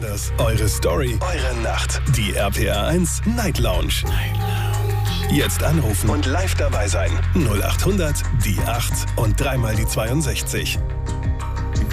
Anders. 0.00 0.32
Eure 0.38 0.66
Story. 0.66 1.18
Eure 1.20 1.60
Nacht. 1.62 2.00
Die 2.16 2.32
RPR 2.34 2.86
1 2.86 3.20
Night 3.36 3.58
Lounge. 3.58 3.92
Night 4.04 4.34
Lounge. 4.38 5.30
Jetzt 5.30 5.62
anrufen 5.62 6.08
und 6.08 6.24
live 6.24 6.54
dabei 6.54 6.88
sein. 6.88 7.10
0800 7.34 8.22
die 8.42 8.58
8 8.66 8.92
und 9.16 9.38
dreimal 9.38 9.76
die 9.76 9.84
62. 9.84 10.78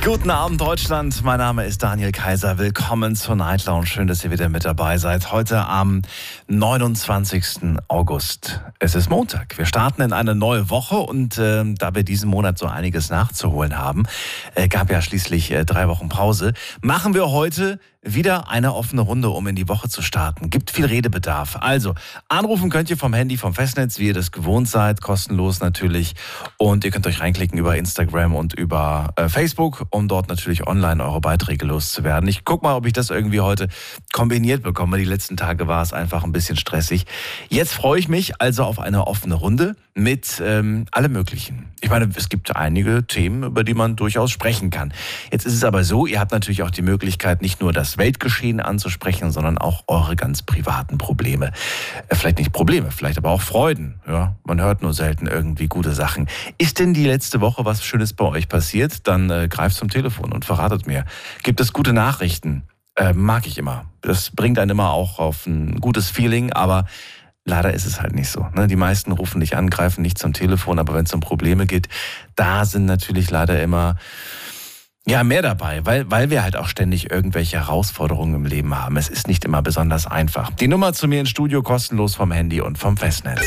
Guten 0.08 0.30
Abend, 0.30 0.62
Deutschland. 0.62 1.22
Mein 1.26 1.40
Name 1.40 1.66
ist 1.66 1.84
Daniel 1.84 2.14
Kaiser. 2.14 2.58
Willkommen 2.58 3.18
zur 3.18 3.36
Night 3.36 3.66
Lounge. 3.66 3.88
Schön, 3.88 4.08
dass 4.08 4.24
ihr 4.24 4.32
wieder 4.32 4.48
mit 4.48 4.64
dabei 4.64 4.98
seid. 4.98 5.34
Heute 5.34 5.66
am 5.66 6.02
29. 6.48 7.78
August. 7.90 8.62
Es 8.80 8.96
ist 8.96 9.10
Montag. 9.10 9.58
Wir 9.58 9.66
starten 9.66 10.02
in 10.02 10.14
eine 10.14 10.34
neue 10.34 10.70
Woche 10.70 10.96
und 10.96 11.38
äh, 11.38 11.66
da 11.74 11.94
wir 11.94 12.04
diesen 12.04 12.30
Monat 12.30 12.58
so 12.58 12.68
einiges 12.68 13.10
nachzuholen 13.10 13.78
haben, 13.78 14.04
äh, 14.56 14.70
gab 14.70 14.90
ja 14.90 15.02
schließlich 15.02 15.52
äh, 15.52 15.66
drei 15.66 15.90
Wochen 15.90 16.08
Pause, 16.08 16.54
machen 16.82 17.14
wir 17.14 17.30
heute 17.30 17.78
wieder 18.14 18.50
eine 18.50 18.74
offene 18.74 19.02
Runde, 19.02 19.30
um 19.30 19.46
in 19.48 19.56
die 19.56 19.68
Woche 19.68 19.90
zu 19.90 20.02
starten. 20.02 20.50
Gibt 20.50 20.72
viel 20.72 20.86
Redebedarf. 20.86 21.58
Also, 21.60 21.94
anrufen 22.30 22.70
könnt 22.70 22.90
ihr 22.90 22.98
vom 22.98 23.14
Handy, 23.14 23.38
vom 23.38 23.54
Festnetz, 23.54 24.00
wie 24.00 24.08
ihr 24.08 24.14
das 24.14 24.32
gewohnt 24.32 24.70
seid, 24.70 25.02
kostenlos 25.02 25.60
natürlich. 25.60 26.16
Und 26.58 26.86
ihr 26.86 26.92
könnt 26.92 27.06
euch 27.08 27.20
reinklicken 27.20 27.60
über 27.60 27.76
Instagram 27.76 28.36
und 28.36 28.54
über 28.54 29.14
äh, 29.18 29.30
Facebook, 29.30 29.86
um 29.90 30.08
dort 30.08 30.30
natürlich 30.30 30.66
online 30.66 31.04
eure 31.04 31.22
Beiträge 31.22 31.66
loszuwerden. 31.66 32.30
Ich 32.30 32.46
guck 32.46 32.64
mal, 32.64 32.76
ob 32.76 32.86
ich 32.86 32.94
das 32.94 33.10
irgendwie 33.10 33.42
heute 33.42 33.68
kombiniert 34.14 34.64
bekomme. 34.64 34.98
Die 34.98 35.04
letzten 35.04 35.38
Tage 35.38 35.68
war 35.68 35.82
es 35.82 35.94
einfach 35.94 36.24
ein 36.24 36.32
bisschen 36.32 36.58
stressig. 36.58 37.06
Jetzt 37.50 37.74
freue 37.74 38.00
ich 38.00 38.08
mich 38.08 38.42
also 38.42 38.64
auf 38.64 38.80
eine 38.80 39.06
offene 39.08 39.36
Runde 39.36 39.76
mit 39.98 40.42
ähm, 40.46 40.86
allem 40.92 41.12
Möglichen. 41.12 41.66
Ich 41.82 41.90
meine, 41.90 42.10
es 42.16 42.30
gibt 42.30 42.56
einige 42.56 43.06
Themen, 43.06 43.44
über 43.44 43.64
die 43.64 43.74
man 43.74 43.96
durchaus 43.96 44.32
sprechen 44.32 44.70
kann. 44.70 44.94
Jetzt 45.32 45.46
ist 45.46 45.54
es 45.54 45.64
aber 45.64 45.84
so, 45.84 46.06
ihr 46.06 46.20
habt 46.20 46.32
natürlich 46.32 46.64
auch 46.64 46.70
die 46.70 46.84
Möglichkeit, 46.84 47.42
nicht 47.42 47.62
nur 47.62 47.74
das 47.74 47.97
Weltgeschehen 47.98 48.60
anzusprechen, 48.60 49.32
sondern 49.32 49.58
auch 49.58 49.84
eure 49.88 50.16
ganz 50.16 50.42
privaten 50.42 50.98
Probleme. 50.98 51.52
Äh, 52.10 52.16
vielleicht 52.16 52.38
nicht 52.38 52.54
Probleme, 52.54 52.92
vielleicht 52.92 53.18
aber 53.18 53.32
auch 53.32 53.42
Freuden. 53.42 54.00
Ja, 54.08 54.36
man 54.44 54.62
hört 54.62 54.82
nur 54.82 54.94
selten 54.94 55.28
irgendwie 55.28 55.68
gute 55.68 55.94
Sachen. 55.94 56.28
Ist 56.58 56.80
denn 56.80 56.94
die 56.94 57.06
letzte 57.06 57.42
Woche 57.42 57.66
was 57.66 57.84
Schönes 57.84 58.14
bei 58.14 58.26
euch 58.26 58.50
passiert? 58.50 59.08
Dann 59.08 59.30
äh, 59.30 59.48
greift 59.48 59.76
zum 59.76 59.90
Telefon 59.90 60.32
und 60.32 60.46
verratet 60.46 60.88
mir. 60.88 61.06
Gibt 61.44 61.60
es 61.60 61.74
gute 61.74 61.94
Nachrichten? 61.94 62.64
Äh, 62.96 63.14
mag 63.14 63.46
ich 63.48 63.58
immer. 63.58 63.86
Das 64.02 64.32
bringt 64.32 64.60
einen 64.60 64.72
immer 64.72 64.92
auch 64.92 65.20
auf 65.20 65.46
ein 65.46 65.80
gutes 65.82 66.10
Feeling, 66.10 66.54
aber 66.54 66.86
Leider 67.50 67.74
ist 67.74 67.86
es 67.86 68.02
halt 68.02 68.14
nicht 68.14 68.30
so. 68.30 68.46
Ne? 68.54 68.68
Die 68.68 68.76
meisten 68.76 69.14
rufen 69.14 69.40
dich 69.40 69.56
an, 69.56 69.70
greifen 69.70 70.02
nicht 70.02 70.18
zum 70.18 70.34
Telefon, 70.34 70.80
aber 70.80 70.94
wenn 70.94 71.06
es 71.06 71.14
um 71.14 71.22
Probleme 71.22 71.66
geht, 71.66 71.88
da 72.36 72.66
sind 72.66 72.86
natürlich 72.86 73.32
leider 73.32 73.64
immer 73.64 73.96
ja, 75.10 75.24
mehr 75.24 75.42
dabei, 75.42 75.86
weil, 75.86 76.12
weil 76.12 76.30
wir 76.30 76.44
halt 76.44 76.58
auch 76.58 76.68
ständig 76.68 77.10
irgendwelche 77.10 77.58
Herausforderungen 77.58 78.36
im 78.36 78.46
Leben 78.46 78.78
haben. 78.78 78.98
Es 78.98 79.08
ist 79.08 79.28
nicht 79.28 79.46
immer 79.46 79.62
besonders 79.62 80.06
einfach. 80.06 80.52
Die 80.52 80.68
Nummer 80.68 80.92
zu 80.92 81.08
mir 81.08 81.22
ins 81.22 81.30
Studio 81.30 81.64
kostenlos 81.64 82.16
vom 82.16 82.32
Handy 82.32 82.60
und 82.60 82.78
vom 82.78 82.98
Festnetz. 82.98 83.40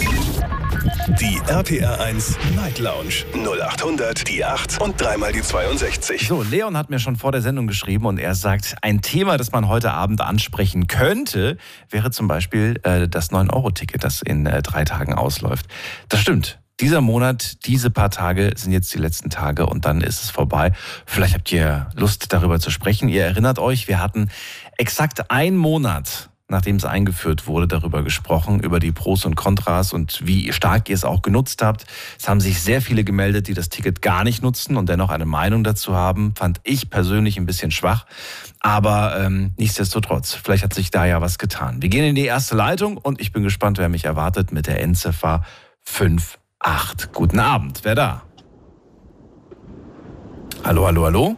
Die 1.20 1.38
RPR 1.48 2.00
1 2.00 2.38
Night 2.56 2.78
Lounge 2.78 3.26
0800 3.34 4.26
die 4.26 4.42
8 4.42 4.80
und 4.80 4.98
dreimal 4.98 5.32
die 5.32 5.42
62. 5.42 6.26
So, 6.26 6.42
Leon 6.42 6.78
hat 6.78 6.88
mir 6.88 6.98
schon 6.98 7.16
vor 7.16 7.32
der 7.32 7.42
Sendung 7.42 7.66
geschrieben 7.66 8.06
und 8.06 8.18
er 8.18 8.34
sagt, 8.34 8.76
ein 8.80 9.02
Thema, 9.02 9.36
das 9.36 9.52
man 9.52 9.68
heute 9.68 9.92
Abend 9.92 10.22
ansprechen 10.22 10.86
könnte, 10.86 11.58
wäre 11.90 12.10
zum 12.10 12.26
Beispiel 12.26 12.80
äh, 12.84 13.06
das 13.06 13.30
9-Euro-Ticket, 13.32 14.02
das 14.02 14.22
in 14.22 14.46
äh, 14.46 14.62
drei 14.62 14.84
Tagen 14.84 15.12
ausläuft. 15.12 15.66
Das 16.08 16.20
stimmt. 16.20 16.59
Dieser 16.80 17.02
Monat, 17.02 17.66
diese 17.66 17.90
paar 17.90 18.10
Tage 18.10 18.52
sind 18.56 18.72
jetzt 18.72 18.94
die 18.94 18.98
letzten 18.98 19.28
Tage 19.28 19.66
und 19.66 19.84
dann 19.84 20.00
ist 20.00 20.22
es 20.22 20.30
vorbei. 20.30 20.72
Vielleicht 21.04 21.34
habt 21.34 21.52
ihr 21.52 21.90
Lust 21.94 22.32
darüber 22.32 22.58
zu 22.58 22.70
sprechen. 22.70 23.10
Ihr 23.10 23.22
erinnert 23.22 23.58
euch, 23.58 23.86
wir 23.86 24.00
hatten 24.00 24.30
exakt 24.78 25.30
einen 25.30 25.58
Monat, 25.58 26.30
nachdem 26.48 26.76
es 26.76 26.86
eingeführt 26.86 27.46
wurde, 27.46 27.68
darüber 27.68 28.02
gesprochen, 28.02 28.60
über 28.60 28.80
die 28.80 28.92
Pros 28.92 29.26
und 29.26 29.36
Kontras 29.36 29.92
und 29.92 30.26
wie 30.26 30.54
stark 30.54 30.88
ihr 30.88 30.94
es 30.94 31.04
auch 31.04 31.20
genutzt 31.20 31.60
habt. 31.60 31.84
Es 32.18 32.30
haben 32.30 32.40
sich 32.40 32.62
sehr 32.62 32.80
viele 32.80 33.04
gemeldet, 33.04 33.48
die 33.48 33.54
das 33.54 33.68
Ticket 33.68 34.00
gar 34.00 34.24
nicht 34.24 34.42
nutzen 34.42 34.78
und 34.78 34.88
dennoch 34.88 35.10
eine 35.10 35.26
Meinung 35.26 35.62
dazu 35.62 35.94
haben. 35.94 36.34
Fand 36.34 36.62
ich 36.64 36.88
persönlich 36.88 37.36
ein 37.36 37.44
bisschen 37.44 37.72
schwach. 37.72 38.06
Aber 38.58 39.20
ähm, 39.20 39.52
nichtsdestotrotz, 39.58 40.32
vielleicht 40.32 40.64
hat 40.64 40.72
sich 40.72 40.90
da 40.90 41.04
ja 41.04 41.20
was 41.20 41.38
getan. 41.38 41.82
Wir 41.82 41.90
gehen 41.90 42.04
in 42.04 42.14
die 42.14 42.24
erste 42.24 42.56
Leitung 42.56 42.96
und 42.96 43.20
ich 43.20 43.32
bin 43.32 43.42
gespannt, 43.42 43.76
wer 43.76 43.90
mich 43.90 44.06
erwartet 44.06 44.50
mit 44.50 44.66
der 44.66 44.80
Endziffer 44.80 45.44
5 45.82 46.39
8. 46.60 47.12
Guten 47.12 47.40
Abend, 47.40 47.80
wer 47.84 47.94
da? 47.94 48.22
Hallo, 50.62 50.86
hallo, 50.86 51.04
hallo? 51.04 51.36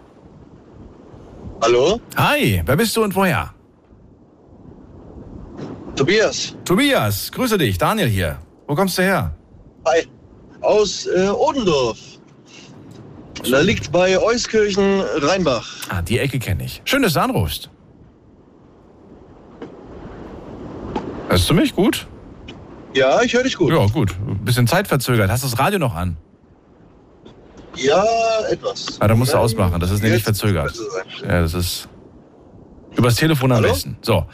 Hallo? 1.62 2.00
Hi, 2.16 2.60
wer 2.64 2.76
bist 2.76 2.96
du 2.96 3.04
und 3.04 3.14
woher? 3.14 3.54
Tobias. 5.94 6.56
Tobias, 6.64 7.30
grüße 7.30 7.56
dich, 7.56 7.78
Daniel 7.78 8.08
hier. 8.08 8.38
Wo 8.66 8.74
kommst 8.74 8.98
du 8.98 9.02
her? 9.02 9.34
Hi. 9.86 10.06
Aus 10.60 11.06
äh, 11.06 11.28
Odendorf. 11.28 11.98
Da 13.48 13.60
liegt 13.60 13.90
bei 13.92 14.18
Euskirchen 14.18 15.00
Rheinbach. 15.00 15.66
Ah, 15.88 16.02
die 16.02 16.18
Ecke 16.18 16.38
kenne 16.38 16.64
ich. 16.64 16.82
Schön, 16.84 17.02
dass 17.02 17.14
du 17.14 17.20
anrufst. 17.20 17.70
Hörst 21.28 21.48
du 21.48 21.54
mich 21.54 21.74
gut? 21.74 22.06
Ja, 22.94 23.22
ich 23.22 23.32
höre 23.32 23.42
dich 23.42 23.56
gut. 23.56 23.72
Ja, 23.72 23.86
gut. 23.86 24.14
Ein 24.26 24.44
bisschen 24.44 24.66
zeitverzögert. 24.66 25.30
Hast 25.30 25.44
du 25.44 25.48
das 25.48 25.58
Radio 25.58 25.78
noch 25.78 25.94
an? 25.94 26.16
Ja, 27.76 28.04
etwas. 28.50 29.00
Ah, 29.00 29.08
da 29.08 29.14
musst 29.14 29.32
du 29.32 29.38
ausmachen. 29.38 29.80
Das 29.80 29.90
ist 29.90 30.02
nämlich 30.02 30.22
verzögert. 30.22 30.74
Ja, 31.22 31.40
das 31.40 31.54
ist 31.54 31.88
übers 32.96 33.14
Telefon 33.14 33.50
am 33.52 33.58
Hallo? 33.58 33.68
besten. 33.68 33.96
So. 34.02 34.26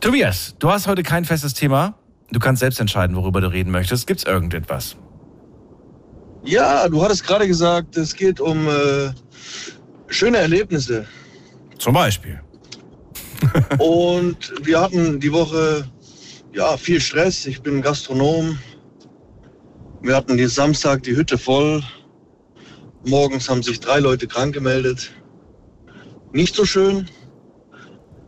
Tobias, 0.00 0.54
du 0.58 0.70
hast 0.70 0.86
heute 0.86 1.02
kein 1.02 1.24
festes 1.24 1.54
Thema. 1.54 1.94
Du 2.30 2.38
kannst 2.38 2.60
selbst 2.60 2.80
entscheiden, 2.80 3.16
worüber 3.16 3.40
du 3.40 3.48
reden 3.50 3.70
möchtest. 3.70 4.06
Gibt's 4.06 4.24
irgendetwas? 4.24 4.96
Ja, 6.44 6.88
du 6.88 7.02
hattest 7.02 7.26
gerade 7.26 7.46
gesagt, 7.48 7.96
es 7.96 8.14
geht 8.14 8.40
um 8.40 8.68
äh, 8.68 9.10
schöne 10.08 10.38
Erlebnisse. 10.38 11.06
Zum 11.78 11.94
Beispiel. 11.94 12.40
Und 13.78 14.52
wir 14.62 14.80
hatten 14.80 15.20
die 15.20 15.32
Woche 15.32 15.84
ja 16.54 16.76
viel 16.76 17.00
Stress. 17.00 17.46
Ich 17.46 17.62
bin 17.62 17.82
Gastronom. 17.82 18.58
Wir 20.02 20.14
hatten 20.16 20.36
die 20.36 20.46
Samstag 20.46 21.02
die 21.02 21.16
Hütte 21.16 21.36
voll. 21.36 21.82
Morgens 23.04 23.48
haben 23.48 23.62
sich 23.62 23.80
drei 23.80 23.98
Leute 23.98 24.26
krank 24.26 24.54
gemeldet. 24.54 25.12
Nicht 26.32 26.54
so 26.54 26.64
schön, 26.64 27.08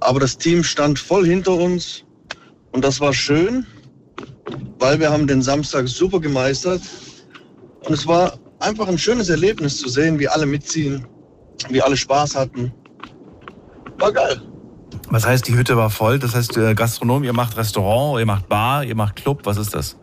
aber 0.01 0.21
das 0.21 0.39
Team 0.39 0.63
stand 0.63 0.99
voll 0.99 1.27
hinter 1.27 1.53
uns 1.53 2.05
und 2.73 2.85
das 2.85 3.01
war 3.01 3.13
schön, 3.13 3.67
weil 4.79 5.01
wir 5.01 5.11
haben 5.11 5.27
den 5.27 5.43
Samstag 5.43 5.89
super 5.89 6.21
gemeistert 6.21 6.83
und 7.85 7.93
es 7.93 8.07
war 8.07 8.39
einfach 8.61 8.87
ein 8.87 8.99
schönes 8.99 9.29
Erlebnis 9.29 9.79
zu 9.79 9.89
sehen, 9.89 10.19
wie 10.19 10.29
alle 10.29 10.47
mitziehen, 10.47 11.07
wie 11.69 11.83
alle 11.83 11.97
Spaß 11.97 12.37
hatten. 12.37 12.73
War 13.99 14.13
geil. 14.13 14.41
Was 15.09 15.25
heißt, 15.27 15.47
die 15.47 15.55
Hütte 15.55 15.77
war 15.77 15.91
voll? 15.91 16.19
Das 16.19 16.35
heißt, 16.35 16.57
äh, 16.57 16.75
Gastronom, 16.75 17.23
ihr 17.25 17.33
macht 17.33 17.57
Restaurant, 17.57 18.19
ihr 18.19 18.27
macht 18.27 18.49
Bar, 18.49 18.85
ihr 18.85 18.95
macht 18.97 19.17
Club. 19.17 19.41
Was 19.45 19.57
ist 19.57 19.75
das? 19.75 19.97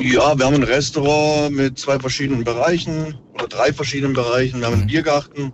Ja, 0.00 0.36
wir 0.36 0.44
haben 0.46 0.54
ein 0.56 0.62
Restaurant 0.64 1.54
mit 1.54 1.78
zwei 1.78 1.98
verschiedenen 2.00 2.42
Bereichen 2.42 3.16
oder 3.34 3.46
drei 3.46 3.72
verschiedenen 3.72 4.12
Bereichen. 4.14 4.58
Wir 4.60 4.66
haben 4.66 4.74
einen 4.74 4.86
Biergarten, 4.88 5.52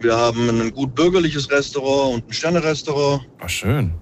wir 0.00 0.14
haben 0.16 0.48
ein 0.50 0.72
gut 0.72 0.94
bürgerliches 0.94 1.50
Restaurant 1.50 2.14
und 2.16 2.28
ein 2.28 2.32
Sterne-Restaurant. 2.32 3.22
War 3.38 3.48
schön. 3.48 3.94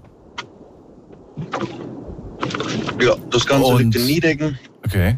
Ja, 3.01 3.15
das 3.31 3.45
Ganze 3.47 3.65
Und- 3.67 3.79
liegt 3.81 3.95
in 3.95 4.05
Niedecken 4.05 4.59
Okay. 4.85 5.17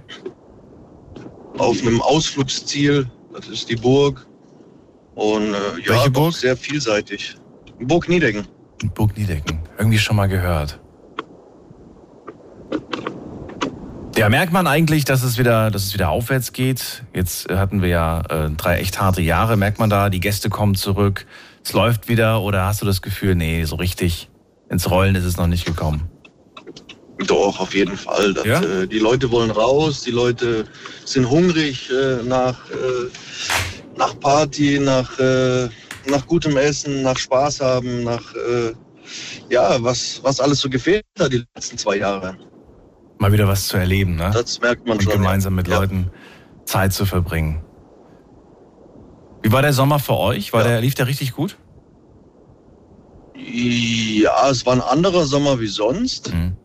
auf 1.58 1.82
einem 1.82 2.00
Ausflugsziel. 2.02 3.10
Das 3.34 3.48
ist 3.48 3.70
die 3.70 3.76
Burg. 3.76 4.28
Und 5.16 5.54
äh, 5.54 5.58
ja, 5.88 6.08
Burg? 6.10 6.34
sehr 6.34 6.56
vielseitig. 6.56 7.36
Burg 7.82 8.08
Niedecken. 8.10 8.48
Burg 8.96 9.18
Niedecken. 9.18 9.60
Irgendwie 9.78 9.98
schon 10.00 10.16
mal 10.16 10.28
gehört. 10.28 10.80
Ja, 14.18 14.30
merkt 14.30 14.52
man 14.54 14.68
eigentlich, 14.68 15.06
dass 15.06 15.24
es 15.24 15.38
wieder, 15.38 15.72
dass 15.72 15.86
es 15.86 15.94
wieder 15.94 16.10
aufwärts 16.10 16.52
geht. 16.54 17.04
Jetzt 17.14 17.50
hatten 17.50 17.82
wir 17.82 17.90
ja 17.90 18.22
äh, 18.30 18.50
drei 18.52 18.78
echt 18.80 19.00
harte 19.00 19.22
Jahre. 19.22 19.58
Merkt 19.58 19.80
man 19.80 19.90
da, 19.90 20.10
die 20.10 20.20
Gäste 20.20 20.50
kommen 20.50 20.76
zurück, 20.76 21.26
es 21.64 21.74
läuft 21.74 22.08
wieder 22.08 22.42
oder 22.42 22.66
hast 22.66 22.82
du 22.82 22.86
das 22.86 23.02
Gefühl, 23.02 23.36
nee, 23.36 23.64
so 23.64 23.78
richtig 23.78 24.30
ins 24.70 24.90
Rollen 24.90 25.16
ist 25.16 25.24
es 25.26 25.38
noch 25.38 25.48
nicht 25.48 25.66
gekommen? 25.66 26.10
Doch, 27.26 27.60
auf 27.60 27.74
jeden 27.74 27.98
Fall. 27.98 28.34
Das, 28.34 28.46
Ja? 28.46 28.62
äh, 28.62 28.88
die 28.88 29.00
Leute 29.00 29.32
wollen 29.32 29.52
raus, 29.52 30.02
die 30.04 30.12
Leute 30.12 30.66
sind 31.06 31.30
hungrig 31.30 31.90
äh, 31.92 32.24
nach, 32.24 32.70
äh, 32.70 33.96
nach 33.98 34.20
Party, 34.20 34.80
nach, 34.80 35.18
äh, 35.20 35.70
nach 36.08 36.26
gutem 36.28 36.58
Essen, 36.58 37.02
nach 37.04 37.18
Spaß 37.18 37.62
haben, 37.62 38.04
nach 38.04 38.34
äh, 38.36 38.74
ja, 39.50 39.82
was, 39.84 40.22
was 40.24 40.40
alles 40.40 40.60
so 40.60 40.70
gefehlt 40.70 41.04
hat 41.20 41.32
die 41.34 41.44
letzten 41.56 41.78
zwei 41.78 41.98
Jahre. 41.98 42.38
Mal 43.18 43.32
wieder 43.32 43.48
was 43.48 43.68
zu 43.68 43.78
erleben, 43.78 44.16
ne? 44.16 44.32
Das 44.34 44.60
merkt 44.62 44.88
man 44.88 44.98
Und 44.98 45.04
schon. 45.04 45.14
gemeinsam 45.14 45.56
mit 45.56 45.68
ja. 45.68 45.80
Leuten 45.80 46.12
Zeit 46.66 46.94
zu 46.94 47.06
verbringen. 47.06 47.64
Wie 49.44 49.52
war 49.52 49.62
der 49.62 49.74
Sommer 49.74 50.00
für 50.00 50.18
euch? 50.18 50.54
War 50.54 50.62
Ja. 50.62 50.68
der, 50.70 50.82
lief 50.82 50.94
der 50.94 51.08
richtig 51.08 51.34
gut? 51.34 51.58
Ja, 53.36 54.50
es 54.50 54.66
war 54.66 54.74
ein 54.74 54.82
anderer 54.82 55.26
Sommer 55.26 55.60
wie 55.60 55.68
sonst, 55.68 56.32
mhm. 56.34 56.56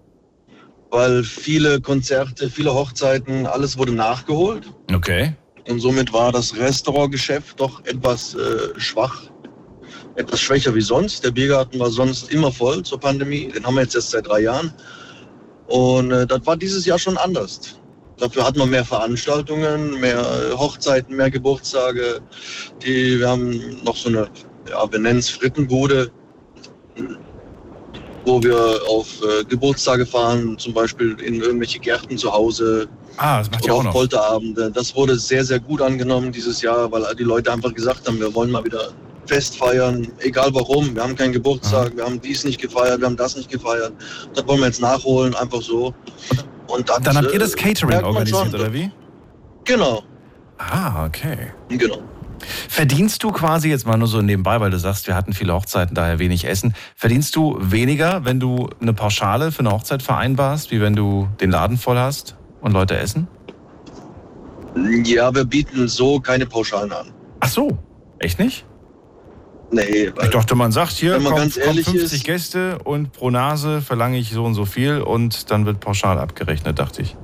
weil 0.91 1.25
viele 1.25 1.81
Konzerte, 1.81 2.51
viele 2.51 2.75
Hochzeiten, 2.75 3.47
alles 3.47 3.79
wurde 3.79 3.93
nachgeholt. 3.93 4.71
Okay. 4.95 5.35
Und 5.69 5.81
somit 5.81 6.13
war 6.13 6.33
das 6.33 6.57
Restaurantgeschäft 6.57 7.59
doch 7.59 7.85
etwas 7.85 8.35
äh, 8.35 8.79
schwach, 8.79 9.23
etwas 10.15 10.41
schwächer 10.41 10.75
wie 10.75 10.81
sonst. 10.81 11.25
Der 11.25 11.31
Biergarten 11.33 11.79
war 11.79 11.91
sonst 11.91 12.31
immer 12.31 12.53
voll 12.53 12.83
zur 12.83 13.01
Pandemie. 13.01 13.49
Den 13.49 13.67
haben 13.67 13.75
wir 13.75 13.83
jetzt 13.83 13.95
erst 13.95 14.11
seit 14.11 14.29
drei 14.29 14.41
Jahren. 14.41 14.73
Und 15.67 16.13
äh, 16.13 16.27
das 16.27 16.47
war 16.47 16.57
dieses 16.57 16.87
Jahr 16.87 16.99
schon 16.99 17.17
anders. 17.17 17.81
Dafür 18.19 18.47
hat 18.47 18.57
man 18.57 18.71
mehr 18.71 18.85
Veranstaltungen, 18.85 20.01
mehr 20.01 20.25
Hochzeiten, 20.57 21.17
mehr 21.17 21.31
Geburtstage. 21.31 22.21
Die, 22.83 23.19
wir 23.19 23.29
haben 23.29 23.83
noch 23.85 23.97
so 23.97 24.09
eine, 24.09 24.29
ja, 24.71 24.91
wir 24.91 24.99
nennen 24.99 25.19
es 25.19 25.29
Frittenbude, 25.29 26.11
wo 28.27 28.43
wir 28.43 28.81
auf 28.89 29.07
äh, 29.23 29.45
Geburtstage 29.45 30.05
fahren, 30.05 30.59
zum 30.59 30.75
Beispiel 30.75 31.17
in 31.21 31.41
irgendwelche 31.41 31.79
Gärten 31.79 32.19
zu 32.19 32.33
Hause. 32.33 32.89
Ah, 33.17 33.39
das 33.39 33.51
macht 33.51 33.65
oder 33.65 33.75
auch 33.75 33.87
auf 33.87 33.93
Polterabende. 33.93 34.71
Das 34.71 34.95
wurde 34.95 35.17
sehr, 35.17 35.45
sehr 35.45 35.61
gut 35.61 35.81
angenommen 35.81 36.33
dieses 36.33 36.61
Jahr, 36.61 36.91
weil 36.91 37.03
die 37.15 37.23
Leute 37.23 37.53
einfach 37.53 37.73
gesagt 37.73 38.07
haben, 38.07 38.19
wir 38.21 38.35
wollen 38.35 38.51
mal 38.51 38.65
wieder 38.65 38.91
Fest 39.27 39.57
feiern, 39.57 40.09
egal 40.19 40.51
warum. 40.53 40.95
Wir 40.95 41.03
haben 41.03 41.17
keinen 41.17 41.33
Geburtstag, 41.33 41.89
Aha. 41.89 41.97
wir 41.97 42.05
haben 42.05 42.21
dies 42.21 42.45
nicht 42.45 42.61
gefeiert, 42.61 43.01
wir 43.01 43.07
haben 43.07 43.17
das 43.17 43.37
nicht 43.37 43.51
gefeiert. 43.51 43.93
Das 44.35 44.47
wollen 44.47 44.61
wir 44.61 44.67
jetzt 44.67 44.81
nachholen, 44.81 45.35
einfach 45.35 45.63
so. 45.63 45.95
Und 46.69 46.89
das, 46.89 47.01
dann 47.01 47.17
habt 47.17 47.33
ihr 47.33 47.39
das 47.39 47.55
äh, 47.55 47.57
Catering 47.57 48.03
organisiert, 48.03 48.55
oder 48.55 48.73
wie? 48.73 48.91
Genau. 49.65 50.03
Ah, 50.59 51.07
okay. 51.07 51.53
Genau. 51.69 52.03
Verdienst 52.69 53.23
du 53.23 53.33
quasi 53.33 53.69
jetzt 53.69 53.87
mal 53.87 53.97
nur 53.97 54.09
so 54.09 54.21
nebenbei, 54.23 54.61
weil 54.61 54.71
du 54.71 54.79
sagst, 54.79 55.07
wir 55.07 55.15
hatten 55.15 55.33
viele 55.33 55.55
Hochzeiten, 55.55 55.95
daher 55.95 56.19
wenig 56.19 56.47
Essen. 56.47 56.75
Verdienst 56.95 57.35
du 57.37 57.57
weniger, 57.61 58.25
wenn 58.25 58.41
du 58.41 58.69
eine 58.81 58.93
Pauschale 58.93 59.53
für 59.53 59.61
eine 59.61 59.71
Hochzeit 59.73 60.03
vereinbarst, 60.03 60.71
wie 60.71 60.81
wenn 60.81 60.95
du 60.95 61.29
den 61.41 61.51
Laden 61.51 61.77
voll 61.79 61.99
hast 61.99 62.37
und 62.61 62.73
Leute 62.73 62.97
essen? 62.97 63.29
Ja, 65.05 65.35
wir 65.35 65.45
bieten 65.45 65.89
so 65.89 66.21
keine 66.21 66.47
Pauschalen 66.47 66.93
an. 66.93 67.07
Ach 67.41 67.49
so, 67.49 67.79
echt 68.19 68.39
nicht? 68.39 68.67
Nee. 69.71 70.13
Ich 70.23 70.31
dachte, 70.31 70.55
man 70.55 70.71
sagt 70.71 70.93
hier, 70.93 71.15
wenn 71.15 71.23
man 71.23 71.33
kommt, 71.33 71.57
ganz 71.57 71.61
kommt 71.61 71.85
50 71.85 72.03
ist, 72.03 72.25
Gäste 72.25 72.79
und 72.85 73.13
pro 73.13 73.31
Nase 73.31 73.81
verlange 73.81 74.19
ich 74.19 74.31
so 74.31 74.45
und 74.45 74.55
so 74.55 74.65
viel 74.65 75.01
und 75.01 75.51
dann 75.51 75.67
wird 75.67 75.81
pauschal 75.81 76.19
abgerechnet, 76.19 76.79
dachte 76.79 77.03
ich. 77.03 77.17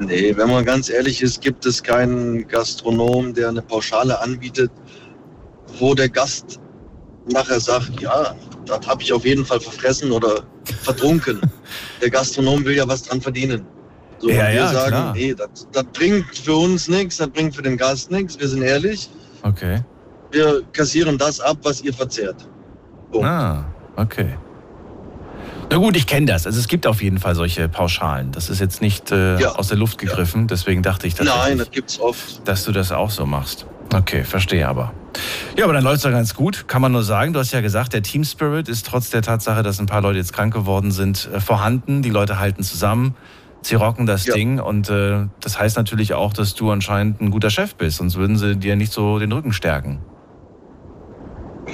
Nee, 0.00 0.36
wenn 0.36 0.50
man 0.50 0.64
ganz 0.64 0.90
ehrlich 0.90 1.22
ist, 1.22 1.40
gibt 1.40 1.64
es 1.66 1.82
keinen 1.82 2.46
Gastronom, 2.48 3.32
der 3.32 3.48
eine 3.48 3.62
Pauschale 3.62 4.20
anbietet, 4.20 4.70
wo 5.78 5.94
der 5.94 6.08
Gast 6.08 6.58
nachher 7.30 7.60
sagt, 7.60 8.00
ja, 8.00 8.34
das 8.66 8.86
habe 8.86 9.02
ich 9.02 9.12
auf 9.12 9.24
jeden 9.24 9.44
Fall 9.44 9.60
verfressen 9.60 10.10
oder 10.10 10.42
vertrunken. 10.82 11.40
der 12.02 12.10
Gastronom 12.10 12.64
will 12.64 12.74
ja 12.74 12.86
was 12.88 13.02
dran 13.02 13.20
verdienen. 13.20 13.64
So, 14.18 14.30
ja, 14.30 14.48
wir 14.48 14.54
ja, 14.54 14.68
sagen, 14.72 14.90
klar. 14.90 15.12
nee, 15.14 15.34
das, 15.34 15.68
das 15.72 15.84
bringt 15.92 16.36
für 16.36 16.54
uns 16.54 16.88
nichts, 16.88 17.18
das 17.18 17.28
bringt 17.28 17.54
für 17.54 17.62
den 17.62 17.76
Gast 17.76 18.10
nichts, 18.10 18.38
wir 18.38 18.48
sind 18.48 18.62
ehrlich. 18.62 19.08
Okay. 19.42 19.80
Wir 20.30 20.62
kassieren 20.72 21.18
das 21.18 21.40
ab, 21.40 21.58
was 21.62 21.82
ihr 21.82 21.92
verzehrt. 21.92 22.48
Punkt. 23.12 23.26
Ah, 23.26 23.64
okay. 23.96 24.36
Na 25.74 25.80
gut, 25.80 25.96
ich 25.96 26.06
kenne 26.06 26.26
das. 26.26 26.46
Also 26.46 26.60
es 26.60 26.68
gibt 26.68 26.86
auf 26.86 27.02
jeden 27.02 27.18
Fall 27.18 27.34
solche 27.34 27.68
Pauschalen. 27.68 28.30
Das 28.30 28.48
ist 28.48 28.60
jetzt 28.60 28.80
nicht 28.80 29.10
äh, 29.10 29.40
ja. 29.40 29.56
aus 29.56 29.66
der 29.66 29.76
Luft 29.76 29.98
gegriffen. 29.98 30.42
Ja. 30.42 30.46
Deswegen 30.46 30.84
dachte 30.84 31.08
ich, 31.08 31.16
dass, 31.16 31.26
Nein, 31.26 31.58
das 31.58 31.72
gibt's 31.72 31.98
oft. 31.98 32.46
dass 32.46 32.62
du 32.62 32.70
das 32.70 32.92
auch 32.92 33.10
so 33.10 33.26
machst. 33.26 33.66
Okay, 33.92 34.22
verstehe 34.22 34.68
aber. 34.68 34.94
Ja, 35.56 35.64
aber 35.64 35.72
dann 35.72 35.82
läuft 35.82 35.96
es 35.96 36.04
ja 36.04 36.12
ganz 36.12 36.36
gut. 36.36 36.68
Kann 36.68 36.80
man 36.80 36.92
nur 36.92 37.02
sagen. 37.02 37.32
Du 37.32 37.40
hast 37.40 37.50
ja 37.50 37.60
gesagt, 37.60 37.92
der 37.92 38.04
Team 38.04 38.22
Spirit 38.22 38.68
ist 38.68 38.86
trotz 38.86 39.10
der 39.10 39.22
Tatsache, 39.22 39.64
dass 39.64 39.80
ein 39.80 39.86
paar 39.86 40.00
Leute 40.00 40.18
jetzt 40.18 40.32
krank 40.32 40.54
geworden 40.54 40.92
sind, 40.92 41.28
äh, 41.34 41.40
vorhanden. 41.40 42.02
Die 42.02 42.10
Leute 42.10 42.38
halten 42.38 42.62
zusammen. 42.62 43.16
Sie 43.62 43.74
rocken 43.74 44.06
das 44.06 44.26
ja. 44.26 44.34
Ding 44.34 44.60
und 44.60 44.90
äh, 44.90 45.26
das 45.40 45.58
heißt 45.58 45.76
natürlich 45.76 46.14
auch, 46.14 46.32
dass 46.32 46.54
du 46.54 46.70
anscheinend 46.70 47.20
ein 47.20 47.32
guter 47.32 47.50
Chef 47.50 47.74
bist, 47.74 47.96
sonst 47.96 48.14
würden 48.14 48.36
sie 48.36 48.56
dir 48.56 48.76
nicht 48.76 48.92
so 48.92 49.18
den 49.18 49.32
Rücken 49.32 49.52
stärken. 49.52 49.98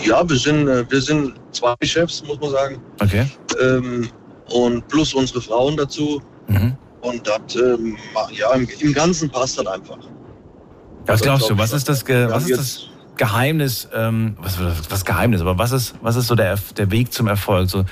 Ja, 0.04 0.28
wir 0.28 0.36
sind, 0.36 0.68
äh, 0.68 0.90
wir 0.90 1.00
sind 1.00 1.34
zwei 1.52 1.74
Chefs, 1.82 2.22
muss 2.24 2.40
man 2.40 2.50
sagen. 2.50 2.82
Okay. 3.00 3.26
Ähm, 3.60 4.08
und 4.50 4.86
plus 4.88 5.14
unsere 5.14 5.40
Frauen 5.40 5.76
dazu. 5.76 6.22
Mhm. 6.48 6.76
Und 7.02 7.26
das, 7.26 7.56
ähm, 7.56 7.96
ja, 8.32 8.52
im, 8.52 8.68
im, 8.80 8.92
Ganzen 8.92 9.30
passt 9.30 9.58
das 9.58 9.66
einfach. 9.66 9.98
Was 11.06 11.08
also, 11.08 11.24
glaubst 11.24 11.50
du, 11.50 11.58
was 11.58 11.72
ist 11.72 11.88
das, 11.88 12.06
was 12.06 12.48
ist 12.48 12.58
das 12.58 12.90
Geheimnis, 13.16 13.88
ähm, 13.94 14.36
was, 14.40 14.58
was 14.90 15.04
Geheimnis, 15.04 15.40
aber 15.40 15.58
was 15.58 15.72
ist, 15.72 15.94
was 16.02 16.16
ist 16.16 16.26
so 16.26 16.34
der, 16.34 16.56
der 16.76 16.90
Weg 16.90 17.12
zum 17.12 17.26
Erfolg? 17.26 17.70
So, 17.70 17.84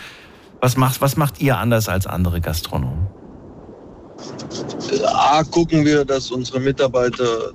was, 0.60 0.76
macht, 0.76 1.00
was 1.00 1.16
macht 1.16 1.40
ihr 1.40 1.56
anders 1.56 1.88
als 1.88 2.06
andere 2.06 2.40
Gastronomen? 2.40 3.06
A, 5.06 5.42
gucken 5.44 5.84
wir, 5.84 6.04
dass 6.04 6.30
unsere 6.30 6.60
Mitarbeiter, 6.60 7.52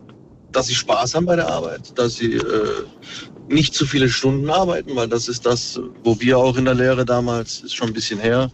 dass 0.51 0.67
sie 0.67 0.75
Spaß 0.75 1.15
haben 1.15 1.25
bei 1.25 1.35
der 1.35 1.47
Arbeit, 1.47 1.97
dass 1.97 2.15
sie 2.15 2.35
äh, 2.35 2.83
nicht 3.47 3.73
zu 3.73 3.85
viele 3.85 4.09
Stunden 4.09 4.49
arbeiten, 4.49 4.95
weil 4.95 5.07
das 5.07 5.27
ist 5.27 5.45
das, 5.45 5.79
wo 6.03 6.19
wir 6.19 6.37
auch 6.37 6.57
in 6.57 6.65
der 6.65 6.75
Lehre 6.75 7.05
damals, 7.05 7.61
ist 7.61 7.75
schon 7.75 7.87
ein 7.87 7.93
bisschen 7.93 8.19
her, 8.19 8.51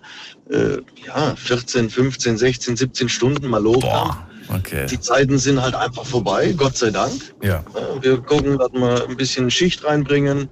äh, 0.50 0.78
ja, 1.06 1.36
14, 1.36 1.90
15, 1.90 2.38
16, 2.38 2.76
17 2.78 3.10
Stunden 3.10 3.48
mal 3.48 3.64
hoch. 3.64 4.16
Okay. 4.56 4.88
Die 4.88 5.00
Zeiten 5.00 5.38
sind 5.38 5.62
halt 5.62 5.76
einfach 5.76 6.06
vorbei, 6.06 6.54
Gott 6.58 6.76
sei 6.76 6.90
Dank. 6.90 7.36
Ja. 7.44 7.64
Wir 8.02 8.18
gucken, 8.18 8.58
dass 8.58 8.72
wir 8.74 9.08
ein 9.08 9.16
bisschen 9.16 9.52
Schicht 9.52 9.84
reinbringen. 9.86 10.50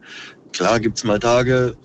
Klar 0.53 0.79
gibt's 0.79 1.03
mal 1.03 1.17
Tage, 1.17 1.75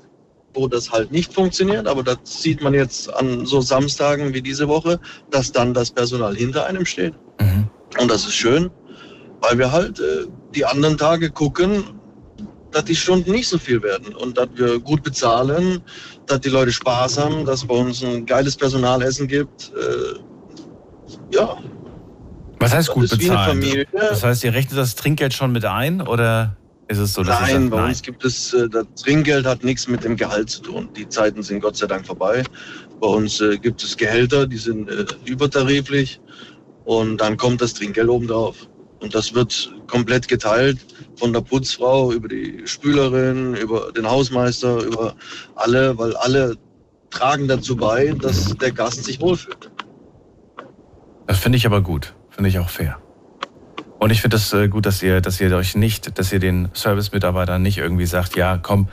wo 0.55 0.69
das 0.69 0.91
halt 0.93 1.11
nicht 1.11 1.33
funktioniert, 1.33 1.87
aber 1.87 2.03
das 2.03 2.19
sieht 2.25 2.63
man 2.63 2.75
jetzt 2.75 3.13
an 3.15 3.47
so 3.47 3.63
Samstagen 3.63 4.35
wie 4.35 4.43
diese 4.43 4.69
Woche, 4.69 5.01
dass 5.31 5.53
dann 5.53 5.73
das 5.73 5.91
Personal 5.91 6.37
hinter 6.37 6.67
einem 6.67 6.85
steht. 6.85 7.15
Mhm. 7.41 7.69
Und 7.99 8.11
das 8.11 8.27
ist 8.27 8.35
schön, 8.35 8.71
weil 9.41 9.57
wir 9.59 9.73
halt 9.73 9.99
äh, 9.99 10.27
die 10.55 10.67
anderen 10.67 10.99
Tage 10.99 11.31
gucken, 11.31 11.85
dass 12.73 12.85
die 12.85 12.97
Stunden 12.97 13.31
nicht 13.31 13.49
so 13.49 13.59
viel 13.59 13.83
werden 13.83 14.15
und 14.15 14.37
dass 14.37 14.49
wir 14.55 14.81
gut 14.81 15.03
bezahlen, 15.03 15.81
dass 16.27 16.41
die 16.41 16.49
Leute 16.49 16.73
Spaß 16.73 17.19
haben, 17.19 17.45
dass 17.45 17.61
es 17.61 17.67
bei 17.67 17.75
uns 17.75 18.03
ein 18.03 18.27
geiles 18.27 18.57
Personalessen 18.57 19.29
gibt. 19.29 19.73
Äh, 19.77 21.35
ja. 21.35 21.57
Was 22.59 22.73
heißt 22.73 22.89
das 22.89 22.95
gut 22.95 23.11
bezahlen? 23.11 23.87
Das 23.93 24.25
heißt, 24.25 24.45
ihr 24.45 24.55
rechnet 24.55 24.79
das 24.79 24.95
Trinkgeld 24.95 25.35
schon 25.35 25.53
mit 25.53 25.65
ein 25.65 26.01
oder 26.01 26.57
ist 26.89 26.99
es 26.99 27.15
so? 27.15 27.23
Dass 27.23 27.41
nein, 27.41 27.63
sagt, 27.63 27.71
bei 27.71 27.77
nein. 27.77 27.89
uns 27.89 28.03
gibt 28.03 28.25
es, 28.25 28.53
äh, 28.53 28.69
das 28.69 28.87
Trinkgeld 29.03 29.47
hat 29.47 29.65
nichts 29.65 29.89
mit 29.89 30.05
dem 30.05 30.17
Gehalt 30.17 30.51
zu 30.51 30.63
tun. 30.63 30.89
Die 30.97 31.09
Zeiten 31.09 31.43
sind 31.43 31.61
Gott 31.61 31.77
sei 31.77 31.87
Dank 31.87 32.07
vorbei. 32.07 32.43
Bei 33.01 33.09
uns 33.09 33.41
äh, 33.41 33.59
gibt 33.59 33.83
es 33.83 33.97
Gehälter, 33.97 34.47
die 34.47 34.57
sind 34.57 34.89
äh, 34.89 35.05
übertariflich 35.25 36.21
und 36.85 37.19
dann 37.19 37.37
kommt 37.37 37.61
das 37.61 37.75
Trinkgeld 37.75 38.09
obendrauf. 38.09 38.69
Und 39.03 39.15
das 39.15 39.35
wird 39.35 39.75
komplett 39.89 40.29
geteilt 40.29 40.79
von 41.17 41.33
der 41.33 41.41
Putzfrau 41.41 42.13
über 42.13 42.29
die 42.29 42.63
Spülerin, 42.67 43.55
über 43.55 43.91
den 43.93 44.09
Hausmeister, 44.09 44.83
über 44.85 45.15
alle, 45.57 45.99
weil 45.99 46.17
alle 46.17 46.57
tragen 47.11 47.49
dazu 47.49 47.77
bei, 47.77 48.15
dass 48.21 48.57
der 48.57 48.71
Gast 48.71 49.05
sich 49.05 49.21
wohlfühlt. 49.21 49.71
Das 51.27 51.39
finde 51.39 51.59
ich 51.59 51.67
aber 51.67 51.81
gut, 51.81 52.15
finde 52.31 52.49
ich 52.49 52.59
auch 52.59 52.71
fair. 52.71 52.99
Und 53.99 54.11
ich 54.11 54.21
finde 54.21 54.37
das 54.37 54.53
äh, 54.53 54.69
gut, 54.69 54.87
dass 54.87 55.03
ihr, 55.03 55.21
dass 55.21 55.41
ihr 55.41 55.55
euch 55.57 55.77
nicht, 55.77 56.19
dass 56.19 56.33
ihr 56.33 56.41
den 56.41 56.71
Service-Mitarbeitern 56.75 57.63
nicht 57.63 57.79
irgendwie 57.79 58.07
sagt, 58.07 58.37
ja, 58.37 58.59
komm, 58.59 58.89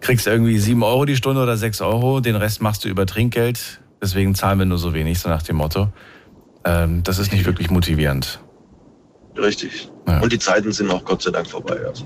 kriegst 0.00 0.26
irgendwie 0.26 0.58
sieben 0.58 0.82
Euro 0.82 1.04
die 1.04 1.16
Stunde 1.16 1.42
oder 1.42 1.56
sechs 1.56 1.80
Euro, 1.80 2.20
den 2.20 2.36
Rest 2.36 2.62
machst 2.62 2.84
du 2.84 2.88
über 2.88 3.04
Trinkgeld, 3.04 3.80
deswegen 4.00 4.34
zahlen 4.34 4.58
wir 4.58 4.66
nur 4.66 4.78
so 4.78 4.94
wenig, 4.94 5.18
so 5.18 5.28
nach 5.28 5.42
dem 5.42 5.56
Motto. 5.56 5.88
Ähm, 6.64 7.02
das 7.02 7.18
ist 7.18 7.32
nicht 7.32 7.44
wirklich 7.44 7.70
motivierend. 7.70 8.40
Richtig. 9.38 9.88
Ja. 10.06 10.20
Und 10.20 10.32
die 10.32 10.38
Zeiten 10.38 10.72
sind 10.72 10.90
auch 10.90 11.04
Gott 11.04 11.22
sei 11.22 11.30
Dank 11.30 11.48
vorbei. 11.48 11.78
Also. 11.86 12.04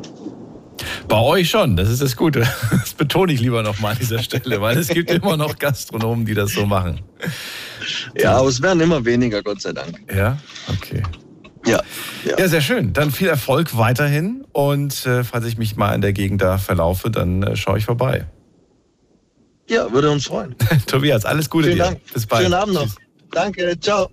Bei 1.08 1.18
euch 1.20 1.50
schon, 1.50 1.76
das 1.76 1.88
ist 1.88 2.02
das 2.02 2.16
Gute. 2.16 2.46
Das 2.70 2.94
betone 2.94 3.32
ich 3.32 3.40
lieber 3.40 3.62
nochmal 3.62 3.92
an 3.92 3.98
dieser 3.98 4.22
Stelle, 4.22 4.60
weil 4.60 4.76
es 4.76 4.88
gibt 4.88 5.10
immer 5.10 5.36
noch 5.36 5.58
Gastronomen, 5.58 6.26
die 6.26 6.34
das 6.34 6.52
so 6.52 6.66
machen. 6.66 7.00
Ja, 8.16 8.36
aber 8.36 8.48
es 8.48 8.60
werden 8.60 8.80
immer 8.80 9.04
weniger, 9.04 9.42
Gott 9.42 9.60
sei 9.60 9.72
Dank. 9.72 10.00
Ja, 10.14 10.38
okay. 10.68 11.02
Ja, 11.64 11.80
ja. 12.24 12.38
ja 12.38 12.48
sehr 12.48 12.60
schön. 12.60 12.92
Dann 12.92 13.10
viel 13.10 13.28
Erfolg 13.28 13.76
weiterhin 13.76 14.44
und 14.52 15.06
äh, 15.06 15.24
falls 15.24 15.46
ich 15.46 15.58
mich 15.58 15.76
mal 15.76 15.94
in 15.94 16.00
der 16.00 16.12
Gegend 16.12 16.42
da 16.42 16.58
verlaufe, 16.58 17.10
dann 17.10 17.42
äh, 17.42 17.56
schaue 17.56 17.78
ich 17.78 17.84
vorbei. 17.84 18.26
Ja, 19.68 19.90
würde 19.92 20.10
uns 20.10 20.26
freuen. 20.26 20.54
Tobias, 20.86 21.24
alles 21.24 21.48
Gute 21.48 21.66
Vielen 21.66 21.78
dir. 21.78 21.84
Dank. 21.84 22.12
Bis 22.12 22.26
bald. 22.26 22.42
Schönen 22.42 22.54
Abend 22.54 22.74
noch. 22.74 22.84
Tschüss. 22.84 22.96
Danke, 23.32 23.78
ciao. 23.80 24.10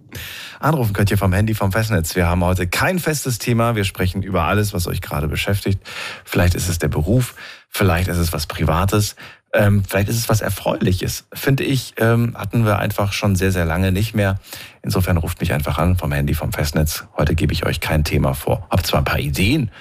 Anrufen 0.59 0.93
könnt 0.93 1.11
ihr 1.11 1.17
vom 1.17 1.33
Handy, 1.33 1.53
vom 1.53 1.71
Festnetz. 1.71 2.15
Wir 2.15 2.27
haben 2.27 2.43
heute 2.43 2.67
kein 2.67 2.99
festes 2.99 3.37
Thema. 3.37 3.75
Wir 3.75 3.83
sprechen 3.83 4.23
über 4.23 4.43
alles, 4.45 4.73
was 4.73 4.87
euch 4.87 5.01
gerade 5.01 5.27
beschäftigt. 5.27 5.79
Vielleicht 6.25 6.55
ist 6.55 6.69
es 6.69 6.79
der 6.79 6.87
Beruf, 6.87 7.35
vielleicht 7.69 8.07
ist 8.07 8.17
es 8.17 8.33
was 8.33 8.47
Privates, 8.47 9.15
ähm, 9.53 9.83
vielleicht 9.87 10.09
ist 10.09 10.17
es 10.17 10.29
was 10.29 10.41
Erfreuliches. 10.41 11.27
Finde 11.33 11.63
ich, 11.63 11.93
ähm, 11.97 12.35
hatten 12.37 12.65
wir 12.65 12.79
einfach 12.79 13.11
schon 13.13 13.35
sehr, 13.35 13.51
sehr 13.51 13.65
lange 13.65 13.91
nicht 13.91 14.15
mehr. 14.15 14.39
Insofern 14.83 15.17
ruft 15.17 15.41
mich 15.41 15.53
einfach 15.53 15.77
an 15.77 15.97
vom 15.97 16.11
Handy, 16.11 16.33
vom 16.33 16.53
Festnetz. 16.53 17.05
Heute 17.17 17.35
gebe 17.35 17.51
ich 17.53 17.65
euch 17.65 17.79
kein 17.81 18.03
Thema 18.03 18.33
vor. 18.33 18.67
Hab 18.69 18.85
zwar 18.85 19.01
ein 19.01 19.05
paar 19.05 19.19
Ideen, 19.19 19.71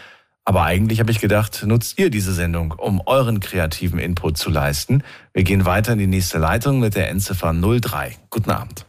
Aber 0.44 0.64
eigentlich 0.64 0.98
habe 0.98 1.10
ich 1.10 1.20
gedacht, 1.20 1.62
nutzt 1.66 1.98
ihr 1.98 2.08
diese 2.08 2.32
Sendung, 2.32 2.72
um 2.72 3.02
euren 3.04 3.38
kreativen 3.38 3.98
Input 3.98 4.38
zu 4.38 4.48
leisten. 4.48 5.04
Wir 5.34 5.44
gehen 5.44 5.66
weiter 5.66 5.92
in 5.92 5.98
die 5.98 6.06
nächste 6.06 6.38
Leitung 6.38 6.80
mit 6.80 6.94
der 6.94 7.10
Endziffer 7.10 7.52
03. 7.52 8.16
Guten 8.30 8.50
Abend. 8.50 8.87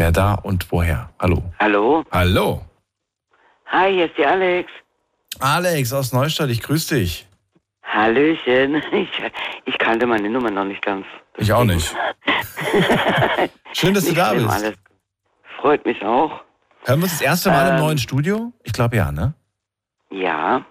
Wer 0.00 0.12
da 0.12 0.32
und 0.32 0.72
woher? 0.72 1.10
Hallo. 1.18 1.42
Hallo. 1.58 2.04
Hallo. 2.10 2.64
Hi, 3.66 3.92
hier 3.92 4.06
ist 4.06 4.16
die 4.16 4.24
Alex. 4.24 4.70
Alex 5.40 5.92
aus 5.92 6.14
Neustadt, 6.14 6.48
ich 6.48 6.62
grüße 6.62 6.94
dich. 6.94 7.28
Hallöchen. 7.82 8.76
Ich, 8.92 9.10
ich 9.66 9.78
kannte 9.78 10.06
meine 10.06 10.30
Nummer 10.30 10.50
noch 10.50 10.64
nicht 10.64 10.80
ganz. 10.80 11.04
Ich 11.36 11.52
auch 11.52 11.64
nicht. 11.64 11.94
Schön, 13.74 13.92
dass 13.92 14.06
du 14.06 14.14
da 14.14 14.32
bist. 14.32 14.48
Alles. 14.48 14.74
Freut 15.60 15.84
mich 15.84 16.02
auch. 16.02 16.30
Hören 16.84 17.00
wir 17.00 17.02
uns 17.02 17.18
das 17.18 17.20
erste 17.20 17.50
Mal 17.50 17.68
ähm, 17.68 17.74
im 17.74 17.80
neuen 17.82 17.98
Studio? 17.98 18.54
Ich 18.64 18.72
glaube 18.72 18.96
ja, 18.96 19.12
ne? 19.12 19.34
Ja. 20.10 20.64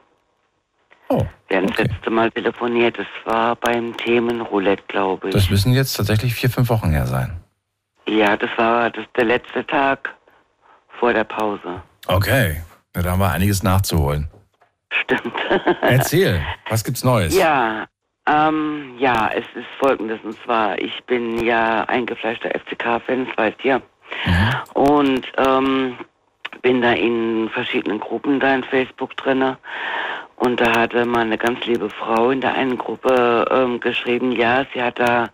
Oh, 1.10 1.24
wir 1.50 1.58
haben 1.58 1.66
okay. 1.66 1.84
das 1.84 1.92
letzte 1.92 2.10
Mal 2.10 2.32
telefoniert. 2.32 2.98
Das 2.98 3.08
war 3.26 3.56
beim 3.58 3.96
Themenroulette, 3.96 4.86
glaube 4.88 5.28
ich. 5.28 5.36
Das 5.36 5.52
müssen 5.52 5.72
jetzt 5.74 5.94
tatsächlich 5.94 6.34
vier, 6.34 6.50
fünf 6.50 6.70
Wochen 6.70 6.90
her 6.90 7.06
sein. 7.06 7.39
Ja, 8.10 8.36
das 8.36 8.50
war 8.58 8.90
das 8.90 9.06
der 9.16 9.26
letzte 9.26 9.66
Tag 9.66 10.16
vor 11.00 11.14
der 11.14 11.24
Pause. 11.24 11.82
Okay. 12.08 12.62
Ja, 12.96 13.04
da 13.04 13.12
haben 13.12 13.20
wir 13.20 13.32
einiges 13.32 13.62
nachzuholen. 13.62 14.28
Stimmt. 14.92 15.36
Erzähl, 15.82 16.44
was 16.70 16.84
gibt's 16.84 17.04
Neues? 17.04 17.38
Ja, 17.38 17.86
ähm, 18.28 18.96
ja, 18.98 19.30
es 19.34 19.46
ist 19.56 19.68
folgendes. 19.80 20.20
Und 20.24 20.38
zwar, 20.44 20.80
ich 20.80 21.04
bin 21.06 21.44
ja 21.44 21.84
eingefleischter 21.84 22.50
FCK-Fan, 22.50 23.28
das 23.28 23.38
weißt 23.38 23.64
ihr. 23.64 23.82
Mhm. 24.26 24.82
Und 24.82 25.28
ähm, 25.38 25.98
bin 26.62 26.82
da 26.82 26.94
in 26.94 27.50
verschiedenen 27.50 28.00
Gruppen 28.00 28.40
da 28.40 28.56
in 28.56 28.64
Facebook 28.64 29.16
drinne. 29.18 29.58
Und 30.36 30.62
da 30.62 30.76
hatte 30.76 31.06
mal 31.06 31.22
eine 31.22 31.38
ganz 31.38 31.66
liebe 31.66 31.90
Frau 31.90 32.32
in 32.32 32.42
der 32.42 32.54
einen 32.54 32.78
Gruppe 32.78 33.46
ähm, 33.52 33.80
geschrieben, 33.80 34.32
ja, 34.32 34.66
sie 34.74 34.82
hat 34.82 34.98
da 35.00 35.30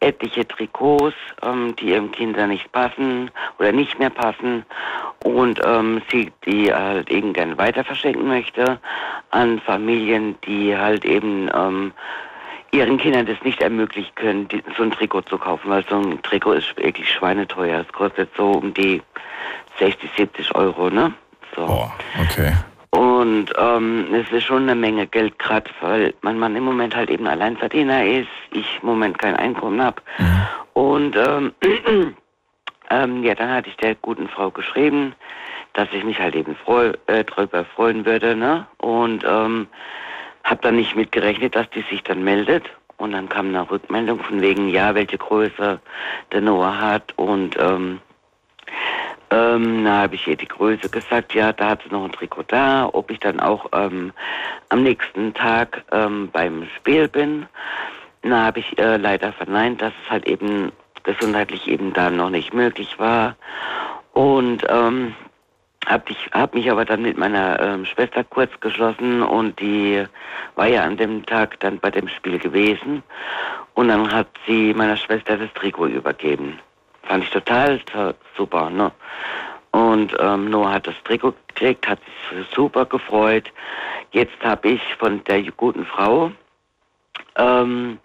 etliche 0.00 0.46
Trikots, 0.48 1.16
ähm, 1.42 1.76
die 1.76 1.90
ihrem 1.90 2.10
Kinder 2.10 2.46
nicht 2.46 2.72
passen 2.72 3.30
oder 3.58 3.72
nicht 3.72 3.98
mehr 3.98 4.10
passen 4.10 4.64
und 5.24 5.60
ähm, 5.64 6.02
sie 6.10 6.32
die 6.46 6.72
halt 6.72 7.10
eben 7.10 7.32
gerne 7.32 7.56
weiter 7.58 7.84
verschenken 7.84 8.26
möchte 8.26 8.78
an 9.30 9.60
Familien, 9.60 10.36
die 10.46 10.76
halt 10.76 11.04
eben 11.04 11.50
ähm, 11.54 11.92
ihren 12.72 12.98
Kindern 12.98 13.26
das 13.26 13.40
nicht 13.42 13.60
ermöglichen 13.60 14.14
können, 14.14 14.48
die, 14.48 14.62
so 14.76 14.82
ein 14.82 14.90
Trikot 14.90 15.22
zu 15.22 15.38
kaufen, 15.38 15.70
weil 15.70 15.84
so 15.88 15.98
ein 15.98 16.22
Trikot 16.22 16.52
ist 16.54 16.76
wirklich 16.76 17.10
schweineteuer. 17.12 17.80
Es 17.80 17.92
kostet 17.92 18.30
so 18.36 18.52
um 18.52 18.72
die 18.74 19.02
60, 19.78 20.10
70 20.16 20.54
Euro, 20.54 20.88
ne? 20.90 21.12
So. 21.54 21.66
Boah, 21.66 21.92
okay. 22.20 22.52
Und 22.90 23.52
ähm, 23.56 24.06
es 24.12 24.30
ist 24.32 24.44
schon 24.44 24.64
eine 24.64 24.74
Menge 24.74 25.06
Geld, 25.06 25.38
gerade 25.38 25.70
weil 25.80 26.14
mein 26.22 26.38
Mann 26.38 26.56
im 26.56 26.64
Moment 26.64 26.96
halt 26.96 27.08
eben 27.10 27.26
Alleinverdiener 27.26 28.04
ist, 28.04 28.28
ich 28.52 28.78
im 28.82 28.88
Moment 28.88 29.18
kein 29.18 29.36
Einkommen 29.36 29.80
habe. 29.80 30.02
Mhm. 30.18 30.48
Und 30.72 31.16
ähm, 31.16 31.52
ähm, 32.90 33.22
ja, 33.22 33.34
dann 33.34 33.50
hatte 33.50 33.68
ich 33.68 33.76
der 33.76 33.94
guten 33.94 34.28
Frau 34.28 34.50
geschrieben, 34.50 35.14
dass 35.74 35.88
ich 35.92 36.02
mich 36.04 36.18
halt 36.18 36.34
eben 36.34 36.56
freu, 36.56 36.92
äh, 37.06 37.22
drüber 37.22 37.64
freuen 37.64 38.04
würde, 38.04 38.34
ne? 38.34 38.66
Und 38.78 39.24
ähm, 39.24 39.68
habe 40.42 40.60
dann 40.62 40.76
nicht 40.76 40.96
mitgerechnet, 40.96 41.54
dass 41.54 41.70
die 41.70 41.82
sich 41.82 42.02
dann 42.02 42.24
meldet. 42.24 42.64
Und 42.96 43.12
dann 43.12 43.28
kam 43.28 43.48
eine 43.48 43.70
Rückmeldung 43.70 44.18
von 44.20 44.42
wegen, 44.42 44.68
ja, 44.68 44.94
welche 44.94 45.16
Größe 45.16 45.80
der 46.32 46.40
Noah 46.40 46.78
hat. 46.80 47.14
Und 47.16 47.56
ähm, 47.58 48.00
ähm, 49.30 49.84
da 49.84 50.02
habe 50.02 50.16
ich 50.16 50.26
ihr 50.26 50.36
die 50.36 50.48
Größe 50.48 50.88
gesagt, 50.88 51.34
ja, 51.34 51.52
da 51.52 51.70
hat 51.70 51.82
sie 51.82 51.90
noch 51.90 52.04
ein 52.04 52.12
Trikot 52.12 52.44
da, 52.48 52.88
ob 52.92 53.10
ich 53.10 53.20
dann 53.20 53.40
auch 53.40 53.66
ähm, 53.72 54.12
am 54.68 54.82
nächsten 54.82 55.34
Tag 55.34 55.84
ähm, 55.92 56.28
beim 56.32 56.66
Spiel 56.76 57.08
bin. 57.08 57.46
Da 58.22 58.44
habe 58.44 58.58
ich 58.58 58.78
äh, 58.78 58.96
leider 58.96 59.32
verneint, 59.32 59.80
dass 59.80 59.92
es 60.04 60.10
halt 60.10 60.26
eben 60.26 60.72
gesundheitlich 61.04 61.68
eben 61.68 61.92
da 61.92 62.10
noch 62.10 62.30
nicht 62.30 62.52
möglich 62.52 62.98
war. 62.98 63.36
Und 64.12 64.64
ähm, 64.68 65.14
hab, 65.86 66.10
ich, 66.10 66.30
hab 66.32 66.54
mich 66.54 66.70
aber 66.70 66.84
dann 66.84 67.02
mit 67.02 67.16
meiner 67.16 67.58
ähm, 67.60 67.86
Schwester 67.86 68.24
kurz 68.24 68.50
geschlossen 68.60 69.22
und 69.22 69.58
die 69.60 70.04
war 70.56 70.66
ja 70.66 70.84
an 70.84 70.96
dem 70.96 71.24
Tag 71.24 71.58
dann 71.60 71.78
bei 71.78 71.90
dem 71.90 72.08
Spiel 72.08 72.38
gewesen. 72.38 73.02
Und 73.74 73.88
dann 73.88 74.12
hat 74.12 74.28
sie 74.46 74.74
meiner 74.74 74.96
Schwester 74.96 75.38
das 75.38 75.52
Trikot 75.54 75.86
übergeben. 75.86 76.58
Fand 77.10 77.24
ich 77.24 77.30
total 77.30 77.80
super, 78.36 78.70
ne? 78.70 78.92
Und 79.72 80.16
ähm, 80.20 80.48
Noah 80.48 80.74
hat 80.74 80.86
das 80.86 80.94
Trikot 81.02 81.34
gekriegt, 81.48 81.88
hat 81.88 81.98
sich 82.30 82.46
super 82.54 82.84
gefreut. 82.84 83.52
Jetzt 84.12 84.40
habe 84.44 84.68
ich 84.68 84.80
von 84.96 85.24
der 85.24 85.42
guten 85.50 85.84
Frau, 85.86 86.30
ähm, 87.34 87.98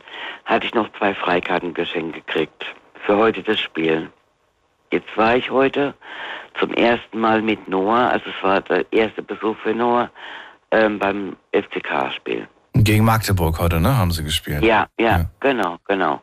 hatte 0.45 0.65
ich 0.65 0.73
noch 0.73 0.91
zwei 0.97 1.13
Freikarten 1.13 1.75
geschenkt 1.75 2.15
gekriegt 2.15 2.65
für 3.05 3.15
heute 3.15 3.43
das 3.43 3.59
Spiel. 3.59 4.09
Jetzt 4.91 5.15
war 5.15 5.35
ich 5.35 5.51
heute 5.51 5.93
zum 6.59 6.73
ersten 6.73 7.19
Mal 7.19 7.43
mit 7.43 7.67
Noah, 7.67 8.09
also 8.09 8.25
es 8.35 8.43
war 8.43 8.61
der 8.61 8.91
erste 8.91 9.21
Besuch 9.21 9.55
für 9.57 9.75
Noah 9.75 10.09
ähm, 10.71 10.97
beim 10.97 11.35
FCK-Spiel. 11.51 12.47
Gegen 12.73 13.05
Magdeburg 13.05 13.59
heute, 13.59 13.79
ne? 13.79 13.95
Haben 13.95 14.09
sie 14.09 14.23
gespielt? 14.23 14.63
Ja, 14.63 14.87
ja, 14.99 15.17
ja, 15.17 15.25
genau, 15.39 15.77
genau. 15.87 16.21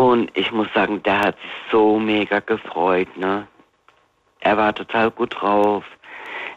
Und 0.00 0.30
ich 0.34 0.50
muss 0.50 0.66
sagen, 0.74 1.02
der 1.02 1.20
hat 1.20 1.36
sich 1.42 1.50
so 1.70 1.98
mega 1.98 2.40
gefreut, 2.40 3.14
ne? 3.18 3.46
Er 4.40 4.56
war 4.56 4.74
total 4.74 5.10
gut 5.10 5.36
drauf. 5.38 5.84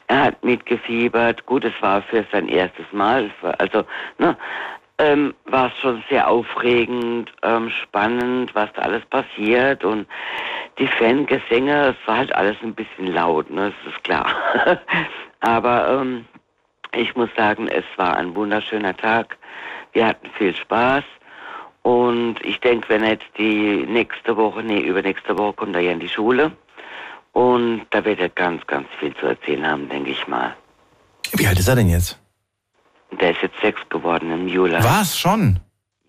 Er 0.08 0.24
hat 0.24 0.46
mitgefiebert. 0.46 1.46
Gut, 1.46 1.66
es 1.66 1.74
war 1.82 2.02
für 2.04 2.26
sein 2.32 2.48
erstes 2.48 2.86
Mal. 2.94 3.30
Also, 3.58 3.84
ne, 4.18 4.38
ähm, 4.98 5.34
war 5.44 5.68
es 5.68 5.78
schon 5.82 6.02
sehr 6.10 6.30
aufregend, 6.30 7.34
ähm, 7.42 7.70
spannend, 7.70 8.56
was 8.56 8.72
da 8.76 8.84
alles 8.84 9.04
passiert 9.08 9.84
und 9.84 10.08
die 10.80 10.88
Fangesänge, 10.88 11.98
es 12.00 12.08
war 12.08 12.20
halt 12.20 12.34
alles 12.34 12.56
ein 12.64 12.74
bisschen 12.74 13.08
laut, 13.08 13.50
ne, 13.50 13.74
das 13.84 13.94
ist 13.94 14.04
klar. 14.06 14.26
Aber 15.42 15.90
ähm, 15.90 16.24
ich 16.94 17.14
muss 17.18 17.30
sagen, 17.36 17.68
es 17.68 17.84
war 17.98 18.16
ein 18.16 18.34
wunderschöner 18.38 18.96
Tag. 18.96 19.38
Wir 19.92 20.08
hatten 20.08 20.30
viel 20.38 20.56
Spaß. 20.56 21.04
Und 21.84 22.36
ich 22.44 22.60
denke, 22.62 22.90
wenn 22.90 23.04
jetzt 23.04 23.26
die 23.38 23.86
nächste 23.88 24.36
Woche, 24.38 24.64
nee, 24.64 24.80
übernächste 24.80 25.38
Woche 25.38 25.54
kommt 25.54 25.76
er 25.76 25.82
ja 25.82 25.92
in 25.92 26.00
die 26.00 26.10
Schule. 26.10 26.52
Und 27.34 27.86
da 27.90 28.04
wird 28.06 28.20
er 28.20 28.30
ganz, 28.30 28.66
ganz 28.68 28.88
viel 29.00 29.14
zu 29.16 29.26
erzählen 29.26 29.66
haben, 29.68 29.90
denke 29.90 30.12
ich 30.12 30.28
mal. 30.28 30.56
Wie 31.34 31.48
alt 31.48 31.60
ist 31.60 31.68
er 31.68 31.76
denn 31.76 31.90
jetzt? 31.90 32.20
Der 33.20 33.32
ist 33.32 33.42
jetzt 33.42 33.60
sechs 33.62 33.82
geworden 33.90 34.32
im 34.32 34.48
Juli. 34.48 34.76
Was? 34.82 35.18
Schon? 35.18 35.60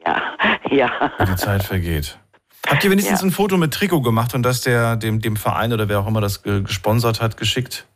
Ja, 0.06 0.22
ja. 0.70 0.90
Die 1.20 1.36
Zeit 1.36 1.62
vergeht. 1.64 2.18
Habt 2.66 2.84
ihr 2.84 2.90
wenigstens 2.90 3.20
ja. 3.20 3.26
ein 3.26 3.30
Foto 3.30 3.56
mit 3.56 3.74
Trikot 3.74 4.00
gemacht 4.00 4.34
und 4.34 4.42
das 4.42 4.62
der 4.62 4.96
dem, 4.96 5.20
dem 5.20 5.36
Verein 5.36 5.72
oder 5.72 5.88
wer 5.88 6.00
auch 6.00 6.06
immer 6.06 6.20
das 6.20 6.42
gesponsert 6.42 7.20
hat, 7.20 7.36
geschickt? 7.36 7.86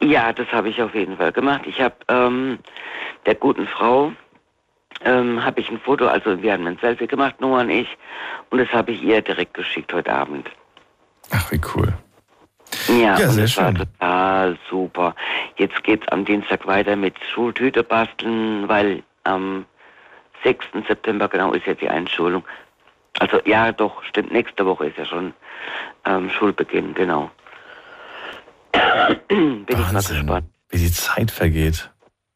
Ja, 0.00 0.32
das 0.32 0.48
habe 0.48 0.68
ich 0.70 0.82
auf 0.82 0.94
jeden 0.94 1.16
Fall 1.16 1.30
gemacht. 1.30 1.62
Ich 1.66 1.80
habe 1.80 1.94
ähm, 2.08 2.58
der 3.26 3.36
guten 3.36 3.68
Frau 3.68 4.12
ähm, 5.04 5.44
habe 5.44 5.60
ich 5.60 5.70
ein 5.70 5.80
Foto, 5.80 6.06
also 6.06 6.42
wir 6.42 6.52
haben 6.52 6.66
ein 6.66 6.78
Selfie 6.80 7.06
gemacht, 7.06 7.40
Noah 7.40 7.60
und 7.60 7.70
ich, 7.70 7.88
und 8.50 8.58
das 8.58 8.68
habe 8.72 8.92
ich 8.92 9.02
ihr 9.02 9.20
direkt 9.20 9.54
geschickt 9.54 9.92
heute 9.92 10.12
Abend. 10.12 10.50
Ach, 11.30 11.50
wie 11.50 11.60
cool. 11.74 11.92
Ja, 12.88 13.18
ja 13.18 13.28
und 13.28 13.38
das 13.38 13.52
schön. 13.52 13.64
war 13.64 13.74
total 13.74 14.58
super. 14.68 15.14
Jetzt 15.56 15.82
geht 15.84 16.02
es 16.02 16.08
am 16.08 16.24
Dienstag 16.24 16.66
weiter 16.66 16.96
mit 16.96 17.14
Schultüte 17.32 17.82
basteln, 17.82 18.68
weil 18.68 19.02
am 19.24 19.66
6. 20.44 20.66
September 20.88 21.28
genau 21.28 21.52
ist 21.52 21.66
ja 21.66 21.74
die 21.74 21.88
Einschulung. 21.88 22.44
Also 23.18 23.40
ja, 23.44 23.72
doch, 23.72 24.02
stimmt, 24.04 24.32
nächste 24.32 24.64
Woche 24.66 24.86
ist 24.86 24.98
ja 24.98 25.04
schon 25.04 25.34
ähm, 26.04 26.30
Schulbeginn, 26.30 26.94
genau. 26.94 27.30
Bin 29.28 29.66
Wahnsinn, 29.68 29.76
ich 29.78 29.92
mal 29.92 30.00
gespannt. 30.00 30.46
Wie 30.70 30.78
die 30.78 30.92
Zeit 30.92 31.30
vergeht. 31.30 31.90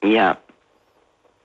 Ja. 0.04 0.36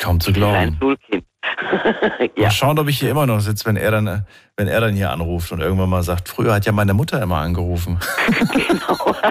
Kaum 0.02 0.20
zu 0.20 0.34
glauben. 0.34 0.56
Ein 0.56 0.78
Schulkind. 0.80 1.26
ja. 2.36 2.44
Mal 2.44 2.52
schauen, 2.52 2.80
ob 2.80 2.88
ich 2.88 3.00
hier 3.00 3.12
immer 3.12 3.28
noch 3.28 3.40
sitze, 3.40 3.66
wenn 3.66 3.76
er 3.76 3.92
dann, 3.92 4.26
wenn 4.58 4.68
er 4.68 4.82
dann 4.82 4.96
hier 4.96 5.12
anruft 5.12 5.52
und 5.52 5.62
irgendwann 5.62 5.90
mal 5.90 6.02
sagt, 6.02 6.28
früher 6.28 6.56
hat 6.56 6.66
ja 6.66 6.72
meine 6.72 6.96
Mutter 6.96 7.22
immer 7.22 7.38
angerufen. 7.38 8.00
genau. 8.68 9.16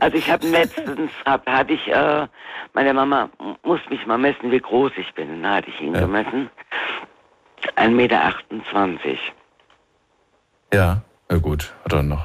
Also 0.00 0.16
ich 0.16 0.30
habe 0.30 0.46
letztens, 0.46 1.10
hab, 1.26 1.46
hatte 1.46 1.74
ich, 1.74 1.88
äh, 1.88 2.26
meine 2.72 2.94
Mama 2.94 3.28
muss 3.62 3.80
mich 3.90 4.06
mal 4.06 4.16
messen, 4.16 4.50
wie 4.50 4.58
groß 4.58 4.92
ich 4.96 5.12
bin. 5.14 5.42
Da 5.42 5.56
hatte 5.56 5.68
ich 5.68 5.78
ihn 5.80 5.94
ja. 5.94 6.00
gemessen. 6.00 6.48
1,28 7.76 7.90
Meter. 7.90 8.32
Ja, 10.72 11.02
ja 11.30 11.36
gut, 11.36 11.74
hat 11.84 11.92
er 11.92 12.02
noch. 12.02 12.24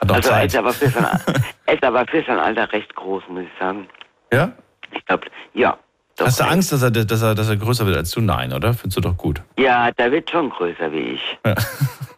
Hat 0.00 0.08
noch 0.08 0.16
also 0.16 0.28
Zeit. 0.28 0.40
Er 0.40 0.46
ist, 0.46 0.56
aber 0.56 0.72
für 0.74 0.88
sein, 0.88 1.20
er 1.66 1.74
ist 1.74 1.84
aber 1.84 2.06
für 2.06 2.22
sein 2.22 2.38
Alter 2.38 2.70
recht 2.72 2.94
groß, 2.94 3.22
muss 3.28 3.44
ich 3.44 3.58
sagen. 3.58 3.88
Ja? 4.30 4.52
Ich 4.90 5.06
glaube, 5.06 5.28
ja. 5.54 5.78
Doch, 6.22 6.28
Hast 6.28 6.38
du 6.38 6.44
Angst, 6.44 6.70
dass 6.70 6.82
er, 6.82 6.92
dass, 6.92 7.20
er, 7.20 7.34
dass 7.34 7.48
er 7.48 7.56
größer 7.56 7.84
wird 7.84 7.96
als 7.96 8.12
du? 8.12 8.20
Nein, 8.20 8.52
oder? 8.52 8.74
Findest 8.74 8.96
du 8.96 9.00
doch 9.00 9.16
gut? 9.16 9.42
Ja, 9.58 9.90
der 9.90 10.12
wird 10.12 10.30
schon 10.30 10.50
größer 10.50 10.92
wie 10.92 11.14
ich. 11.14 11.38
Ja. 11.44 11.56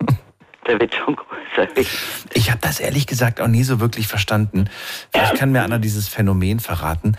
der 0.66 0.78
wird 0.78 0.94
schon 0.94 1.16
größer 1.16 1.68
Ich 2.34 2.50
habe 2.50 2.60
das 2.60 2.80
ehrlich 2.80 3.06
gesagt 3.06 3.40
auch 3.40 3.46
nie 3.46 3.64
so 3.64 3.80
wirklich 3.80 4.06
verstanden. 4.06 4.68
Vielleicht 5.10 5.36
kann 5.36 5.52
mir 5.52 5.62
einer 5.62 5.78
dieses 5.78 6.08
Phänomen 6.08 6.60
verraten. 6.60 7.16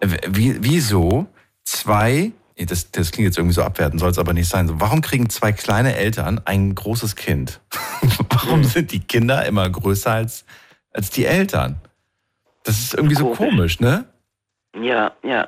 Wie, 0.00 0.56
wieso 0.58 1.28
zwei, 1.62 2.32
das, 2.56 2.90
das 2.90 3.12
klingt 3.12 3.26
jetzt 3.26 3.38
irgendwie 3.38 3.54
so 3.54 3.62
abwertend, 3.62 4.00
soll 4.00 4.10
es 4.10 4.18
aber 4.18 4.32
nicht 4.32 4.48
sein. 4.48 4.68
Warum 4.80 5.02
kriegen 5.02 5.30
zwei 5.30 5.52
kleine 5.52 5.94
Eltern 5.94 6.40
ein 6.44 6.74
großes 6.74 7.14
Kind? 7.14 7.60
Warum 8.28 8.62
hm. 8.62 8.64
sind 8.64 8.90
die 8.90 9.00
Kinder 9.00 9.46
immer 9.46 9.70
größer 9.70 10.10
als, 10.10 10.46
als 10.90 11.10
die 11.10 11.26
Eltern? 11.26 11.76
Das 12.64 12.80
ist 12.80 12.94
irgendwie 12.94 13.14
so 13.14 13.30
komisch, 13.34 13.78
ne? 13.78 14.06
Ja, 14.76 15.12
ja. 15.22 15.46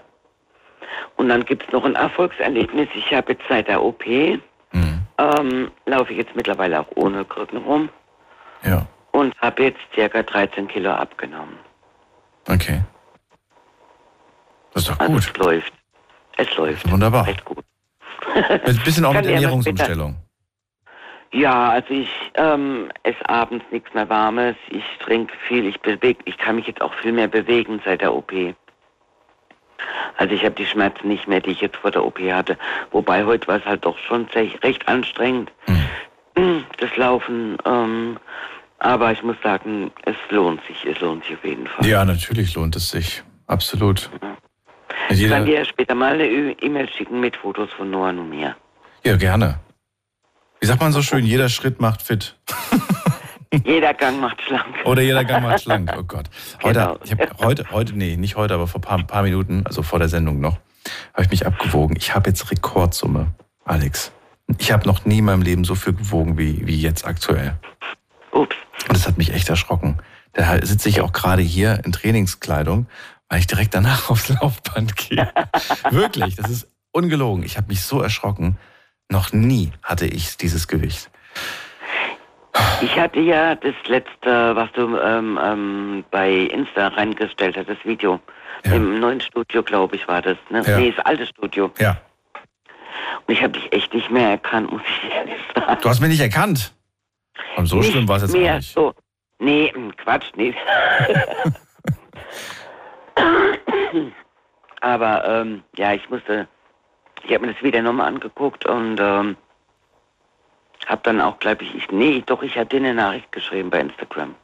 Und 1.16 1.28
dann 1.28 1.44
gibt 1.44 1.64
es 1.66 1.72
noch 1.72 1.84
ein 1.84 1.94
Erfolgserlebnis. 1.94 2.88
Ich 2.94 3.12
habe 3.12 3.32
jetzt 3.32 3.44
seit 3.48 3.68
der 3.68 3.82
OP, 3.82 4.06
mhm. 4.06 5.00
ähm, 5.18 5.70
laufe 5.86 6.12
ich 6.12 6.18
jetzt 6.18 6.36
mittlerweile 6.36 6.80
auch 6.80 6.88
ohne 6.94 7.24
Krücken 7.24 7.58
rum. 7.58 7.88
Ja. 8.62 8.86
Und 9.12 9.34
habe 9.40 9.64
jetzt 9.64 9.80
circa 9.94 10.22
13 10.22 10.68
Kilo 10.68 10.90
abgenommen. 10.90 11.56
Okay. 12.48 12.82
Das 14.74 14.82
ist 14.82 14.90
doch 14.90 15.00
also 15.00 15.12
gut. 15.14 15.22
es 15.22 15.36
läuft. 15.38 15.72
Es 16.36 16.56
läuft. 16.56 16.90
Wunderbar. 16.90 17.26
Echt 17.26 17.44
gut. 17.44 17.64
Ein 18.34 18.80
bisschen 18.84 19.04
auch 19.06 19.14
mit 19.14 19.24
Ernährungsumstellung. 19.24 20.16
Ja, 21.32 21.70
also 21.70 21.92
ich 21.92 22.08
ähm, 22.34 22.90
esse 23.02 23.28
abends 23.28 23.64
nichts 23.70 23.92
mehr 23.94 24.08
Warmes. 24.08 24.56
Ich 24.70 24.84
trinke 25.00 25.34
viel. 25.48 25.66
Ich 25.66 25.80
bewege. 25.80 26.20
Ich 26.24 26.38
kann 26.38 26.56
mich 26.56 26.66
jetzt 26.66 26.80
auch 26.80 26.94
viel 26.94 27.12
mehr 27.12 27.28
bewegen 27.28 27.80
seit 27.84 28.02
der 28.02 28.14
OP. 28.14 28.32
Also 30.16 30.34
ich 30.34 30.44
habe 30.44 30.54
die 30.54 30.66
Schmerzen 30.66 31.08
nicht 31.08 31.28
mehr, 31.28 31.40
die 31.40 31.50
ich 31.50 31.60
jetzt 31.60 31.76
vor 31.76 31.90
der 31.90 32.04
OP 32.04 32.18
hatte. 32.20 32.56
Wobei 32.90 33.24
heute 33.24 33.46
war 33.48 33.56
es 33.56 33.64
halt 33.64 33.84
doch 33.84 33.98
schon 33.98 34.26
recht 34.26 34.88
anstrengend, 34.88 35.52
mhm. 35.66 36.64
das 36.78 36.96
Laufen. 36.96 37.58
Ähm, 37.64 38.18
aber 38.78 39.12
ich 39.12 39.22
muss 39.22 39.36
sagen, 39.42 39.90
es 40.04 40.16
lohnt 40.30 40.60
sich. 40.66 40.84
Es 40.84 41.00
lohnt 41.00 41.24
sich 41.24 41.34
auf 41.34 41.44
jeden 41.44 41.66
Fall. 41.66 41.86
Ja, 41.86 42.04
natürlich 42.04 42.54
lohnt 42.54 42.76
es 42.76 42.90
sich. 42.90 43.22
Absolut. 43.46 44.10
Ja. 44.22 44.36
Ich 45.08 45.28
kann 45.28 45.46
dir 45.46 45.64
später 45.64 45.94
mal 45.94 46.14
eine 46.14 46.26
E-Mail 46.26 46.88
schicken 46.90 47.20
mit 47.20 47.36
Fotos 47.36 47.70
von 47.76 47.90
Noah 47.90 48.10
und 48.10 48.28
mir. 48.28 48.56
Ja, 49.04 49.16
gerne. 49.16 49.60
Wie 50.60 50.66
sagt 50.66 50.80
man 50.80 50.92
so 50.92 51.02
schön, 51.02 51.24
jeder 51.24 51.48
Schritt 51.48 51.80
macht 51.80 52.02
fit. 52.02 52.36
Jeder 53.64 53.94
Gang 53.94 54.20
macht 54.20 54.42
schlank. 54.42 54.74
Oder 54.84 55.02
jeder 55.02 55.24
Gang 55.24 55.42
macht 55.42 55.62
schlank, 55.62 55.92
oh 55.96 56.02
Gott. 56.02 56.28
Heute, 56.62 56.80
genau. 56.80 56.98
ich 57.04 57.12
habe 57.12 57.28
heute, 57.38 57.70
heute, 57.70 57.92
nee, 57.92 58.16
nicht 58.16 58.36
heute, 58.36 58.54
aber 58.54 58.66
vor 58.66 58.80
ein 58.80 58.82
paar, 58.82 59.02
paar 59.04 59.22
Minuten, 59.22 59.62
also 59.66 59.82
vor 59.82 59.98
der 59.98 60.08
Sendung 60.08 60.40
noch, 60.40 60.58
habe 61.12 61.22
ich 61.22 61.30
mich 61.30 61.46
abgewogen. 61.46 61.96
Ich 61.96 62.14
habe 62.14 62.28
jetzt 62.28 62.50
Rekordsumme, 62.50 63.34
Alex. 63.64 64.12
Ich 64.58 64.72
habe 64.72 64.86
noch 64.86 65.04
nie 65.04 65.18
in 65.18 65.24
meinem 65.24 65.42
Leben 65.42 65.64
so 65.64 65.74
viel 65.74 65.92
gewogen 65.92 66.38
wie, 66.38 66.66
wie 66.66 66.80
jetzt 66.80 67.04
aktuell. 67.04 67.58
Ups. 68.32 68.56
Und 68.88 68.96
das 68.96 69.06
hat 69.06 69.18
mich 69.18 69.32
echt 69.32 69.48
erschrocken. 69.48 69.98
Da 70.32 70.64
sitze 70.64 70.88
ich 70.88 71.00
auch 71.00 71.12
gerade 71.12 71.42
hier 71.42 71.80
in 71.84 71.92
Trainingskleidung, 71.92 72.86
weil 73.28 73.40
ich 73.40 73.46
direkt 73.46 73.74
danach 73.74 74.10
aufs 74.10 74.28
Laufband 74.28 74.96
gehe. 74.96 75.32
Wirklich, 75.90 76.36
das 76.36 76.50
ist 76.50 76.68
ungelogen. 76.92 77.42
Ich 77.42 77.56
habe 77.56 77.68
mich 77.68 77.82
so 77.82 78.00
erschrocken. 78.00 78.58
Noch 79.08 79.32
nie 79.32 79.72
hatte 79.82 80.06
ich 80.06 80.36
dieses 80.36 80.68
Gewicht. 80.68 81.10
Ich 82.80 82.98
hatte 82.98 83.20
ja 83.20 83.54
das 83.54 83.74
letzte, 83.86 84.56
was 84.56 84.70
du 84.72 84.96
ähm, 84.98 85.38
ähm, 85.42 86.04
bei 86.10 86.30
Insta 86.30 86.88
reingestellt 86.88 87.56
hast, 87.56 87.68
das 87.68 87.84
Video. 87.84 88.20
Ja. 88.64 88.74
Im 88.74 89.00
neuen 89.00 89.20
Studio, 89.20 89.62
glaube 89.62 89.96
ich, 89.96 90.08
war 90.08 90.22
das. 90.22 90.36
Ne? 90.50 90.62
Ja. 90.66 90.78
Nee, 90.78 90.92
das 90.96 91.04
alte 91.04 91.26
Studio. 91.26 91.70
Ja. 91.78 92.00
Und 93.26 93.34
ich 93.34 93.42
habe 93.42 93.52
dich 93.52 93.72
echt 93.72 93.92
nicht 93.94 94.10
mehr 94.10 94.30
erkannt, 94.30 94.72
muss 94.72 94.82
ich 94.82 95.10
ehrlich 95.12 95.36
sagen. 95.54 95.78
Du 95.82 95.88
hast 95.88 96.00
mich 96.00 96.10
nicht 96.10 96.20
erkannt? 96.20 96.74
Und 97.56 97.66
so 97.66 97.76
nicht 97.76 97.90
schlimm 97.90 98.08
war 98.08 98.16
es 98.16 98.22
jetzt 98.22 98.32
mehr, 98.32 98.52
auch 98.52 98.56
nicht. 98.56 98.72
So. 98.72 98.94
Nee, 99.38 99.72
Quatsch, 99.96 100.32
nee. 100.36 100.54
Aber 104.80 105.24
ähm, 105.28 105.62
ja, 105.76 105.92
ich 105.92 106.08
musste, 106.08 106.48
ich 107.22 107.32
habe 107.32 107.46
mir 107.46 107.52
das 107.52 107.62
Video 107.62 107.82
nochmal 107.82 108.08
angeguckt 108.08 108.64
und 108.66 108.98
ähm, 109.00 109.36
hab 110.86 111.02
dann 111.04 111.20
auch, 111.20 111.38
glaube 111.38 111.64
ich, 111.64 111.74
ich, 111.74 111.90
nee, 111.90 112.22
doch, 112.24 112.42
ich 112.42 112.56
hatte 112.56 112.76
eine 112.76 112.94
Nachricht 112.94 113.30
geschrieben 113.32 113.70
bei 113.70 113.80
Instagram. 113.80 114.34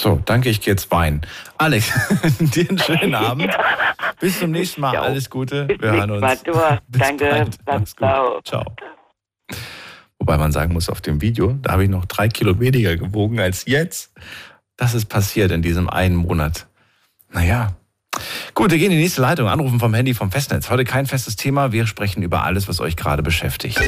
So, 0.00 0.20
danke, 0.24 0.48
ich 0.48 0.60
gehe 0.60 0.72
jetzt 0.74 0.90
weinen. 0.92 1.22
Alex, 1.56 1.92
dir 2.38 2.68
einen 2.68 2.78
schönen 2.78 3.14
Abend. 3.16 3.50
Bis 4.20 4.38
zum 4.38 4.52
nächsten 4.52 4.80
Mal. 4.80 4.96
Alles 4.96 5.28
Gute. 5.28 5.66
Wir 5.66 5.90
hören 5.90 6.10
uns. 6.10 6.42
Danke. 6.88 7.46
Ciao. 7.96 8.40
Ciao. 8.42 8.64
Wobei 10.20 10.36
man 10.36 10.52
sagen 10.52 10.72
muss, 10.72 10.88
auf 10.88 11.00
dem 11.00 11.20
Video, 11.20 11.54
da 11.62 11.72
habe 11.72 11.84
ich 11.84 11.90
noch 11.90 12.04
drei 12.04 12.28
Kilo 12.28 12.60
weniger 12.60 12.96
gewogen 12.96 13.40
als 13.40 13.64
jetzt. 13.66 14.12
Das 14.76 14.94
ist 14.94 15.06
passiert 15.06 15.50
in 15.50 15.62
diesem 15.62 15.88
einen 15.88 16.16
Monat. 16.16 16.68
Naja. 17.30 17.72
Gut, 18.54 18.70
wir 18.70 18.78
gehen 18.78 18.90
in 18.90 18.98
die 18.98 19.02
nächste 19.02 19.20
Leitung. 19.20 19.48
Anrufen 19.48 19.80
vom 19.80 19.94
Handy 19.94 20.14
vom 20.14 20.30
Festnetz. 20.30 20.70
Heute 20.70 20.84
kein 20.84 21.06
festes 21.06 21.36
Thema. 21.36 21.72
Wir 21.72 21.86
sprechen 21.86 22.22
über 22.22 22.44
alles, 22.44 22.68
was 22.68 22.80
euch 22.80 22.96
gerade 22.96 23.22
beschäftigt. 23.22 23.80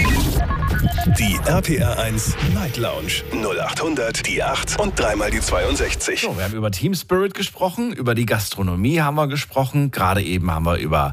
Die 0.80 1.38
RPR1 1.40 2.36
Night 2.54 2.78
Lounge 2.78 3.22
0800 3.32 4.26
die 4.26 4.42
8 4.42 4.80
und 4.80 4.98
dreimal 4.98 5.30
die 5.30 5.40
62. 5.40 6.22
So, 6.22 6.38
wir 6.38 6.44
haben 6.44 6.54
über 6.54 6.70
Team 6.70 6.94
Spirit 6.94 7.34
gesprochen, 7.34 7.92
über 7.92 8.14
die 8.14 8.24
Gastronomie 8.24 9.02
haben 9.02 9.16
wir 9.16 9.28
gesprochen, 9.28 9.90
gerade 9.90 10.22
eben 10.22 10.50
haben 10.50 10.64
wir 10.64 10.78
über 10.78 11.12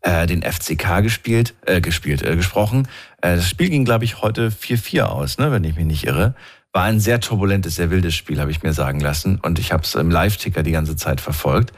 äh, 0.00 0.26
den 0.26 0.42
FCK 0.42 1.02
gespielt, 1.02 1.54
äh, 1.66 1.82
gespielt, 1.82 2.22
äh, 2.22 2.36
gesprochen. 2.36 2.88
Äh, 3.20 3.36
das 3.36 3.50
Spiel 3.50 3.68
ging, 3.68 3.84
glaube 3.84 4.06
ich, 4.06 4.22
heute 4.22 4.50
4-4 4.50 5.02
aus, 5.02 5.36
ne, 5.36 5.52
wenn 5.52 5.64
ich 5.64 5.76
mich 5.76 5.84
nicht 5.84 6.06
irre. 6.06 6.34
War 6.72 6.84
ein 6.84 6.98
sehr 6.98 7.20
turbulentes, 7.20 7.74
sehr 7.74 7.90
wildes 7.90 8.14
Spiel, 8.14 8.40
habe 8.40 8.50
ich 8.50 8.62
mir 8.62 8.72
sagen 8.72 9.00
lassen. 9.00 9.38
Und 9.42 9.58
ich 9.58 9.72
habe 9.72 9.82
es 9.82 9.94
im 9.94 10.10
Live-Ticker 10.10 10.62
die 10.62 10.72
ganze 10.72 10.96
Zeit 10.96 11.20
verfolgt. 11.20 11.74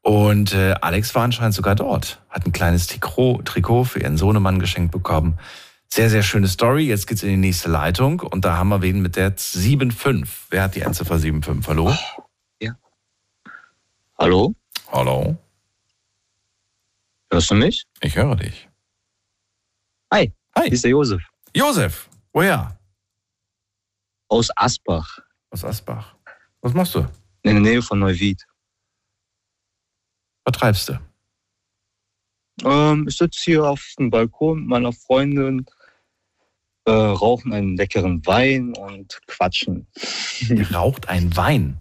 Und 0.00 0.54
äh, 0.54 0.74
Alex 0.80 1.14
war 1.14 1.22
anscheinend 1.22 1.54
sogar 1.54 1.74
dort, 1.74 2.22
hat 2.30 2.46
ein 2.46 2.52
kleines 2.52 2.86
Trikot, 2.86 3.42
Trikot 3.44 3.84
für 3.84 4.00
ihren 4.00 4.16
Sohnemann 4.16 4.58
geschenkt 4.58 4.90
bekommen. 4.90 5.38
Sehr, 5.94 6.08
sehr 6.08 6.22
schöne 6.22 6.48
Story. 6.48 6.86
Jetzt 6.86 7.06
geht's 7.06 7.22
in 7.22 7.28
die 7.28 7.36
nächste 7.36 7.68
Leitung 7.68 8.20
und 8.20 8.46
da 8.46 8.56
haben 8.56 8.70
wir 8.70 8.80
wen 8.80 9.02
mit 9.02 9.14
der 9.14 9.36
7.5. 9.36 10.26
Wer 10.48 10.62
hat 10.62 10.74
die 10.74 10.80
Endziffer 10.80 11.16
7.5? 11.16 11.66
Hallo? 11.66 11.94
Ja. 12.62 12.74
Hallo? 14.18 14.54
Hallo? 14.90 15.36
Hörst 17.30 17.50
du 17.50 17.56
mich? 17.56 17.84
Ich 18.00 18.16
höre 18.16 18.36
dich. 18.36 18.70
Hi. 20.10 20.32
Hi. 20.56 20.64
Hier 20.64 20.72
ist 20.72 20.84
der 20.84 20.92
Josef. 20.92 21.22
Josef, 21.54 22.08
woher? 22.32 22.80
Aus 24.28 24.48
Asbach. 24.56 25.18
Aus 25.50 25.62
Asbach. 25.62 26.16
Was 26.62 26.72
machst 26.72 26.94
du? 26.94 27.00
In 27.42 27.56
der 27.56 27.60
Nähe 27.60 27.82
von 27.82 27.98
Neuwied. 27.98 28.42
Was 30.46 30.56
treibst 30.56 30.88
du? 30.88 30.98
Ähm, 32.64 33.06
ich 33.06 33.18
sitze 33.18 33.42
hier 33.44 33.64
auf 33.66 33.92
dem 33.98 34.08
Balkon 34.08 34.60
mit 34.60 34.68
meiner 34.68 34.94
Freundin, 34.94 35.66
äh, 36.84 36.90
rauchen 36.90 37.52
einen 37.52 37.76
leckeren 37.76 38.24
Wein 38.26 38.74
und 38.74 39.20
quatschen. 39.26 39.86
Ihr 40.48 40.70
raucht 40.72 41.08
einen 41.08 41.36
Wein? 41.36 41.78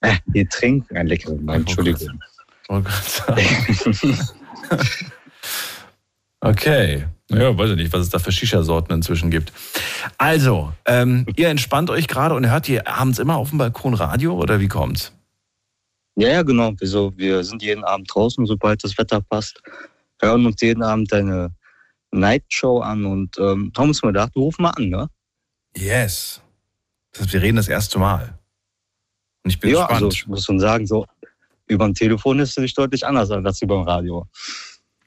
Äh, 0.00 0.16
wir 0.26 0.48
trinken 0.48 0.96
einen 0.96 1.08
leckeren 1.08 1.46
Wein, 1.46 1.60
Entschuldigung. 1.60 2.20
Oh 2.68 2.80
Gott. 2.80 3.24
okay. 6.40 7.04
Ja, 7.30 7.56
weiß 7.56 7.70
ich 7.70 7.76
nicht, 7.76 7.92
was 7.92 8.02
es 8.02 8.10
da 8.10 8.18
für 8.18 8.30
Shisha-Sorten 8.30 8.92
inzwischen 8.92 9.30
gibt. 9.30 9.52
Also, 10.18 10.72
ähm, 10.84 11.26
ihr 11.36 11.48
entspannt 11.48 11.88
euch 11.88 12.06
gerade 12.06 12.34
und 12.34 12.48
hört 12.48 12.68
ihr 12.68 12.86
abends 12.86 13.18
immer 13.18 13.36
auf 13.36 13.50
dem 13.50 13.58
Balkon 13.58 13.94
Radio 13.94 14.34
oder 14.34 14.60
wie 14.60 14.68
kommt's? 14.68 15.12
Ja, 16.16 16.28
ja, 16.28 16.42
genau. 16.42 16.74
Also, 16.80 17.12
wir 17.16 17.42
sind 17.42 17.62
jeden 17.62 17.84
Abend 17.84 18.10
draußen, 18.12 18.44
sobald 18.44 18.84
das 18.84 18.98
Wetter 18.98 19.22
passt. 19.22 19.62
Hören 20.20 20.44
uns 20.44 20.60
jeden 20.60 20.82
Abend 20.82 21.12
eine 21.12 21.50
Nightshow 22.12 22.80
an 22.80 23.04
und 23.04 23.38
ähm, 23.38 23.72
haben 23.76 23.88
uns 23.88 24.02
mal 24.02 24.10
gedacht, 24.10 24.34
wir 24.34 24.42
rufen 24.42 24.62
mal 24.62 24.70
an, 24.70 24.88
ne? 24.88 25.08
Yes. 25.76 26.40
Das 27.12 27.22
heißt, 27.22 27.32
wir 27.32 27.42
reden 27.42 27.56
das 27.56 27.68
erste 27.68 27.98
Mal. 27.98 28.38
Und 29.42 29.50
ich 29.50 29.58
bin 29.58 29.70
ja, 29.70 29.80
gespannt. 29.80 30.04
Also 30.04 30.08
ich 30.14 30.26
muss 30.26 30.44
schon 30.44 30.60
sagen, 30.60 30.86
so 30.86 31.06
über 31.66 31.84
ein 31.84 31.94
Telefon 31.94 32.38
ist 32.38 32.50
es 32.50 32.54
sich 32.54 32.74
deutlich 32.74 33.06
anders 33.06 33.30
als 33.30 33.62
über 33.62 33.78
ein 33.78 33.88
Radio. 33.88 34.26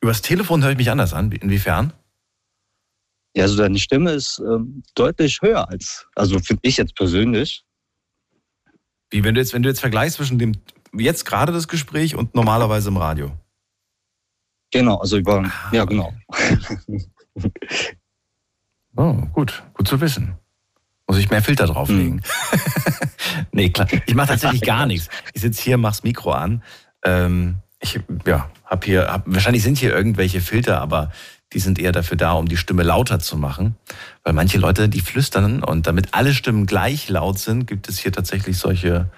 Übers 0.02 0.22
Telefon 0.22 0.64
höre 0.64 0.72
ich 0.72 0.78
mich 0.78 0.90
anders 0.90 1.14
an. 1.14 1.32
Inwiefern? 1.32 1.94
Ja, 3.36 3.44
also 3.44 3.58
deine 3.58 3.78
Stimme 3.80 4.12
ist 4.12 4.40
ähm, 4.40 4.84
deutlich 4.96 5.42
höher 5.42 5.70
als, 5.70 6.08
also 6.16 6.40
finde 6.40 6.62
ich 6.64 6.78
jetzt 6.78 6.96
persönlich. 6.96 7.64
Wie 9.10 9.24
wenn 9.24 9.36
du 9.36 9.42
jetzt, 9.42 9.54
wenn 9.54 9.62
du 9.62 9.70
jetzt 9.70 9.82
vergleichst 9.82 10.18
zwischen 10.18 10.40
dem 10.40 10.54
jetzt 10.94 11.26
gerade 11.26 11.52
das 11.52 11.68
Gespräch 11.68 12.16
und 12.16 12.36
normalerweise 12.36 12.90
im 12.90 12.98
Radio. 12.98 13.32
Genau, 14.72 14.98
also 14.98 15.18
über, 15.18 15.44
ah, 15.46 15.70
ja 15.72 15.86
genau. 15.86 16.14
oh, 18.96 19.14
gut, 19.34 19.64
gut 19.74 19.88
zu 19.88 20.02
wissen. 20.02 20.36
Muss 21.08 21.18
ich 21.18 21.30
mehr 21.30 21.42
Filter 21.42 21.68
drauflegen? 21.68 22.22
Hm. 22.24 22.60
nee, 23.52 23.70
klar. 23.70 23.88
Ich 24.06 24.16
mache 24.16 24.30
tatsächlich 24.30 24.62
gar 24.66 24.86
nichts. 24.86 25.10
Ich 25.34 25.42
sitze 25.42 25.62
hier, 25.62 25.78
mach's 25.78 26.04
Mikro 26.04 26.32
an. 26.32 26.64
Ähm, 27.04 27.58
ich 27.80 28.00
ja, 28.26 28.50
hab 28.66 28.86
hier, 28.86 29.08
hab, 29.08 29.24
wahrscheinlich 29.28 29.64
sind 29.64 29.78
hier 29.78 29.96
irgendwelche 29.96 30.42
Filter, 30.42 30.82
aber 30.82 31.12
die 31.54 31.60
sind 31.60 31.78
eher 31.78 31.92
dafür 31.92 32.18
da, 32.18 32.34
um 32.34 32.48
die 32.48 32.58
Stimme 32.58 32.84
lauter 32.84 33.20
zu 33.20 33.38
machen. 33.38 33.76
Weil 34.24 34.34
manche 34.34 34.58
Leute, 34.58 34.90
die 34.90 35.02
flüstern 35.02 35.64
und 35.64 35.86
damit 35.86 36.14
alle 36.14 36.34
Stimmen 36.34 36.66
gleich 36.66 37.08
laut 37.08 37.38
sind, 37.38 37.68
gibt 37.68 37.88
es 37.88 38.00
hier 38.00 38.12
tatsächlich 38.12 38.58
solche 38.58 39.10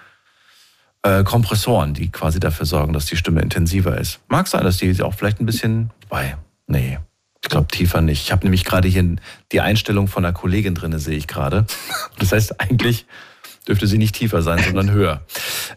äh, 1.04 1.24
Kompressoren, 1.24 1.94
die 1.94 2.10
quasi 2.10 2.40
dafür 2.40 2.66
sorgen, 2.66 2.94
dass 2.94 3.06
die 3.06 3.18
Stimme 3.18 3.42
intensiver 3.42 3.98
ist. 3.98 4.20
Mag 4.28 4.48
sein, 4.48 4.64
dass 4.64 4.78
die 4.78 5.02
auch 5.02 5.14
vielleicht 5.14 5.40
ein 5.40 5.46
bisschen, 5.46 5.92
bei, 6.10 6.38
nee, 6.68 7.00
ich 7.44 7.50
glaube 7.50 7.68
tiefer 7.68 8.02
nicht. 8.02 8.24
Ich 8.24 8.32
habe 8.32 8.46
nämlich 8.46 8.66
gerade 8.66 8.88
hier 8.88 9.16
die 9.52 9.62
Einstellung 9.62 10.08
von 10.08 10.26
einer 10.26 10.34
Kollegin 10.34 10.76
drin, 10.76 10.98
sehe 11.00 11.18
ich 11.18 11.28
gerade. 11.28 11.66
Das 12.20 12.32
heißt, 12.32 12.60
eigentlich 12.60 13.06
dürfte 13.68 13.86
sie 13.86 13.98
nicht 13.98 14.16
tiefer 14.16 14.42
sein, 14.42 14.64
sondern 14.64 14.92
höher. 14.92 15.22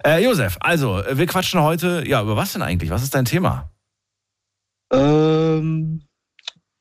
Äh, 0.05 0.25
Josef, 0.25 0.57
also, 0.61 1.03
wir 1.13 1.27
quatschen 1.27 1.61
heute, 1.61 2.03
ja, 2.07 2.23
über 2.23 2.37
was 2.37 2.55
denn 2.55 2.63
eigentlich? 2.63 2.91
Was 2.91 3.03
ist 3.03 3.15
dein 3.15 3.27
Thema? 3.27 3.71
Ähm, 4.93 6.03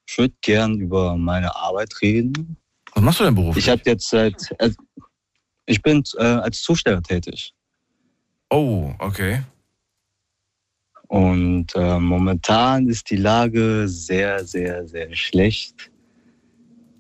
ich 0.07 0.17
würde 0.17 0.33
gern 0.41 0.79
über 0.79 1.17
meine 1.17 1.55
Arbeit 1.55 2.01
reden. 2.01 2.57
Was 2.93 3.03
machst 3.03 3.19
du 3.19 3.25
denn 3.25 3.35
beruflich? 3.35 3.65
Ich 3.65 3.69
habe 3.69 3.81
jetzt 3.85 4.09
seit, 4.09 4.35
äh, 4.59 4.71
ich 5.65 5.81
bin 5.81 6.03
äh, 6.17 6.23
als 6.23 6.61
Zusteller 6.61 7.01
tätig. 7.03 7.53
Oh, 8.49 8.93
okay. 8.99 9.41
Und 11.07 11.75
äh, 11.75 11.99
momentan 11.99 12.87
ist 12.87 13.09
die 13.09 13.15
Lage 13.15 13.87
sehr, 13.87 14.45
sehr, 14.45 14.87
sehr 14.87 15.15
schlecht. 15.15 15.91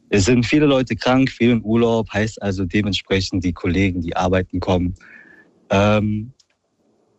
Es 0.09 0.25
sind 0.25 0.45
viele 0.45 0.65
Leute 0.65 0.95
krank, 0.95 1.29
viel 1.29 1.51
im 1.51 1.63
Urlaub, 1.63 2.11
heißt 2.11 2.41
also 2.41 2.65
dementsprechend 2.65 3.43
die 3.43 3.53
Kollegen, 3.53 4.01
die 4.01 4.15
arbeiten 4.15 4.59
kommen, 4.59 4.95
ähm, 5.69 6.33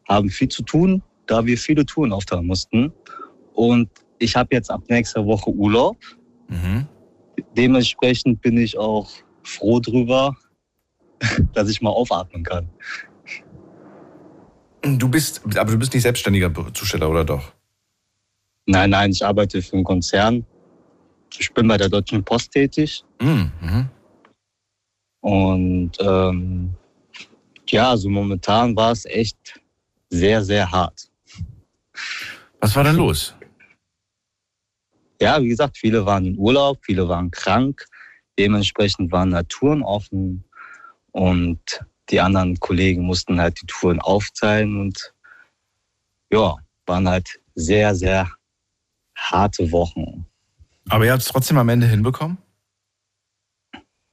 haben 0.08 0.30
viel 0.30 0.48
zu 0.48 0.64
tun, 0.64 1.00
da 1.26 1.46
wir 1.46 1.56
viele 1.56 1.86
Touren 1.86 2.12
aufteilen 2.12 2.46
mussten. 2.46 2.92
Und 3.54 3.88
ich 4.18 4.34
habe 4.34 4.48
jetzt 4.52 4.70
ab 4.70 4.82
nächster 4.88 5.24
Woche 5.24 5.50
Urlaub. 5.50 5.96
Mhm. 6.48 6.88
Dementsprechend 7.56 8.40
bin 8.40 8.56
ich 8.56 8.76
auch 8.76 9.08
froh 9.44 9.78
drüber, 9.78 10.36
dass 11.52 11.68
ich 11.68 11.80
mal 11.80 11.90
aufatmen 11.90 12.42
kann. 12.42 12.68
Du 14.82 15.08
bist, 15.08 15.42
aber 15.56 15.72
du 15.72 15.78
bist 15.78 15.92
nicht 15.92 16.02
selbstständiger 16.02 16.52
Zusteller, 16.72 17.10
oder 17.10 17.24
doch? 17.24 17.52
Nein, 18.66 18.90
nein, 18.90 19.10
ich 19.10 19.24
arbeite 19.24 19.60
für 19.62 19.74
einen 19.74 19.84
Konzern 19.84 20.46
ich 21.38 21.52
bin 21.52 21.68
bei 21.68 21.76
der 21.76 21.88
Deutschen 21.88 22.24
Post 22.24 22.52
tätig. 22.52 23.04
Mhm. 23.20 23.52
mhm. 23.60 23.88
Und 25.22 25.92
ähm, 26.00 26.74
ja, 27.68 27.90
also 27.90 28.08
momentan 28.08 28.74
war 28.74 28.92
es 28.92 29.04
echt 29.04 29.60
sehr, 30.08 30.42
sehr 30.42 30.70
hart. 30.70 31.10
Was 32.60 32.74
war 32.74 32.84
denn 32.84 32.96
los? 32.96 33.34
Ja, 35.20 35.40
wie 35.42 35.48
gesagt, 35.48 35.76
viele 35.76 36.06
waren 36.06 36.24
in 36.24 36.38
Urlaub, 36.38 36.78
viele 36.82 37.06
waren 37.06 37.30
krank. 37.30 37.84
Dementsprechend 38.38 39.12
waren 39.12 39.30
da 39.30 39.42
Touren 39.42 39.82
offen 39.82 40.42
und 41.12 41.60
die 42.10 42.20
anderen 42.20 42.58
Kollegen 42.60 43.02
mussten 43.02 43.40
halt 43.40 43.60
die 43.60 43.66
Touren 43.66 44.00
aufteilen 44.00 44.80
und 44.80 45.14
ja, 46.32 46.56
waren 46.86 47.08
halt 47.08 47.40
sehr, 47.54 47.94
sehr 47.94 48.30
harte 49.16 49.70
Wochen. 49.72 50.26
Aber 50.88 51.04
ihr 51.04 51.12
habt 51.12 51.22
es 51.22 51.28
trotzdem 51.28 51.58
am 51.58 51.68
Ende 51.68 51.86
hinbekommen? 51.86 52.38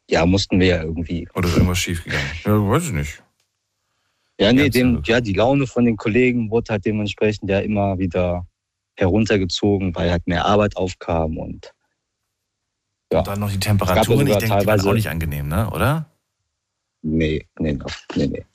Ja, 0.09 0.25
mussten 0.25 0.59
wir 0.59 0.67
ja 0.67 0.83
irgendwie. 0.83 1.27
Oder 1.33 1.47
ist 1.47 1.55
irgendwas 1.55 1.79
schiefgegangen? 1.79 2.27
Ja, 2.45 2.69
weiß 2.69 2.85
ich 2.85 2.93
nicht. 2.93 3.23
Ja, 4.39 4.53
nee, 4.53 4.69
dem, 4.69 5.01
ja, 5.03 5.19
die 5.19 5.33
Laune 5.33 5.65
von 5.65 5.85
den 5.85 5.97
Kollegen 5.97 6.51
wurde 6.51 6.73
halt 6.73 6.85
dementsprechend 6.85 7.49
ja 7.49 7.59
immer 7.59 7.97
wieder 7.97 8.45
heruntergezogen, 8.95 9.95
weil 9.95 10.11
halt 10.11 10.27
mehr 10.27 10.45
Arbeit 10.45 10.77
aufkam 10.77 11.37
und 11.37 11.73
ja. 13.11 13.19
Und 13.19 13.27
dann 13.27 13.39
noch 13.39 13.51
die 13.51 13.59
Temperaturen, 13.59 14.27
ich 14.27 14.35
denke, 14.37 14.57
die 14.59 14.67
waren 14.67 14.81
auch 14.81 14.93
nicht 14.93 15.09
angenehm, 15.09 15.47
ne? 15.47 15.69
oder? 15.71 16.11
Nee, 17.01 17.47
nee, 17.59 17.77
nee, 18.15 18.27
nee. 18.27 18.45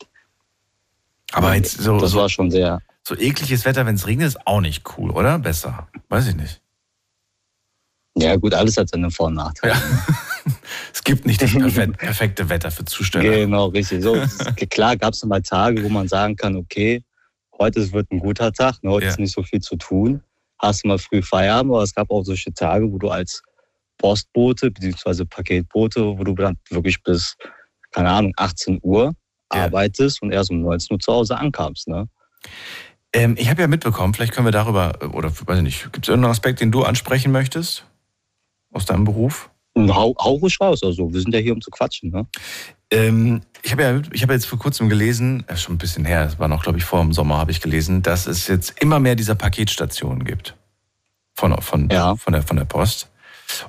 Aber 1.33 1.55
jetzt 1.55 1.79
so. 1.79 1.99
Das 1.99 2.15
war 2.15 2.29
schon 2.29 2.51
sehr. 2.51 2.81
So 3.05 3.17
ekliges 3.17 3.65
Wetter, 3.65 3.85
wenn 3.87 3.97
es 3.97 4.07
regnet, 4.07 4.29
ist 4.29 4.47
auch 4.47 4.61
nicht 4.61 4.85
cool, 4.97 5.11
oder? 5.11 5.39
Besser. 5.39 5.89
Weiß 6.09 6.29
ich 6.29 6.37
nicht. 6.37 6.61
Ja, 8.15 8.37
gut, 8.37 8.55
alles 8.55 8.77
hat 8.77 8.91
seine 8.91 9.11
Vor- 9.11 9.29
und 9.29 9.35
Nachteile. 9.35 9.75
Ja. 9.75 9.83
es 10.93 11.03
gibt 11.03 11.27
nicht 11.27 11.41
das 11.41 11.53
perfekte 11.53 12.49
Wetter 12.49 12.71
für 12.71 12.85
Zusteller. 12.85 13.25
Genau, 13.25 13.67
richtig. 13.67 14.03
So, 14.03 14.15
klar 14.71 14.97
gab 14.97 15.15
es 15.15 15.25
mal 15.25 15.43
Tage, 15.43 15.83
wo 15.83 15.89
man 15.89 16.09
sagen 16.09 16.37
kann, 16.37 16.57
okay, 16.57 17.03
heute 17.59 17.91
wird 17.93 18.11
ein 18.13 18.19
guter 18.19 18.53
Tag, 18.53 18.83
ne, 18.83 18.91
heute 18.91 19.07
ja. 19.07 19.13
ist 19.13 19.19
nicht 19.19 19.33
so 19.33 19.43
viel 19.43 19.61
zu 19.61 19.77
tun. 19.77 20.23
Hast 20.59 20.85
du 20.85 20.89
mal 20.89 20.99
früh 20.99 21.23
Feierabend, 21.23 21.73
aber 21.73 21.83
es 21.83 21.95
gab 21.95 22.11
auch 22.11 22.23
solche 22.23 22.53
Tage, 22.53 22.91
wo 22.93 22.99
du 22.99 23.09
als 23.09 23.43
Postbote 23.99 24.71
bzw. 24.71 25.25
Paketbote, 25.25 26.19
wo 26.19 26.23
du 26.23 26.35
dann 26.35 26.57
wirklich 26.71 27.03
bis, 27.03 27.37
keine 27.93 28.11
Ahnung, 28.11 28.33
18 28.37 28.81
Uhr 28.83 29.15
ja. 29.53 29.65
arbeitest 29.65 30.23
und 30.23 30.33
erst 30.33 30.51
um 30.51 30.61
19 30.63 30.95
Uhr 30.95 31.01
zu 31.01 31.13
Hause 31.13 31.37
ankamst. 31.37 31.89
Ne? 31.89 32.09
Ähm, 33.13 33.37
ich 33.39 33.49
habe 33.49 33.63
ja 33.63 33.69
mitbekommen, 33.69 34.15
vielleicht 34.15 34.33
können 34.33 34.47
wir 34.47 34.53
darüber, 34.53 34.93
oder 35.13 35.31
weiß 35.31 35.59
ich 35.59 35.65
nicht, 35.65 35.93
gibt 35.93 36.07
es 36.07 36.09
irgendeinen 36.09 36.33
Aspekt, 36.33 36.61
den 36.61 36.73
du 36.73 36.83
ansprechen 36.83 37.31
möchtest? 37.31 37.85
aus 38.73 38.87
deinem 38.87 39.05
Beruf? 39.05 39.51
Hau, 39.77 40.15
hau 40.19 40.35
ruhig 40.35 40.61
raus, 40.61 40.83
also 40.83 41.13
wir 41.13 41.21
sind 41.21 41.33
ja 41.33 41.41
hier, 41.41 41.55
um 41.55 41.61
zu 41.63 41.71
quatschen. 41.71 42.11
Ne? 42.11 42.27
Ähm, 42.91 43.41
ich 43.63 43.73
habe 43.73 43.83
ja, 43.83 44.03
ich 44.13 44.23
habe 44.23 44.35
jetzt 44.35 44.45
vor 44.45 44.59
kurzem 44.59 44.91
gelesen, 44.91 45.45
äh, 45.47 45.57
schon 45.57 45.77
ein 45.77 45.79
bisschen 45.79 46.05
her, 46.05 46.25
das 46.25 46.39
war 46.39 46.49
noch, 46.49 46.63
glaube 46.63 46.79
ich, 46.79 46.85
vor 46.85 47.01
dem 47.01 47.13
Sommer, 47.13 47.39
habe 47.39 47.53
ich 47.53 47.61
gelesen, 47.63 48.03
dass 48.03 48.27
es 48.27 48.49
jetzt 48.49 48.75
immer 48.81 49.01
mehr 49.01 49.15
dieser 49.15 49.35
Paketstationen 49.35 50.25
gibt. 50.25 50.57
Von, 51.35 51.59
von, 51.63 51.89
ja. 51.91 52.17
von, 52.17 52.35
der, 52.35 52.43
von 52.43 52.59
der 52.59 52.67
Post. 52.67 53.11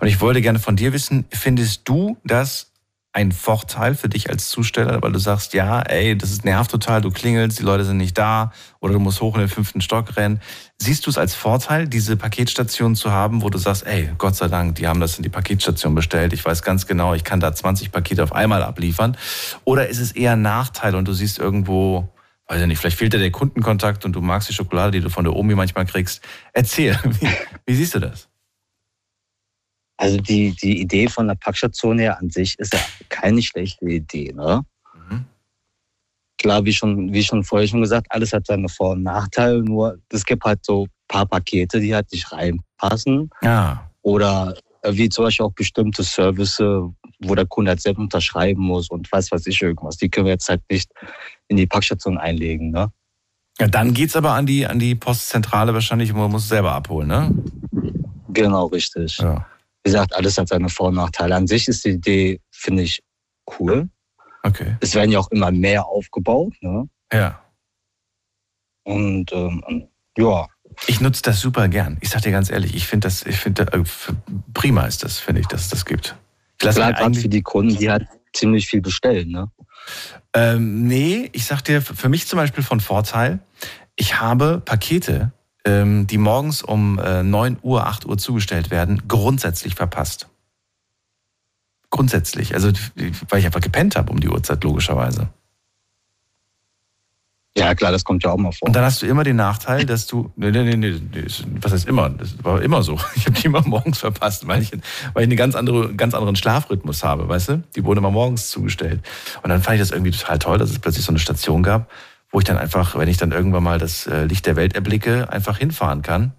Und 0.01 0.07
ich 0.07 0.19
wollte 0.19 0.41
gerne 0.41 0.59
von 0.59 0.75
dir 0.75 0.91
wissen, 0.91 1.25
findest 1.31 1.88
du 1.88 2.17
das 2.25 2.72
ein 3.13 3.32
Vorteil 3.32 3.93
für 3.93 4.10
dich 4.10 4.32
als 4.32 4.49
Zusteller, 4.49 5.02
weil 5.04 5.12
du 5.12 5.19
sagst, 5.19 5.54
ja, 5.54 5.82
ey, 5.82 6.17
das 6.17 6.32
ist 6.32 6.43
nervt 6.43 6.71
total, 6.71 6.99
du 6.99 7.12
klingelst, 7.12 7.60
die 7.60 7.63
Leute 7.63 7.86
sind 7.86 7.97
nicht 7.97 8.17
da 8.17 8.52
oder 8.80 8.93
du 8.93 8.99
musst 8.99 9.21
hoch 9.21 9.36
in 9.36 9.41
den 9.41 9.49
fünften 9.49 9.82
Stock 9.82 10.17
rennen. 10.17 10.41
Siehst 10.80 11.06
du 11.06 11.12
es 11.12 11.19
als 11.19 11.36
Vorteil, 11.36 11.88
diese 11.88 12.17
Paketstation 12.17 12.95
zu 12.95 13.12
haben, 13.12 13.43
wo 13.43 13.52
du 13.52 13.60
sagst, 13.60 13.86
ey, 13.86 14.10
Gott 14.17 14.36
sei 14.36 14.47
Dank, 14.47 14.76
die 14.76 14.88
haben 14.88 14.99
das 14.99 15.17
in 15.17 15.23
die 15.23 15.30
Paketstation 15.30 15.93
bestellt, 15.93 16.34
ich 16.34 16.43
weiß 16.43 16.63
ganz 16.63 16.88
genau, 16.88 17.13
ich 17.13 17.23
kann 17.23 17.39
da 17.39 17.54
20 17.54 17.91
Pakete 17.91 18.23
auf 18.23 18.34
einmal 18.34 18.63
abliefern? 18.63 19.15
Oder 19.63 19.88
ist 19.89 19.99
es 19.99 20.12
eher 20.12 20.34
ein 20.34 20.41
Nachteil 20.41 20.95
und 20.95 21.08
du 21.08 21.13
siehst 21.13 21.38
irgendwo, 21.38 22.10
weiß 22.47 22.62
ich 22.62 22.67
nicht, 22.67 22.80
vielleicht 22.80 22.97
fehlt 22.97 23.13
dir 23.13 23.19
der 23.19 23.32
Kundenkontakt 23.32 24.06
und 24.06 24.13
du 24.13 24.21
magst 24.21 24.49
die 24.49 24.54
Schokolade, 24.54 24.91
die 24.91 25.02
du 25.02 25.12
von 25.12 25.23
der 25.23 25.36
Omi 25.36 25.54
manchmal 25.54 25.86
kriegst. 25.86 26.21
Erzähl, 26.52 26.97
wie, 27.04 27.30
wie 27.67 27.76
siehst 27.76 27.93
du 27.93 27.99
das? 27.99 28.28
Also 30.04 30.18
die, 30.18 30.54
die 30.62 30.82
Idee 30.82 31.08
von 31.08 31.30
der 31.30 31.36
Packstation 31.36 31.98
her 31.98 32.20
an 32.20 32.30
sich 32.30 32.60
ist 32.60 32.74
ja 32.74 32.80
keine 33.08 33.42
schlechte 33.42 33.86
Idee. 33.86 34.34
Ne? 34.34 34.62
Mhm. 34.94 35.24
Klar, 36.38 36.66
wie 36.66 36.74
schon, 36.74 37.13
wie 37.13 37.24
schon 37.24 37.42
vorher 37.46 37.70
schon 37.70 37.80
gesagt, 37.80 38.08
alles 38.10 38.34
hat 38.34 38.46
seine 38.46 38.68
Vor- 38.68 38.92
und 38.92 39.04
Nachteile. 39.04 39.63
Nur 39.63 39.98
es 40.10 40.26
gibt 40.26 40.44
halt 40.44 40.60
so 40.66 40.84
ein 40.84 40.89
paar 41.08 41.26
Pakete, 41.26 41.80
die 41.80 41.96
halt 41.96 42.12
nicht 42.12 42.30
reinpassen. 42.34 43.30
Ja. 43.44 43.89
Oder 44.02 44.58
äh, 44.82 44.92
wie 44.92 45.08
zum 45.08 45.24
Beispiel 45.24 45.46
auch 45.46 45.54
bestimmte 45.54 46.04
Services, 46.04 46.60
wo 46.60 47.34
der 47.34 47.46
Kunde 47.46 47.70
halt 47.70 47.82
selbst 47.82 48.00
unterschreiben 48.00 48.62
muss 48.62 48.89
und 48.89 49.10
weiß 49.10 49.32
was 49.32 49.48
ich 49.48 49.62
irgendwas. 49.62 49.96
Die 49.96 50.10
können 50.10 50.26
wir 50.26 50.34
jetzt 50.34 50.50
halt 50.50 50.63
nicht 50.70 50.92
in 51.48 51.56
die 51.56 51.66
Packstation 51.66 52.18
einlegen. 52.18 52.72
Ne? 52.72 52.92
Ja, 53.58 53.70
dann 53.70 53.94
geht 53.94 54.10
es 54.10 54.18
aber 54.18 54.32
an 54.32 54.46
die, 54.46 54.68
an 54.68 54.80
die 54.80 54.96
Postzentrale 54.96 55.74
wahrscheinlich 55.74 56.12
und 56.12 56.20
man 56.20 56.30
muss 56.30 56.44
es 56.44 56.50
selber 56.50 56.74
abholen, 56.74 57.08
ne? 57.08 57.32
Genau, 58.28 58.66
richtig. 58.66 59.20
Ja 59.20 59.46
wie 59.84 59.91
gesagt, 59.91 60.15
alles 60.15 60.38
hat 60.38 60.48
seine 60.48 60.69
Vor- 60.69 60.88
und 60.88 60.96
Nachteile. 60.96 61.36
An 61.36 61.48
sich 61.48 61.67
ist 61.67 61.84
die 61.84 61.89
Idee, 61.89 62.41
finde 62.52 62.84
ich, 62.84 63.04
cool. 63.60 63.89
Okay. 64.43 64.78
Es 64.80 64.96
werden 64.96 65.12
ja 65.12 65.19
auch 65.19 65.32
immer 65.32 65.52
mehr 65.52 65.86
aufgebaut. 65.86 66.54
Ne? 66.62 66.88
Ja. 67.12 67.41
Und 68.84 69.32
ähm, 69.34 69.88
ja. 70.17 70.48
Ich 70.88 71.02
nutze 71.02 71.22
das 71.22 71.39
super 71.39 71.67
gern. 71.67 71.98
Ich 72.02 72.10
sag 72.10 72.22
dir 72.22 72.32
ganz 72.32 72.50
ehrlich, 72.50 72.76
ich 72.76 72.88
finde 72.88 73.08
das, 73.08 73.26
ich 73.26 73.38
finde 73.38 73.72
äh, 73.74 73.84
prima 74.54 74.86
ist 74.86 75.04
das, 75.04 75.19
finde 75.19 75.41
ich, 75.41 75.48
dass 75.48 75.62
es 75.62 75.69
das 75.69 75.86
gibt. 75.86 76.15
Ich 76.60 76.65
lasse 76.65 76.80
Klar, 76.80 76.93
gerade 76.93 77.19
für 77.19 77.30
die 77.30 77.41
Kunden, 77.41 77.78
die 77.78 77.91
halt 77.91 78.08
ziemlich 78.34 78.67
viel 78.67 78.82
bestellen, 78.82 79.30
ne? 79.30 79.52
Ähm, 80.34 80.88
nee, 80.88 81.30
ich 81.34 81.46
sag 81.46 81.62
dir, 81.62 81.82
für 81.82 82.10
mich 82.10 82.28
zum 82.28 82.38
Beispiel 82.38 82.63
von 82.63 82.80
Vorteil, 82.80 83.39
ich 83.96 84.19
habe 84.19 84.62
Pakete, 84.63 85.32
ähm, 85.65 86.08
die 86.08 86.17
morgens 86.17 86.62
um 86.62 86.99
äh, 86.99 87.23
9 87.23 87.58
Uhr, 87.62 87.88
8 87.88 88.06
Uhr 88.06 88.17
zugestellt 88.17 88.71
werden, 88.71 89.08
grundsätzlich 89.08 89.76
verpasst. 89.76 90.28
Grundsätzlich. 91.89 92.54
Also, 92.54 92.71
weil 93.30 93.39
ich 93.39 93.45
einfach 93.45 93.62
gepennt 93.62 93.95
habe 93.95 94.12
um 94.12 94.19
die 94.19 94.30
Uhrzeit, 94.30 94.63
logischerweise. 94.63 95.30
Ja, 97.56 97.76
klar, 97.76 97.91
das 97.91 98.04
kommt 98.04 98.23
ja 98.23 98.32
auch 98.32 98.38
mal 98.38 98.52
vor. 98.52 98.67
Und 98.67 98.76
dann 98.76 98.84
hast 98.84 99.04
du 99.04 99.06
immer 99.06 99.23
den 99.23 99.36
Nachteil, 99.36 99.86
dass 99.86 100.08
du. 100.08 100.32
Nee, 100.36 100.52
nee, 100.52 100.76
nee, 100.76 100.99
nee 100.99 101.26
was 101.62 101.71
heißt 101.71 101.88
immer? 101.88 102.10
Das 102.10 102.43
war 102.43 102.62
immer 102.62 102.82
so. 102.82 102.97
Ich 103.15 103.26
habe 103.26 103.39
die 103.39 103.45
immer 103.45 103.62
morgens 103.62 103.99
verpasst, 103.99 104.47
weil 104.47 104.63
ich, 104.63 104.71
weil 105.13 105.23
ich 105.23 105.30
einen 105.30 105.38
ganz, 105.38 105.56
andere, 105.56 105.93
ganz 105.93 106.15
anderen 106.15 106.36
Schlafrhythmus 106.36 107.04
habe, 107.04 107.30
weißt 107.30 107.49
du? 107.49 107.63
Die 107.76 107.86
wurden 107.86 107.99
immer 107.99 108.12
morgens 108.12 108.49
zugestellt. 108.49 109.02
Und 109.43 109.49
dann 109.49 109.62
fand 109.62 109.76
ich 109.76 109.82
das 109.82 109.91
irgendwie 109.91 110.12
total 110.12 110.39
toll, 110.39 110.58
dass 110.58 110.71
es 110.71 110.80
plötzlich 110.80 111.06
so 111.06 111.12
eine 111.12 111.19
Station 111.19 111.62
gab, 111.62 111.89
wo 112.34 112.39
ich 112.39 112.46
dann 112.46 112.58
einfach, 112.58 112.98
wenn 112.98 113.08
ich 113.08 113.17
dann 113.17 113.32
irgendwann 113.32 113.63
mal 113.63 113.78
das 113.78 114.08
äh, 114.08 114.26
Licht 114.26 114.48
der 114.48 114.56
Welt 114.56 114.74
erblicke, 114.76 115.32
einfach 115.32 115.60
hinfahren 115.60 116.02
kann 116.02 116.34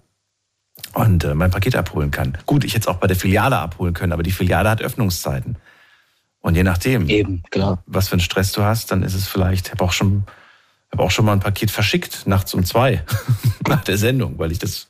und 0.93 1.23
äh, 1.23 1.33
mein 1.33 1.51
Paket 1.51 1.75
abholen 1.75 2.11
kann. 2.11 2.37
Gut, 2.45 2.65
ich 2.65 2.73
hätte 2.73 2.81
es 2.81 2.87
auch 2.87 2.97
bei 2.97 3.07
der 3.07 3.15
Filiale 3.15 3.57
abholen 3.57 3.93
können, 3.93 4.11
aber 4.11 4.21
die 4.21 4.31
Filiale 4.31 4.69
hat 4.69 4.81
Öffnungszeiten. 4.81 5.57
Und 6.41 6.55
je 6.55 6.63
nachdem, 6.63 7.07
Eben, 7.07 7.43
klar. 7.49 7.81
was 7.87 8.09
für 8.09 8.13
einen 8.13 8.19
Stress 8.21 8.51
du 8.51 8.61
hast, 8.61 8.91
dann 8.91 9.03
ist 9.03 9.15
es 9.15 9.27
vielleicht, 9.27 9.67
ich 9.67 9.71
habe 9.71 9.85
auch 9.85 9.93
schon, 9.93 10.25
habe 10.91 11.01
auch 11.01 11.11
schon 11.11 11.23
mal 11.23 11.31
ein 11.31 11.39
Paket 11.39 11.71
verschickt, 11.71 12.27
nachts 12.27 12.53
um 12.53 12.65
zwei, 12.65 13.03
nach 13.67 13.83
der 13.83 13.97
Sendung, 13.97 14.37
weil 14.37 14.51
ich 14.51 14.59
das 14.59 14.89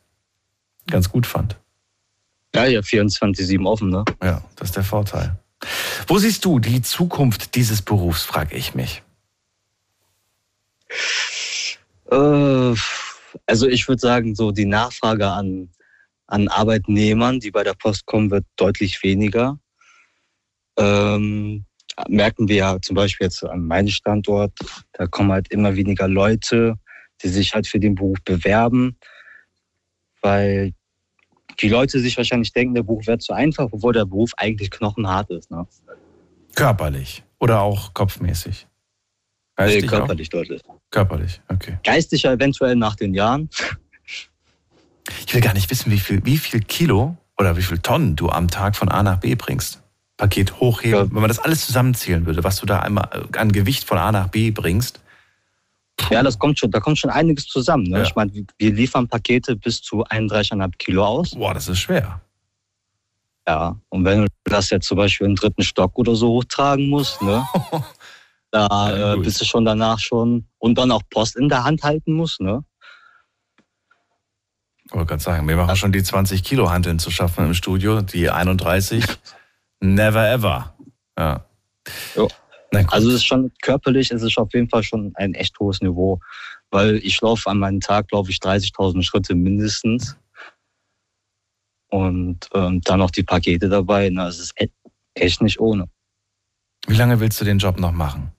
ganz 0.88 1.10
gut 1.10 1.28
fand. 1.28 1.56
Ja, 2.56 2.66
ja, 2.66 2.80
24-7 2.80 3.64
offen, 3.68 3.90
ne? 3.90 4.04
Ja, 4.24 4.42
das 4.56 4.70
ist 4.70 4.76
der 4.76 4.84
Vorteil. 4.84 5.38
Wo 6.08 6.18
siehst 6.18 6.44
du 6.46 6.58
die 6.58 6.82
Zukunft 6.82 7.54
dieses 7.54 7.84
Berufs, 7.84 8.24
frage 8.24 8.56
ich 8.56 8.74
mich. 8.74 9.04
Äh, 12.12 12.76
also 13.46 13.68
ich 13.68 13.88
würde 13.88 14.00
sagen, 14.00 14.36
so 14.36 14.52
die 14.52 14.66
Nachfrage 14.66 15.28
an, 15.28 15.70
an 16.28 16.48
Arbeitnehmern, 16.48 17.40
die 17.40 17.52
bei 17.52 17.64
der 17.64 17.74
Post 17.74 18.06
kommen, 18.06 18.32
wird 18.32 18.46
deutlich 18.56 19.02
weniger. 19.04 19.60
Ähm, 20.78 21.66
merken 22.10 22.48
wir 22.48 22.56
ja 22.56 22.82
zum 22.82 22.96
Beispiel 22.96 23.26
jetzt 23.26 23.44
an 23.44 23.66
meinem 23.66 23.88
Standort, 23.88 24.54
da 24.94 25.08
kommen 25.08 25.32
halt 25.32 25.52
immer 25.52 25.76
weniger 25.76 26.08
Leute, 26.08 26.76
die 27.24 27.30
sich 27.30 27.54
halt 27.54 27.68
für 27.68 27.80
den 27.80 27.96
Beruf 27.96 28.18
bewerben, 28.26 28.98
weil 30.22 30.74
die 31.62 31.70
Leute 31.70 32.00
sich 32.00 32.18
wahrscheinlich 32.18 32.52
denken, 32.52 32.76
der 32.76 32.84
Beruf 32.84 33.08
wäre 33.08 33.20
zu 33.20 33.34
einfach, 33.34 33.70
obwohl 33.72 33.94
der 33.94 34.06
Beruf 34.06 34.32
eigentlich 34.38 34.72
knochenhart 34.72 35.30
ist. 35.30 35.50
Ne? 35.52 35.66
Körperlich 36.56 37.24
oder 37.40 37.62
auch 37.62 37.94
kopfmäßig? 37.94 38.68
Nee, 39.58 39.66
Geistig 39.66 39.86
auch? 39.86 39.98
körperlich 40.00 40.30
deutlich. 40.30 40.62
Körperlich, 40.92 41.42
okay. 41.50 41.78
Geistig 41.84 42.26
eventuell 42.26 42.76
nach 42.76 42.96
den 42.96 43.14
Jahren. 43.14 43.50
Ich 45.26 45.34
will 45.34 45.42
gar 45.42 45.54
nicht 45.54 45.70
wissen, 45.70 45.92
wie 45.92 46.00
viel, 46.00 46.26
wie 46.26 46.38
viel 46.38 46.60
Kilo 46.62 47.16
oder 47.38 47.56
wie 47.58 47.62
viel 47.62 47.78
Tonnen 47.80 48.16
du 48.16 48.30
am 48.30 48.50
Tag 48.50 48.76
von 48.76 48.90
A 48.90 49.04
nach 49.04 49.20
B 49.20 49.36
bringst. 49.36 49.82
Paket 50.18 50.60
hochheben, 50.60 51.00
Ja. 51.00 51.06
wenn 51.06 51.22
man 51.22 51.28
das 51.28 51.40
alles 51.40 51.66
zusammenzählen 51.66 52.26
würde, 52.26 52.44
was 52.44 52.58
du 52.60 52.66
da 52.66 52.80
einmal 52.80 53.28
an 53.38 53.52
Gewicht 53.52 53.84
von 53.84 53.98
A 53.98 54.12
nach 54.12 54.30
B 54.30 54.52
bringst. 54.52 55.02
Ja, 56.10 56.24
das 56.24 56.38
kommt 56.40 56.60
schon, 56.60 56.72
da 56.72 56.80
kommt 56.80 56.98
schon 56.98 57.10
einiges 57.10 57.46
zusammen. 57.48 57.84
Ne? 57.86 58.00
Ja. 58.00 58.04
Ich 58.04 58.16
meine, 58.16 58.32
wir 58.58 58.74
liefern 58.74 59.08
Pakete 59.08 59.56
bis 59.56 59.82
zu 59.82 60.04
31,5 60.06 60.72
Kilo 60.78 61.06
aus. 61.06 61.32
Boah, 61.32 61.54
das 61.54 61.68
ist 61.68 61.80
schwer. 61.80 62.20
Ja, 63.48 63.78
und 63.90 64.04
wenn 64.06 64.22
du 64.24 64.28
das 64.46 64.70
jetzt 64.72 64.88
zum 64.88 64.98
Beispiel 64.98 65.28
im 65.28 65.36
dritten 65.36 65.62
Stock 65.64 65.98
oder 65.98 66.16
so 66.16 66.30
hochtragen 66.30 66.90
musst, 66.90 67.22
ne, 67.22 67.46
da 68.56 68.98
Ja, 68.98 69.14
äh, 69.14 69.18
bist 69.18 69.42
du 69.42 69.46
schon 69.46 69.66
danach 69.66 70.00
schon 70.00 70.48
und 70.60 70.78
dann 70.78 70.92
auch 70.92 71.02
Post 71.10 71.36
in 71.36 71.50
der 71.50 71.64
Hand 71.64 71.84
halten 71.84 72.14
musst, 72.14 72.40
ne? 72.40 72.64
Ich 74.86 74.94
wollte 74.94 75.08
gerade 75.08 75.24
sagen, 75.24 75.48
wir 75.48 75.56
machen 75.58 75.76
schon 75.76 75.92
die 75.92 76.04
20 76.04 76.44
Kilo 76.44 76.70
Hanteln 76.70 77.00
zu 77.00 77.12
schaffen 77.12 77.46
im 77.46 77.54
Studio, 77.54 78.02
die 78.02 78.30
31. 78.30 79.04
Never 79.82 80.30
ever. 80.30 80.76
Ja. 81.18 81.46
Also 82.88 83.10
es 83.10 83.16
ist 83.16 83.26
schon 83.26 83.52
körperlich, 83.62 84.12
es 84.12 84.22
ist 84.22 84.38
auf 84.38 84.54
jeden 84.54 84.70
Fall 84.70 84.84
schon 84.84 85.12
ein 85.16 85.34
echt 85.34 85.60
hohes 85.60 85.82
Niveau, 85.82 86.20
weil 86.72 86.98
ich 86.98 87.20
laufe 87.22 87.50
an 87.50 87.58
meinem 87.58 87.80
Tag, 87.80 88.08
glaube 88.10 88.30
ich, 88.30 88.38
30.000 88.38 89.04
Schritte 89.04 89.36
mindestens. 89.36 90.18
Und 91.90 92.50
ähm, 92.54 92.82
dann 92.82 93.00
noch 93.00 93.12
die 93.12 93.24
Pakete 93.24 93.70
dabei. 93.70 94.10
Na, 94.10 94.28
es 94.28 94.40
ist 94.40 94.54
e- 94.60 94.70
echt 95.14 95.42
nicht 95.42 95.60
ohne. 95.60 95.88
Wie 96.88 96.96
lange 96.96 97.20
willst 97.20 97.40
du 97.40 97.46
den 97.46 97.58
Job 97.58 97.80
noch 97.80 97.92
machen? 97.92 98.35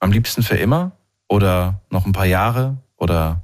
Am 0.00 0.12
liebsten 0.12 0.42
für 0.42 0.56
immer? 0.56 0.92
Oder 1.28 1.80
noch 1.90 2.06
ein 2.06 2.12
paar 2.12 2.26
Jahre? 2.26 2.76
Oder 2.96 3.42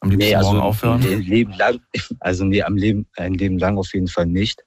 am 0.00 0.10
liebsten 0.10 0.28
Nee, 0.30 0.34
also 0.36 0.50
morgen 0.52 0.62
aufhören? 0.62 1.02
ein 1.02 1.20
Leben 1.22 1.52
lang, 1.54 1.80
also 2.20 2.44
nee, 2.44 2.62
am 2.62 2.76
Leben, 2.76 3.06
ein 3.16 3.34
Leben 3.34 3.58
lang 3.58 3.78
auf 3.78 3.92
jeden 3.94 4.08
Fall 4.08 4.26
nicht. 4.26 4.62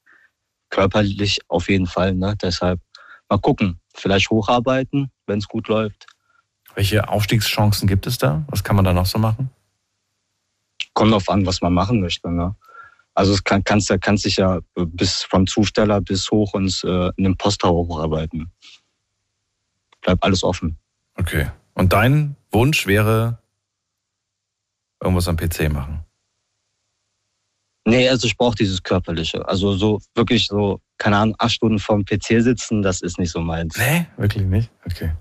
Körperlich 0.70 1.40
auf 1.48 1.70
jeden 1.70 1.88
Fall, 1.88 2.14
ne? 2.16 2.36
Deshalb 2.42 2.80
mal 3.30 3.38
gucken. 3.40 3.80
Vielleicht 3.94 4.30
hocharbeiten, 4.30 5.12
wenn 5.28 5.40
es 5.40 5.48
gut 5.48 5.68
läuft. 5.68 6.06
Welche 6.76 7.08
Aufstiegschancen 7.10 7.88
gibt 7.88 8.08
es 8.08 8.18
da? 8.18 8.46
Was 8.48 8.64
kann 8.64 8.76
man 8.78 8.86
da 8.86 8.94
noch 8.94 9.06
so 9.06 9.20
machen? 9.20 9.50
Kommt 10.94 11.12
drauf 11.12 11.30
an, 11.30 11.46
was 11.46 11.62
man 11.62 11.74
machen 11.74 12.00
möchte, 12.02 12.30
ne? 12.32 12.56
Also 13.14 13.34
es 13.34 13.44
kann, 13.44 13.64
kannst, 13.66 13.90
ja- 13.90 13.98
kannst 13.98 14.24
dich 14.24 14.38
ja 14.38 14.60
bis 14.76 15.24
vom 15.24 15.46
Zusteller 15.46 16.00
bis 16.00 16.32
hoch 16.32 16.56
ins 16.56 16.84
äh, 16.86 17.12
in 17.18 17.26
den 17.26 17.36
Posttower 17.36 17.86
hocharbeiten. 17.86 18.50
Bleibt 20.02 20.24
alles 20.24 20.44
offen. 20.44 20.78
Okay. 21.22 21.48
Und 21.76 21.94
dein 21.94 22.36
Wunsch 22.52 22.88
wäre 22.88 23.38
irgendwas 25.02 25.28
am 25.28 25.38
PC 25.38 25.72
machen? 25.72 26.04
Nee, 27.86 28.10
also 28.10 28.28
ich 28.28 28.38
brauche 28.38 28.56
dieses 28.56 28.82
Körperliche. 28.84 29.48
Also 29.48 29.74
so 29.74 30.00
wirklich 30.16 30.48
so, 30.48 30.82
keine 30.98 31.18
Ahnung, 31.18 31.36
acht 31.40 31.52
Stunden 31.54 31.80
vorm 31.80 32.06
PC 32.06 32.42
sitzen, 32.42 32.82
das 32.82 33.02
ist 33.02 33.18
nicht 33.20 33.32
so 33.32 33.40
meins. 33.40 33.78
Nee, 33.78 34.06
wirklich 34.18 34.46
nicht? 34.46 34.72
Okay. 34.86 35.14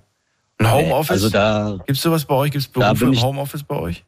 Ein 0.59 0.71
Homeoffice? 0.73 1.11
Also 1.11 1.31
da, 1.31 1.77
Gibt 1.87 1.97
es 1.97 2.03
sowas 2.03 2.25
bei 2.25 2.35
euch? 2.35 2.51
Gibt 2.51 2.65
es 2.65 2.69
Berufe 2.69 3.05
im 3.07 3.21
Homeoffice 3.21 3.63
bei 3.63 3.77
euch? 3.77 4.05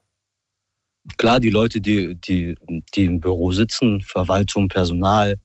klar, 1.17 1.41
die 1.41 1.51
Leute, 1.51 1.81
die, 1.81 2.15
die, 2.15 2.55
die 2.95 3.05
im 3.05 3.21
Büro 3.21 3.51
sitzen, 3.53 4.01
Verwaltung, 4.03 4.69
Personal, 4.69 5.37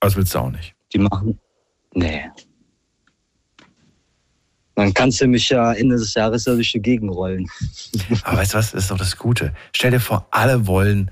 Das 0.00 0.16
willst 0.16 0.34
du 0.34 0.40
auch 0.40 0.50
nicht. 0.50 0.74
die 0.92 0.98
machen. 0.98 1.38
Nee. 1.94 2.28
Dann 4.74 4.94
kannst 4.94 5.20
du 5.20 5.26
mich 5.26 5.48
ja 5.50 5.72
Ende 5.72 5.96
des 5.96 6.14
Jahres 6.14 6.46
ja 6.46 6.54
durch 6.54 6.72
die 6.72 6.80
Gegend 6.80 7.10
rollen. 7.10 7.46
Aber 8.24 8.38
weißt 8.38 8.54
du 8.54 8.58
was? 8.58 8.72
Das 8.72 8.84
ist 8.84 8.90
doch 8.90 8.98
das 8.98 9.16
Gute. 9.16 9.52
Stell 9.74 9.90
dir 9.90 10.00
vor, 10.00 10.26
alle 10.30 10.66
wollen 10.66 11.10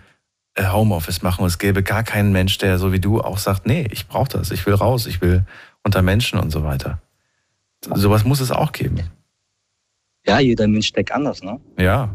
äh, 0.55 0.66
Homeoffice 0.66 1.23
machen 1.23 1.42
und 1.42 1.49
es 1.49 1.59
gäbe 1.59 1.83
gar 1.83 2.03
keinen 2.03 2.33
Mensch, 2.33 2.59
der 2.59 2.79
so 2.79 2.92
wie 2.92 3.01
du 3.01 3.20
auch 3.20 3.38
sagt, 3.38 3.66
nee, 3.66 3.87
ich 3.90 4.09
brauche 4.09 4.29
das, 4.29 4.51
ich 4.51 4.66
will 4.66 4.75
raus, 4.75 5.07
ich 5.07 5.20
will 5.20 5.44
unter 5.85 6.03
Menschen 6.03 6.38
und 6.38 6.51
so 6.51 6.64
weiter. 6.64 7.01
Sowas 7.94 8.25
muss 8.25 8.40
es 8.40 8.51
auch 8.51 8.73
geben. 8.73 9.01
Ja, 10.27 10.38
jeder 10.38 10.66
Mensch 10.68 10.92
denkt 10.92 11.12
anders, 11.12 11.42
ne? 11.42 11.61
Ja. 11.79 12.14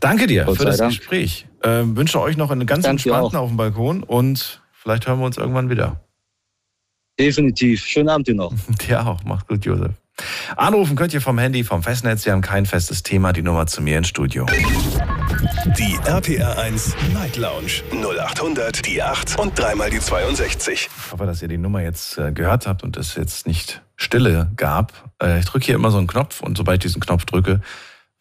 Danke 0.00 0.26
dir 0.26 0.44
Gott 0.44 0.58
für 0.58 0.64
das 0.64 0.76
Dank. 0.76 0.96
Gespräch. 0.96 1.46
Ähm, 1.62 1.96
wünsche 1.96 2.20
euch 2.20 2.36
noch 2.36 2.50
einen 2.50 2.66
ganz 2.66 2.84
Danke 2.84 3.02
entspannten 3.02 3.36
auf 3.36 3.48
dem 3.48 3.56
Balkon 3.56 4.02
und 4.04 4.62
vielleicht 4.72 5.08
hören 5.08 5.18
wir 5.18 5.26
uns 5.26 5.36
irgendwann 5.38 5.70
wieder. 5.70 6.00
Definitiv. 7.18 7.84
Schönen 7.84 8.08
Abend 8.08 8.28
dir 8.28 8.34
noch. 8.36 8.52
Dir 8.86 9.04
auch. 9.04 9.24
Macht's 9.24 9.48
gut, 9.48 9.64
Josef. 9.64 9.92
Anrufen 10.56 10.96
könnt 10.96 11.14
ihr 11.14 11.20
vom 11.20 11.38
Handy, 11.38 11.64
vom 11.64 11.82
Festnetz. 11.82 12.22
Sie 12.22 12.32
haben 12.32 12.40
kein 12.40 12.66
festes 12.66 13.02
Thema. 13.02 13.32
Die 13.32 13.42
Nummer 13.42 13.66
zu 13.66 13.82
mir 13.82 13.98
ins 13.98 14.08
Studio. 14.08 14.46
Die 15.78 15.98
RPR 16.04 16.58
1 16.58 16.96
Night 17.14 17.36
Lounge 17.36 17.82
0800 17.92 18.84
die 18.84 19.02
8 19.02 19.38
und 19.38 19.58
dreimal 19.58 19.90
die 19.90 20.00
62. 20.00 20.88
Ich 20.96 21.12
hoffe, 21.12 21.26
dass 21.26 21.42
ihr 21.42 21.48
die 21.48 21.58
Nummer 21.58 21.82
jetzt 21.82 22.18
äh, 22.18 22.32
gehört 22.32 22.66
habt 22.66 22.82
und 22.82 22.96
es 22.96 23.14
jetzt 23.14 23.46
nicht 23.46 23.82
Stille 23.96 24.50
gab. 24.56 24.92
Äh, 25.22 25.38
ich 25.38 25.44
drücke 25.44 25.66
hier 25.66 25.74
immer 25.74 25.90
so 25.90 25.98
einen 25.98 26.06
Knopf 26.06 26.40
und 26.40 26.56
sobald 26.56 26.78
ich 26.78 26.90
diesen 26.90 27.00
Knopf 27.00 27.24
drücke, 27.24 27.60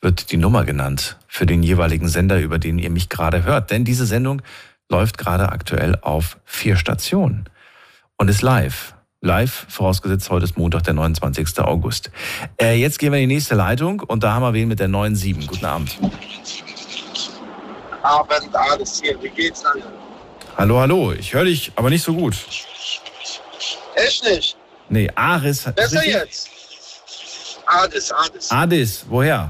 wird 0.02 0.32
die 0.32 0.38
Nummer 0.38 0.64
genannt 0.64 1.18
für 1.28 1.46
den 1.46 1.64
jeweiligen 1.64 2.08
Sender, 2.08 2.40
über 2.40 2.60
den 2.60 2.78
ihr 2.78 2.92
mich 2.92 3.10
gerade 3.10 3.44
hört. 3.44 3.72
Denn 3.72 3.84
diese 3.84 4.06
Sendung 4.06 4.42
läuft 4.90 5.18
gerade 5.18 5.52
aktuell 5.52 5.98
auf 6.02 6.38
vier 6.46 6.76
Stationen 6.76 7.46
und 8.18 8.30
ist 8.30 8.42
live. 8.42 8.94
Live, 9.28 9.66
vorausgesetzt, 9.68 10.30
heute 10.30 10.46
ist 10.46 10.58
Montag, 10.58 10.84
der 10.84 10.94
29. 10.94 11.60
August. 11.60 12.10
Äh, 12.60 12.76
jetzt 12.80 12.98
gehen 12.98 13.12
wir 13.12 13.20
in 13.20 13.28
die 13.28 13.36
nächste 13.36 13.56
Leitung 13.56 14.00
und 14.00 14.24
da 14.24 14.32
haben 14.32 14.42
wir 14.42 14.54
wen 14.54 14.70
mit 14.70 14.80
der 14.80 14.88
9.7. 14.88 15.46
Guten 15.46 15.66
Abend. 15.66 15.98
Abend, 18.02 18.56
alles 18.56 19.02
hier. 19.02 19.22
Wie 19.22 19.30
geht's 19.30 19.64
dann? 19.64 19.84
Hallo, 20.58 20.80
hallo. 20.80 21.12
Ich 21.12 21.34
höre 21.34 21.44
dich, 21.44 21.74
aber 21.76 21.90
nicht 21.90 22.04
so 22.04 22.14
gut. 22.14 22.38
Echt 23.96 24.24
nicht? 24.24 24.58
Nee, 24.88 25.12
Aris. 25.14 25.64
Besser 25.76 26.00
richtig? 26.00 26.14
jetzt? 26.14 26.50
Ades, 27.66 28.14
Ades. 28.14 28.52
Adis, 28.52 29.06
woher? 29.10 29.50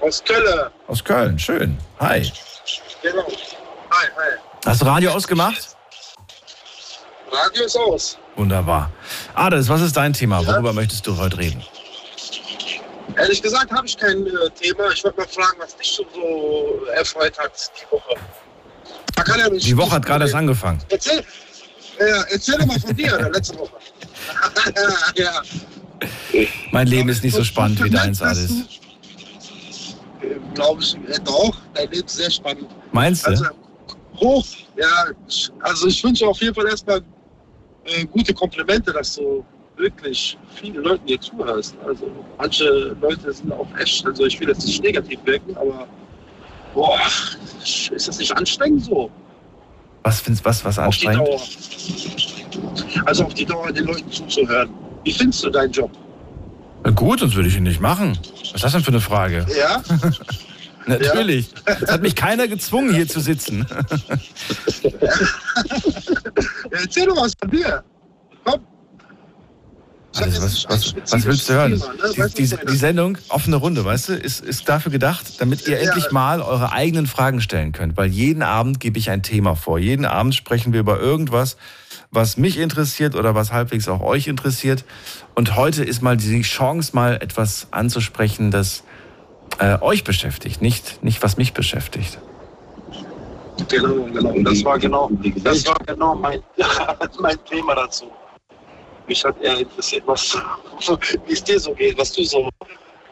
Aus 0.00 0.24
Kölle. 0.24 0.72
Aus 0.88 1.04
Köln, 1.04 1.38
schön. 1.38 1.78
Hi. 2.00 2.30
Genau. 3.00 3.22
Hi, 3.90 4.06
hi. 4.16 4.38
Hast 4.66 4.82
du 4.82 4.86
Radio 4.86 5.12
ausgemacht? 5.12 5.77
Radio 7.30 7.64
ist 7.64 7.76
aus. 7.76 8.18
Wunderbar. 8.36 8.90
Ades, 9.34 9.68
was 9.68 9.80
ist 9.80 9.96
dein 9.96 10.12
Thema? 10.12 10.40
Ja. 10.40 10.48
Worüber 10.54 10.72
möchtest 10.72 11.06
du 11.06 11.16
heute 11.16 11.38
reden? 11.38 11.62
Ehrlich 13.16 13.42
gesagt 13.42 13.70
habe 13.72 13.86
ich 13.86 13.96
kein 13.96 14.26
äh, 14.26 14.30
Thema. 14.60 14.90
Ich 14.92 15.02
wollte 15.04 15.18
mal 15.20 15.28
fragen, 15.28 15.58
was 15.58 15.76
dich 15.76 15.88
schon 15.88 16.06
so 16.14 16.84
erfreut 16.94 17.36
hat 17.38 17.52
die 17.80 17.92
Woche. 17.92 18.14
Ja 19.38 19.50
Die 19.50 19.76
Woche 19.76 19.90
hat 19.92 20.06
gerade 20.06 20.24
erst 20.24 20.34
angefangen. 20.36 20.80
Erzähl, 20.90 21.24
ja, 21.98 22.22
erzähl 22.30 22.56
doch 22.58 22.66
mal 22.66 22.78
von 22.78 22.94
dir, 22.94 23.30
letzte 23.32 23.58
Woche. 23.58 23.72
ja. 25.16 25.42
Mein 26.70 26.86
Leben 26.86 27.08
ist 27.08 27.24
nicht 27.24 27.34
so 27.34 27.42
spannend 27.42 27.82
wie 27.82 27.90
deins, 27.90 28.22
Adis. 28.22 28.52
Glaube 30.54 30.82
ich, 30.82 30.94
äh, 30.94 31.18
doch. 31.24 31.56
Dein 31.74 31.90
Leben 31.90 32.06
ist 32.06 32.16
sehr 32.16 32.30
spannend. 32.30 32.68
Meinst 32.92 33.26
Also 33.26 33.44
du? 33.44 33.50
hoch, 34.20 34.46
ja. 34.76 35.06
Also 35.60 35.88
ich 35.88 36.02
wünsche 36.04 36.26
auf 36.26 36.40
jeden 36.40 36.54
Fall 36.54 36.68
erstmal 36.68 37.02
äh, 37.96 38.04
gute 38.06 38.34
Komplimente, 38.34 38.92
dass 38.92 39.16
du 39.16 39.44
wirklich 39.76 40.36
viele 40.56 40.80
Leuten 40.80 41.06
hier 41.06 41.20
zuhörst. 41.20 41.76
Also 41.86 42.10
manche 42.36 42.96
Leute 43.00 43.32
sind 43.32 43.52
auch 43.52 43.68
echt, 43.78 44.04
also 44.04 44.24
ich 44.24 44.38
will 44.40 44.48
jetzt 44.48 44.66
nicht 44.66 44.82
negativ 44.82 45.20
wirken, 45.24 45.56
aber 45.56 45.86
Boah, 46.74 47.00
ist 47.64 48.08
das 48.08 48.18
nicht 48.18 48.36
anstrengend 48.36 48.84
so? 48.84 49.10
Was 50.02 50.20
findest 50.20 50.44
was, 50.44 50.64
was 50.64 50.78
Auf 50.78 50.96
die 50.96 51.08
anstrengend? 51.08 51.28
Dauer. 51.28 53.04
Also 53.06 53.24
auf 53.24 53.34
die 53.34 53.44
Dauer 53.44 53.72
den 53.72 53.84
Leuten 53.86 54.10
zuzuhören. 54.10 54.70
Wie 55.04 55.12
findest 55.12 55.44
du 55.44 55.50
deinen 55.50 55.72
Job? 55.72 55.90
Na 56.84 56.90
Gut, 56.90 57.20
sonst 57.20 57.34
würde 57.34 57.48
ich 57.48 57.56
ihn 57.56 57.64
nicht 57.64 57.80
machen. 57.80 58.16
Was 58.40 58.54
ist 58.54 58.64
das 58.64 58.72
denn 58.72 58.82
für 58.82 58.92
eine 58.92 59.00
Frage? 59.00 59.46
Ja? 59.58 59.82
Natürlich. 60.86 61.48
Es 61.64 61.90
hat 61.90 62.02
mich 62.02 62.14
keiner 62.14 62.48
gezwungen, 62.48 62.94
hier 62.94 63.08
zu 63.08 63.20
sitzen. 63.20 63.66
Erzähl 66.88 67.06
doch 67.06 67.22
was 67.22 67.34
von 67.38 67.50
dir. 67.50 67.84
Komm. 68.44 68.60
Jetzt 70.18 70.42
was, 70.42 70.64
was, 70.68 70.94
was 71.12 71.24
willst 71.26 71.48
du 71.48 71.52
hören? 71.52 71.72
Ne? 71.72 72.30
Die, 72.34 72.46
die, 72.46 72.56
die 72.56 72.76
Sendung, 72.76 73.18
offene 73.28 73.56
Runde, 73.56 73.84
weißt 73.84 74.08
du, 74.08 74.12
ist, 74.14 74.40
ist 74.40 74.66
dafür 74.68 74.90
gedacht, 74.90 75.38
damit 75.38 75.68
ihr 75.68 75.78
endlich 75.78 76.10
mal 76.12 76.40
eure 76.40 76.72
eigenen 76.72 77.06
Fragen 77.06 77.42
stellen 77.42 77.72
könnt. 77.72 77.98
Weil 77.98 78.08
jeden 78.08 78.42
Abend 78.42 78.80
gebe 78.80 78.98
ich 78.98 79.10
ein 79.10 79.22
Thema 79.22 79.54
vor. 79.54 79.78
Jeden 79.78 80.06
Abend 80.06 80.34
sprechen 80.34 80.72
wir 80.72 80.80
über 80.80 80.98
irgendwas, 80.98 81.58
was 82.10 82.38
mich 82.38 82.58
interessiert 82.58 83.14
oder 83.16 83.34
was 83.34 83.52
halbwegs 83.52 83.86
auch 83.86 84.00
euch 84.00 84.28
interessiert. 84.28 84.86
Und 85.34 85.56
heute 85.56 85.84
ist 85.84 86.00
mal 86.00 86.16
die 86.16 86.40
Chance, 86.40 86.92
mal 86.94 87.18
etwas 87.20 87.68
anzusprechen, 87.70 88.50
das 88.50 88.82
äh, 89.58 89.78
euch 89.82 90.04
beschäftigt, 90.04 90.62
nicht, 90.62 91.04
nicht 91.04 91.22
was 91.22 91.36
mich 91.36 91.52
beschäftigt. 91.52 92.18
Genau, 93.68 94.04
genau. 94.04 94.34
Das 94.42 94.64
war 94.64 94.78
genau, 94.78 95.10
das 95.42 95.66
war 95.66 95.76
genau 95.86 96.14
mein, 96.14 96.42
mein 97.18 97.44
Thema 97.44 97.74
dazu. 97.74 98.10
Mich 99.06 99.24
hat 99.24 99.40
eher 99.40 99.58
interessiert, 99.58 100.02
was, 100.06 100.36
wie 101.26 101.32
es 101.32 101.42
dir 101.42 101.58
so 101.58 101.72
geht, 101.74 101.98
was 101.98 102.12
du 102.12 102.22
so. 102.24 102.48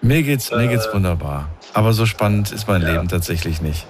Mir 0.03 0.23
geht's, 0.23 0.51
mir 0.51 0.69
geht's 0.69 0.87
Äh, 0.87 0.93
wunderbar. 0.95 1.49
Aber 1.75 1.93
so 1.93 2.07
spannend 2.07 2.53
ist 2.53 2.69
mein 2.69 2.83
ja. 2.83 2.93
Leben 2.93 3.09
tatsächlich 3.09 3.61
nicht. 3.61 3.87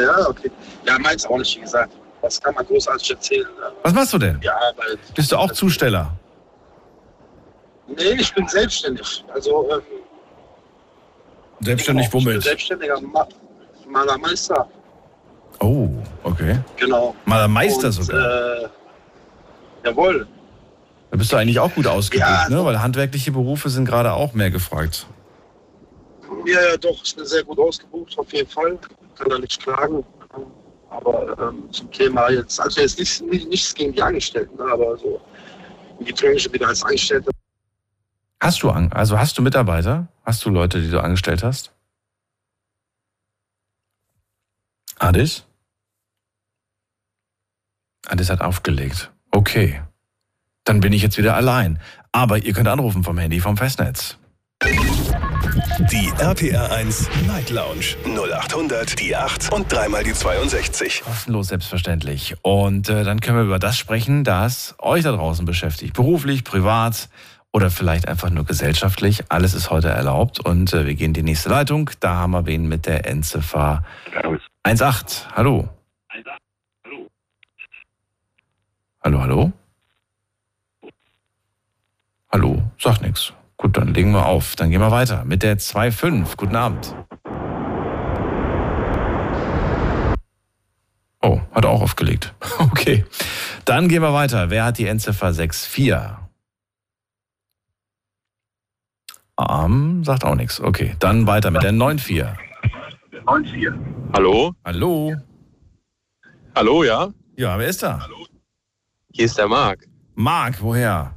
Ja, 0.00 0.28
okay. 0.28 0.50
Ja, 0.86 0.98
meins 0.98 1.26
auch 1.26 1.36
nicht, 1.38 1.56
wie 1.56 1.60
gesagt. 1.62 1.92
Was 2.22 2.40
kann 2.40 2.54
man 2.54 2.64
großartig 2.66 3.10
erzählen? 3.10 3.46
ne? 3.58 3.72
Was 3.82 3.92
machst 3.92 4.12
du 4.12 4.18
denn? 4.18 4.38
Ja, 4.42 4.54
weil. 4.76 4.96
Bist 5.14 5.32
du 5.32 5.36
auch 5.36 5.50
Zusteller? 5.52 6.12
Nee, 7.88 8.12
ich 8.18 8.32
bin 8.34 8.46
selbstständig. 8.46 9.24
Also, 9.34 9.68
ähm, 9.70 9.80
Selbstständig 11.60 12.08
genau, 12.10 12.20
Ich 12.20 12.24
bin 12.24 12.32
womit? 12.34 12.42
selbstständiger 12.44 13.00
Ma 13.00 13.26
Malermeister. 13.88 14.68
Oh, 15.60 15.88
okay. 16.24 16.58
Genau. 16.76 17.14
Malermeister 17.26 17.88
Und, 17.88 17.92
sogar. 17.92 18.62
Äh, 18.64 18.68
jawohl. 19.84 20.26
Da 21.10 21.16
bist 21.16 21.32
du 21.32 21.36
eigentlich 21.36 21.58
auch 21.58 21.74
gut 21.74 21.86
ausgebildet, 21.86 22.28
Ja, 22.28 22.48
ne? 22.48 22.64
Weil 22.64 22.80
handwerkliche 22.80 23.32
Berufe 23.32 23.68
sind 23.68 23.84
gerade 23.84 24.12
auch 24.12 24.32
mehr 24.32 24.50
gefragt. 24.50 25.06
Ja, 26.46 26.60
ja, 26.70 26.76
doch, 26.76 27.02
ich 27.04 27.14
bin 27.14 27.26
sehr 27.26 27.42
gut 27.42 27.58
ausgebucht, 27.58 28.16
auf 28.18 28.32
jeden 28.32 28.48
Fall. 28.48 28.78
Kann 29.16 29.28
da 29.28 29.38
nicht 29.38 29.60
klagen. 29.62 30.04
Aber 30.88 31.36
ähm, 31.38 31.70
zum 31.72 31.90
Thema 31.92 32.30
jetzt, 32.30 32.60
also 32.60 32.80
jetzt 32.80 32.98
nichts, 32.98 33.20
nicht, 33.20 33.48
nichts 33.48 33.74
gegen 33.74 33.92
die 33.92 34.02
Angestellten, 34.02 34.56
ne, 34.56 34.72
aber 34.72 34.96
so 34.96 35.20
in 35.98 36.06
die 36.06 36.12
Branche 36.12 36.52
wieder 36.52 36.68
als 36.68 36.82
Angestellte. 36.82 37.30
Hast 38.40 38.62
du, 38.62 38.70
also 38.70 39.18
hast 39.18 39.36
du 39.36 39.42
Mitarbeiter? 39.42 40.08
Hast 40.24 40.44
du 40.44 40.50
Leute, 40.50 40.80
die 40.80 40.90
du 40.90 41.00
angestellt 41.00 41.42
hast? 41.42 41.72
Adis? 44.98 45.44
Adis 48.06 48.30
hat 48.30 48.40
aufgelegt. 48.40 49.10
Okay. 49.30 49.82
Dann 50.64 50.80
bin 50.80 50.92
ich 50.92 51.02
jetzt 51.02 51.18
wieder 51.18 51.34
allein. 51.34 51.78
Aber 52.12 52.38
ihr 52.38 52.52
könnt 52.52 52.68
anrufen 52.68 53.04
vom 53.04 53.18
Handy 53.18 53.40
vom 53.40 53.56
Festnetz. 53.56 54.18
Die 55.90 56.12
RPR 56.18 56.70
1 56.72 57.08
Night 57.26 57.50
Lounge 57.50 57.96
0800 58.04 59.00
die 59.00 59.16
8 59.16 59.52
und 59.52 59.72
dreimal 59.72 60.04
die 60.04 60.12
62. 60.12 61.02
Kostenlos, 61.02 61.48
selbstverständlich. 61.48 62.36
Und 62.42 62.88
äh, 62.88 63.04
dann 63.04 63.20
können 63.20 63.38
wir 63.38 63.44
über 63.44 63.58
das 63.58 63.78
sprechen, 63.78 64.22
das 64.22 64.74
euch 64.78 65.02
da 65.02 65.12
draußen 65.12 65.46
beschäftigt. 65.46 65.94
Beruflich, 65.94 66.44
privat 66.44 67.08
oder 67.52 67.70
vielleicht 67.70 68.06
einfach 68.06 68.30
nur 68.30 68.44
gesellschaftlich. 68.44 69.24
Alles 69.30 69.54
ist 69.54 69.70
heute 69.70 69.88
erlaubt. 69.88 70.38
Und 70.40 70.72
äh, 70.74 70.86
wir 70.86 70.94
gehen 70.94 71.08
in 71.08 71.14
die 71.14 71.22
nächste 71.22 71.48
Leitung. 71.48 71.90
Da 72.00 72.14
haben 72.16 72.32
wir 72.32 72.46
wen 72.46 72.68
mit 72.68 72.86
der 72.86 73.08
Endziffer 73.08 73.82
18. 74.62 75.32
Hallo. 75.34 75.68
Hallo, 79.02 79.20
hallo? 79.20 79.52
Hallo, 82.32 82.62
sagt 82.78 83.02
nichts. 83.02 83.32
Gut, 83.56 83.76
dann 83.76 83.94
legen 83.94 84.12
wir 84.12 84.26
auf. 84.26 84.56
Dann 84.56 84.70
gehen 84.70 84.80
wir 84.80 84.90
weiter 84.90 85.24
mit 85.24 85.42
der 85.42 85.58
2.5. 85.58 86.36
Guten 86.36 86.56
Abend. 86.56 86.94
Oh, 91.22 91.40
hat 91.52 91.64
auch 91.66 91.82
aufgelegt. 91.82 92.34
Okay. 92.60 93.04
Dann 93.64 93.88
gehen 93.88 94.02
wir 94.02 94.12
weiter. 94.12 94.50
Wer 94.50 94.64
hat 94.64 94.78
die 94.78 94.86
Endziffer 94.86 95.28
6.4? 95.28 96.16
Ähm, 99.38 100.04
sagt 100.04 100.24
auch 100.24 100.34
nichts. 100.34 100.60
Okay, 100.60 100.96
dann 100.98 101.26
weiter 101.26 101.50
mit 101.50 101.62
der 101.62 101.72
9.4. 101.72 102.36
Hallo? 104.12 104.54
Hallo? 104.64 105.14
Hallo, 106.54 106.84
ja? 106.84 107.08
Ja, 107.36 107.58
wer 107.58 107.68
ist 107.68 107.82
da? 107.82 107.98
Hier 109.20 109.26
ist 109.26 109.36
der 109.36 109.48
Marc. 109.48 109.86
Marc, 110.14 110.62
woher? 110.62 111.14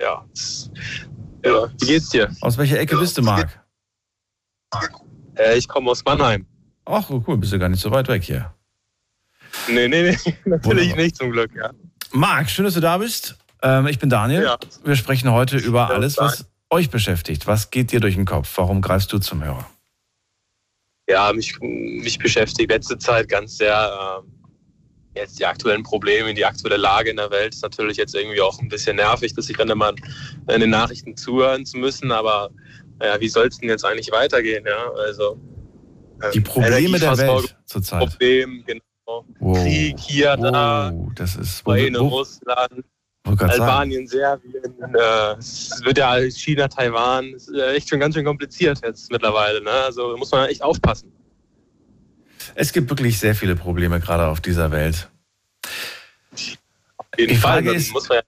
Ja. 0.00 0.24
ja. 1.44 1.68
Wie 1.80 1.86
geht's 1.86 2.10
dir? 2.10 2.30
Aus 2.40 2.56
welcher 2.56 2.78
Ecke 2.78 2.96
bist 2.96 3.18
du, 3.18 3.22
Marc? 3.22 3.60
Äh, 5.34 5.58
ich 5.58 5.66
komme 5.66 5.90
aus 5.90 6.04
Mannheim. 6.04 6.46
Ach, 6.84 7.10
oh, 7.10 7.20
cool, 7.26 7.36
bist 7.38 7.52
du 7.52 7.58
gar 7.58 7.68
nicht 7.68 7.80
so 7.80 7.90
weit 7.90 8.06
weg 8.06 8.22
hier. 8.22 8.54
Nee, 9.66 9.88
nee, 9.88 10.02
nee, 10.02 10.36
natürlich 10.44 10.64
Wunderbar. 10.64 10.96
nicht 10.98 11.16
zum 11.16 11.32
Glück, 11.32 11.50
ja. 11.56 11.72
Marc, 12.12 12.48
schön, 12.48 12.64
dass 12.64 12.74
du 12.74 12.80
da 12.80 12.98
bist. 12.98 13.36
Ähm, 13.60 13.88
ich 13.88 13.98
bin 13.98 14.08
Daniel. 14.08 14.44
Ja. 14.44 14.56
Wir 14.84 14.94
sprechen 14.94 15.32
heute 15.32 15.56
über 15.56 15.88
Ja, 15.88 15.96
alles, 15.96 16.16
was 16.18 16.46
euch 16.70 16.90
beschäftigt. 16.90 17.48
Was 17.48 17.72
geht 17.72 17.90
dir 17.90 17.98
durch 17.98 18.14
den 18.14 18.24
Kopf? 18.24 18.56
Warum 18.56 18.82
greifst 18.82 19.12
du 19.12 19.18
zum 19.18 19.42
Hörer? 19.42 19.68
Ja, 21.08 21.32
mich, 21.32 21.58
mich 21.58 22.20
beschäftigt 22.20 22.70
letzte 22.70 22.98
Zeit 22.98 23.28
ganz 23.28 23.56
sehr 23.56 24.22
ähm, 24.22 24.33
jetzt 25.14 25.38
die 25.38 25.46
aktuellen 25.46 25.82
Probleme, 25.82 26.34
die 26.34 26.44
aktuelle 26.44 26.76
Lage 26.76 27.10
in 27.10 27.16
der 27.16 27.30
Welt. 27.30 27.54
Ist 27.54 27.62
natürlich 27.62 27.96
jetzt 27.96 28.14
irgendwie 28.14 28.40
auch 28.40 28.58
ein 28.60 28.68
bisschen 28.68 28.96
nervig, 28.96 29.34
dass 29.34 29.48
ich 29.48 29.56
dann 29.56 29.68
immer 29.70 29.92
in 30.48 30.60
den 30.60 30.70
Nachrichten 30.70 31.16
zuhören 31.16 31.64
zu 31.64 31.78
müssen, 31.78 32.12
aber 32.12 32.50
naja, 32.98 33.20
wie 33.20 33.28
soll 33.28 33.48
es 33.48 33.58
denn 33.58 33.68
jetzt 33.68 33.84
eigentlich 33.84 34.10
weitergehen, 34.12 34.64
ja? 34.66 34.90
Also 34.92 35.38
äh, 36.20 36.30
Die 36.32 36.40
Probleme 36.40 36.98
der 36.98 37.16
Welt 37.18 37.56
zurzeit. 37.64 38.00
Problem, 38.00 38.64
genau. 38.66 39.24
Wow. 39.38 39.58
Krieg 39.58 39.98
hier, 39.98 40.36
da, 40.36 40.90
Wow, 40.92 41.12
das 41.14 41.36
ist. 41.36 41.60
Ukraine, 41.60 41.98
Russland, 41.98 42.84
grad 43.24 43.38
sagen. 43.38 43.62
Albanien, 43.62 44.06
Serbien, 44.06 44.54
äh, 44.94 45.38
es 45.38 45.80
wird 45.84 45.98
ja 45.98 46.18
China, 46.30 46.68
Taiwan, 46.68 47.34
es 47.34 47.48
ist 47.48 47.54
äh, 47.54 47.74
echt 47.74 47.88
schon 47.88 48.00
ganz 48.00 48.14
schön 48.14 48.24
kompliziert 48.24 48.80
jetzt 48.84 49.10
mittlerweile. 49.10 49.62
Ne? 49.62 49.70
Also 49.70 50.12
da 50.12 50.16
muss 50.16 50.30
man 50.30 50.48
echt 50.48 50.62
aufpassen. 50.62 51.12
Es 52.54 52.72
gibt 52.72 52.90
wirklich 52.90 53.18
sehr 53.18 53.34
viele 53.34 53.56
Probleme 53.56 54.00
gerade 54.00 54.26
auf 54.26 54.40
dieser 54.40 54.70
Welt, 54.70 55.08
Auf 56.96 57.06
jeden 57.18 57.30
Die 57.30 57.36
Fall. 57.36 57.52
Frage 57.54 57.66
Dann 57.68 57.76
ist- 57.76 57.92
muss 57.92 58.08
man 58.08 58.16
ja, 58.18 58.22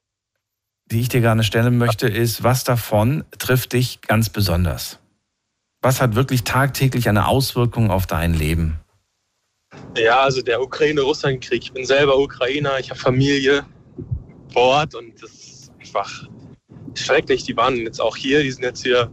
die 0.90 1.00
ich 1.00 1.08
dir 1.08 1.20
gerne 1.20 1.42
stellen 1.42 1.78
möchte, 1.78 2.06
ist, 2.08 2.42
was 2.44 2.62
davon 2.64 3.24
trifft 3.38 3.72
dich 3.72 4.00
ganz 4.02 4.30
besonders? 4.30 5.00
Was 5.82 6.00
hat 6.00 6.14
wirklich 6.14 6.44
tagtäglich 6.44 7.08
eine 7.08 7.26
Auswirkung 7.26 7.90
auf 7.90 8.06
dein 8.06 8.34
Leben? 8.34 8.78
ja, 9.96 10.20
also 10.20 10.40
der 10.42 10.62
Ukraine-Russland-Krieg. 10.62 11.62
Ich 11.64 11.72
bin 11.72 11.84
selber 11.84 12.18
Ukrainer, 12.18 12.78
ich 12.78 12.90
habe 12.90 12.98
Familie 13.00 13.66
vor 14.52 14.62
Ort 14.62 14.94
und 14.94 15.20
das 15.22 15.30
ist 15.32 15.72
einfach 15.80 16.28
schrecklich. 16.94 17.44
Die 17.44 17.56
waren 17.56 17.76
jetzt 17.78 18.00
auch 18.00 18.16
hier, 18.16 18.42
die 18.42 18.50
sind 18.52 18.62
jetzt 18.62 18.82
hier 18.84 19.10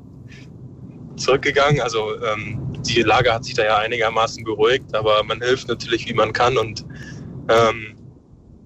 zurückgegangen. 1.18 1.82
Also 1.82 2.16
ähm, 2.24 2.73
die 2.86 3.02
Lage 3.02 3.34
hat 3.34 3.46
sich 3.46 3.54
da 3.56 3.64
ja 3.64 3.78
einigermaßen 3.78 4.44
beruhigt, 4.44 4.94
aber 4.96 5.24
man 5.24 5.42
hilft 5.42 5.68
natürlich, 5.68 6.08
wie 6.08 6.14
man 6.14 6.34
kann 6.34 6.58
und 6.58 6.86
ähm, 7.50 7.96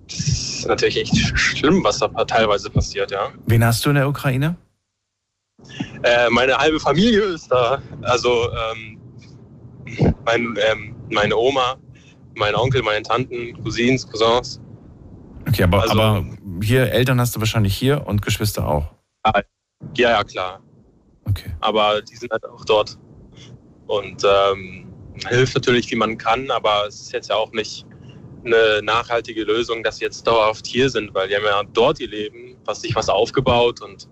das 0.08 0.20
ist 0.20 0.68
natürlich 0.68 0.98
echt 0.98 1.16
schlimm, 1.38 1.84
was 1.84 2.00
da 2.00 2.08
teilweise 2.26 2.70
passiert, 2.70 3.12
ja. 3.12 3.30
Wen 3.46 3.64
hast 3.66 3.86
du 3.86 3.90
in 3.90 3.96
der 3.96 4.08
Ukraine? 4.08 4.56
Äh, 6.04 6.30
meine 6.30 6.58
halbe 6.58 6.80
Familie 6.80 7.22
ist 7.24 7.52
da. 7.52 7.82
Also 8.04 8.50
ähm, 8.74 9.00
mein, 10.26 10.58
ähm, 10.72 10.96
meine 11.12 11.36
Oma, 11.36 11.76
mein 12.36 12.56
Onkel, 12.56 12.84
meine 12.84 13.02
Tanten, 13.04 13.62
Cousins, 13.64 14.08
Cousins. 14.08 14.62
Okay, 15.48 15.64
aber, 15.64 15.82
Also- 15.82 16.00
aber 16.00 16.26
hier 16.62 16.92
Eltern 16.92 17.20
hast 17.20 17.36
du 17.36 17.40
wahrscheinlich 17.40 17.76
hier 17.76 18.06
und 18.06 18.22
Geschwister 18.22 18.68
auch. 18.68 18.86
Ja, 19.96 20.12
ja, 20.12 20.24
klar. 20.24 20.62
Okay. 21.26 21.52
Aber 21.60 22.02
die 22.02 22.16
sind 22.16 22.32
halt 22.32 22.46
auch 22.46 22.64
dort. 22.64 22.98
Und 23.88 24.24
ähm, 24.24 24.88
hilft 25.28 25.56
natürlich, 25.56 25.90
wie 25.92 25.96
man 25.96 26.18
kann, 26.18 26.52
aber 26.52 26.86
es 26.88 27.02
ist 27.02 27.14
jetzt 27.14 27.30
ja 27.30 27.36
auch 27.36 27.52
nicht 27.52 27.86
eine 28.46 28.82
nachhaltige 28.84 29.44
Lösung, 29.44 29.84
dass 29.84 29.98
sie 29.98 30.06
jetzt 30.06 30.26
dauerhaft 30.26 30.66
hier 30.68 30.90
sind, 30.90 31.14
weil 31.14 31.28
die 31.28 31.36
haben 31.36 31.44
ja 31.44 31.64
dort 31.74 32.00
ihr 32.00 32.10
Leben, 32.10 32.56
was 32.66 32.82
sich 32.82 32.96
was 32.96 33.10
aufgebaut 33.10 33.82
und 33.82 34.08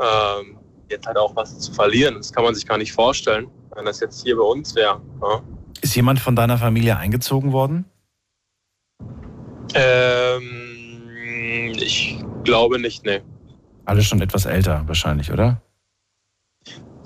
ähm, 0.00 0.58
jetzt 0.90 1.06
halt 1.06 1.16
auch 1.16 1.34
was 1.36 1.58
zu 1.58 1.72
verlieren. 1.72 2.14
Das 2.16 2.32
kann 2.32 2.44
man 2.44 2.54
sich 2.54 2.66
gar 2.66 2.78
nicht 2.78 2.92
vorstellen, 2.92 3.48
wenn 3.74 3.84
das 3.84 4.00
jetzt 4.00 4.24
hier 4.24 4.36
bei 4.36 4.42
uns 4.42 4.74
wäre. 4.74 5.00
Ja. 5.22 5.42
Ist 5.80 5.94
jemand 5.96 6.20
von 6.20 6.36
deiner 6.36 6.58
Familie 6.58 6.96
eingezogen 6.96 7.52
worden? 7.52 7.84
Ähm, 9.74 10.44
ich 11.76 12.18
glaube 12.44 12.78
nicht, 12.78 13.04
ne. 13.04 13.22
Alle 13.86 14.02
schon 14.02 14.20
etwas 14.20 14.46
älter 14.46 14.82
wahrscheinlich, 14.86 15.30
oder? 15.32 15.60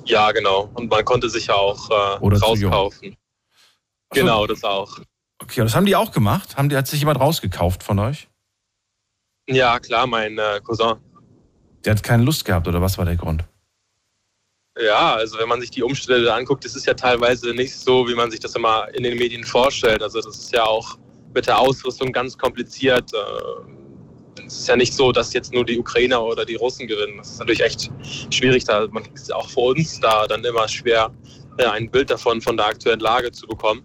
Ja, 0.09 0.33
genau. 0.33 0.71
Und 0.75 0.91
man 0.91 1.05
konnte 1.05 1.29
sich 1.29 1.47
ja 1.47 1.55
auch 1.55 1.91
äh, 1.91 2.19
Oder 2.21 2.39
rauskaufen. 2.39 3.11
So. 3.11 4.21
Genau, 4.21 4.47
das 4.47 4.65
auch. 4.65 4.99
Okay, 5.41 5.61
und 5.61 5.67
das 5.67 5.77
haben 5.77 5.87
die 5.87 5.95
auch 5.95 6.13
gemacht? 6.13 6.57
Haben 6.57 6.69
die, 6.69 6.77
hat 6.77 6.87
sich 6.87 6.99
jemand 6.99 7.21
rausgekauft 7.21 7.83
von 7.83 7.99
euch? 7.99 8.29
Ja, 9.49 9.79
klar, 9.79 10.07
mein 10.07 10.39
äh, 10.39 10.61
Cousin. 10.65 10.97
Der 11.85 11.95
hat 11.95 12.03
keine 12.03 12.25
Lust 12.25 12.45
gehabt, 12.45 12.67
oder 12.67 12.81
was 12.81 12.99
war 12.99 13.05
der 13.05 13.17
Grund? 13.17 13.45
Ja, 14.81 15.15
also 15.15 15.39
wenn 15.39 15.49
man 15.49 15.61
sich 15.61 15.71
die 15.71 15.83
Umstände 15.83 16.33
anguckt, 16.33 16.65
das 16.65 16.77
ist 16.77 16.87
ja 16.87 16.95
teilweise 16.95 17.53
nicht 17.53 17.75
so, 17.75 18.09
wie 18.09 18.15
man 18.15 18.31
sich 18.31 18.41
das 18.41 18.55
immer 18.55 18.89
in 18.95 19.03
den 19.03 19.19
Medien 19.19 19.45
vorstellt. 19.45 20.03
Also 20.03 20.21
das 20.21 20.39
ist 20.39 20.53
ja 20.53 20.65
auch 20.65 20.97
mit 21.35 21.47
der 21.47 21.59
Ausrüstung 21.59 22.13
ganz 22.13 22.39
kompliziert. 22.39 23.13
Äh, 23.13 23.19
Es 24.47 24.61
ist 24.61 24.69
ja 24.69 24.77
nicht 24.77 24.95
so, 24.95 25.13
dass 25.13 25.33
jetzt 25.33 25.53
nur 25.53 25.65
die 25.65 25.79
Ukrainer 25.79 26.23
oder 26.23 26.45
die 26.45 26.55
Russen 26.57 26.87
gewinnen. 26.87 27.19
Das 27.19 27.31
ist 27.33 27.39
natürlich 27.39 27.63
echt 27.63 27.91
schwierig. 28.31 28.65
Da 28.65 28.87
man 28.91 29.05
ist 29.15 29.33
auch 29.33 29.49
für 29.49 29.61
uns 29.61 30.01
da 30.01 30.27
dann 30.27 30.45
immer 30.45 30.69
schwer, 30.69 31.11
äh, 31.59 31.65
ein 31.65 31.91
Bild 31.91 32.11
davon 32.11 32.41
von 32.41 32.57
der 32.57 32.67
aktuellen 32.67 33.01
Lage 33.01 33.33
zu 33.33 33.47
bekommen. 33.47 33.83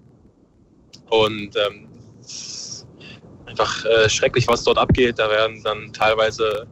Und 1.09 1.55
ähm, 1.55 1.87
es 2.21 2.31
ist 2.31 2.87
einfach 3.45 3.85
äh, 3.85 4.09
schrecklich, 4.09 4.47
was 4.47 4.63
dort 4.63 4.77
abgeht. 4.77 5.19
Da 5.19 5.29
werden 5.29 5.61
dann 5.63 5.91
teilweise 5.93 6.67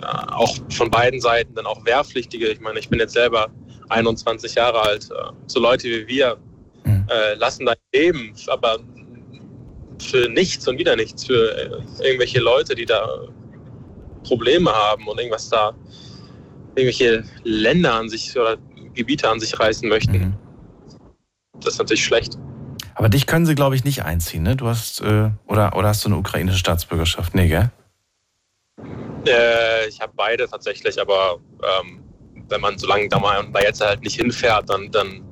ja, 0.00 0.26
auch 0.32 0.56
von 0.70 0.90
beiden 0.90 1.20
Seiten 1.20 1.54
dann 1.54 1.66
auch 1.66 1.84
Wehrpflichtige. 1.84 2.48
Ich 2.48 2.60
meine, 2.60 2.78
ich 2.78 2.88
bin 2.88 2.98
jetzt 3.00 3.14
selber 3.14 3.48
21 3.88 4.54
Jahre 4.54 4.80
alt. 4.80 5.10
Äh, 5.10 5.32
So 5.46 5.60
Leute 5.60 5.88
wie 5.88 6.06
wir 6.06 6.38
Mhm. 6.84 7.04
äh, 7.10 7.34
lassen 7.34 7.66
dein 7.66 7.76
Leben, 7.92 8.32
aber 8.46 8.78
für 10.00 10.28
nichts 10.28 10.66
und 10.68 10.78
wieder 10.78 10.96
nichts, 10.96 11.24
für 11.24 11.56
äh, 11.56 11.70
irgendwelche 12.04 12.40
Leute, 12.40 12.74
die 12.74 12.86
da 12.86 13.06
Probleme 14.24 14.72
haben 14.72 15.06
und 15.06 15.18
irgendwas 15.18 15.48
da, 15.48 15.72
irgendwelche 16.74 17.24
Länder 17.44 17.94
an 17.94 18.08
sich 18.08 18.36
oder 18.36 18.56
Gebiete 18.94 19.28
an 19.28 19.40
sich 19.40 19.58
reißen 19.58 19.88
möchten. 19.88 20.12
Mhm. 20.12 20.34
Das 21.60 21.74
ist 21.74 21.78
natürlich 21.78 22.04
schlecht. 22.04 22.38
Aber 22.94 23.08
dich 23.08 23.26
können 23.26 23.46
sie, 23.46 23.54
glaube 23.54 23.76
ich, 23.76 23.84
nicht 23.84 24.04
einziehen, 24.04 24.42
ne? 24.42 24.56
Du 24.56 24.68
hast, 24.68 25.00
äh, 25.00 25.30
oder, 25.46 25.76
oder 25.76 25.88
hast 25.88 26.04
du 26.04 26.08
eine 26.08 26.16
ukrainische 26.16 26.58
Staatsbürgerschaft? 26.58 27.34
Nee, 27.34 27.48
gell? 27.48 27.70
Äh, 29.26 29.88
ich 29.88 30.00
habe 30.00 30.12
beide 30.16 30.48
tatsächlich, 30.48 31.00
aber 31.00 31.38
ähm, 31.62 32.02
wenn 32.48 32.60
man 32.60 32.78
solange 32.78 33.08
da 33.08 33.18
man 33.18 33.52
da 33.52 33.60
jetzt 33.60 33.80
halt 33.84 34.02
nicht 34.02 34.16
hinfährt, 34.16 34.70
dann, 34.70 34.90
dann, 34.90 35.22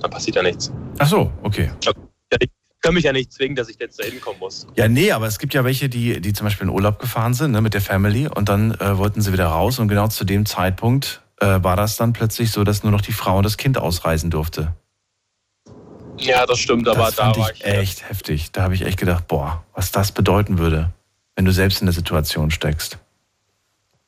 dann 0.00 0.10
passiert 0.10 0.36
ja 0.36 0.42
nichts. 0.42 0.72
Ach 0.98 1.08
so, 1.08 1.32
okay. 1.42 1.70
Ja, 1.84 1.92
ich 2.40 2.50
kann 2.80 2.94
mich 2.94 3.04
ja 3.04 3.12
nicht 3.12 3.32
zwingen, 3.32 3.56
dass 3.56 3.68
ich 3.68 3.78
jetzt 3.78 4.00
da 4.00 4.04
hinkommen 4.04 4.40
muss. 4.40 4.66
Ja, 4.74 4.88
nee, 4.88 5.12
aber 5.12 5.26
es 5.26 5.38
gibt 5.38 5.54
ja 5.54 5.64
welche, 5.64 5.88
die, 5.88 6.20
die 6.20 6.32
zum 6.32 6.46
Beispiel 6.46 6.66
in 6.66 6.72
Urlaub 6.72 6.98
gefahren 6.98 7.34
sind, 7.34 7.52
ne, 7.52 7.60
mit 7.60 7.74
der 7.74 7.80
Family 7.80 8.26
und 8.28 8.48
dann 8.48 8.72
äh, 8.72 8.96
wollten 8.96 9.20
sie 9.20 9.32
wieder 9.32 9.46
raus 9.46 9.78
und 9.78 9.88
genau 9.88 10.08
zu 10.08 10.24
dem 10.24 10.46
Zeitpunkt 10.46 11.22
äh, 11.40 11.62
war 11.62 11.76
das 11.76 11.96
dann 11.96 12.12
plötzlich 12.12 12.50
so, 12.52 12.64
dass 12.64 12.82
nur 12.82 12.92
noch 12.92 13.00
die 13.00 13.12
Frau 13.12 13.38
und 13.38 13.44
das 13.44 13.56
Kind 13.56 13.78
ausreisen 13.78 14.30
durfte. 14.30 14.74
Ja, 16.18 16.44
das 16.44 16.58
stimmt, 16.58 16.86
aber 16.88 17.06
das 17.06 17.16
da 17.16 17.24
fand 17.24 17.38
war 17.38 17.50
ich 17.52 17.64
echt 17.64 18.08
heftig. 18.08 18.52
Da 18.52 18.62
habe 18.62 18.74
ich 18.74 18.82
echt 18.82 18.98
gedacht, 18.98 19.26
boah, 19.26 19.64
was 19.74 19.90
das 19.90 20.12
bedeuten 20.12 20.58
würde, 20.58 20.92
wenn 21.34 21.46
du 21.46 21.52
selbst 21.52 21.80
in 21.80 21.86
der 21.86 21.94
Situation 21.94 22.50
steckst. 22.50 22.98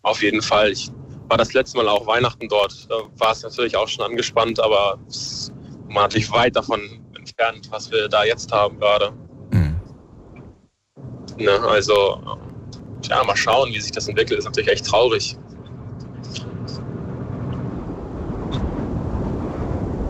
auf 0.03 0.23
jeden 0.23 0.43
Fall. 0.43 0.71
Ich 0.73 0.91
war 1.29 1.39
das 1.39 1.55
letzte 1.55 1.79
Mal 1.79 1.89
auch 1.89 2.07
Weihnachten 2.07 2.49
dort. 2.49 2.91
Da 2.91 2.97
war 3.17 3.33
es 3.33 3.43
natürlich 3.43 3.77
auch 3.77 3.89
schon 3.89 4.05
angespannt, 4.05 4.61
aber 4.61 4.99
es 5.09 5.51
war 5.89 6.03
natürlich 6.03 6.31
weit 6.31 6.57
davon 6.57 7.02
entfernt, 7.43 7.69
was 7.71 7.91
wir 7.91 8.09
da 8.09 8.25
jetzt 8.25 8.53
haben 8.53 8.79
gerade. 8.79 9.13
Mhm. 9.51 9.81
Ne? 11.39 11.51
Also, 11.69 12.21
ja, 13.09 13.25
mal 13.25 13.37
schauen, 13.37 13.73
wie 13.73 13.81
sich 13.81 13.93
das 13.93 14.09
entwickelt. 14.09 14.39
Ist 14.39 14.45
natürlich 14.45 14.71
echt 14.71 14.87
traurig. 14.87 15.37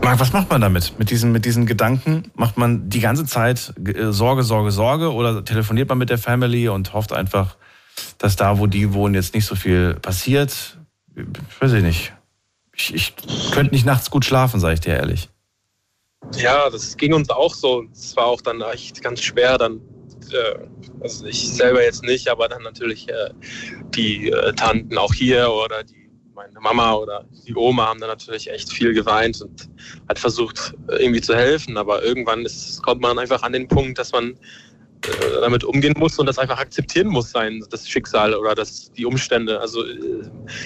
Marc, 0.02 0.18
was 0.18 0.32
macht 0.32 0.50
man 0.50 0.60
damit? 0.60 0.98
Mit 0.98 1.10
diesen, 1.10 1.30
mit 1.30 1.44
diesen 1.44 1.64
Gedanken? 1.64 2.30
Macht 2.34 2.58
man 2.58 2.88
die 2.88 3.00
ganze 3.00 3.24
Zeit 3.24 3.72
äh, 3.86 4.10
Sorge, 4.10 4.42
Sorge, 4.42 4.72
Sorge 4.72 5.12
oder 5.12 5.44
telefoniert 5.44 5.88
man 5.88 5.98
mit 5.98 6.10
der 6.10 6.18
Family 6.18 6.68
und 6.68 6.92
hofft 6.92 7.12
einfach, 7.12 7.56
dass 8.18 8.34
da, 8.36 8.58
wo 8.58 8.66
die 8.66 8.92
wohnen, 8.94 9.14
jetzt 9.14 9.32
nicht 9.34 9.46
so 9.46 9.54
viel 9.54 9.94
passiert? 9.94 10.78
Ich 11.14 11.62
weiß 11.62 11.72
ich 11.72 11.82
nicht. 11.82 12.12
Ich, 12.74 12.94
ich 12.94 13.14
könnte 13.52 13.74
nicht 13.74 13.86
nachts 13.86 14.10
gut 14.10 14.24
schlafen, 14.24 14.58
sage 14.58 14.74
ich 14.74 14.80
dir 14.80 14.94
ehrlich. 14.94 15.28
Ja, 16.36 16.70
das 16.70 16.96
ging 16.96 17.12
uns 17.12 17.30
auch 17.30 17.54
so. 17.54 17.84
Es 17.92 18.16
war 18.16 18.26
auch 18.26 18.40
dann 18.40 18.60
echt 18.60 19.02
ganz 19.02 19.20
schwer, 19.22 19.58
dann, 19.58 19.80
äh, 20.30 20.66
also 21.00 21.26
ich 21.26 21.52
selber 21.52 21.82
jetzt 21.82 22.02
nicht, 22.04 22.28
aber 22.28 22.48
dann 22.48 22.62
natürlich 22.62 23.08
äh, 23.08 23.30
die 23.94 24.30
äh, 24.30 24.52
Tanten 24.54 24.96
auch 24.96 25.12
hier 25.12 25.50
oder 25.50 25.84
die, 25.84 26.08
meine 26.34 26.60
Mama 26.60 26.94
oder 26.94 27.26
die 27.46 27.54
Oma 27.54 27.88
haben 27.88 28.00
dann 28.00 28.08
natürlich 28.08 28.50
echt 28.50 28.72
viel 28.72 28.94
geweint 28.94 29.42
und 29.42 29.68
hat 30.08 30.18
versucht, 30.18 30.74
irgendwie 30.88 31.20
zu 31.20 31.34
helfen. 31.34 31.76
Aber 31.76 32.02
irgendwann 32.02 32.46
ist, 32.46 32.82
kommt 32.82 33.02
man 33.02 33.18
einfach 33.18 33.42
an 33.42 33.52
den 33.52 33.68
Punkt, 33.68 33.98
dass 33.98 34.12
man 34.12 34.34
äh, 35.04 35.40
damit 35.40 35.64
umgehen 35.64 35.94
muss 35.98 36.18
und 36.18 36.26
das 36.26 36.38
einfach 36.38 36.58
akzeptieren 36.58 37.08
muss, 37.08 37.32
sein, 37.32 37.62
das 37.70 37.88
Schicksal 37.88 38.34
oder 38.34 38.54
das, 38.54 38.92
die 38.92 39.04
Umstände. 39.04 39.60
Also 39.60 39.84
äh, 39.84 40.22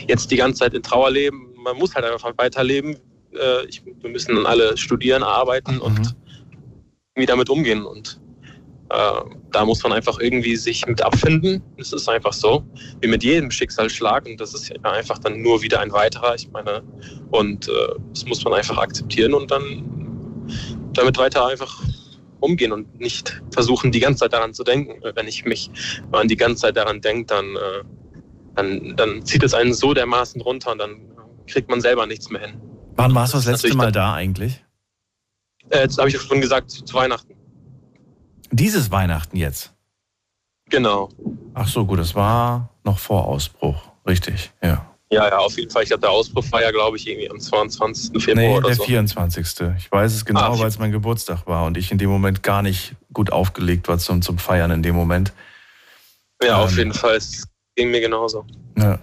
jetzt 0.06 0.30
die 0.30 0.36
ganze 0.36 0.60
Zeit 0.60 0.74
in 0.74 0.82
Trauer 0.82 1.10
leben, 1.10 1.54
man 1.56 1.76
muss 1.78 1.94
halt 1.94 2.04
einfach 2.04 2.32
weiterleben. 2.36 2.96
Äh, 3.36 3.66
ich, 3.66 3.82
wir 3.84 4.10
müssen 4.10 4.34
dann 4.34 4.46
alle 4.46 4.76
studieren, 4.76 5.22
arbeiten 5.22 5.78
und 5.78 6.16
irgendwie 7.14 7.26
damit 7.26 7.48
umgehen. 7.48 7.84
Und 7.84 8.20
äh, 8.90 9.20
da 9.52 9.64
muss 9.64 9.82
man 9.82 9.92
einfach 9.92 10.18
irgendwie 10.20 10.56
sich 10.56 10.86
mit 10.86 11.02
abfinden. 11.02 11.62
Es 11.78 11.92
ist 11.92 12.08
einfach 12.08 12.32
so, 12.32 12.64
wie 13.00 13.08
mit 13.08 13.22
jedem 13.22 13.50
Schicksalsschlag. 13.50 14.26
Und 14.26 14.40
das 14.40 14.54
ist 14.54 14.68
ja 14.68 14.76
einfach 14.90 15.18
dann 15.18 15.40
nur 15.40 15.62
wieder 15.62 15.80
ein 15.80 15.92
weiterer. 15.92 16.34
Ich 16.34 16.50
meine, 16.50 16.82
und 17.30 17.68
äh, 17.68 17.72
das 18.10 18.26
muss 18.26 18.44
man 18.44 18.54
einfach 18.54 18.78
akzeptieren 18.78 19.34
und 19.34 19.50
dann 19.50 19.84
damit 20.92 21.18
weiter 21.18 21.46
einfach 21.46 21.82
umgehen 22.40 22.72
und 22.72 23.00
nicht 23.00 23.42
versuchen, 23.50 23.92
die 23.92 24.00
ganze 24.00 24.20
Zeit 24.20 24.32
daran 24.32 24.54
zu 24.54 24.62
denken. 24.62 25.00
Wenn 25.14 25.26
ich 25.26 25.44
mich 25.44 25.70
man 26.12 26.28
die 26.28 26.36
ganze 26.36 26.62
Zeit 26.62 26.76
daran 26.76 27.00
denkt, 27.00 27.30
dann, 27.30 27.56
äh, 27.56 27.84
dann, 28.54 28.96
dann 28.96 29.24
zieht 29.24 29.42
es 29.42 29.54
einen 29.54 29.74
so 29.74 29.94
dermaßen 29.94 30.40
runter 30.40 30.72
und 30.72 30.78
dann 30.78 31.00
kriegt 31.46 31.68
man 31.68 31.80
selber 31.80 32.06
nichts 32.06 32.30
mehr 32.30 32.42
hin. 32.42 32.60
Wann 32.96 33.14
warst 33.14 33.34
du 33.34 33.38
das 33.38 33.46
letzte 33.46 33.74
Mal 33.76 33.92
da 33.92 34.14
eigentlich? 34.14 34.64
Äh, 35.70 35.80
jetzt 35.80 35.98
habe 35.98 36.08
ich 36.08 36.18
schon 36.20 36.40
gesagt, 36.40 36.70
zu, 36.70 36.94
Weihnachten. 36.94 37.34
Dieses 38.50 38.90
Weihnachten 38.90 39.36
jetzt. 39.36 39.72
Genau. 40.70 41.08
Ach 41.54 41.68
so, 41.68 41.84
gut, 41.84 41.98
das 41.98 42.14
war 42.14 42.70
noch 42.84 42.98
vor 42.98 43.26
Ausbruch. 43.26 43.80
Richtig, 44.06 44.52
ja. 44.62 44.86
Ja, 45.10 45.28
ja, 45.28 45.38
auf 45.38 45.56
jeden 45.56 45.70
Fall. 45.70 45.84
Ich 45.84 45.88
glaube, 45.90 46.00
der 46.00 46.10
Ausbruch 46.10 46.44
war 46.50 46.62
ja, 46.62 46.70
glaube 46.72 46.96
ich, 46.96 47.06
irgendwie 47.06 47.30
am 47.30 47.38
22. 47.38 48.22
Februar 48.22 48.34
Nee, 48.44 48.56
oder 48.56 48.66
der 48.68 48.76
so. 48.76 48.84
24. 48.84 49.46
Ich 49.78 49.92
weiß 49.92 50.12
es 50.12 50.24
genau, 50.24 50.40
Ah, 50.40 50.58
weil 50.58 50.66
es 50.66 50.78
mein 50.80 50.90
Geburtstag 50.90 51.46
war 51.46 51.64
und 51.66 51.76
ich 51.76 51.92
in 51.92 51.98
dem 51.98 52.10
Moment 52.10 52.42
gar 52.42 52.62
nicht 52.62 52.96
gut 53.12 53.30
aufgelegt 53.30 53.86
war 53.86 53.98
zum, 53.98 54.20
zum 54.22 54.38
Feiern 54.38 54.72
in 54.72 54.82
dem 54.82 54.96
Moment. 54.96 55.32
Ja, 56.42 56.56
auf 56.58 56.72
Ähm. 56.72 56.78
jeden 56.78 56.92
Fall. 56.92 57.16
Es 57.16 57.46
ging 57.76 57.90
mir 57.92 58.00
genauso. 58.00 58.44
Ja. 58.76 58.98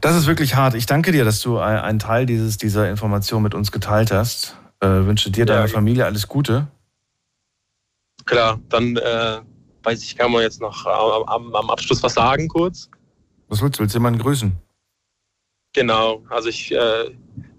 Das 0.00 0.16
ist 0.16 0.26
wirklich 0.26 0.54
hart. 0.54 0.74
Ich 0.74 0.86
danke 0.86 1.12
dir, 1.12 1.24
dass 1.24 1.40
du 1.40 1.58
ein- 1.58 1.78
einen 1.78 1.98
Teil 1.98 2.26
dieses, 2.26 2.56
dieser 2.56 2.88
Information 2.90 3.42
mit 3.42 3.54
uns 3.54 3.72
geteilt 3.72 4.10
hast. 4.10 4.56
Äh, 4.80 4.86
wünsche 4.86 5.30
dir, 5.30 5.40
Ja, 5.40 5.44
deiner. 5.46 5.68
Familie 5.68 6.04
alles 6.04 6.28
Gute. 6.28 6.68
Klar, 8.24 8.60
dann 8.68 8.96
äh, 8.96 9.40
weiß 9.82 10.02
ich, 10.02 10.16
kann 10.16 10.30
man 10.30 10.42
jetzt 10.42 10.60
noch 10.60 10.86
am, 10.86 11.54
am, 11.54 11.70
Abschluss 11.70 12.02
was 12.02 12.14
sagen 12.14 12.46
kurz. 12.48 12.90
Was 13.48 13.60
willst 13.62 13.78
du? 13.78 13.82
Willst 13.82 13.94
du 13.94 13.98
jemanden 13.98 14.20
grüßen? 14.20 14.52
Genau, 15.72 16.22
also 16.28 16.48
ich 16.48 16.72
äh, 16.72 17.10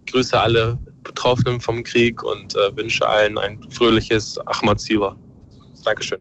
grüße 0.07 0.39
alle 0.39 0.77
Betroffenen 1.03 1.59
vom 1.59 1.83
Krieg 1.83 2.23
und 2.23 2.55
äh, 2.55 2.75
wünsche 2.75 3.07
allen 3.07 3.37
ein 3.37 3.69
fröhliches 3.71 4.37
Ahmad. 4.39 4.81
Dankeschön. 5.83 6.19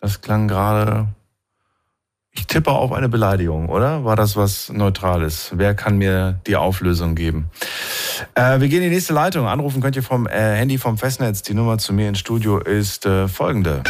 Das 0.00 0.20
klang 0.20 0.48
gerade. 0.48 1.08
Ich 2.36 2.46
tippe 2.46 2.70
auf 2.70 2.92
eine 2.92 3.08
Beleidigung, 3.08 3.68
oder? 3.70 4.04
War 4.04 4.14
das 4.14 4.36
was 4.36 4.68
Neutrales? 4.68 5.50
Wer 5.54 5.74
kann 5.74 5.96
mir 5.96 6.38
die 6.46 6.56
Auflösung 6.56 7.14
geben? 7.14 7.50
Äh, 8.34 8.60
wir 8.60 8.68
gehen 8.68 8.82
in 8.82 8.90
die 8.90 8.94
nächste 8.94 9.14
Leitung. 9.14 9.46
Anrufen 9.46 9.80
könnt 9.80 9.96
ihr 9.96 10.02
vom 10.02 10.26
äh, 10.26 10.30
Handy 10.32 10.76
vom 10.76 10.98
Festnetz. 10.98 11.42
Die 11.42 11.54
Nummer 11.54 11.78
zu 11.78 11.94
mir 11.94 12.08
ins 12.08 12.18
Studio 12.18 12.58
ist 12.58 13.06
äh, 13.06 13.26
folgende. 13.26 13.82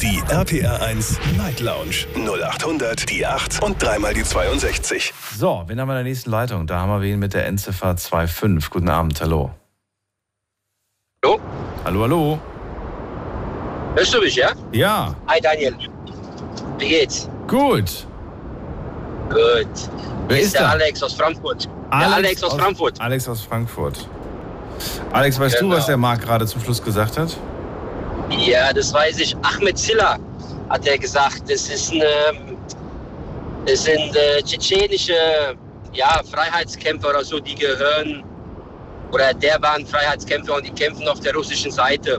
Die 0.00 0.20
RPR1 0.22 1.18
Night 1.38 1.60
Lounge 1.60 2.06
0800 2.16 3.08
die 3.08 3.24
8 3.24 3.62
und 3.62 3.80
dreimal 3.80 4.14
die 4.14 4.24
62. 4.24 5.14
So, 5.36 5.62
wen 5.66 5.80
haben 5.80 5.88
wir 5.88 5.92
in 5.92 6.04
der 6.04 6.04
nächsten 6.04 6.30
Leitung? 6.30 6.66
Da 6.66 6.80
haben 6.80 6.90
wir 6.90 7.02
wen 7.02 7.20
mit 7.20 7.34
der 7.34 7.46
Endziffer 7.46 7.96
25. 7.96 8.68
Guten 8.70 8.88
Abend, 8.88 9.20
hallo. 9.20 9.52
Hallo? 11.24 11.40
Hallo, 11.84 12.02
hallo. 12.02 12.40
Hörst 13.94 14.12
du 14.12 14.20
mich, 14.20 14.34
ja? 14.34 14.50
Ja, 14.72 15.14
Hi 15.28 15.40
Daniel. 15.40 15.76
Wie 16.78 16.88
geht's? 16.88 17.28
gut. 17.46 18.06
Gut. 19.28 19.66
Wer 20.28 20.38
ist, 20.38 20.46
ist 20.46 20.54
der 20.54 20.62
da? 20.62 20.68
Alex 20.70 21.02
aus 21.02 21.14
Frankfurt. 21.14 21.68
Alex 21.90 22.08
der 22.08 22.16
Alex 22.16 22.42
aus, 22.44 22.54
Frankfurt. 22.54 23.00
Alex 23.00 23.28
aus 23.28 23.40
Frankfurt. 23.42 24.08
Alex, 25.12 25.38
weißt 25.40 25.58
Genau. 25.58 25.70
du, 25.72 25.76
was 25.78 25.86
der 25.86 25.96
Marc 25.96 26.22
gerade 26.22 26.46
zum 26.46 26.60
Schluss 26.62 26.82
gesagt 26.82 27.16
hat? 27.18 27.36
Ja, 28.30 28.72
das 28.72 28.92
weiß 28.92 29.18
ich. 29.20 29.36
Ahmed 29.42 29.78
Zilla 29.78 30.18
hat 30.68 30.86
er 30.86 30.98
gesagt. 30.98 31.42
Das 31.48 31.68
ist 31.68 31.92
eine, 31.92 32.04
das 33.66 33.84
sind 33.84 34.16
äh, 34.16 34.42
tschetschenische 34.42 35.14
ja, 35.92 36.20
Freiheitskämpfer 36.30 37.10
oder 37.10 37.24
so, 37.24 37.38
die 37.38 37.54
gehören, 37.54 38.24
oder 39.12 39.34
der 39.34 39.60
waren 39.62 39.86
Freiheitskämpfer 39.86 40.56
und 40.56 40.66
die 40.66 40.72
kämpfen 40.72 41.06
auf 41.08 41.20
der 41.20 41.34
russischen 41.34 41.70
Seite. 41.70 42.18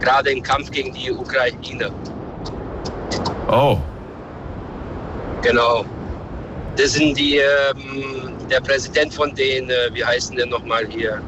Gerade 0.00 0.30
im 0.30 0.42
Kampf 0.42 0.70
gegen 0.70 0.92
die 0.94 1.10
Ukraine. 1.10 1.90
Oh, 3.48 3.78
Genau. 5.44 5.84
Das 6.76 6.94
sind 6.94 7.16
die, 7.18 7.36
ähm, 7.36 8.32
der 8.50 8.60
Präsident 8.60 9.12
von 9.12 9.34
denen, 9.34 9.70
äh, 9.70 9.90
wie 9.92 10.04
heißen 10.04 10.34
der 10.36 10.46
nochmal 10.46 10.86
hier? 10.88 11.20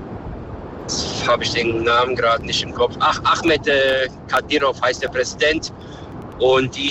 Jetzt 0.82 1.28
habe 1.28 1.44
ich 1.44 1.52
den 1.52 1.84
Namen 1.84 2.16
gerade 2.16 2.44
nicht 2.44 2.62
im 2.62 2.72
Kopf. 2.72 2.94
Ach, 3.00 3.20
Ahmed 3.24 3.66
äh, 3.68 4.08
Kadyrov 4.28 4.80
heißt 4.80 5.02
der 5.02 5.08
Präsident. 5.08 5.72
Und 6.38 6.74
die, 6.76 6.90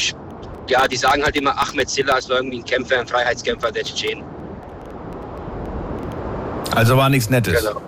ja, 0.70 0.88
die 0.88 0.96
sagen 0.96 1.24
halt 1.24 1.36
immer 1.36 1.58
Ahmed 1.60 1.90
Zilla, 1.90 2.14
also 2.14 2.34
irgendwie 2.34 2.60
ein 2.60 2.66
Kämpfer, 2.66 3.00
ein 3.00 3.08
Freiheitskämpfer 3.08 3.72
der 3.72 3.84
Tschetschenen. 3.84 4.24
also 6.76 6.96
war 6.98 7.10
nichts 7.10 7.30
Nettes. 7.30 7.60
Genau. 7.60 7.82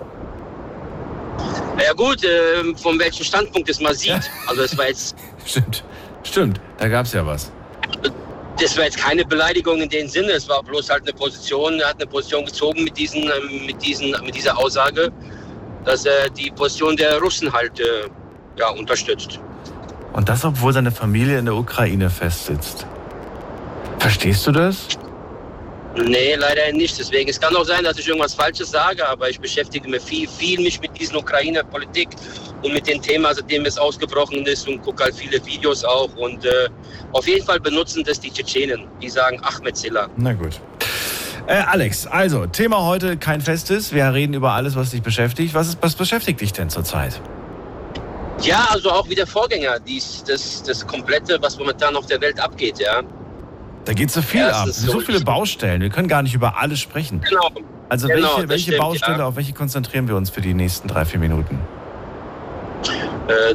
Ja 1.84 1.92
gut, 1.92 2.24
äh, 2.24 2.74
von 2.82 2.98
welchem 2.98 3.24
Standpunkt 3.24 3.68
es 3.70 3.80
mal 3.80 3.94
sieht. 3.94 4.30
Also 4.48 4.62
es 4.62 4.76
war 4.76 4.88
jetzt 4.88 5.14
Stimmt, 5.46 5.84
stimmt, 6.22 6.60
da 6.78 6.88
gab 6.88 7.06
es 7.06 7.12
ja 7.12 7.26
was. 7.26 7.50
das 8.60 8.76
war 8.76 8.84
jetzt 8.84 8.98
keine 8.98 9.24
Beleidigung 9.24 9.80
in 9.80 9.88
dem 9.88 10.08
Sinne, 10.08 10.32
es 10.32 10.48
war 10.48 10.62
bloß 10.62 10.90
halt 10.90 11.02
eine 11.02 11.12
Position, 11.12 11.80
er 11.80 11.88
hat 11.88 11.96
eine 11.96 12.06
Position 12.06 12.44
gezogen 12.44 12.84
mit, 12.84 12.96
diesen, 12.96 13.22
ähm, 13.22 13.66
mit, 13.66 13.84
diesen, 13.84 14.10
mit 14.24 14.34
dieser 14.34 14.58
Aussage, 14.58 15.10
dass 15.84 16.04
er 16.04 16.28
die 16.30 16.50
Position 16.50 16.96
der 16.96 17.18
Russen 17.20 17.52
halt 17.52 17.78
äh, 17.80 18.08
ja, 18.56 18.70
unterstützt. 18.70 19.40
Und 20.12 20.28
das, 20.28 20.44
obwohl 20.44 20.72
seine 20.72 20.90
Familie 20.90 21.38
in 21.38 21.44
der 21.44 21.54
Ukraine 21.54 22.10
festsitzt. 22.10 22.86
Verstehst 23.98 24.46
du 24.46 24.52
das? 24.52 24.88
Nee, 26.06 26.34
leider 26.34 26.72
nicht. 26.72 26.98
Deswegen, 26.98 27.28
es 27.28 27.40
kann 27.40 27.54
auch 27.56 27.64
sein, 27.64 27.84
dass 27.84 27.98
ich 27.98 28.06
irgendwas 28.06 28.34
Falsches 28.34 28.70
sage, 28.70 29.06
aber 29.08 29.28
ich 29.28 29.40
beschäftige 29.40 29.88
mich 29.88 30.02
viel, 30.02 30.28
viel 30.28 30.60
mich 30.60 30.80
mit 30.80 30.98
diesen 30.98 31.16
Ukraine-Politik 31.16 32.08
und 32.62 32.72
mit 32.72 32.86
dem 32.86 33.00
Thema, 33.02 33.34
seitdem 33.34 33.64
es 33.66 33.78
ausgebrochen 33.78 34.44
ist 34.46 34.68
und 34.68 34.82
gucke 34.82 35.04
halt 35.04 35.14
viele 35.14 35.44
Videos 35.44 35.84
auch. 35.84 36.14
Und 36.16 36.44
äh, 36.44 36.68
auf 37.12 37.26
jeden 37.26 37.44
Fall 37.44 37.60
benutzen 37.60 38.04
das 38.04 38.20
die 38.20 38.30
Tschetschenen. 38.30 38.86
Die 39.00 39.08
sagen 39.08 39.40
Ahmed 39.42 39.76
Zilla. 39.76 40.08
Na 40.16 40.32
gut. 40.32 40.60
Äh, 41.46 41.62
Alex, 41.66 42.06
also 42.06 42.46
Thema 42.46 42.84
heute 42.84 43.16
kein 43.16 43.40
Festes. 43.40 43.92
Wir 43.92 44.12
reden 44.12 44.34
über 44.34 44.52
alles, 44.52 44.76
was 44.76 44.90
dich 44.90 45.02
beschäftigt. 45.02 45.54
Was, 45.54 45.68
ist, 45.68 45.78
was 45.80 45.94
beschäftigt 45.94 46.40
dich 46.40 46.52
denn 46.52 46.68
zurzeit? 46.68 47.20
Ja, 48.42 48.68
also 48.70 48.90
auch 48.90 49.08
wie 49.08 49.14
der 49.14 49.26
Vorgänger, 49.26 49.80
dies, 49.80 50.22
das, 50.24 50.62
das 50.62 50.86
Komplette, 50.86 51.38
was 51.40 51.58
momentan 51.58 51.96
auf 51.96 52.06
der 52.06 52.20
Welt 52.20 52.38
abgeht, 52.38 52.78
ja. 52.78 53.02
Da 53.88 53.94
geht 53.94 54.10
so 54.10 54.20
viel 54.20 54.40
Ja, 54.40 54.50
ab, 54.64 54.68
so, 54.68 55.00
viele. 55.00 55.22
Baustellen. 55.22 55.80
Wir 55.80 55.88
können 55.88 56.08
gar 56.08 56.22
nicht 56.22 56.34
über 56.34 56.58
alles 56.58 56.78
sprechen. 56.78 57.22
Genau. 57.26 57.48
Also 57.88 58.06
Genau, 58.06 58.36
welche, 58.36 58.48
welche 58.50 58.62
stimmt, 58.64 58.78
Baustelle, 58.80 59.18
ja. 59.20 59.26
auf 59.26 59.36
welche 59.36 59.54
konzentrieren 59.54 60.06
wir 60.06 60.14
uns 60.14 60.28
für 60.28 60.42
die 60.42 60.52
nächsten 60.52 60.88
drei, 60.88 61.06
vier 61.06 61.18
Minuten? 61.18 61.58
Äh, 63.28 63.54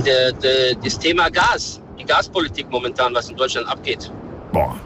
der, 0.00 0.32
der, 0.32 0.74
das 0.82 0.98
Thema 0.98 1.30
Gas, 1.30 1.80
die 2.00 2.04
Gaspolitik 2.04 2.68
momentan, 2.68 3.14
was 3.14 3.30
in 3.30 3.36
Deutschland 3.36 3.68
abgeht. 3.68 4.10
Boah, 4.52 4.76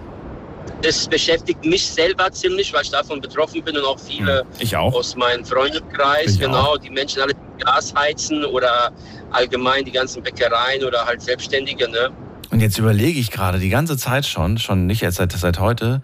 Das 0.82 1.08
beschäftigt 1.08 1.64
mich 1.64 1.86
selber 1.86 2.30
ziemlich, 2.30 2.74
weil 2.74 2.82
ich 2.82 2.90
davon 2.90 3.22
betroffen 3.22 3.62
bin 3.64 3.78
und 3.78 3.84
auch 3.86 3.98
viele 3.98 4.44
hm, 4.60 4.78
auch. 4.78 4.92
aus 4.92 5.16
meinem 5.16 5.46
Freundeskreis, 5.46 6.32
Ich 6.34 6.40
genau, 6.40 6.76
die 6.76 6.90
Menschen 6.90 7.22
alle 7.22 7.32
Gas 7.58 7.94
heizen 7.96 8.44
oder 8.44 8.92
allgemein 9.30 9.86
die 9.86 9.92
ganzen 9.92 10.22
Bäckereien 10.22 10.84
oder 10.84 11.06
halt 11.06 11.22
Selbstständige, 11.22 11.88
ne? 11.88 12.10
Und 12.52 12.60
jetzt 12.60 12.78
überlege 12.78 13.18
ich 13.18 13.30
gerade 13.30 13.58
die 13.58 13.70
ganze 13.70 13.96
Zeit 13.96 14.26
schon, 14.26 14.58
schon 14.58 14.86
nicht 14.86 15.02
erst 15.02 15.16
seit, 15.16 15.32
seit 15.32 15.58
heute, 15.58 16.02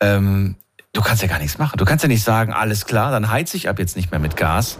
ähm, 0.00 0.56
du 0.94 1.02
kannst 1.02 1.20
ja 1.22 1.28
gar 1.28 1.38
nichts 1.38 1.58
machen. 1.58 1.76
Du 1.76 1.84
kannst 1.84 2.02
ja 2.02 2.08
nicht 2.08 2.24
sagen, 2.24 2.52
alles 2.52 2.86
klar, 2.86 3.10
dann 3.12 3.30
heiz 3.30 3.52
ich 3.54 3.68
ab 3.68 3.78
jetzt 3.78 3.96
nicht 3.96 4.10
mehr 4.10 4.18
mit 4.18 4.36
Gas. 4.36 4.78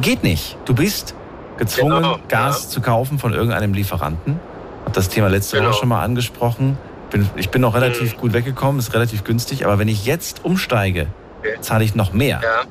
Geht 0.00 0.22
nicht. 0.24 0.56
Du 0.64 0.74
bist 0.74 1.14
gezwungen, 1.58 1.96
Genau, 2.02 2.18
Gas 2.28 2.64
ja. 2.64 2.68
zu 2.70 2.80
kaufen 2.80 3.18
von 3.18 3.34
irgendeinem 3.34 3.74
Lieferanten. 3.74 4.40
Hab 4.86 4.94
das 4.94 5.10
Thema 5.10 5.28
letzte 5.28 5.58
Genau. 5.58 5.70
Woche 5.70 5.78
schon 5.80 5.88
mal 5.90 6.02
angesprochen. 6.02 6.78
Bin, 7.10 7.28
ich 7.36 7.50
bin 7.50 7.60
noch 7.60 7.74
relativ 7.74 8.14
Mhm. 8.14 8.18
gut 8.20 8.32
weggekommen, 8.32 8.78
ist 8.78 8.94
relativ 8.94 9.24
günstig, 9.24 9.66
aber 9.66 9.78
wenn 9.78 9.88
ich 9.88 10.06
jetzt 10.06 10.44
umsteige, 10.44 11.06
Okay. 11.40 11.56
zahle 11.60 11.84
ich 11.84 11.94
noch 11.94 12.12
mehr. 12.14 12.40
Ja. 12.42 12.62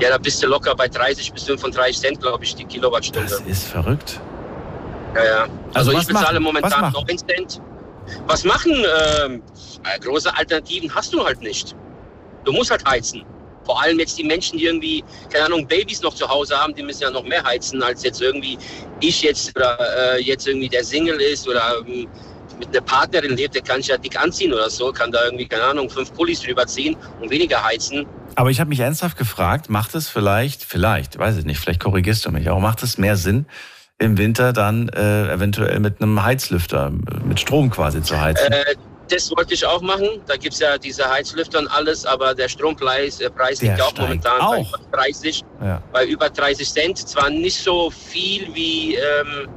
Ja, 0.00 0.08
da 0.08 0.16
bist 0.18 0.42
du 0.42 0.46
locker 0.46 0.74
bei 0.74 0.88
30 0.88 1.32
bis 1.34 1.42
35 1.44 1.98
Cent, 2.00 2.20
glaube 2.20 2.42
ich, 2.44 2.54
die 2.54 2.64
Kilowattstunde. 2.64 3.28
Das 3.28 3.40
ist 3.40 3.64
verrückt. 3.64 4.20
Ja, 5.14 5.24
ja. 5.24 5.42
Also 5.74 5.90
Also, 5.90 5.92
ich 5.92 6.06
bezahle 6.06 6.40
momentan 6.40 6.80
machen? 6.80 7.04
9 7.06 7.18
Cent. 7.18 7.60
Was 8.26 8.44
machen? 8.44 8.72
Ähm, 8.72 9.42
äh, 9.84 9.98
große 10.00 10.34
Alternativen 10.36 10.94
hast 10.94 11.12
du 11.12 11.24
halt 11.24 11.40
nicht. 11.42 11.74
Du 12.44 12.52
musst 12.52 12.70
halt 12.70 12.84
heizen. 12.86 13.24
Vor 13.64 13.82
allem 13.82 13.98
jetzt 13.98 14.16
die 14.16 14.24
Menschen, 14.24 14.58
die 14.58 14.64
irgendwie, 14.64 15.04
keine 15.30 15.46
Ahnung, 15.46 15.66
Babys 15.66 16.00
noch 16.00 16.14
zu 16.14 16.26
Hause 16.26 16.56
haben, 16.56 16.74
die 16.74 16.82
müssen 16.82 17.02
ja 17.02 17.10
noch 17.10 17.24
mehr 17.24 17.44
heizen, 17.44 17.82
als 17.82 18.02
jetzt 18.02 18.22
irgendwie 18.22 18.56
ich 19.00 19.22
jetzt 19.22 19.54
oder 19.54 19.78
äh, 20.16 20.22
jetzt 20.22 20.48
irgendwie 20.48 20.70
der 20.70 20.84
Single 20.84 21.20
ist 21.20 21.46
oder 21.46 21.62
ähm, 21.86 22.08
mit 22.58 22.68
einer 22.68 22.80
Partnerin 22.80 23.36
lebt, 23.36 23.54
der 23.54 23.62
kann 23.62 23.76
sich 23.76 23.88
ja 23.88 23.98
dick 23.98 24.18
anziehen 24.18 24.54
oder 24.54 24.70
so, 24.70 24.90
kann 24.90 25.12
da 25.12 25.24
irgendwie, 25.24 25.46
keine 25.46 25.64
Ahnung, 25.64 25.90
fünf 25.90 26.12
Pullis 26.14 26.40
drüber 26.40 26.66
ziehen 26.66 26.96
und 27.20 27.30
weniger 27.30 27.62
heizen. 27.62 28.06
Aber 28.36 28.50
ich 28.50 28.58
habe 28.58 28.70
mich 28.70 28.80
ernsthaft 28.80 29.18
gefragt, 29.18 29.68
macht 29.68 29.94
es 29.94 30.08
vielleicht, 30.08 30.64
vielleicht, 30.64 31.18
weiß 31.18 31.36
ich 31.36 31.44
nicht, 31.44 31.60
vielleicht 31.60 31.80
korrigierst 31.80 32.24
du 32.24 32.30
mich, 32.30 32.48
aber 32.48 32.60
macht 32.60 32.82
es 32.82 32.96
mehr 32.96 33.16
Sinn, 33.16 33.46
im 33.98 34.16
Winter 34.16 34.52
dann 34.52 34.88
äh, 34.90 35.32
eventuell 35.32 35.80
mit 35.80 36.00
einem 36.00 36.22
Heizlüfter, 36.22 36.92
mit 37.24 37.40
Strom 37.40 37.70
quasi 37.70 38.00
zu 38.02 38.20
heizen? 38.20 38.52
Äh, 38.52 38.76
das 39.10 39.30
wollte 39.36 39.54
ich 39.54 39.64
auch 39.64 39.80
machen. 39.80 40.20
Da 40.26 40.36
gibt 40.36 40.54
es 40.54 40.60
ja 40.60 40.78
diese 40.78 41.08
Heizlüfter 41.10 41.60
und 41.60 41.68
alles, 41.68 42.04
aber 42.04 42.34
der 42.34 42.48
Strompreis 42.48 43.20
äh, 43.20 43.30
Preis 43.30 43.58
Der 43.58 43.70
liegt 43.70 43.82
auch 43.82 43.96
momentan 43.96 44.38
bei 44.38 44.44
auch. 44.44 44.68
über 44.68 44.96
30, 44.98 45.44
ja. 45.62 45.82
bei 45.92 46.06
über 46.06 46.28
30 46.30 46.70
Cent. 46.70 46.98
Zwar 46.98 47.30
nicht 47.30 47.58
so 47.58 47.90
viel 47.90 48.54
wie, 48.54 48.94
ähm, 48.96 49.48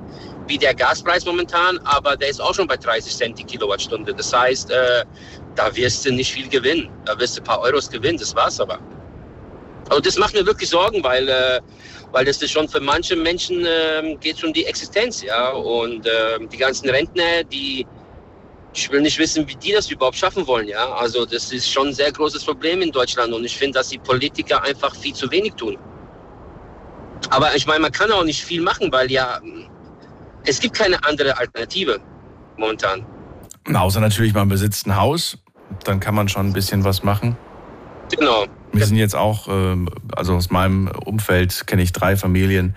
wie 0.48 0.58
der 0.58 0.74
Gaspreis 0.74 1.26
momentan, 1.26 1.78
aber 1.84 2.16
der 2.16 2.30
ist 2.30 2.42
auch 2.42 2.56
schon 2.56 2.68
bei 2.68 2.78
30 2.78 3.16
Cent 3.16 3.40
die 3.40 3.44
Kilowattstunde. 3.44 4.14
Das 4.14 4.34
heißt, 4.34 4.72
äh, 4.72 5.04
da 5.56 5.76
wirst 5.76 6.06
du 6.06 6.14
nicht 6.14 6.32
viel 6.32 6.48
gewinnen. 6.48 6.90
Da 7.06 7.20
wirst 7.20 7.38
du 7.38 7.42
ein 7.42 7.46
paar 7.46 7.60
Euros 7.60 7.90
gewinnen, 7.90 8.18
das 8.18 8.36
war's 8.36 8.60
aber. 8.60 8.80
Also 9.90 10.02
das 10.02 10.18
macht 10.18 10.34
mir 10.34 10.46
wirklich 10.46 10.70
Sorgen, 10.70 11.04
weil, 11.04 11.28
äh, 11.28 11.60
weil 12.12 12.26
das 12.26 12.42
ist 12.42 12.52
schon 12.52 12.68
für 12.68 12.80
manche 12.80 13.16
Menschen 13.16 13.66
ähm, 13.66 14.20
geht 14.20 14.44
um 14.44 14.54
die 14.54 14.66
Existenz, 14.66 15.22
ja. 15.22 15.50
Und 15.52 16.06
ähm, 16.06 16.50
die 16.50 16.58
ganzen 16.58 16.90
Rentner, 16.90 17.44
die 17.44 17.86
ich 18.74 18.90
will 18.90 19.02
nicht 19.02 19.20
wissen, 19.20 19.46
wie 19.50 19.56
die 19.56 19.74
das 19.74 19.92
überhaupt 19.92 20.16
schaffen 20.16 20.48
wollen, 20.48 20.68
ja. 20.68 20.94
Also 20.94 21.26
das 21.26 21.52
ist 21.52 21.70
schon 21.70 21.90
ein 21.90 21.94
sehr 21.94 22.12
großes 22.12 22.44
Problem 22.44 22.82
in 22.82 22.92
Deutschland 22.92 23.34
und 23.34 23.44
ich 23.44 23.56
finde, 23.56 23.80
dass 23.80 23.90
die 23.90 23.98
Politiker 23.98 24.64
einfach 24.64 24.96
viel 24.96 25.14
zu 25.14 25.30
wenig 25.32 25.54
tun. 25.54 25.78
Aber 27.30 27.56
ich 27.56 27.68
meine, 27.68 27.82
man 27.82 27.92
kann 27.92 28.12
auch 28.12 28.24
nicht 28.24 28.44
viel 28.44 28.62
machen, 28.62 28.92
weil 28.92 29.12
ja 29.12 29.40
es 30.46 30.60
gibt 30.60 30.76
keine 30.76 31.04
andere 31.04 31.38
Alternative 31.38 32.00
momentan. 32.58 33.06
Außer 33.74 34.00
natürlich, 34.00 34.34
man 34.34 34.50
besitzt 34.50 34.88
ein 34.88 34.96
Haus, 34.96 35.38
dann 35.84 36.00
kann 36.00 36.16
man 36.16 36.28
schon 36.28 36.48
ein 36.48 36.54
bisschen 36.54 36.84
was 36.84 37.04
machen. 37.04 37.38
Genau. 38.18 38.46
Wir 38.74 38.86
sind 38.86 38.96
jetzt 38.98 39.16
auch, 39.16 39.48
ähm, 39.50 39.90
also 40.16 40.36
aus 40.36 40.50
meinem 40.50 40.88
Umfeld 40.88 41.68
kenne 41.68 41.82
ich 41.82 41.92
drei 41.92 42.16
Familien, 42.16 42.76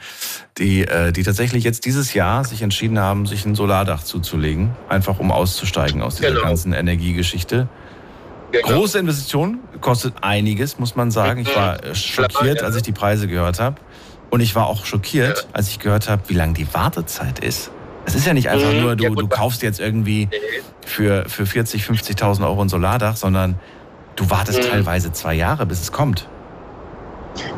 die, 0.58 0.82
äh, 0.82 1.12
die 1.12 1.22
tatsächlich 1.22 1.62
jetzt 1.64 1.84
dieses 1.84 2.14
Jahr 2.14 2.44
sich 2.44 2.62
entschieden 2.62 2.98
haben, 2.98 3.26
sich 3.26 3.44
ein 3.46 3.54
Solardach 3.54 4.02
zuzulegen, 4.02 4.70
einfach 4.88 5.20
um 5.20 5.30
auszusteigen 5.30 6.02
aus 6.02 6.16
dieser 6.16 6.30
Genau. 6.30 6.42
ganzen 6.42 6.72
Energiegeschichte. 6.72 7.68
Genau. 8.50 8.66
Große 8.68 8.98
Investition, 8.98 9.58
kostet 9.80 10.14
einiges, 10.22 10.78
muss 10.78 10.96
man 10.96 11.10
sagen. 11.10 11.40
Ich 11.40 11.54
war 11.54 11.82
äh, 11.84 11.94
schockiert, 11.94 12.62
als 12.62 12.76
ich 12.76 12.82
die 12.82 12.92
Preise 12.92 13.26
gehört 13.28 13.60
habe. 13.60 13.76
Und 14.30 14.40
ich 14.40 14.54
war 14.56 14.66
auch 14.66 14.84
schockiert, 14.86 15.46
als 15.52 15.68
ich 15.68 15.78
gehört 15.78 16.08
habe, 16.08 16.22
wie 16.28 16.34
lang 16.34 16.54
die 16.54 16.72
Wartezeit 16.74 17.38
ist. 17.38 17.70
Es 18.04 18.14
ist 18.16 18.26
ja 18.26 18.34
nicht 18.34 18.48
einfach 18.48 18.72
Mhm, 18.72 18.80
nur, 18.80 18.96
du, 18.96 19.14
du 19.14 19.28
kaufst 19.28 19.62
jetzt 19.62 19.78
irgendwie 19.80 20.28
für, 20.84 21.24
für 21.28 21.46
40, 21.46 21.84
50.000 21.84 22.44
Euro 22.44 22.60
ein 22.62 22.68
Solardach, 22.68 23.16
sondern 23.16 23.58
du 24.16 24.28
wartest 24.30 24.58
Mhm. 24.62 24.68
teilweise 24.68 25.12
zwei 25.12 25.34
Jahre, 25.34 25.66
bis 25.66 25.80
es 25.82 25.92
kommt. 25.92 26.28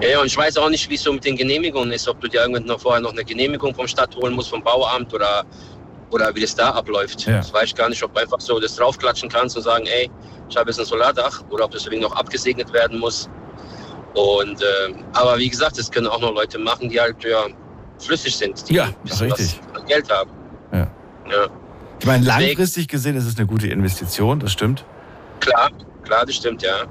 Ja, 0.01 0.09
ja, 0.09 0.21
und 0.21 0.27
ich 0.27 0.37
weiß 0.37 0.57
auch 0.57 0.71
nicht, 0.71 0.89
wie 0.89 0.95
es 0.95 1.03
so 1.03 1.13
mit 1.13 1.25
den 1.25 1.37
Genehmigungen 1.37 1.93
ist, 1.93 2.09
ob 2.09 2.21
du 2.21 2.29
dir 2.29 2.41
irgendwann 2.41 2.65
noch 2.65 2.81
vorher 2.81 3.01
noch 3.01 3.13
eine 3.13 3.25
Genehmigung 3.25 3.75
vom 3.75 3.87
Stadt 3.87 4.17
holen 4.17 4.35
musst, 4.35 4.49
vom 4.49 4.63
Bauamt 4.63 5.13
oder, 5.13 5.45
oder 6.11 6.35
wie 6.35 6.41
das 6.41 6.55
da 6.55 6.71
abläuft. 6.71 7.27
Ja. 7.27 7.39
Das 7.39 7.53
weiß 7.53 7.65
ich 7.65 7.75
gar 7.75 7.89
nicht, 7.91 8.03
ob 8.03 8.15
du 8.15 8.21
einfach 8.23 8.41
so 8.41 8.59
das 8.59 8.75
draufklatschen 8.77 9.29
kannst 9.29 9.55
und 9.57 9.63
sagen, 9.65 9.85
ey, 9.87 10.11
ich 10.49 10.57
habe 10.57 10.71
jetzt 10.71 10.79
ein 10.81 10.87
Solardach 10.87 11.43
oder 11.51 11.67
ob 11.67 11.73
das 11.73 11.83
deswegen 11.83 12.01
noch 12.03 12.17
abgesegnet 12.17 12.73
werden 12.73 12.99
muss. 12.99 13.29
Und 14.15 14.63
ähm, 14.63 15.05
aber 15.13 15.37
wie 15.37 15.51
gesagt, 15.51 15.79
das 15.79 15.91
können 15.91 16.07
auch 16.07 16.21
noch 16.21 16.33
Leute 16.33 16.59
machen, 16.59 16.89
die 16.89 16.99
halt 16.99 17.23
ja 17.23 17.45
flüssig 17.99 18.35
sind, 18.35 18.67
die 18.69 18.75
Ja, 18.75 18.89
richtig. 19.21 19.61
Geld 19.87 20.11
haben. 20.11 20.31
Ja. 20.73 20.79
ja. 21.31 21.47
Ich 22.01 22.07
meine, 22.07 22.25
langfristig 22.25 22.89
gesehen 22.89 23.15
ist 23.17 23.27
es 23.27 23.37
eine 23.37 23.47
gute 23.47 23.67
Investition, 23.69 24.41
das 24.41 24.53
stimmt. 24.53 24.85
Klar, 25.41 25.71
klar, 26.07 26.25
das 26.25 26.37
stimmt, 26.37 26.63
ja. 26.63 26.85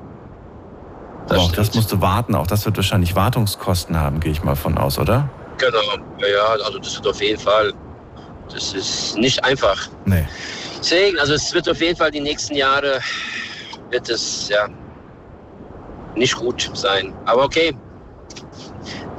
Das 1.27 1.31
Aber 1.31 1.39
auch 1.39 1.49
stimmt. 1.49 1.57
das 1.67 1.75
musst 1.75 1.91
du 1.91 2.01
warten. 2.01 2.35
Auch 2.35 2.47
das 2.47 2.65
wird 2.65 2.77
wahrscheinlich 2.77 3.15
Wartungskosten 3.15 3.99
haben, 3.99 4.19
gehe 4.19 4.31
ich 4.31 4.43
mal 4.43 4.55
von 4.55 4.77
aus, 4.77 4.99
oder? 4.99 5.27
Genau, 5.57 5.77
ja, 6.19 6.63
also 6.65 6.77
das 6.79 6.95
wird 6.95 7.07
auf 7.07 7.21
jeden 7.21 7.39
Fall. 7.39 7.73
Das 8.53 8.73
ist 8.73 9.17
nicht 9.17 9.43
einfach. 9.43 9.87
Nee. 10.05 10.27
Deswegen, 10.79 11.17
also 11.19 11.33
es 11.33 11.51
wird 11.53 11.67
auf 11.67 11.81
jeden 11.81 11.97
Fall 11.97 12.11
die 12.11 12.19
nächsten 12.19 12.55
Jahre 12.55 12.99
wird 13.89 14.07
es 14.09 14.49
ja 14.49 14.67
nicht 16.15 16.35
gut 16.35 16.69
sein. 16.73 17.13
Aber 17.25 17.45
okay, 17.45 17.75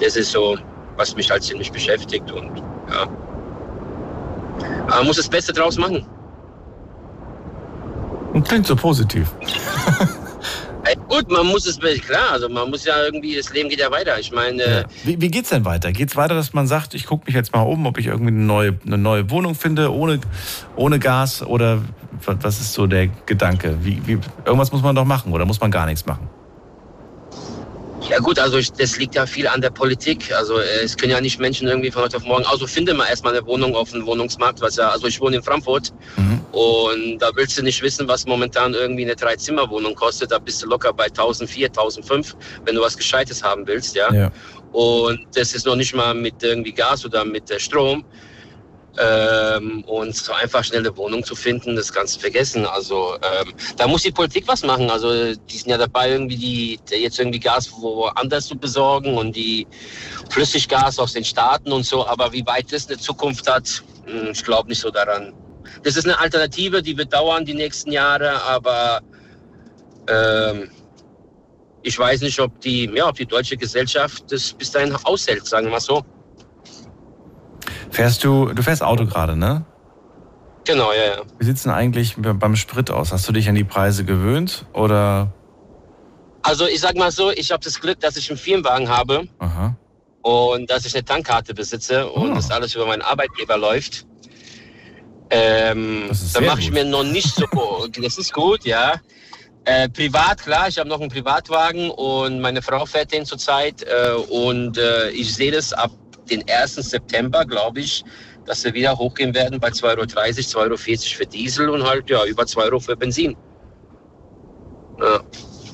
das 0.00 0.14
ist 0.14 0.30
so, 0.30 0.56
was 0.96 1.16
mich 1.16 1.30
halt 1.30 1.42
ziemlich 1.42 1.72
beschäftigt 1.72 2.30
und 2.30 2.62
ja. 2.90 3.02
Aber 4.86 4.96
man 4.98 5.06
muss 5.06 5.16
das 5.16 5.28
Beste 5.28 5.52
draus 5.52 5.76
machen. 5.76 6.06
Und 8.36 8.46
klingt 8.46 8.66
so 8.66 8.76
positiv. 8.76 9.34
Gut, 11.08 11.30
man 11.30 11.46
muss 11.46 11.66
es, 11.66 11.78
klar, 11.78 12.32
also 12.32 12.50
man 12.50 12.68
muss 12.68 12.84
ja 12.84 13.02
irgendwie, 13.02 13.34
das 13.34 13.50
Leben 13.50 13.70
geht 13.70 13.80
ja 13.80 13.90
weiter. 13.90 14.20
Ich 14.20 14.30
meine. 14.30 14.62
Ja. 14.62 14.84
Wie, 15.04 15.18
wie 15.18 15.38
es 15.38 15.48
denn 15.48 15.64
weiter? 15.64 15.90
Geht 15.90 16.10
es 16.10 16.16
weiter, 16.16 16.34
dass 16.34 16.52
man 16.52 16.66
sagt, 16.66 16.92
ich 16.92 17.06
gucke 17.06 17.24
mich 17.24 17.34
jetzt 17.34 17.54
mal 17.54 17.62
um, 17.62 17.86
ob 17.86 17.96
ich 17.96 18.08
irgendwie 18.08 18.32
eine 18.32 18.42
neue, 18.42 18.78
eine 18.84 18.98
neue 18.98 19.30
Wohnung 19.30 19.54
finde, 19.54 19.90
ohne, 19.90 20.20
ohne 20.76 20.98
Gas? 20.98 21.42
Oder 21.42 21.80
was 22.26 22.60
ist 22.60 22.74
so 22.74 22.86
der 22.86 23.06
Gedanke? 23.24 23.78
Wie, 23.80 24.02
wie, 24.06 24.18
irgendwas 24.44 24.70
muss 24.70 24.82
man 24.82 24.94
doch 24.94 25.06
machen 25.06 25.32
oder 25.32 25.46
muss 25.46 25.58
man 25.58 25.70
gar 25.70 25.86
nichts 25.86 26.04
machen? 26.04 26.28
Ja 28.08 28.20
gut, 28.20 28.38
also 28.38 28.58
ich, 28.58 28.72
das 28.72 28.98
liegt 28.98 29.16
ja 29.16 29.26
viel 29.26 29.48
an 29.48 29.60
der 29.60 29.70
Politik. 29.70 30.32
Also 30.32 30.58
äh, 30.58 30.84
es 30.84 30.96
können 30.96 31.10
ja 31.10 31.20
nicht 31.20 31.40
Menschen 31.40 31.66
irgendwie 31.66 31.90
von 31.90 32.02
heute 32.02 32.18
auf 32.18 32.24
morgen. 32.24 32.44
Also 32.46 32.66
finde 32.66 32.94
mal 32.94 33.06
erstmal 33.08 33.36
eine 33.36 33.44
Wohnung 33.46 33.74
auf 33.74 33.90
dem 33.90 34.06
Wohnungsmarkt, 34.06 34.60
was 34.60 34.76
ja, 34.76 34.90
also 34.90 35.08
ich 35.08 35.20
wohne 35.20 35.36
in 35.36 35.42
Frankfurt 35.42 35.92
mhm. 36.16 36.40
und 36.52 37.18
da 37.18 37.30
willst 37.34 37.58
du 37.58 37.62
nicht 37.62 37.82
wissen, 37.82 38.06
was 38.06 38.24
momentan 38.26 38.74
irgendwie 38.74 39.04
eine 39.04 39.16
Dreizimmerwohnung 39.16 39.94
kostet. 39.94 40.30
Da 40.30 40.38
bist 40.38 40.62
du 40.62 40.68
locker 40.68 40.92
bei 40.92 41.06
1004, 41.06 41.66
1005, 41.66 42.36
wenn 42.64 42.76
du 42.76 42.80
was 42.80 42.96
Gescheites 42.96 43.42
haben 43.42 43.66
willst, 43.66 43.96
ja. 43.96 44.12
ja. 44.12 44.30
Und 44.72 45.20
das 45.34 45.54
ist 45.54 45.66
noch 45.66 45.76
nicht 45.76 45.94
mal 45.94 46.14
mit 46.14 46.42
irgendwie 46.42 46.72
Gas 46.72 47.04
oder 47.04 47.24
mit 47.24 47.50
äh, 47.50 47.58
Strom. 47.58 48.04
Ähm, 48.98 49.84
und 49.84 50.16
so 50.16 50.32
einfach 50.32 50.64
schnelle 50.64 50.96
Wohnung 50.96 51.22
zu 51.22 51.34
finden, 51.34 51.76
das 51.76 51.92
Ganze 51.92 52.18
vergessen. 52.18 52.64
Also 52.64 53.14
ähm, 53.16 53.52
da 53.76 53.86
muss 53.86 54.02
die 54.02 54.10
Politik 54.10 54.44
was 54.46 54.62
machen. 54.62 54.90
Also 54.90 55.34
die 55.34 55.56
sind 55.56 55.70
ja 55.70 55.76
dabei, 55.76 56.10
irgendwie 56.10 56.36
die, 56.36 56.80
jetzt 56.90 57.18
irgendwie 57.18 57.40
Gas 57.40 57.70
woanders 57.72 58.46
zu 58.46 58.56
besorgen 58.56 59.18
und 59.18 59.36
die 59.36 59.66
Flüssiggas 60.30 60.98
aus 60.98 61.12
den 61.12 61.24
Staaten 61.24 61.72
und 61.72 61.84
so. 61.84 62.06
Aber 62.06 62.32
wie 62.32 62.46
weit 62.46 62.72
das 62.72 62.88
eine 62.88 62.98
Zukunft 62.98 63.50
hat, 63.50 63.82
hm, 64.06 64.30
ich 64.32 64.44
glaube 64.44 64.68
nicht 64.68 64.80
so 64.80 64.90
daran. 64.90 65.32
Das 65.82 65.96
ist 65.96 66.04
eine 66.04 66.18
Alternative, 66.18 66.82
die 66.82 66.96
wird 66.96 67.12
dauern 67.12 67.44
die 67.44 67.54
nächsten 67.54 67.92
Jahre, 67.92 68.42
aber 68.42 69.00
ähm, 70.08 70.70
ich 71.82 71.98
weiß 71.98 72.22
nicht, 72.22 72.40
ob 72.40 72.60
die, 72.60 72.90
ja, 72.94 73.08
ob 73.08 73.16
die 73.16 73.26
deutsche 73.26 73.56
Gesellschaft 73.56 74.24
das 74.30 74.52
bis 74.52 74.70
dahin 74.70 74.94
aushält, 75.04 75.46
sagen 75.46 75.66
wir 75.66 75.72
mal 75.72 75.80
so. 75.80 76.04
Fährst 77.96 78.24
du, 78.24 78.52
du 78.52 78.62
fährst 78.62 78.82
Auto 78.82 79.06
gerade, 79.06 79.38
ne? 79.38 79.64
Genau, 80.66 80.92
ja, 80.92 81.16
ja. 81.16 81.22
Wie 81.38 81.46
sieht 81.46 81.56
es 81.56 81.62
denn 81.62 81.72
eigentlich 81.72 82.16
beim 82.18 82.54
Sprit 82.54 82.90
aus? 82.90 83.10
Hast 83.10 83.26
du 83.26 83.32
dich 83.32 83.48
an 83.48 83.54
die 83.54 83.64
Preise 83.64 84.04
gewöhnt 84.04 84.66
oder? 84.74 85.32
Also 86.42 86.66
ich 86.66 86.80
sag 86.80 86.96
mal 86.96 87.10
so, 87.10 87.30
ich 87.30 87.50
habe 87.52 87.64
das 87.64 87.80
Glück, 87.80 87.98
dass 88.00 88.18
ich 88.18 88.28
einen 88.28 88.38
Firmenwagen 88.38 88.90
habe 88.90 89.26
Aha. 89.38 89.74
und 90.20 90.68
dass 90.68 90.84
ich 90.84 90.94
eine 90.94 91.06
Tankkarte 91.06 91.54
besitze 91.54 92.06
und 92.10 92.32
oh. 92.32 92.34
das 92.34 92.50
alles 92.50 92.74
über 92.74 92.84
meinen 92.84 93.00
Arbeitgeber 93.00 93.56
läuft. 93.56 94.04
Ähm, 95.30 96.10
da 96.34 96.42
mache 96.42 96.60
ich 96.60 96.70
mir 96.70 96.84
noch 96.84 97.02
nicht 97.02 97.34
so. 97.34 97.46
das 98.02 98.18
ist 98.18 98.34
gut, 98.34 98.66
ja. 98.66 98.96
Äh, 99.64 99.88
privat, 99.88 100.42
klar, 100.42 100.68
ich 100.68 100.78
habe 100.78 100.90
noch 100.90 101.00
einen 101.00 101.10
Privatwagen 101.10 101.90
und 101.90 102.40
meine 102.40 102.60
Frau 102.60 102.84
fährt 102.84 103.10
den 103.10 103.24
zurzeit 103.24 103.84
äh, 103.84 104.12
und 104.30 104.76
äh, 104.76 105.08
ich 105.12 105.34
sehe 105.34 105.50
das 105.50 105.72
ab 105.72 105.90
den 106.30 106.44
1. 106.48 106.74
September, 106.74 107.44
glaube 107.44 107.80
ich, 107.80 108.04
dass 108.44 108.64
wir 108.64 108.74
wieder 108.74 108.96
hochgehen 108.96 109.34
werden 109.34 109.58
bei 109.60 109.68
2,30 109.68 109.84
Euro, 109.84 110.02
2,40 110.02 110.56
Euro 110.56 110.76
für 110.76 111.26
Diesel 111.26 111.68
und 111.68 111.82
halt 111.82 112.08
ja 112.08 112.24
über 112.24 112.46
2 112.46 112.62
Euro 112.62 112.80
für 112.80 112.96
Benzin. 112.96 113.36
Ja. 115.00 115.20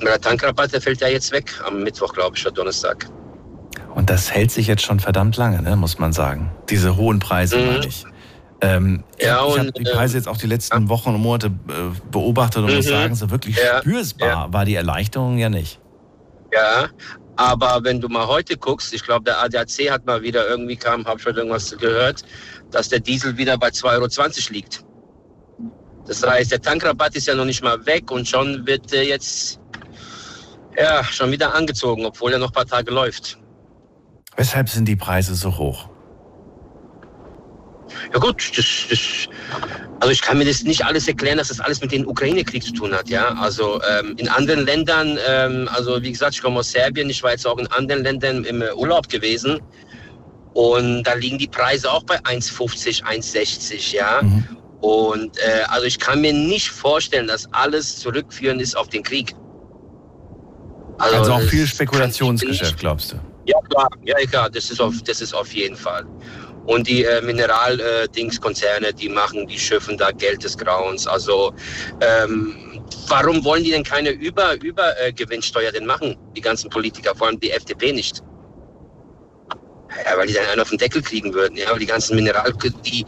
Der 0.01 0.19
Tankrabatt, 0.19 0.73
der 0.73 0.81
fällt 0.81 0.99
ja 0.99 1.07
jetzt 1.07 1.31
weg 1.31 1.53
am 1.65 1.81
Mittwoch, 1.83 2.13
glaube 2.13 2.35
ich, 2.35 2.45
oder 2.45 2.55
Donnerstag. 2.55 3.07
Und 3.95 4.09
das 4.09 4.31
hält 4.31 4.51
sich 4.51 4.67
jetzt 4.67 4.81
schon 4.81 4.99
verdammt 4.99 5.37
lange, 5.37 5.61
ne, 5.61 5.75
muss 5.75 5.99
man 5.99 6.13
sagen. 6.13 6.51
Diese 6.69 6.97
hohen 6.97 7.19
Preise, 7.19 7.57
mhm. 7.57 7.67
meine 7.67 7.87
ich. 7.87 8.05
Ähm, 8.61 9.03
ja, 9.19 9.45
ich 9.45 9.59
habe 9.59 9.71
die 9.73 9.83
Preise 9.83 10.17
jetzt 10.17 10.27
auch 10.27 10.37
die 10.37 10.47
letzten 10.47 10.87
Wochen 10.89 11.09
und 11.09 11.21
Monate 11.21 11.47
äh, 11.47 11.51
beobachtet 12.11 12.63
und 12.63 12.69
mhm. 12.69 12.77
muss 12.77 12.85
sagen, 12.85 13.13
so 13.13 13.29
wirklich 13.29 13.57
ja, 13.57 13.79
spürbar 13.79 14.27
ja. 14.27 14.53
war 14.53 14.65
die 14.65 14.75
Erleichterung 14.75 15.37
ja 15.37 15.49
nicht. 15.49 15.79
Ja, 16.53 16.87
aber 17.35 17.83
wenn 17.83 17.99
du 17.99 18.07
mal 18.09 18.27
heute 18.27 18.57
guckst, 18.57 18.93
ich 18.93 19.03
glaube, 19.03 19.25
der 19.25 19.41
ADAC 19.41 19.89
hat 19.89 20.05
mal 20.05 20.21
wieder 20.21 20.47
irgendwie 20.47 20.75
kam, 20.75 21.05
habe 21.05 21.19
schon 21.19 21.35
irgendwas 21.35 21.75
gehört, 21.77 22.23
dass 22.71 22.89
der 22.89 22.99
Diesel 22.99 23.37
wieder 23.37 23.57
bei 23.57 23.69
2,20 23.69 23.85
Euro 23.93 24.53
liegt. 24.53 24.83
Das 26.05 26.21
heißt, 26.21 26.51
der 26.51 26.61
Tankrabatt 26.61 27.15
ist 27.15 27.27
ja 27.27 27.35
noch 27.35 27.45
nicht 27.45 27.63
mal 27.63 27.85
weg 27.85 28.11
und 28.11 28.27
schon 28.27 28.67
wird 28.67 28.91
jetzt 28.91 29.59
ja, 30.77 31.03
schon 31.03 31.31
wieder 31.31 31.53
angezogen, 31.53 32.05
obwohl 32.05 32.33
er 32.33 32.39
noch 32.39 32.49
ein 32.49 32.53
paar 32.53 32.65
Tage 32.65 32.91
läuft. 32.91 33.37
Weshalb 34.35 34.69
sind 34.69 34.87
die 34.87 34.95
Preise 34.95 35.35
so 35.35 35.57
hoch? 35.57 35.89
Ja 38.13 38.19
gut, 38.19 38.51
das, 38.57 38.65
das, 38.89 38.99
also 39.99 40.11
ich 40.11 40.21
kann 40.21 40.37
mir 40.37 40.45
das 40.45 40.63
nicht 40.63 40.85
alles 40.85 41.07
erklären, 41.07 41.37
dass 41.37 41.47
das 41.47 41.59
alles 41.59 41.81
mit 41.81 41.91
dem 41.91 42.07
Ukraine-Krieg 42.07 42.63
zu 42.63 42.73
tun 42.73 42.93
hat. 42.93 43.09
Ja, 43.09 43.33
also 43.35 43.81
ähm, 43.83 44.15
in 44.17 44.27
anderen 44.27 44.65
Ländern, 44.65 45.17
ähm, 45.27 45.69
also 45.73 46.01
wie 46.01 46.11
gesagt, 46.11 46.35
ich 46.35 46.41
komme 46.41 46.59
aus 46.59 46.71
Serbien, 46.71 47.09
ich 47.09 47.23
war 47.23 47.31
jetzt 47.31 47.47
auch 47.47 47.57
in 47.57 47.67
anderen 47.67 48.03
Ländern 48.03 48.43
im 48.43 48.63
Urlaub 48.75 49.09
gewesen 49.09 49.59
und 50.53 51.03
da 51.03 51.13
liegen 51.13 51.37
die 51.37 51.47
Preise 51.47 51.91
auch 51.91 52.03
bei 52.03 52.19
1,50, 52.19 53.03
1,60. 53.03 53.95
Ja. 53.95 54.21
Mhm. 54.21 54.57
Und 54.81 55.37
äh, 55.37 55.63
also 55.69 55.85
ich 55.85 55.97
kann 55.97 56.21
mir 56.21 56.33
nicht 56.33 56.69
vorstellen, 56.69 57.27
dass 57.27 57.51
alles 57.53 57.99
zurückführen 57.99 58.59
ist 58.59 58.75
auf 58.75 58.89
den 58.89 59.01
Krieg. 59.01 59.33
Also, 60.97 61.17
also 61.17 61.33
auch 61.33 61.41
viel 61.41 61.65
Spekulationsgeschäft, 61.65 62.77
glaubst 62.77 63.13
du? 63.13 63.15
Ja, 63.45 63.57
klar, 63.69 63.89
ja, 64.05 64.15
klar, 64.27 64.49
das 64.49 64.69
ist 64.69 64.79
auf, 64.79 65.01
das 65.03 65.21
ist 65.21 65.33
auf 65.33 65.53
jeden 65.53 65.75
Fall. 65.75 66.05
Und 66.65 66.87
die 66.87 67.03
äh, 67.03 67.21
Mineral-Dings-Konzerne, 67.21 68.87
äh, 68.87 68.93
die 68.93 69.09
machen, 69.09 69.47
die 69.47 69.59
schiffen 69.59 69.97
da 69.97 70.11
Geld 70.11 70.43
des 70.43 70.57
Grauens. 70.57 71.07
Also 71.07 71.53
ähm, 71.99 72.81
warum 73.07 73.43
wollen 73.43 73.63
die 73.63 73.71
denn 73.71 73.83
keine 73.83 74.11
Über 74.11 74.55
Übergewinnsteuer 74.61 75.71
denn 75.71 75.85
machen, 75.85 76.15
die 76.35 76.41
ganzen 76.41 76.69
Politiker, 76.69 77.13
vor 77.15 77.27
allem 77.27 77.39
die 77.39 77.51
FDP 77.51 77.91
nicht? 77.91 78.21
Ja, 80.05 80.17
weil 80.17 80.27
die 80.27 80.33
dann 80.33 80.45
einen 80.45 80.61
auf 80.61 80.69
den 80.69 80.77
Deckel 80.77 81.01
kriegen 81.01 81.33
würden. 81.33 81.55
Ja, 81.57 81.69
aber 81.69 81.79
die 81.79 81.85
ganzen 81.85 82.15
Mineral, 82.15 82.53
die, 82.85 83.05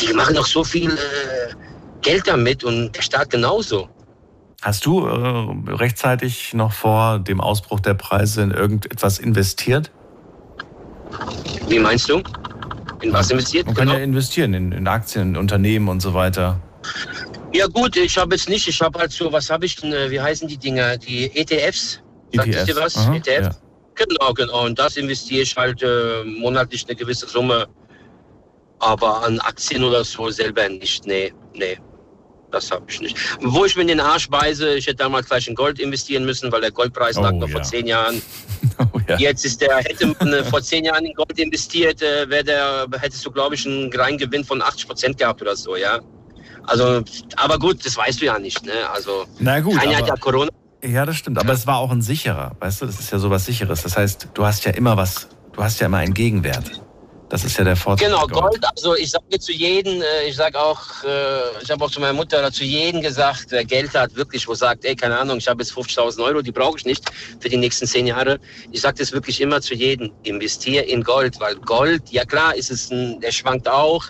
die 0.00 0.12
machen 0.12 0.34
doch 0.34 0.46
so 0.46 0.64
viel 0.64 0.90
äh, 0.90 1.54
Geld 2.00 2.26
damit 2.26 2.64
und 2.64 2.96
der 2.96 3.02
Staat 3.02 3.30
genauso. 3.30 3.88
Hast 4.62 4.86
du 4.86 5.06
äh, 5.06 5.72
rechtzeitig 5.72 6.54
noch 6.54 6.72
vor 6.72 7.18
dem 7.18 7.40
Ausbruch 7.40 7.80
der 7.80 7.94
Preise 7.94 8.42
in 8.42 8.50
irgendetwas 8.50 9.18
investiert? 9.18 9.90
Wie 11.68 11.78
meinst 11.78 12.08
du? 12.08 12.22
In 13.04 13.12
was 13.12 13.30
investiert? 13.30 13.66
Man 13.66 13.74
kann 13.74 13.86
genau. 13.86 13.98
ja 13.98 14.04
investieren 14.04 14.54
in, 14.54 14.72
in 14.72 14.88
Aktien, 14.88 15.30
in 15.30 15.36
Unternehmen 15.36 15.88
und 15.88 16.00
so 16.00 16.14
weiter. 16.14 16.58
Ja 17.52 17.66
gut, 17.66 17.96
ich 17.96 18.16
habe 18.16 18.34
jetzt 18.34 18.48
nicht, 18.48 18.66
ich 18.66 18.80
habe 18.80 18.98
halt 18.98 19.12
so, 19.12 19.30
was 19.30 19.50
habe 19.50 19.66
ich 19.66 19.76
denn, 19.76 19.92
äh, 19.92 20.10
wie 20.10 20.20
heißen 20.20 20.48
die 20.48 20.56
Dinger? 20.56 20.96
Die 20.96 21.26
ETFs. 21.36 22.00
Sagt 22.32 22.48
ETFs. 22.48 22.64
dir 22.64 22.76
was? 22.76 22.96
Aha, 22.96 23.14
ETF? 23.14 23.42
Ja. 23.42 23.56
Genau, 23.94 24.32
genau. 24.32 24.64
Und 24.64 24.78
das 24.78 24.96
investiere 24.96 25.42
ich 25.42 25.54
halt 25.54 25.82
äh, 25.82 26.24
monatlich 26.24 26.86
eine 26.88 26.96
gewisse 26.96 27.28
Summe. 27.28 27.66
Aber 28.78 29.22
an 29.22 29.38
Aktien 29.40 29.84
oder 29.84 30.02
so 30.02 30.30
selber 30.30 30.68
nicht. 30.68 31.06
Nee, 31.06 31.32
nee. 31.54 31.78
Das 32.50 32.70
habe 32.70 32.86
ich 32.88 33.00
nicht. 33.00 33.16
Wo 33.40 33.64
ich 33.64 33.76
mir 33.76 33.82
in 33.82 33.88
den 33.88 34.00
Arsch 34.00 34.28
beiße, 34.30 34.76
ich 34.76 34.86
hätte 34.86 34.96
damals 34.96 35.28
gleich 35.28 35.46
in 35.46 35.54
Gold 35.54 35.78
investieren 35.78 36.24
müssen, 36.24 36.50
weil 36.50 36.60
der 36.60 36.70
Goldpreis 36.70 37.18
oh, 37.18 37.22
lag 37.22 37.32
noch 37.32 37.48
ja. 37.48 37.52
vor 37.52 37.62
zehn 37.62 37.86
Jahren. 37.86 38.22
Ja. 39.08 39.16
Jetzt 39.18 39.44
ist 39.44 39.60
der, 39.60 39.76
hätte 39.76 40.14
man 40.18 40.32
äh, 40.32 40.44
vor 40.44 40.62
zehn 40.62 40.84
Jahren 40.84 41.04
in 41.04 41.14
Gold 41.14 41.38
investiert, 41.38 42.00
äh, 42.02 42.26
der, 42.44 42.86
hättest 42.98 43.24
du, 43.24 43.30
glaube 43.30 43.54
ich, 43.54 43.66
einen 43.66 43.92
Reingewinn 43.92 44.44
von 44.44 44.62
80 44.62 44.86
Prozent 44.86 45.18
gehabt 45.18 45.42
oder 45.42 45.56
so, 45.56 45.76
ja. 45.76 46.00
Also, 46.66 47.02
aber 47.36 47.58
gut, 47.58 47.84
das 47.84 47.96
weißt 47.96 48.20
du 48.20 48.26
ja 48.26 48.38
nicht, 48.38 48.64
ne? 48.64 48.72
Also, 48.92 49.26
Na 49.38 49.60
gut, 49.60 49.76
keiner 49.76 49.98
hat 49.98 50.08
ja 50.08 50.16
Corona. 50.16 50.50
Ja, 50.82 51.06
das 51.06 51.16
stimmt. 51.16 51.38
Aber 51.38 51.48
ja. 51.48 51.54
es 51.54 51.66
war 51.66 51.78
auch 51.78 51.90
ein 51.90 52.02
sicherer, 52.02 52.52
weißt 52.60 52.82
du? 52.82 52.86
Das 52.86 53.00
ist 53.00 53.10
ja 53.10 53.18
so 53.18 53.30
was 53.30 53.46
Sicheres. 53.46 53.82
Das 53.82 53.96
heißt, 53.96 54.28
du 54.34 54.44
hast 54.44 54.64
ja 54.64 54.72
immer 54.72 54.96
was, 54.96 55.28
du 55.52 55.62
hast 55.62 55.80
ja 55.80 55.86
immer 55.86 55.98
einen 55.98 56.14
Gegenwert. 56.14 56.82
Das 57.34 57.42
ist 57.42 57.58
ja 57.58 57.64
der 57.64 57.74
Vorteil. 57.74 58.10
Genau, 58.10 58.28
Gold. 58.28 58.64
Also 58.76 58.94
ich 58.94 59.10
sage 59.10 59.40
zu 59.40 59.50
jedem, 59.50 60.00
äh, 60.00 60.28
ich 60.28 60.36
sage 60.36 60.56
auch, 60.56 61.02
äh, 61.02 61.60
ich 61.60 61.68
habe 61.68 61.84
auch 61.84 61.90
zu 61.90 61.98
meiner 61.98 62.12
Mutter 62.12 62.38
oder 62.38 62.52
zu 62.52 62.62
jedem 62.62 63.02
gesagt, 63.02 63.46
wer 63.48 63.64
Geld 63.64 63.92
hat, 63.92 64.14
wirklich, 64.14 64.46
wo 64.46 64.54
sagt, 64.54 64.84
ey, 64.84 64.94
keine 64.94 65.18
Ahnung, 65.18 65.38
ich 65.38 65.48
habe 65.48 65.60
jetzt 65.60 65.72
50.000 65.72 66.22
Euro, 66.22 66.42
die 66.42 66.52
brauche 66.52 66.78
ich 66.78 66.84
nicht 66.84 67.02
für 67.40 67.48
die 67.48 67.56
nächsten 67.56 67.88
zehn 67.88 68.06
Jahre. 68.06 68.38
Ich 68.70 68.82
sage 68.82 68.98
das 69.00 69.10
wirklich 69.10 69.40
immer 69.40 69.60
zu 69.60 69.74
jedem, 69.74 70.12
investiere 70.22 70.84
in 70.84 71.02
Gold, 71.02 71.40
weil 71.40 71.56
Gold, 71.56 72.02
ja 72.10 72.24
klar, 72.24 72.54
ist 72.54 72.70
es 72.70 72.92
ein, 72.92 73.18
der 73.18 73.32
schwankt 73.32 73.68
auch. 73.68 74.04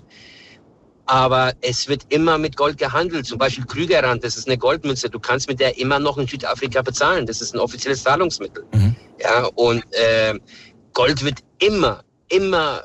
aber 1.07 1.53
es 1.61 1.89
wird 1.89 2.03
immer 2.11 2.39
mit 2.39 2.57
Gold 2.57 2.79
gehandelt. 2.79 3.27
Zum 3.27 3.39
Beispiel 3.39 3.65
Krügerrand, 3.65 4.25
das 4.25 4.37
ist 4.37 4.49
eine 4.49 4.59
Goldmünze. 4.59 5.11
Du 5.11 5.19
kannst 5.19 5.49
mit 5.49 5.61
der 5.61 5.79
immer 5.79 5.99
noch 5.99 6.19
in 6.19 6.27
Südafrika 6.27 6.83
bezahlen. 6.83 7.27
Das 7.27 7.41
ist 7.41 7.55
ein 7.55 7.61
offizielles 7.61 8.03
Zahlungsmittel. 8.03 8.65
Mhm. 8.73 8.97
Ja, 9.21 9.47
und 9.55 9.83
äh, 9.93 10.39
Gold 10.93 11.25
wird 11.25 11.39
immer, 11.59 12.03
immer, 12.29 12.83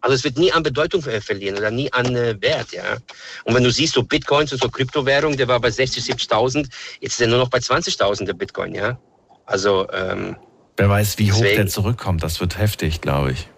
also 0.00 0.14
es 0.14 0.24
wird 0.24 0.38
nie 0.38 0.52
an 0.52 0.62
Bedeutung 0.62 1.02
verlieren 1.02 1.56
oder 1.56 1.70
nie 1.70 1.92
an 1.92 2.14
äh, 2.16 2.40
Wert. 2.40 2.72
Ja. 2.72 2.98
Und 3.44 3.54
wenn 3.54 3.64
du 3.64 3.70
siehst, 3.70 3.94
so 3.94 4.02
Bitcoins 4.02 4.52
und 4.52 4.60
so 4.60 4.68
Kryptowährung, 4.68 5.36
der 5.36 5.48
war 5.48 5.60
bei 5.60 5.70
60, 5.70 6.04
70.000, 6.04 6.68
jetzt 7.00 7.12
ist 7.12 7.20
er 7.20 7.28
nur 7.28 7.38
noch 7.38 7.48
bei 7.48 7.58
20.000 7.58 8.24
der 8.24 8.34
Bitcoin. 8.34 8.74
Ja. 8.74 8.98
Also 9.46 9.88
ähm, 9.92 10.36
Wer 10.76 10.88
weiß, 10.88 11.18
wie 11.18 11.32
hoch 11.32 11.40
der 11.40 11.66
zurückkommt. 11.66 12.22
Das 12.22 12.40
wird 12.40 12.58
heftig, 12.58 13.00
glaube 13.00 13.32
ich. 13.32 13.48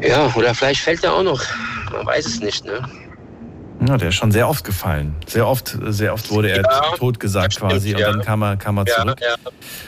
Ja, 0.00 0.32
oder 0.34 0.54
vielleicht 0.54 0.80
fällt 0.80 1.04
er 1.04 1.14
auch 1.14 1.22
noch. 1.22 1.42
Man 1.92 2.06
weiß 2.06 2.26
es 2.26 2.40
nicht, 2.40 2.64
ne? 2.64 2.88
Ja, 3.86 3.96
der 3.96 4.10
ist 4.10 4.16
schon 4.16 4.30
sehr 4.30 4.48
oft 4.48 4.64
gefallen. 4.64 5.14
Sehr 5.26 5.46
oft, 5.46 5.76
sehr 5.86 6.12
oft 6.12 6.30
wurde 6.30 6.50
er 6.50 6.58
ja, 6.58 6.96
tot 6.96 7.18
gesagt 7.18 7.54
stimmt, 7.54 7.72
quasi 7.72 7.94
und 7.94 8.00
ja. 8.00 8.12
dann 8.12 8.20
kam 8.20 8.42
er, 8.42 8.56
kam 8.56 8.76
er 8.76 8.86
zurück. 8.86 9.18
Ja, 9.20 9.34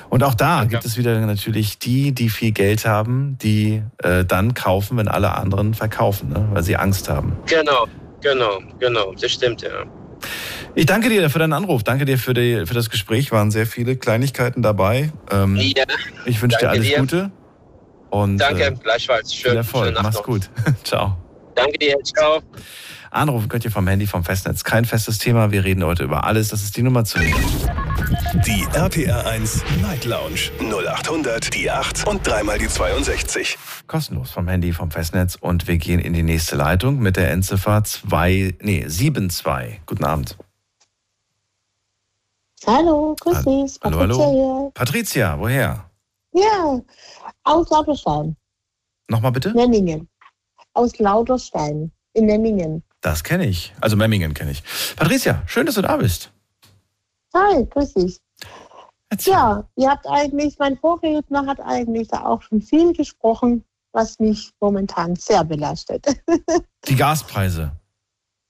und 0.08 0.22
auch 0.22 0.34
da 0.34 0.64
gibt 0.64 0.84
es 0.84 0.96
wieder 0.96 1.18
natürlich 1.20 1.78
die, 1.78 2.12
die 2.12 2.30
viel 2.30 2.52
Geld 2.52 2.86
haben, 2.86 3.36
die 3.42 3.82
äh, 4.02 4.24
dann 4.24 4.54
kaufen, 4.54 4.96
wenn 4.96 5.08
alle 5.08 5.34
anderen 5.34 5.74
verkaufen, 5.74 6.30
ne? 6.30 6.48
weil 6.52 6.62
sie 6.62 6.76
Angst 6.76 7.08
haben. 7.08 7.36
Genau, 7.46 7.86
genau, 8.22 8.60
genau. 8.78 9.12
Das 9.20 9.30
stimmt, 9.32 9.62
ja. 9.62 9.84
Ich 10.74 10.86
danke 10.86 11.10
dir 11.10 11.28
für 11.28 11.38
deinen 11.38 11.52
Anruf. 11.52 11.82
Danke 11.82 12.06
dir 12.06 12.16
für, 12.16 12.32
die, 12.32 12.64
für 12.64 12.74
das 12.74 12.88
Gespräch. 12.88 13.30
Waren 13.30 13.50
sehr 13.50 13.66
viele 13.66 13.96
Kleinigkeiten 13.96 14.62
dabei. 14.62 15.12
Ähm, 15.30 15.56
ich 16.24 16.40
wünsche 16.40 16.58
dir 16.58 16.70
alles 16.70 16.86
dir. 16.86 16.98
Gute. 16.98 17.30
Und, 18.08 18.38
danke, 18.38 18.64
äh, 18.64 18.72
gleichfalls. 18.72 19.34
Schön, 19.34 19.50
viel 19.50 19.56
Erfolg. 19.58 19.98
Mach's 20.02 20.22
gut. 20.22 20.48
Ciao. 20.84 21.18
Danke 21.54 21.78
dir. 21.78 21.96
Ciao. 22.04 22.40
Anrufen 23.12 23.50
könnt 23.50 23.64
ihr 23.66 23.70
vom 23.70 23.86
Handy, 23.86 24.06
vom 24.06 24.24
Festnetz. 24.24 24.64
Kein 24.64 24.86
festes 24.86 25.18
Thema. 25.18 25.52
Wir 25.52 25.64
reden 25.64 25.84
heute 25.84 26.02
über 26.02 26.24
alles. 26.24 26.48
Das 26.48 26.62
ist 26.62 26.78
die 26.78 26.82
Nummer 26.82 27.04
zu 27.04 27.18
mir. 27.18 27.34
Die 28.46 28.66
RPR 28.72 29.26
1 29.26 29.62
Night 29.82 30.06
Lounge 30.06 30.50
0800 30.58 31.54
die 31.54 31.70
8 31.70 32.06
und 32.08 32.26
dreimal 32.26 32.58
die 32.58 32.68
62. 32.68 33.58
Kostenlos 33.86 34.30
vom 34.30 34.48
Handy, 34.48 34.72
vom 34.72 34.90
Festnetz. 34.90 35.36
Und 35.38 35.68
wir 35.68 35.76
gehen 35.76 36.00
in 36.00 36.14
die 36.14 36.22
nächste 36.22 36.56
Leitung 36.56 37.00
mit 37.00 37.16
der 37.16 37.30
Endziffer 37.30 37.84
2, 37.84 38.56
nee, 38.62 38.86
72. 38.88 39.82
Guten 39.84 40.04
Abend. 40.04 40.38
Hallo, 42.66 43.14
grüß 43.20 43.44
dich. 43.44 43.78
Hallo, 43.82 43.98
hallo. 43.98 44.30
Hier. 44.30 44.70
Patricia, 44.72 45.38
woher? 45.38 45.90
Ja, 46.32 46.80
aus 47.44 47.68
Lauterstein. 47.68 48.36
Nochmal 49.08 49.32
bitte? 49.32 49.52
Memmingen. 49.52 50.08
Aus 50.72 50.98
Lauterstein 50.98 51.92
in 52.14 52.24
Memmingen. 52.24 52.82
Das 53.02 53.24
kenne 53.24 53.46
ich. 53.46 53.74
Also 53.80 53.96
Memmingen 53.96 54.32
kenne 54.32 54.52
ich. 54.52 54.62
Patricia, 54.96 55.42
schön, 55.46 55.66
dass 55.66 55.74
du 55.74 55.82
da 55.82 55.96
bist. 55.96 56.32
Hi, 57.34 57.66
grüß 57.66 57.94
dich. 57.94 58.20
Erzähl. 59.10 59.32
Ja, 59.34 59.64
ihr 59.76 59.90
habt 59.90 60.06
eigentlich, 60.08 60.58
mein 60.58 60.78
Vorredner 60.78 61.44
hat 61.46 61.60
eigentlich 61.60 62.08
da 62.08 62.24
auch 62.24 62.40
schon 62.40 62.62
viel 62.62 62.92
gesprochen, 62.94 63.64
was 63.92 64.18
mich 64.20 64.52
momentan 64.60 65.16
sehr 65.16 65.44
belastet. 65.44 66.06
Die 66.88 66.96
Gaspreise, 66.96 67.72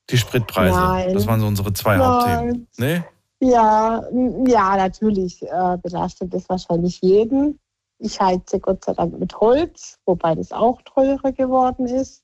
die 0.09 0.19
Spritpreise, 0.19 0.79
Nein. 0.79 1.15
das 1.15 1.27
waren 1.27 1.41
so 1.41 1.47
unsere 1.47 1.73
zwei 1.73 1.97
Nein. 1.97 2.07
Hauptthemen. 2.07 2.69
Nee? 2.77 3.03
Ja, 3.41 4.05
ja, 4.47 4.77
natürlich 4.77 5.43
äh, 5.43 5.79
belastet 5.83 6.33
es 6.33 6.49
wahrscheinlich 6.49 7.01
jeden. 7.01 7.59
Ich 7.99 8.21
heize 8.21 8.61
Gott 8.61 8.85
sei 8.85 8.95
Dank 8.95 9.19
mit 9.19 9.35
Holz, 9.41 9.99
wobei 10.07 10.35
das 10.35 10.53
auch 10.53 10.81
teurer 10.83 11.33
geworden 11.33 11.87
ist. 11.87 12.22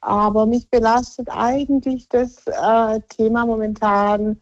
Aber 0.00 0.46
mich 0.46 0.68
belastet 0.70 1.28
eigentlich 1.30 2.08
das 2.08 2.46
äh, 2.46 3.00
Thema 3.08 3.46
momentan, 3.46 4.40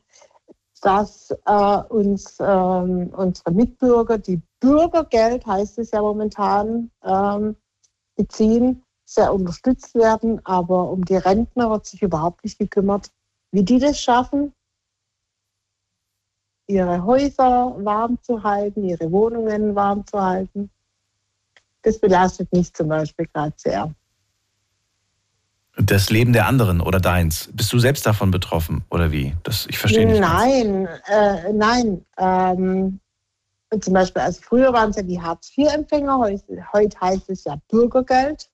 dass 0.83 1.31
äh, 1.47 1.77
uns 1.89 2.37
ähm, 2.41 3.13
unsere 3.17 3.51
Mitbürger, 3.53 4.19
die 4.19 4.41
Bürgergeld 4.61 5.47
heißt 5.47 5.79
es 5.79 5.91
ja 5.91 6.03
momentan, 6.03 6.91
ähm, 7.03 7.57
beziehen, 8.17 8.83
sehr 9.05 9.33
unterstützt 9.33 9.95
werden. 9.95 10.45
Aber 10.45 10.91
um 10.91 11.05
die 11.05 11.17
Rentner 11.17 11.71
wird 11.71 11.87
sich 11.87 12.03
überhaupt 12.03 12.45
nicht 12.45 12.59
gekümmert, 12.59 13.11
wie 13.53 13.65
die 13.65 13.79
das 13.79 14.01
schaffen, 14.01 14.53
ihre 16.69 17.05
Häuser 17.05 17.77
warm 17.79 18.21
zu 18.23 18.43
halten, 18.43 18.85
ihre 18.85 19.11
Wohnungen 19.13 19.75
warm 19.75 20.07
zu 20.07 20.21
halten. 20.21 20.71
Das 21.83 22.01
belastet 22.01 22.53
mich 22.53 22.73
zum 22.75 22.89
Beispiel 22.89 23.27
gerade 23.33 23.55
sehr. 23.57 23.95
Das 25.79 26.09
Leben 26.09 26.33
der 26.33 26.47
anderen 26.47 26.81
oder 26.81 27.01
deins. 27.01 27.51
Bist 27.53 27.72
du 27.72 27.79
selbst 27.79 28.07
davon 28.07 28.31
betroffen 28.31 28.85
oder 28.91 29.12
wie? 29.12 29.37
Das, 29.43 29.66
ich 29.68 29.79
verstehe 29.79 30.07
nicht. 30.07 30.20
Nein, 30.20 30.89
äh, 31.07 31.53
nein. 31.53 32.05
Ähm, 32.18 32.99
zum 33.81 33.93
Beispiel, 33.93 34.22
also 34.22 34.41
früher 34.43 34.72
waren 34.72 34.91
es 34.91 34.97
ja 34.97 35.03
die 35.03 35.20
Hartz-IV-Empfänger, 35.20 36.18
heute, 36.18 36.72
heute, 36.72 37.01
heißt 37.01 37.29
es 37.29 37.45
ja 37.45 37.57
Bürgergeld. 37.68 38.49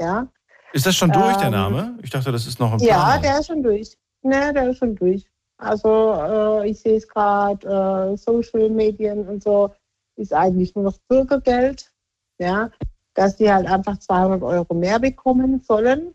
Ja. 0.00 0.28
Ist 0.72 0.84
das 0.84 0.96
schon 0.96 1.10
durch, 1.10 1.34
ähm, 1.36 1.40
der 1.40 1.50
Name? 1.50 1.98
Ich 2.02 2.10
dachte, 2.10 2.30
das 2.30 2.46
ist 2.46 2.60
noch 2.60 2.72
ein. 2.72 2.78
Ja, 2.80 3.18
der 3.18 3.40
ist 3.40 3.46
schon 3.46 3.62
durch. 3.62 3.96
Ne, 4.22 4.52
der 4.52 4.70
ist 4.70 4.78
schon 4.78 4.96
durch. 4.96 5.24
Also 5.58 6.12
äh, 6.12 6.68
ich 6.68 6.80
sehe 6.80 6.96
es 6.96 7.08
gerade, 7.08 7.66
äh, 7.66 8.16
Social 8.16 8.68
Medien 8.68 9.26
und 9.26 9.42
so 9.42 9.72
ist 10.16 10.32
eigentlich 10.32 10.74
nur 10.74 10.84
noch 10.84 10.98
Bürgergeld, 11.08 11.90
ja, 12.38 12.70
dass 13.14 13.36
die 13.36 13.50
halt 13.50 13.66
einfach 13.66 13.98
200 13.98 14.42
Euro 14.42 14.74
mehr 14.74 14.98
bekommen 14.98 15.62
sollen. 15.62 16.14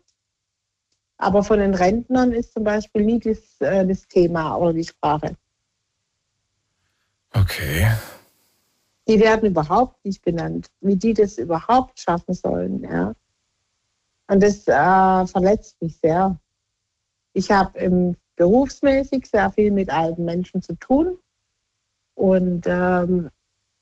Aber 1.22 1.44
von 1.44 1.60
den 1.60 1.74
Rentnern 1.74 2.32
ist 2.32 2.52
zum 2.52 2.64
Beispiel 2.64 3.04
nie 3.04 3.20
das, 3.20 3.38
äh, 3.60 3.86
das 3.86 4.08
Thema 4.08 4.56
oder 4.56 4.72
die 4.72 4.82
Sprache. 4.82 5.36
Okay. 7.32 7.92
Die 9.06 9.20
werden 9.20 9.48
überhaupt 9.48 10.04
nicht 10.04 10.20
benannt, 10.24 10.66
wie 10.80 10.96
die 10.96 11.14
das 11.14 11.38
überhaupt 11.38 12.00
schaffen 12.00 12.34
sollen, 12.34 12.82
ja. 12.82 13.14
Und 14.26 14.42
das 14.42 14.66
äh, 14.66 15.26
verletzt 15.28 15.80
mich 15.80 15.96
sehr. 15.98 16.40
Ich 17.34 17.52
habe 17.52 17.78
im 17.78 18.16
berufsmäßig 18.34 19.26
sehr 19.26 19.52
viel 19.52 19.70
mit 19.70 19.90
alten 19.90 20.24
Menschen 20.24 20.60
zu 20.60 20.74
tun. 20.74 21.18
Und 22.14 22.64
ähm, 22.66 23.30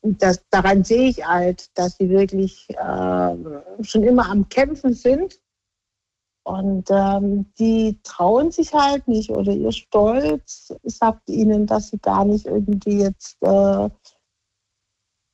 das, 0.02 0.42
daran 0.50 0.84
sehe 0.84 1.08
ich 1.08 1.26
halt, 1.26 1.70
dass 1.78 1.96
sie 1.96 2.10
wirklich 2.10 2.68
äh, 2.68 3.82
schon 3.82 4.02
immer 4.02 4.28
am 4.28 4.46
Kämpfen 4.50 4.92
sind. 4.92 5.40
Und 6.42 6.88
ähm, 6.90 7.52
die 7.58 8.00
trauen 8.02 8.50
sich 8.50 8.72
halt 8.72 9.06
nicht 9.06 9.30
oder 9.30 9.52
ihr 9.52 9.72
Stolz 9.72 10.74
sagt 10.84 11.28
ihnen, 11.28 11.66
dass 11.66 11.90
sie 11.90 11.98
gar 11.98 12.24
nicht 12.24 12.46
irgendwie 12.46 13.02
jetzt 13.02 13.36
äh, 13.42 13.90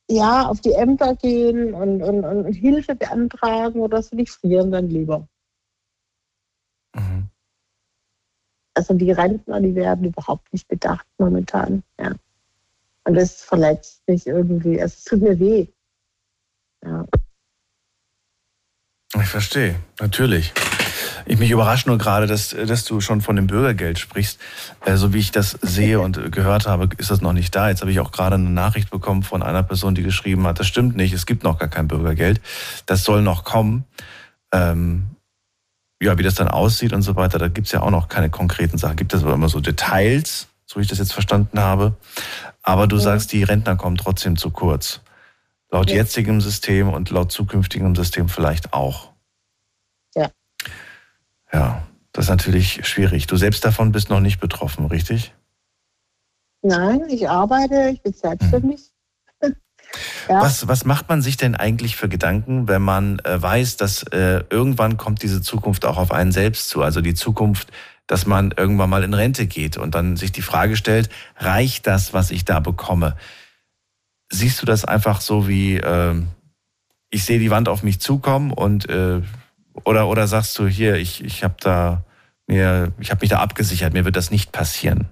ja, 0.08 0.46
auf 0.48 0.60
die 0.60 0.72
Ämter 0.72 1.16
gehen 1.16 1.74
und, 1.74 2.02
und, 2.02 2.24
und 2.24 2.52
Hilfe 2.52 2.94
beantragen 2.94 3.80
oder 3.80 4.02
so, 4.02 4.16
die 4.16 4.26
frieren 4.26 4.70
dann 4.70 4.88
lieber. 4.88 5.28
Mhm. 6.94 7.28
Also 8.74 8.94
die 8.94 9.10
Rentner, 9.10 9.60
die 9.60 9.74
werden 9.74 10.04
überhaupt 10.04 10.52
nicht 10.52 10.68
bedacht 10.68 11.06
momentan. 11.18 11.82
Ja. 11.98 12.12
Und 13.04 13.14
das 13.14 13.42
verletzt 13.42 14.02
mich 14.06 14.26
irgendwie. 14.26 14.78
Es 14.78 15.04
tut 15.04 15.22
mir 15.22 15.38
weh. 15.38 15.66
Ja. 16.84 17.06
Ich 19.14 19.28
verstehe, 19.28 19.76
natürlich. 19.98 20.52
Ich 21.28 21.38
mich 21.38 21.50
überrascht 21.50 21.88
nur 21.88 21.98
gerade, 21.98 22.28
dass, 22.28 22.50
dass 22.50 22.84
du 22.84 23.00
schon 23.00 23.20
von 23.20 23.34
dem 23.34 23.48
Bürgergeld 23.48 23.98
sprichst. 23.98 24.38
Äh, 24.84 24.96
so 24.96 25.12
wie 25.12 25.18
ich 25.18 25.32
das 25.32 25.58
sehe 25.60 26.00
und 26.00 26.30
gehört 26.30 26.66
habe, 26.66 26.88
ist 26.98 27.10
das 27.10 27.20
noch 27.20 27.32
nicht 27.32 27.54
da. 27.54 27.68
Jetzt 27.68 27.80
habe 27.80 27.90
ich 27.90 27.98
auch 27.98 28.12
gerade 28.12 28.36
eine 28.36 28.48
Nachricht 28.48 28.90
bekommen 28.90 29.24
von 29.24 29.42
einer 29.42 29.64
Person, 29.64 29.96
die 29.96 30.04
geschrieben 30.04 30.46
hat, 30.46 30.60
das 30.60 30.68
stimmt 30.68 30.96
nicht, 30.96 31.12
es 31.12 31.26
gibt 31.26 31.42
noch 31.42 31.58
gar 31.58 31.68
kein 31.68 31.88
Bürgergeld. 31.88 32.40
Das 32.86 33.02
soll 33.02 33.22
noch 33.22 33.42
kommen. 33.42 33.84
Ähm, 34.52 35.08
ja, 36.00 36.16
wie 36.16 36.22
das 36.22 36.34
dann 36.34 36.48
aussieht 36.48 36.92
und 36.92 37.02
so 37.02 37.16
weiter, 37.16 37.38
da 37.38 37.48
gibt 37.48 37.66
es 37.66 37.72
ja 37.72 37.82
auch 37.82 37.90
noch 37.90 38.08
keine 38.08 38.30
konkreten 38.30 38.78
Sachen. 38.78 38.96
Gibt 38.96 39.12
es 39.12 39.24
aber 39.24 39.34
immer 39.34 39.48
so 39.48 39.60
Details, 39.60 40.46
so 40.64 40.78
wie 40.78 40.82
ich 40.82 40.88
das 40.88 40.98
jetzt 40.98 41.12
verstanden 41.12 41.58
habe. 41.58 41.96
Aber 42.62 42.86
du 42.86 42.96
ja. 42.96 43.02
sagst, 43.02 43.32
die 43.32 43.42
Rentner 43.42 43.76
kommen 43.76 43.96
trotzdem 43.96 44.36
zu 44.36 44.50
kurz. 44.50 45.00
Laut 45.70 45.90
ja. 45.90 45.96
jetzigem 45.96 46.40
System 46.40 46.88
und 46.88 47.10
laut 47.10 47.32
zukünftigem 47.32 47.96
System 47.96 48.28
vielleicht 48.28 48.72
auch. 48.72 49.15
Ja. 51.56 51.82
Das 52.12 52.26
ist 52.26 52.30
natürlich 52.30 52.86
schwierig. 52.86 53.26
Du 53.26 53.36
selbst 53.36 53.64
davon 53.64 53.92
bist 53.92 54.08
noch 54.08 54.20
nicht 54.20 54.40
betroffen, 54.40 54.86
richtig? 54.86 55.34
Nein, 56.62 57.02
ich 57.08 57.28
arbeite, 57.28 57.90
ich 57.92 58.02
bin 58.02 58.12
selbstständig. 58.12 58.80
Hm. 58.80 58.86
Ja. 60.28 60.42
Was, 60.42 60.66
was 60.66 60.84
macht 60.84 61.08
man 61.08 61.22
sich 61.22 61.36
denn 61.36 61.54
eigentlich 61.54 61.96
für 61.96 62.08
Gedanken, 62.08 62.66
wenn 62.68 62.82
man 62.82 63.20
äh, 63.20 63.40
weiß, 63.40 63.76
dass 63.76 64.02
äh, 64.02 64.42
irgendwann 64.50 64.96
kommt 64.96 65.22
diese 65.22 65.40
Zukunft 65.40 65.84
auch 65.86 65.96
auf 65.96 66.10
einen 66.10 66.32
selbst 66.32 66.68
zu? 66.68 66.82
Also 66.82 67.00
die 67.00 67.14
Zukunft, 67.14 67.70
dass 68.08 68.26
man 68.26 68.52
irgendwann 68.54 68.90
mal 68.90 69.04
in 69.04 69.14
Rente 69.14 69.46
geht 69.46 69.76
und 69.76 69.94
dann 69.94 70.16
sich 70.16 70.32
die 70.32 70.42
Frage 70.42 70.76
stellt, 70.76 71.08
reicht 71.36 71.86
das, 71.86 72.12
was 72.12 72.32
ich 72.32 72.44
da 72.44 72.58
bekomme? 72.58 73.16
Siehst 74.28 74.60
du 74.60 74.66
das 74.66 74.84
einfach 74.84 75.20
so 75.20 75.46
wie, 75.46 75.76
äh, 75.76 76.20
ich 77.10 77.24
sehe 77.24 77.38
die 77.38 77.52
Wand 77.52 77.68
auf 77.68 77.84
mich 77.84 78.00
zukommen 78.00 78.52
und 78.52 78.88
äh, 78.90 79.22
Oder, 79.84 80.08
oder 80.08 80.26
sagst 80.26 80.58
du 80.58 80.66
hier, 80.66 80.96
ich, 80.96 81.22
ich 81.22 81.44
habe 81.44 81.56
da 81.60 82.02
mir, 82.46 82.92
ich 83.00 83.10
habe 83.10 83.20
mich 83.20 83.30
da 83.30 83.40
abgesichert, 83.40 83.92
mir 83.92 84.04
wird 84.04 84.16
das 84.16 84.30
nicht 84.30 84.52
passieren? 84.52 85.08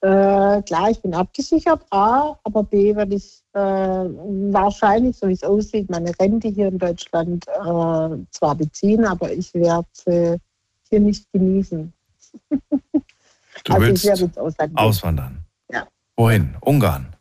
Äh, 0.00 0.62
klar, 0.62 0.90
ich 0.90 1.02
bin 1.02 1.12
abgesichert, 1.12 1.84
A, 1.90 2.36
aber 2.44 2.62
B 2.62 2.94
werde 2.94 3.16
ich 3.16 3.42
äh, 3.52 3.58
wahrscheinlich, 3.58 5.16
so 5.16 5.26
wie 5.26 5.32
es 5.32 5.42
aussieht, 5.42 5.90
meine 5.90 6.12
Rente 6.20 6.48
hier 6.48 6.68
in 6.68 6.78
Deutschland 6.78 7.46
äh, 7.48 8.24
zwar 8.30 8.54
beziehen, 8.54 9.04
aber 9.04 9.32
ich 9.32 9.52
werde 9.54 9.88
sie 9.92 10.36
hier 10.88 11.00
nicht 11.00 11.26
genießen. 11.32 11.92
Du 13.64 13.72
also 13.72 13.86
willst 13.86 14.38
auswandern. 14.38 14.76
auswandern? 14.76 15.44
Ja. 15.72 15.86
Wohin? 16.16 16.56
Ungarn? 16.60 17.14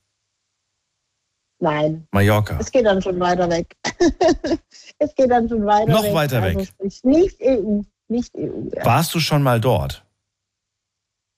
Nein. 1.60 2.08
Mallorca? 2.12 2.58
Es 2.60 2.72
geht 2.72 2.86
dann 2.86 3.02
schon 3.02 3.20
weiter 3.20 3.50
weg. 3.50 3.76
es 5.00 5.16
geht 5.16 5.32
dann 5.32 5.50
schon 5.50 5.66
weiter 5.66 5.92
Noch 5.92 6.04
weg. 6.04 6.14
weiter 6.14 6.44
weg? 6.44 6.58
Also 6.80 7.08
nicht 7.08 7.42
EU. 7.42 7.82
Nicht 8.08 8.36
EU. 8.36 8.70
Ja. 8.76 8.86
Warst 8.86 9.14
du 9.16 9.20
schon 9.20 9.42
mal 9.42 9.60
dort? 9.60 10.06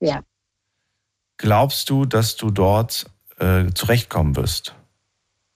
Ja. 0.02 0.22
Glaubst 1.38 1.90
du, 1.90 2.06
dass 2.06 2.36
du 2.36 2.52
dort 2.52 3.06
äh, 3.38 3.66
zurechtkommen 3.74 4.36
wirst? 4.36 4.76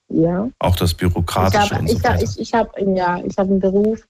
Ja. 0.08 0.48
Auch 0.58 0.76
das 0.76 0.94
Bürokratische 0.94 1.64
ich 1.64 1.72
hab, 1.72 1.80
und 1.80 1.88
so 1.88 1.96
ich 1.96 2.04
weiter? 2.04 2.22
ich, 2.22 2.38
ich 2.40 2.54
habe 2.54 2.94
ja, 2.94 3.16
hab 3.16 3.38
einen 3.38 3.60
Beruf, 3.60 4.06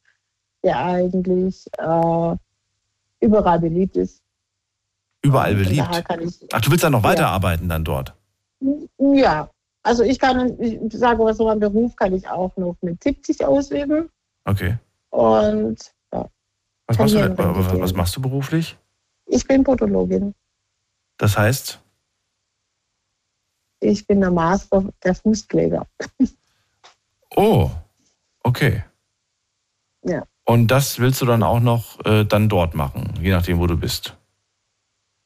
der 0.62 0.78
eigentlich 0.78 1.66
äh, 1.78 2.36
überall 3.20 3.58
beliebt 3.58 3.96
ist. 3.96 4.22
Überall 5.22 5.54
beliebt? 5.54 5.88
Ich, 5.90 6.54
Ach, 6.54 6.60
du 6.60 6.70
willst 6.70 6.84
dann 6.84 6.92
noch 6.92 7.02
weiterarbeiten 7.02 7.68
dann 7.68 7.84
dort? 7.84 8.14
Ja. 8.98 9.50
Also 9.84 10.02
ich 10.02 10.18
kann, 10.18 10.58
ich 10.60 10.80
sage 10.92 11.22
mal 11.22 11.34
so, 11.34 11.48
einen 11.48 11.60
Beruf 11.60 11.94
kann 11.94 12.14
ich 12.14 12.26
auch 12.26 12.56
noch 12.56 12.76
mit 12.80 13.04
70 13.04 13.44
ausüben. 13.44 14.08
Okay. 14.44 14.78
Und 15.10 15.94
ja. 16.10 16.28
Was 16.86 16.98
machst, 16.98 17.14
du, 17.14 17.38
was, 17.38 17.80
was 17.80 17.94
machst 17.94 18.16
du 18.16 18.22
beruflich? 18.22 18.78
Ich 19.26 19.46
bin 19.46 19.62
Podologin. 19.62 20.34
Das 21.18 21.36
heißt? 21.36 21.80
Ich 23.80 24.06
bin 24.06 24.20
der 24.20 24.30
Master 24.30 24.84
der 25.02 25.14
Fußpfleger. 25.14 25.86
Oh, 27.36 27.68
okay. 28.44 28.84
Ja. 30.04 30.22
Und 30.44 30.68
das 30.68 30.98
willst 30.98 31.20
du 31.20 31.26
dann 31.26 31.42
auch 31.42 31.60
noch 31.60 31.98
äh, 32.06 32.24
dann 32.24 32.48
dort 32.48 32.74
machen, 32.74 33.12
je 33.20 33.32
nachdem, 33.32 33.58
wo 33.58 33.66
du 33.66 33.76
bist? 33.76 34.16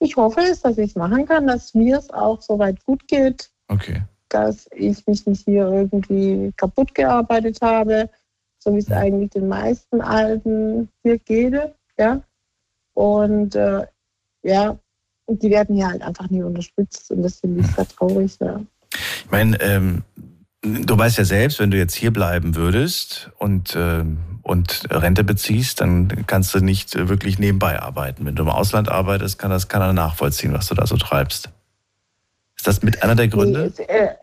Ich 0.00 0.16
hoffe 0.16 0.40
es, 0.40 0.62
dass 0.62 0.78
ich 0.78 0.90
es 0.90 0.96
machen 0.96 1.26
kann, 1.26 1.46
dass 1.46 1.74
mir 1.74 1.98
es 1.98 2.10
auch 2.10 2.40
soweit 2.40 2.82
gut 2.84 3.06
geht. 3.08 3.50
Okay. 3.68 4.04
Dass 4.28 4.68
ich 4.72 5.06
mich 5.06 5.26
nicht 5.26 5.44
hier 5.44 5.66
irgendwie 5.66 6.52
kaputt 6.56 6.94
gearbeitet 6.94 7.58
habe, 7.62 8.10
so 8.58 8.74
wie 8.74 8.78
es 8.78 8.90
eigentlich 8.90 9.30
den 9.30 9.48
meisten 9.48 10.00
Alten 10.00 10.88
hier 11.02 11.18
geht. 11.18 11.54
Ja. 11.98 12.22
Und 12.94 13.54
äh, 13.54 13.86
ja, 14.42 14.78
und 15.26 15.42
die 15.42 15.50
werden 15.50 15.76
hier 15.76 15.88
halt 15.88 16.02
einfach 16.02 16.30
nie 16.30 16.42
unterstützt 16.42 17.10
und 17.10 17.22
das 17.22 17.40
finde 17.40 17.60
ich 17.60 17.66
sehr 17.68 17.86
traurig. 17.86 18.36
Ja. 18.40 18.60
Ich 18.92 19.30
meine, 19.30 19.60
ähm, 19.60 20.02
du 20.62 20.98
weißt 20.98 21.18
ja 21.18 21.24
selbst, 21.24 21.60
wenn 21.60 21.70
du 21.70 21.76
jetzt 21.76 21.94
hier 21.94 22.12
bleiben 22.12 22.56
würdest 22.56 23.30
und, 23.38 23.76
äh, 23.76 24.04
und 24.42 24.84
Rente 24.90 25.24
beziehst, 25.24 25.80
dann 25.80 26.26
kannst 26.26 26.54
du 26.54 26.60
nicht 26.60 26.96
wirklich 27.08 27.38
nebenbei 27.38 27.80
arbeiten. 27.80 28.24
Wenn 28.24 28.36
du 28.36 28.42
im 28.42 28.48
Ausland 28.48 28.88
arbeitest, 28.88 29.38
kann 29.38 29.50
das 29.50 29.68
keiner 29.68 29.92
nachvollziehen, 29.92 30.52
was 30.52 30.68
du 30.68 30.74
da 30.74 30.86
so 30.86 30.96
treibst. 30.96 31.50
Ist 32.58 32.66
das 32.66 32.82
mit 32.82 33.02
einer 33.02 33.14
der 33.14 33.28
Gründe? 33.28 33.66
Es, 33.66 33.78
äh, 33.78 34.14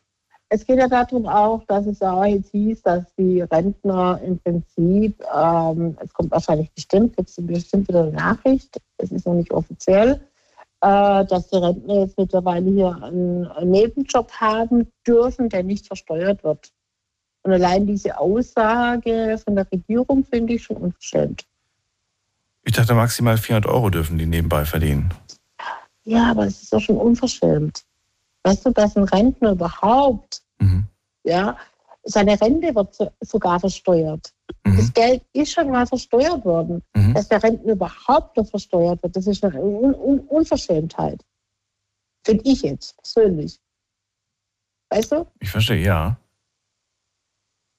es, 0.49 0.65
geht 0.65 0.77
ja 0.77 0.87
darum 0.87 1.25
auch, 1.25 1.63
dass 1.67 1.85
es 1.85 1.99
ja 1.99 2.25
jetzt 2.25 2.51
hieß, 2.51 2.81
dass 2.81 3.03
die 3.15 3.41
Rentner 3.41 4.19
im 4.23 4.37
Prinzip, 4.39 5.23
ähm, 5.33 5.97
es 6.03 6.13
kommt 6.13 6.31
wahrscheinlich 6.31 6.69
bestimmt, 6.71 7.15
gibt 7.15 7.29
es 7.29 7.37
bestimmt 7.39 7.87
wieder 7.87 8.03
eine 8.03 8.11
Nachricht, 8.11 8.77
es 8.97 9.11
ist 9.11 9.25
noch 9.25 9.35
nicht 9.35 9.51
offiziell, 9.51 10.19
äh, 10.81 11.25
dass 11.25 11.49
die 11.49 11.57
Rentner 11.57 12.01
jetzt 12.01 12.17
mittlerweile 12.17 12.69
hier 12.69 13.01
einen, 13.01 13.47
Nebenjob 13.71 14.31
haben 14.33 14.91
dürfen, 15.07 15.47
der 15.47 15.63
nicht 15.63 15.87
versteuert 15.87 16.43
wird. 16.43 16.71
Und 17.43 17.53
allein 17.53 17.87
diese 17.87 18.17
Aussage 18.17 19.39
von 19.43 19.55
der 19.55 19.71
Regierung 19.71 20.25
finde 20.25 20.55
ich 20.55 20.63
schon 20.63 20.77
unverschämt. 20.77 21.45
Ich 22.65 22.73
dachte, 22.73 22.95
maximal 22.95 23.37
400 23.37 23.71
Euro 23.71 23.89
dürfen 23.91 24.17
die 24.17 24.25
nebenbei 24.25 24.65
verdienen. 24.65 25.13
Ja, 26.03 26.31
aber 26.31 26.47
es 26.47 26.63
ist 26.63 26.73
doch 26.73 26.81
schon 26.81 26.97
unverschämt. 26.97 27.85
Weißt 28.45 28.63
du, 28.63 28.69
dass 28.69 28.95
ein 28.95 29.05
Rentner 29.05 29.53
überhaupt, 29.53 30.43
mhm. 30.59 30.85
ja, 31.23 31.57
seine 32.03 32.39
Rente 32.39 32.75
wird 32.75 32.95
sogar 33.21 33.59
versteuert. 33.59 34.31
Mhm. 34.63 34.77
Das 34.77 34.93
Geld 34.93 35.23
ist 35.33 35.51
schon 35.51 35.71
mal 35.71 35.87
versteuert 35.87 36.45
worden. 36.45 36.83
Mhm. 36.95 37.15
Dass 37.15 37.27
der 37.27 37.41
Renten 37.41 37.67
überhaupt 37.67 38.37
noch 38.37 38.47
versteuert 38.47 39.01
wird, 39.01 39.15
das 39.15 39.25
ist 39.25 39.43
eine 39.43 39.59
Un 39.59 39.95
Un 39.95 40.19
Unverschämtheit. 40.19 41.25
Finde 42.23 42.43
ich 42.45 42.61
jetzt 42.61 42.95
persönlich. 42.97 43.59
Weißt 44.91 45.11
du? 45.11 45.25
Ich 45.39 45.49
verstehe, 45.49 45.83
ja. 45.83 46.15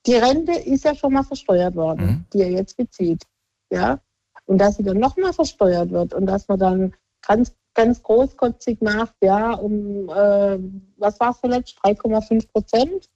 Die 0.05 0.15
Rente 0.15 0.53
ist 0.53 0.85
ja 0.85 0.97
schon 0.97 1.13
mal 1.13 1.23
versteuert 1.23 1.77
worden, 1.77 2.07
mhm. 2.07 2.25
die 2.33 2.41
er 2.41 2.51
jetzt 2.51 2.77
bezieht. 2.77 3.23
Ja? 3.71 4.01
Und 4.47 4.59
dass 4.59 4.79
sie 4.79 4.83
dann 4.83 4.99
nochmal 4.99 5.33
versteuert 5.33 5.91
wird 5.91 6.13
und 6.13 6.27
dass 6.27 6.49
man 6.49 6.59
dann 6.59 6.95
ganz, 7.25 7.55
ganz 7.77 8.03
großkotzig 8.03 8.81
macht, 8.81 9.15
ja, 9.23 9.53
um, 9.53 10.09
äh, 10.09 10.59
was 10.97 11.21
war 11.21 11.31
es 11.31 11.41
zuletzt, 11.41 11.79
3,5 11.85 12.51
Prozent 12.51 13.09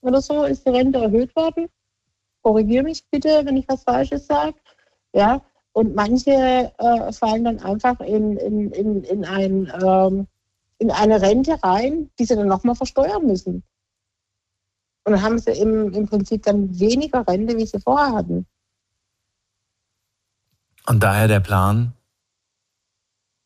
oder 0.00 0.22
so 0.22 0.44
ist 0.44 0.66
die 0.66 0.70
Rente 0.70 0.98
erhöht 0.98 1.36
worden 1.36 1.68
korrigiere 2.42 2.84
mich 2.84 3.04
bitte, 3.10 3.42
wenn 3.44 3.56
ich 3.56 3.68
was 3.68 3.84
Falsches 3.84 4.26
sage. 4.26 4.56
Ja, 5.12 5.42
und 5.72 5.94
manche 5.94 6.72
äh, 6.78 7.12
fallen 7.12 7.44
dann 7.44 7.58
einfach 7.60 8.00
in, 8.00 8.36
in, 8.36 8.70
in, 8.72 9.04
in, 9.04 9.24
ein, 9.24 9.72
ähm, 9.82 10.26
in 10.78 10.90
eine 10.90 11.20
Rente 11.20 11.62
rein, 11.62 12.10
die 12.18 12.24
sie 12.24 12.36
dann 12.36 12.48
nochmal 12.48 12.74
versteuern 12.74 13.26
müssen. 13.26 13.62
Und 15.04 15.12
dann 15.12 15.22
haben 15.22 15.38
sie 15.38 15.52
im, 15.52 15.92
im 15.92 16.06
Prinzip 16.06 16.42
dann 16.44 16.78
weniger 16.78 17.26
Rente, 17.26 17.56
wie 17.56 17.66
sie 17.66 17.80
vorher 17.80 18.14
hatten. 18.14 18.46
Und 20.86 21.02
daher 21.02 21.28
der 21.28 21.40
Plan, 21.40 21.92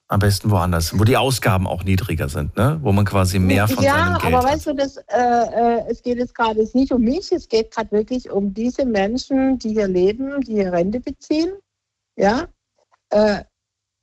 am 0.08 0.20
besten 0.20 0.50
woanders, 0.50 0.98
wo 0.98 1.04
die 1.04 1.16
Ausgaben 1.16 1.66
auch 1.66 1.82
niedriger 1.82 2.28
sind, 2.28 2.56
ne? 2.56 2.78
wo 2.82 2.92
man 2.92 3.04
quasi 3.04 3.38
mehr 3.38 3.66
von 3.66 3.82
ja, 3.82 3.92
seinem 3.92 4.18
Geld 4.18 4.32
Ja, 4.32 4.38
aber 4.38 4.48
weißt 4.48 4.66
du, 4.66 4.74
das, 4.74 4.96
äh, 4.96 5.02
äh, 5.08 5.84
es 5.88 6.02
geht 6.02 6.18
jetzt 6.18 6.34
gerade 6.34 6.66
nicht 6.74 6.92
um 6.92 7.02
mich, 7.02 7.32
es 7.32 7.48
geht 7.48 7.70
gerade 7.70 7.90
wirklich 7.92 8.30
um 8.30 8.52
diese 8.52 8.84
Menschen, 8.84 9.58
die 9.58 9.70
hier 9.70 9.88
leben, 9.88 10.40
die 10.42 10.54
hier 10.54 10.72
Rente 10.72 11.00
beziehen. 11.00 11.52
Ja, 12.16 12.46
äh, 13.10 13.44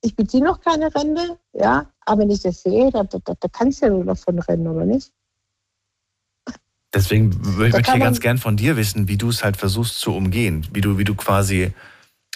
ich 0.02 0.16
beziehe 0.16 0.44
noch 0.44 0.60
keine 0.60 0.94
Rente, 0.94 1.38
ja, 1.54 1.86
aber 2.06 2.22
wenn 2.22 2.32
ich 2.32 2.42
das 2.42 2.64
sehe, 2.64 2.90
da, 2.92 3.04
da, 3.04 3.20
da 3.20 3.48
kannst 3.52 3.82
du 3.82 3.86
ja 3.86 3.92
nur 3.92 4.06
davon 4.06 4.40
rennen, 4.40 4.68
oder 4.68 4.86
nicht? 4.86 5.12
Deswegen 6.94 7.30
möchte 7.58 7.80
ich 7.80 7.86
ganz 7.86 8.20
gern 8.20 8.38
von 8.38 8.58
dir 8.58 8.76
wissen, 8.76 9.08
wie 9.08 9.18
du 9.18 9.30
es 9.30 9.44
halt 9.44 9.56
versuchst 9.56 10.00
zu 10.00 10.14
umgehen, 10.14 10.68
wie 10.74 10.82
du, 10.82 10.98
wie 10.98 11.06
du 11.06 11.16
quasi 11.16 11.74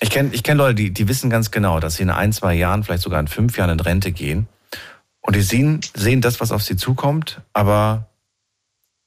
ich 0.06 0.12
kenne 0.12 0.30
ich 0.34 0.44
kenn 0.44 0.58
Leute, 0.58 0.76
die, 0.76 0.92
die 0.92 1.08
wissen 1.08 1.32
ganz 1.32 1.50
genau, 1.50 1.80
dass 1.80 1.96
sie 1.96 2.04
in 2.04 2.12
ein, 2.12 2.32
zwei 2.32 2.54
Jahren, 2.54 2.84
vielleicht 2.84 3.02
sogar 3.02 3.20
in 3.20 3.28
fünf 3.28 3.58
Jahren 3.58 3.72
in 3.72 3.80
Rente 3.80 4.12
gehen. 4.12 4.48
Und 5.22 5.36
die 5.36 5.42
sehen, 5.42 5.82
sehen 5.96 6.22
das, 6.22 6.40
was 6.40 6.52
auf 6.52 6.62
sie 6.62 6.76
zukommt, 6.76 7.42
aber 7.54 8.08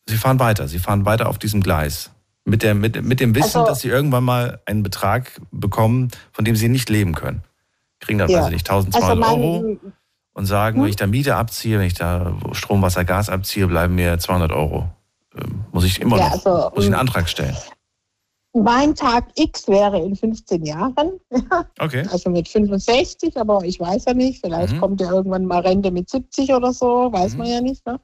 sie 0.07 0.17
fahren 0.17 0.41
weiter. 0.41 0.67
Sie 0.67 0.81
fahren 0.81 1.05
weiter 1.05 1.29
auf 1.29 1.39
diesem 1.39 1.63
Gleis. 1.63 2.11
Mit, 2.45 2.65
der, 2.65 2.75
mit, 2.75 3.01
mit 3.05 3.21
dem 3.21 3.37
Wissen, 3.37 3.59
also, 3.59 3.67
dass 3.67 3.81
sie 3.81 3.89
irgendwann 3.89 4.25
mal 4.25 4.61
einen 4.67 4.83
Betrag 4.83 5.41
bekommen, 5.53 6.09
von 6.33 6.45
dem 6.45 6.57
sie 6.57 6.69
nicht 6.69 6.91
leben 6.91 7.15
können. 7.15 7.43
Kriegen 8.01 8.19
dann, 8.19 8.29
ja. 8.29 8.41
weiß 8.41 8.47
ich 8.47 8.55
nicht, 8.55 8.69
1200 8.69 9.25
also 9.25 9.41
Euro 9.41 9.77
und 10.33 10.47
sagen, 10.47 10.79
hm? 10.79 10.83
wenn 10.83 10.91
ich 10.91 10.97
da 10.97 11.07
Miete 11.07 11.37
abziehe, 11.37 11.79
wenn 11.79 11.87
ich 11.87 11.95
da 11.95 12.35
Strom, 12.53 12.83
Wasser, 12.83 13.05
Gas 13.05 13.29
abziehe, 13.29 13.69
bleiben 13.69 13.95
mir 13.95 14.19
200 14.19 14.51
Euro. 14.51 14.91
Ähm, 15.37 15.65
muss 15.71 15.85
ich 15.85 16.01
immer 16.01 16.19
ja, 16.19 16.25
noch 16.25 16.33
also, 16.33 16.71
muss 16.75 16.85
ich 16.85 16.87
einen 16.87 16.95
hm. 16.95 17.01
Antrag 17.01 17.29
stellen 17.29 17.57
mein 18.53 18.95
Tag 18.95 19.29
X 19.37 19.69
wäre 19.69 20.01
in 20.01 20.17
15 20.17 20.65
Jahren. 20.65 21.21
Okay. 21.81 22.07
Also 22.11 22.31
mit 22.31 22.49
65, 22.49 23.37
aber 23.37 23.63
ich 23.65 23.79
weiß 23.79 24.07
ja 24.07 24.15
nicht. 24.15 24.41
Vielleicht 24.41 24.75
mhm. 24.75 24.81
kommt 24.81 25.01
ja 25.01 25.13
irgendwann 25.13 25.45
mal 25.45 25.61
Rente 25.61 25.91
mit 25.91 26.11
70 26.11 26.53
oder 26.53 26.73
so, 26.73 27.13
weiß 27.13 27.33
mhm. 27.33 27.39
man 27.39 27.47
ja 27.47 27.61
nicht. 27.61 27.87
Ne? 27.87 28.01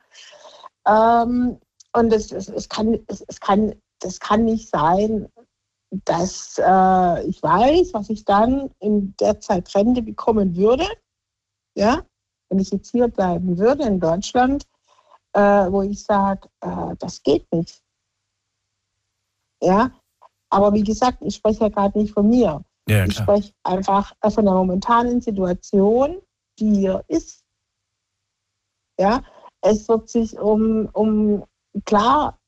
Ähm, 0.86 1.58
und 1.92 2.12
es, 2.12 2.30
es, 2.32 2.48
es, 2.48 2.68
kann, 2.68 2.98
es, 3.08 3.24
es 3.26 3.40
kann, 3.40 3.74
das 4.00 4.20
kann 4.20 4.44
nicht 4.44 4.68
sein, 4.68 5.28
dass 6.04 6.58
äh, 6.58 7.26
ich 7.26 7.42
weiß, 7.42 7.94
was 7.94 8.10
ich 8.10 8.24
dann 8.24 8.70
in 8.80 9.14
der 9.20 9.40
Zeit 9.40 9.74
Rente 9.74 10.02
bekommen 10.02 10.56
würde. 10.56 10.86
Ja, 11.76 12.04
wenn 12.48 12.58
ich 12.58 12.70
jetzt 12.70 12.90
hier 12.90 13.08
bleiben 13.08 13.58
würde 13.58 13.84
in 13.84 14.00
Deutschland, 14.00 14.64
äh, 15.32 15.40
wo 15.40 15.82
ich 15.82 16.02
sage, 16.02 16.48
äh, 16.60 16.94
das 16.98 17.22
geht 17.22 17.50
nicht. 17.52 17.82
Ja, 19.60 19.90
aber 20.50 20.72
wie 20.74 20.84
gesagt, 20.84 21.18
ich 21.22 21.36
spreche 21.36 21.64
ja 21.64 21.68
gerade 21.68 21.98
nicht 21.98 22.14
von 22.14 22.28
mir. 22.28 22.62
Ja, 22.88 23.04
ich 23.06 23.16
spreche 23.16 23.52
einfach 23.62 24.12
von 24.28 24.44
der 24.44 24.54
momentanen 24.54 25.20
Situation, 25.20 26.20
die 26.58 26.74
hier 26.76 27.04
ist. 27.08 27.42
Ja, 29.00 29.22
es 29.62 29.88
wird 29.88 30.08
sich 30.08 30.38
um, 30.38 30.88
um 30.92 31.44
klar, 31.84 32.38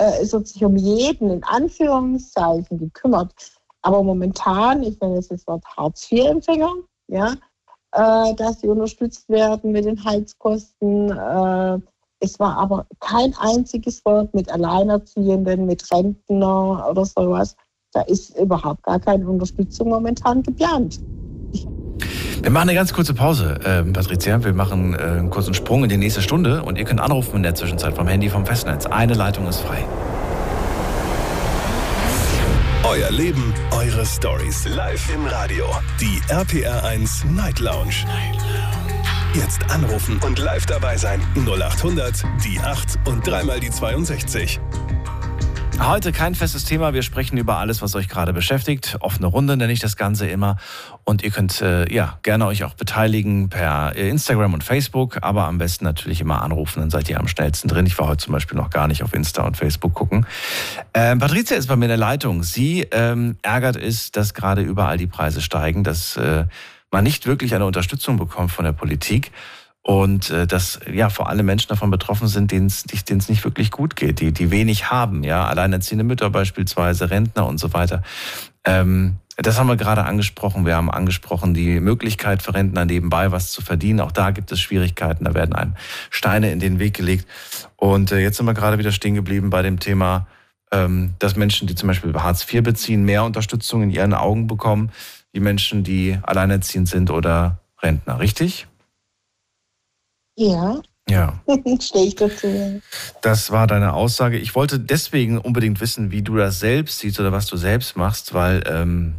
Äh, 0.00 0.22
es 0.22 0.32
wird 0.32 0.48
sich 0.48 0.64
um 0.64 0.76
jeden 0.76 1.30
in 1.30 1.44
Anführungszeichen 1.44 2.78
gekümmert. 2.78 3.34
Aber 3.82 4.02
momentan, 4.02 4.82
ich 4.82 4.98
nenne 5.00 5.16
jetzt 5.16 5.30
das 5.30 5.46
Wort 5.46 5.64
Hartz-IV-Empfänger, 5.76 6.74
ja, 7.08 7.34
äh, 7.92 8.34
dass 8.34 8.60
sie 8.60 8.68
unterstützt 8.68 9.28
werden 9.28 9.72
mit 9.72 9.84
den 9.84 10.02
Heizkosten. 10.02 11.10
Äh, 11.10 11.80
es 12.20 12.38
war 12.38 12.56
aber 12.58 12.86
kein 13.00 13.34
einziges 13.38 14.04
Wort 14.04 14.32
mit 14.34 14.50
Alleinerziehenden, 14.50 15.66
mit 15.66 15.90
Rentner 15.90 16.86
oder 16.90 17.04
sowas. 17.04 17.56
Da 17.92 18.02
ist 18.02 18.38
überhaupt 18.38 18.82
gar 18.84 19.00
keine 19.00 19.26
Unterstützung 19.28 19.88
momentan 19.88 20.42
geplant. 20.42 21.00
Wir 22.42 22.50
machen 22.50 22.68
eine 22.68 22.74
ganz 22.74 22.92
kurze 22.92 23.14
Pause, 23.14 23.58
äh, 23.64 23.82
Patricia. 23.82 24.42
Wir 24.44 24.52
machen 24.52 24.94
äh, 24.94 24.98
einen 24.98 25.30
kurzen 25.30 25.54
Sprung 25.54 25.82
in 25.82 25.90
die 25.90 25.96
nächste 25.96 26.22
Stunde 26.22 26.62
und 26.62 26.78
ihr 26.78 26.84
könnt 26.84 27.00
anrufen 27.00 27.36
in 27.36 27.42
der 27.42 27.54
Zwischenzeit 27.54 27.94
vom 27.94 28.06
Handy 28.06 28.28
vom 28.28 28.46
Festnetz. 28.46 28.86
Eine 28.86 29.14
Leitung 29.14 29.46
ist 29.48 29.60
frei. 29.60 29.84
Euer 32.84 33.10
Leben, 33.10 33.54
eure 33.72 34.06
Stories. 34.06 34.66
Live 34.66 35.14
im 35.14 35.26
Radio. 35.26 35.66
Die 36.00 36.20
RPR1 36.32 37.26
Night 37.26 37.60
Lounge. 37.60 38.04
Night 38.06 38.36
Lounge. 38.36 38.59
Jetzt 39.32 39.70
anrufen 39.70 40.18
und 40.26 40.40
live 40.40 40.66
dabei 40.66 40.96
sein. 40.96 41.20
0800 41.36 42.24
die 42.44 42.58
8 42.58 42.98
und 43.06 43.24
dreimal 43.24 43.60
die 43.60 43.70
62. 43.70 44.58
Heute 45.78 46.10
kein 46.10 46.34
festes 46.34 46.64
Thema. 46.64 46.94
Wir 46.94 47.02
sprechen 47.02 47.38
über 47.38 47.58
alles, 47.58 47.80
was 47.80 47.94
euch 47.94 48.08
gerade 48.08 48.32
beschäftigt. 48.32 48.96
Offene 48.98 49.28
Runde 49.28 49.56
nenne 49.56 49.72
ich 49.72 49.78
das 49.78 49.96
Ganze 49.96 50.26
immer. 50.26 50.56
Und 51.04 51.22
ihr 51.22 51.30
könnt 51.30 51.62
äh, 51.62 51.90
ja 51.92 52.18
gerne 52.22 52.46
euch 52.46 52.64
auch 52.64 52.74
beteiligen 52.74 53.50
per 53.50 53.94
äh, 53.94 54.08
Instagram 54.08 54.52
und 54.52 54.64
Facebook, 54.64 55.18
aber 55.22 55.44
am 55.44 55.58
besten 55.58 55.84
natürlich 55.84 56.20
immer 56.20 56.42
anrufen, 56.42 56.80
dann 56.80 56.90
seid 56.90 57.08
ihr 57.08 57.20
am 57.20 57.28
schnellsten 57.28 57.68
drin. 57.68 57.86
Ich 57.86 57.96
war 58.00 58.08
heute 58.08 58.24
zum 58.24 58.32
Beispiel 58.32 58.58
noch 58.58 58.70
gar 58.70 58.88
nicht 58.88 59.04
auf 59.04 59.14
Insta 59.14 59.44
und 59.44 59.56
Facebook 59.56 59.94
gucken. 59.94 60.26
Ähm, 60.92 61.20
Patricia 61.20 61.56
ist 61.56 61.68
bei 61.68 61.76
mir 61.76 61.84
in 61.84 61.90
der 61.90 61.98
Leitung. 61.98 62.42
Sie 62.42 62.82
ähm, 62.90 63.36
ärgert 63.42 63.76
es, 63.76 64.10
dass 64.10 64.34
gerade 64.34 64.62
überall 64.62 64.98
die 64.98 65.06
Preise 65.06 65.40
steigen, 65.40 65.84
dass 65.84 66.16
äh, 66.16 66.46
man 66.90 67.04
nicht 67.04 67.26
wirklich 67.26 67.54
eine 67.54 67.66
Unterstützung 67.66 68.16
bekommt 68.16 68.50
von 68.52 68.64
der 68.64 68.72
Politik 68.72 69.32
und 69.82 70.30
äh, 70.30 70.46
dass 70.46 70.80
ja 70.92 71.08
vor 71.08 71.28
allem 71.28 71.46
Menschen 71.46 71.68
davon 71.68 71.90
betroffen 71.90 72.28
sind, 72.28 72.50
denen 72.50 72.66
es 72.66 73.28
nicht 73.28 73.44
wirklich 73.44 73.70
gut 73.70 73.96
geht, 73.96 74.20
die, 74.20 74.32
die 74.32 74.50
wenig 74.50 74.90
haben, 74.90 75.24
ja, 75.24 75.46
alleinerziehende 75.46 76.04
Mütter 76.04 76.30
beispielsweise, 76.30 77.10
Rentner 77.10 77.46
und 77.46 77.58
so 77.58 77.72
weiter. 77.72 78.02
Ähm, 78.64 79.16
das 79.36 79.58
haben 79.58 79.68
wir 79.68 79.76
gerade 79.76 80.04
angesprochen. 80.04 80.66
Wir 80.66 80.76
haben 80.76 80.90
angesprochen 80.90 81.54
die 81.54 81.80
Möglichkeit 81.80 82.42
für 82.42 82.52
Rentner 82.52 82.84
nebenbei 82.84 83.32
was 83.32 83.50
zu 83.50 83.62
verdienen. 83.62 84.00
Auch 84.00 84.12
da 84.12 84.32
gibt 84.32 84.52
es 84.52 84.60
Schwierigkeiten. 84.60 85.24
Da 85.24 85.32
werden 85.32 85.54
einem 85.54 85.76
Steine 86.10 86.52
in 86.52 86.60
den 86.60 86.78
Weg 86.78 86.94
gelegt. 86.94 87.26
Und 87.76 88.12
äh, 88.12 88.18
jetzt 88.18 88.36
sind 88.36 88.44
wir 88.44 88.52
gerade 88.52 88.78
wieder 88.78 88.92
stehen 88.92 89.14
geblieben 89.14 89.48
bei 89.48 89.62
dem 89.62 89.78
Thema, 89.78 90.26
ähm, 90.72 91.14
dass 91.18 91.36
Menschen, 91.36 91.66
die 91.66 91.74
zum 91.74 91.86
Beispiel 91.86 92.12
Hartz 92.14 92.46
IV 92.52 92.62
beziehen, 92.62 93.04
mehr 93.04 93.24
Unterstützung 93.24 93.82
in 93.82 93.90
ihren 93.90 94.12
Augen 94.12 94.46
bekommen, 94.46 94.90
wie 95.32 95.40
Menschen, 95.40 95.84
die 95.84 96.18
alleinerziehend 96.22 96.88
sind 96.88 97.10
oder 97.10 97.60
Rentner. 97.82 98.18
Richtig? 98.18 98.66
Ja. 100.36 100.80
Ja. 101.08 101.40
Stehe 101.80 102.06
ich 102.06 102.14
dazu. 102.14 102.80
Das 103.20 103.50
war 103.50 103.66
deine 103.66 103.92
Aussage. 103.92 104.38
Ich 104.38 104.54
wollte 104.54 104.78
deswegen 104.78 105.38
unbedingt 105.38 105.80
wissen, 105.80 106.10
wie 106.10 106.22
du 106.22 106.36
das 106.36 106.60
selbst 106.60 107.00
siehst 107.00 107.18
oder 107.20 107.32
was 107.32 107.46
du 107.46 107.56
selbst 107.56 107.96
machst, 107.96 108.32
weil 108.32 108.62
ähm, 108.66 109.14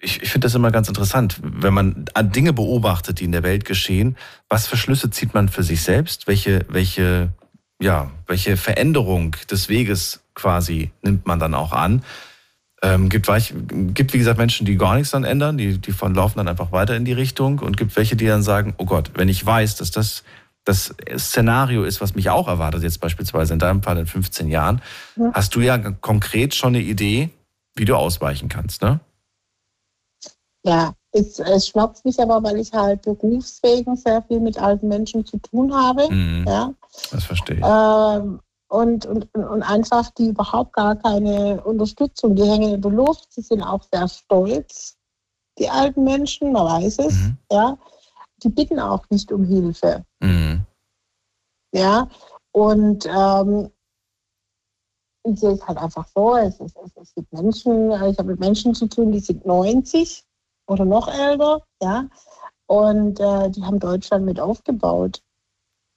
ich, 0.00 0.22
ich 0.22 0.30
finde 0.30 0.46
das 0.46 0.54
immer 0.54 0.70
ganz 0.70 0.88
interessant, 0.88 1.38
wenn 1.42 1.74
man 1.74 2.06
Dinge 2.22 2.52
beobachtet, 2.52 3.20
die 3.20 3.24
in 3.24 3.32
der 3.32 3.42
Welt 3.42 3.64
geschehen, 3.64 4.16
was 4.48 4.66
für 4.66 4.76
Schlüsse 4.76 5.10
zieht 5.10 5.34
man 5.34 5.48
für 5.48 5.62
sich 5.62 5.82
selbst? 5.82 6.26
Welche, 6.26 6.66
welche, 6.68 7.32
ja, 7.80 8.10
welche 8.26 8.56
Veränderung 8.56 9.36
des 9.50 9.68
Weges 9.68 10.20
quasi 10.34 10.90
nimmt 11.02 11.26
man 11.26 11.38
dann 11.38 11.54
auch 11.54 11.72
an? 11.72 12.02
Ähm, 12.82 13.10
gibt, 13.10 13.28
gibt, 13.94 14.14
wie 14.14 14.18
gesagt, 14.18 14.38
Menschen, 14.38 14.64
die 14.64 14.76
gar 14.76 14.94
nichts 14.94 15.10
dann 15.10 15.24
ändern, 15.24 15.58
die, 15.58 15.78
die 15.78 15.92
von 15.92 16.14
laufen 16.14 16.38
dann 16.38 16.48
einfach 16.48 16.72
weiter 16.72 16.96
in 16.96 17.04
die 17.04 17.12
Richtung 17.12 17.58
und 17.58 17.76
gibt 17.76 17.94
welche, 17.96 18.16
die 18.16 18.26
dann 18.26 18.42
sagen, 18.42 18.74
oh 18.78 18.86
Gott, 18.86 19.10
wenn 19.14 19.28
ich 19.28 19.44
weiß, 19.44 19.76
dass 19.76 19.90
das 19.90 20.24
das 20.64 20.94
Szenario 21.16 21.84
ist, 21.84 22.00
was 22.00 22.14
mich 22.14 22.30
auch 22.30 22.46
erwartet, 22.46 22.82
jetzt 22.82 23.00
beispielsweise 23.00 23.54
in 23.54 23.58
deinem 23.58 23.82
Fall 23.82 23.98
in 23.98 24.06
15 24.06 24.48
Jahren, 24.48 24.82
ja. 25.16 25.30
hast 25.32 25.54
du 25.54 25.60
ja 25.60 25.78
konkret 25.78 26.54
schon 26.54 26.74
eine 26.74 26.84
Idee, 26.84 27.30
wie 27.74 27.84
du 27.84 27.96
ausweichen 27.96 28.48
kannst, 28.48 28.82
ne? 28.82 29.00
Ja, 30.62 30.92
es, 31.12 31.38
es 31.38 31.68
schmerzt 31.68 32.04
mich 32.04 32.20
aber, 32.20 32.42
weil 32.42 32.58
ich 32.58 32.72
halt 32.72 33.02
berufswegen 33.02 33.96
sehr 33.96 34.22
viel 34.22 34.40
mit 34.40 34.58
alten 34.58 34.88
Menschen 34.88 35.24
zu 35.24 35.38
tun 35.38 35.72
habe. 35.74 36.12
Mhm. 36.12 36.44
Ja. 36.46 36.74
Das 37.10 37.24
verstehe 37.24 37.56
ich. 37.56 37.64
Ähm, 37.64 38.40
und, 38.70 39.06
und, 39.06 39.34
und 39.34 39.62
einfach 39.62 40.10
die 40.10 40.28
überhaupt 40.28 40.72
gar 40.72 40.96
keine 40.96 41.62
Unterstützung, 41.62 42.36
die 42.36 42.44
hängen 42.44 42.74
in 42.74 42.82
der 42.82 42.90
Luft, 42.90 43.32
sie 43.32 43.42
sind 43.42 43.62
auch 43.62 43.82
sehr 43.92 44.08
stolz, 44.08 44.96
die 45.58 45.68
alten 45.68 46.04
Menschen, 46.04 46.52
man 46.52 46.66
weiß 46.66 46.98
es, 47.00 47.14
mhm. 47.14 47.36
ja 47.52 47.78
die 48.42 48.48
bitten 48.48 48.78
auch 48.78 49.04
nicht 49.10 49.32
um 49.32 49.44
Hilfe. 49.44 50.04
Mhm. 50.20 50.64
Ja, 51.72 52.08
und 52.52 53.06
ähm, 53.06 53.70
ich 55.24 55.38
sehe 55.38 55.52
es 55.52 55.66
halt 55.66 55.78
einfach 55.78 56.06
so, 56.14 56.34
es, 56.36 56.58
es, 56.60 56.74
es 56.96 57.14
gibt 57.14 57.32
Menschen, 57.32 57.90
ich 57.90 58.18
habe 58.18 58.24
mit 58.24 58.40
Menschen 58.40 58.74
zu 58.74 58.86
tun, 58.88 59.12
die 59.12 59.20
sind 59.20 59.46
90 59.46 60.24
oder 60.66 60.84
noch 60.84 61.08
älter, 61.08 61.62
ja, 61.82 62.08
und 62.66 63.20
äh, 63.20 63.50
die 63.50 63.62
haben 63.62 63.78
Deutschland 63.78 64.24
mit 64.24 64.40
aufgebaut. 64.40 65.22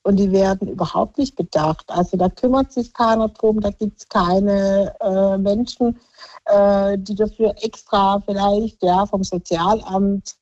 Und 0.05 0.17
die 0.17 0.31
werden 0.31 0.67
überhaupt 0.67 1.17
nicht 1.17 1.35
bedacht. 1.35 1.85
Also 1.89 2.17
da 2.17 2.29
kümmert 2.29 2.73
sich 2.73 2.93
keiner 2.93 3.29
drum, 3.29 3.61
da 3.61 3.71
gibt 3.71 3.99
es 3.99 4.09
keine 4.09 4.93
äh, 4.99 5.37
Menschen, 5.37 5.99
äh, 6.45 6.97
die 6.97 7.15
dafür 7.15 7.55
extra 7.61 8.19
vielleicht 8.25 8.83
ja, 8.83 9.05
vom 9.05 9.23
Sozialamt 9.23 10.35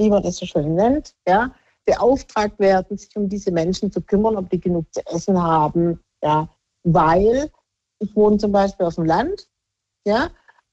wie 0.00 0.10
man 0.10 0.22
das 0.22 0.36
so 0.36 0.46
schön 0.46 0.74
nennt, 0.74 1.14
ja, 1.26 1.54
beauftragt 1.84 2.58
werden, 2.58 2.96
sich 2.96 3.14
um 3.16 3.28
diese 3.28 3.52
Menschen 3.52 3.92
zu 3.92 4.00
kümmern, 4.00 4.36
ob 4.36 4.50
die 4.50 4.60
genug 4.60 4.92
zu 4.92 5.04
essen 5.06 5.40
haben, 5.40 6.02
ja, 6.22 6.48
weil 6.84 7.50
ich 7.98 8.14
wohne 8.16 8.38
zum 8.38 8.52
Beispiel 8.52 8.86
auf 8.86 8.94
dem 8.94 9.04
Land, 9.04 9.48
ja, 10.06 10.30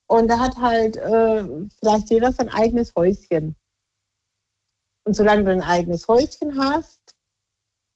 und 0.07 0.29
da 0.29 0.39
hat 0.39 0.55
halt 0.55 0.95
äh, 0.95 1.43
vielleicht 1.79 2.09
jeder 2.09 2.31
sein 2.31 2.49
eigenes 2.49 2.93
Häuschen. 2.95 3.55
Und 5.05 5.15
solange 5.15 5.43
du 5.43 5.51
ein 5.51 5.61
eigenes 5.61 6.07
Häuschen 6.07 6.57
hast, 6.57 6.96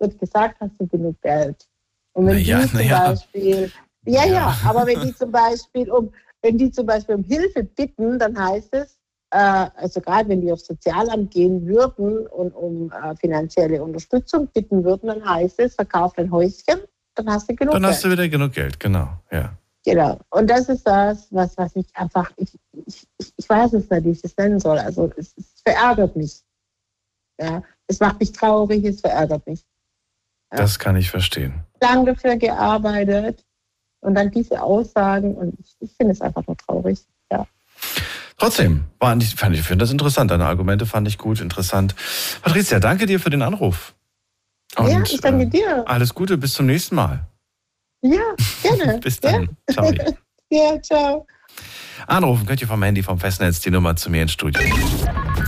wird 0.02 0.20
gesagt, 0.20 0.58
hast 0.60 0.74
du 0.80 0.88
genug 0.88 1.22
Geld. 1.22 1.68
Und 2.14 2.28
wenn 2.28 2.36
naja, 2.36 2.62
die 2.62 2.68
zum 2.68 2.80
naja. 2.80 3.10
Beispiel, 3.10 3.72
ja, 4.06 4.26
ja, 4.26 4.34
ja, 4.34 4.58
aber 4.66 4.86
wenn 4.86 5.02
die 5.02 5.16
zum 5.16 5.32
Beispiel 5.32 5.90
um, 5.92 6.12
wenn 6.42 6.58
die 6.58 6.72
zum 6.72 6.86
Beispiel 6.86 7.16
um 7.16 7.24
Hilfe 7.24 7.64
bitten, 7.64 8.20
dann 8.20 8.38
heißt 8.38 8.74
es, 8.74 8.98
äh, 9.30 9.70
also 9.76 10.02
gerade 10.02 10.28
wenn 10.28 10.42
die 10.42 10.52
aufs 10.52 10.66
Sozialamt 10.66 11.32
gehen 11.32 11.66
würden 11.66 12.28
und 12.28 12.52
um 12.54 12.92
äh, 12.92 13.16
finanzielle 13.16 13.82
Unterstützung 13.82 14.48
bitten 14.48 14.84
würden, 14.84 15.08
dann 15.08 15.24
heißt 15.24 15.60
es, 15.60 15.76
verkauf 15.76 16.18
ein 16.18 16.32
Häuschen, 16.32 16.82
dann 17.16 17.30
hast 17.30 17.50
du 17.50 17.56
genug 17.56 17.74
Dann 17.74 17.84
Geld. 17.84 17.94
hast 17.94 18.04
du 18.04 18.12
wieder 18.12 18.28
genug 18.28 18.54
Geld, 18.54 18.80
genau, 18.80 19.10
ja. 19.32 19.54
Genau. 19.84 20.20
Und 20.30 20.48
das 20.50 20.70
ist 20.70 20.86
das, 20.86 21.28
was, 21.32 21.58
was 21.58 21.76
ich 21.76 21.88
einfach, 21.96 22.32
ich, 22.38 22.58
ich, 22.86 23.08
ich 23.38 23.50
weiß 23.50 23.74
es 23.74 23.90
nicht, 23.90 24.06
wie 24.06 24.12
ich 24.12 24.24
es 24.24 24.38
nennen 24.38 24.60
soll. 24.60 24.78
Also 24.78 25.12
es, 25.18 25.34
es 25.38 25.62
verärgert 25.66 26.16
mich. 26.16 26.42
Ja, 27.40 27.64
es 27.88 28.00
macht 28.00 28.20
mich 28.20 28.32
traurig, 28.32 28.84
es 28.84 29.02
verärgert 29.02 29.48
mich. 29.48 29.64
Ja. 30.52 30.58
Das 30.58 30.80
kann 30.80 30.96
ich 30.96 31.10
verstehen. 31.10 31.64
Lang 31.82 32.06
dafür 32.06 32.36
gearbeitet 32.36 33.44
und 34.02 34.16
dann 34.16 34.32
diese 34.32 34.62
Aussagen 34.62 35.36
und 35.36 35.58
ich, 35.60 35.76
ich 35.80 35.92
finde 35.96 36.14
es 36.14 36.22
einfach 36.22 36.46
nur 36.46 36.58
traurig. 36.58 37.00
Ja. 37.32 37.48
Trotzdem, 38.38 38.86
war 39.00 39.16
nicht, 39.16 39.40
fand 39.40 39.56
ich 39.56 39.62
finde 39.62 39.84
das 39.84 39.92
interessant. 39.92 40.32
Deine 40.32 40.46
Argumente 40.46 40.86
fand 40.86 41.08
ich 41.08 41.18
gut, 41.18 41.40
interessant. 41.40 41.96
Patricia, 42.42 42.80
danke 42.80 43.06
dir 43.06 43.20
für 43.20 43.30
den 43.30 43.44
Anruf. 43.44 43.94
Und, 44.78 44.90
ja, 44.90 45.02
ich 45.04 45.22
danke 45.22 45.48
dir. 45.48 45.84
Äh, 45.86 45.90
alles 45.90 46.14
Gute, 46.14 46.38
bis 46.38 46.54
zum 46.54 46.66
nächsten 46.66 46.96
Mal. 46.96 47.26
Ja, 48.02 48.36
gerne. 48.64 49.00
bis 49.04 49.20
dann. 49.20 49.50
Ja. 49.70 49.74
Ciao. 49.74 49.94
ja, 50.50 50.82
ciao. 50.82 51.28
Anrufen 52.08 52.46
könnt 52.46 52.62
ihr 52.62 52.68
vom 52.68 52.82
Handy 52.82 53.04
vom 53.04 53.20
Festnetz 53.20 53.60
die 53.60 53.70
Nummer 53.70 53.96
zu 53.96 54.10
mir 54.10 54.24
ins 54.24 54.32
Studio. 54.32 54.62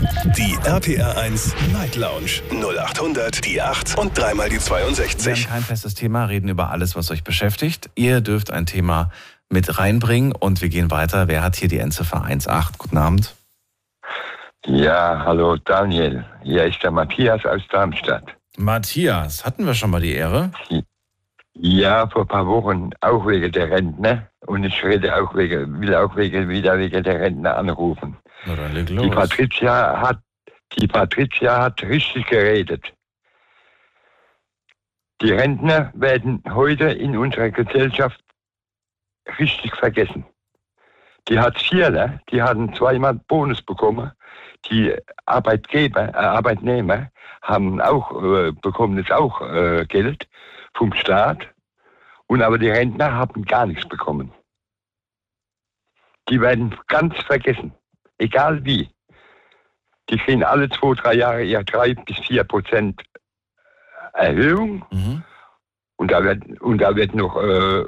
Die 0.04 0.58
RPR 0.66 1.18
1 1.18 1.56
Night 1.72 1.96
Lounge 1.96 2.42
0800 2.52 3.46
die 3.46 3.62
8 3.62 3.98
und 3.98 4.18
dreimal 4.18 4.50
die 4.50 4.60
62. 4.60 5.26
Wir 5.26 5.34
haben 5.34 5.54
kein 5.54 5.62
festes 5.62 5.96
Thema, 5.96 6.26
reden 6.26 6.50
über 6.50 6.72
alles, 6.72 6.98
was 6.98 7.10
euch 7.10 7.24
beschäftigt. 7.24 7.90
Ihr 7.96 8.20
dürft 8.20 8.52
ein 8.52 8.66
Thema 8.66 9.12
mit 9.50 9.80
reinbringen 9.80 10.34
und 10.34 10.62
wir 10.62 10.68
gehen 10.68 10.92
weiter. 10.92 11.30
Wer 11.30 11.42
hat 11.42 11.56
hier 11.56 11.70
die 11.70 11.78
Endziffer 11.78 12.26
18? 12.26 12.52
Guten 12.78 12.98
Abend. 12.98 13.34
Ja, 14.66 15.24
hallo 15.24 15.56
Daniel. 15.56 16.26
Hier 16.44 16.66
ist 16.66 16.84
der 16.84 16.92
Matthias 16.92 17.46
aus 17.46 17.62
Darmstadt. 17.70 18.26
Matthias, 18.58 19.46
hatten 19.46 19.66
wir 19.66 19.74
schon 19.74 19.92
mal 19.92 20.02
die 20.02 20.16
Ehre? 20.16 20.52
Ja, 21.54 22.10
vor 22.10 22.24
ein 22.24 22.28
paar 22.28 22.48
Wochen 22.48 22.90
auch 23.00 23.26
wegen 23.26 23.52
der 23.54 23.72
Rentner. 23.72 24.28
Und 24.48 24.66
ich 24.66 24.84
rede 24.84 25.16
auch 25.16 25.34
wegen, 25.34 25.80
will 25.80 25.96
auch 25.96 26.14
wegen, 26.18 26.50
wieder 26.50 26.78
wegen 26.78 27.04
der 27.04 27.22
Rentner 27.22 27.56
anrufen. 27.56 28.18
Na 28.46 28.56
dann 28.56 28.74
leg 28.74 28.90
los. 28.90 29.04
Die 29.04 29.10
Patricia 29.10 30.00
hat, 30.00 30.20
die 30.78 30.88
Patricia 30.88 31.62
hat 31.62 31.82
richtig 31.84 32.28
geredet. 32.28 32.94
Die 35.22 35.32
Rentner 35.32 35.92
werden 35.96 36.44
heute 36.50 36.86
in 36.86 37.18
unserer 37.18 37.50
Gesellschaft 37.50 38.22
richtig 39.40 39.76
vergessen. 39.76 40.26
Die 41.30 41.40
Hartz-IVler, 41.40 42.20
die 42.30 42.42
hatten 42.42 42.74
zweimal 42.74 43.14
Bonus 43.14 43.62
bekommen. 43.62 44.12
Die 44.66 44.94
Arbeitgeber, 45.26 46.10
äh, 46.10 46.18
Arbeitnehmer 46.18 47.10
haben 47.42 47.80
auch, 47.80 48.22
äh, 48.22 48.52
bekommen 48.52 48.98
jetzt 48.98 49.12
auch 49.12 49.42
äh, 49.42 49.86
Geld 49.88 50.28
vom 50.74 50.94
Staat. 50.94 51.48
Und 52.28 52.42
aber 52.42 52.58
die 52.58 52.70
Rentner 52.70 53.14
haben 53.14 53.46
gar 53.46 53.66
nichts 53.66 53.88
bekommen. 53.88 54.34
Die 56.30 56.42
werden 56.42 56.76
ganz 56.88 57.18
vergessen. 57.24 57.74
Egal 58.24 58.64
wie. 58.64 58.90
Die 60.10 60.18
kriegen 60.18 60.44
alle 60.44 60.70
zwei, 60.70 60.94
drei 60.94 61.16
Jahre 61.16 61.44
eher 61.44 61.64
drei 61.66 61.94
bis 61.94 62.18
vier 62.20 62.46
Prozent 62.46 63.02
Erhöhung. 64.14 64.86
Mhm. 64.92 65.24
Und 65.98 66.12
da 66.12 66.24
wird, 66.24 66.62
und 66.62 66.78
da 66.80 66.96
wird 66.96 67.14
noch 67.14 67.36
äh, 67.36 67.84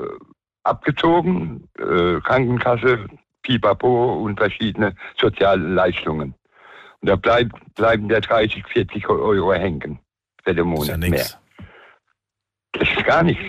abgezogen, 0.63 1.69
äh, 1.79 2.19
Krankenkasse, 2.19 3.07
Pipapo 3.43 4.15
und 4.23 4.37
verschiedene 4.37 4.95
soziale 5.17 5.65
Leistungen. 5.67 6.35
Und 6.99 7.09
da 7.09 7.15
bleib, 7.15 7.49
bleiben 7.75 8.09
der 8.09 8.19
30, 8.19 8.65
40 8.67 9.07
Euro 9.07 9.53
hängen 9.53 9.99
für 10.43 10.53
den 10.53 10.73
Ist 10.73 10.87
ja 10.87 10.97
Monat 10.97 11.09
mehr. 11.09 11.25
Das 12.73 12.89
ist 12.89 13.05
gar 13.05 13.23
nichts. 13.23 13.45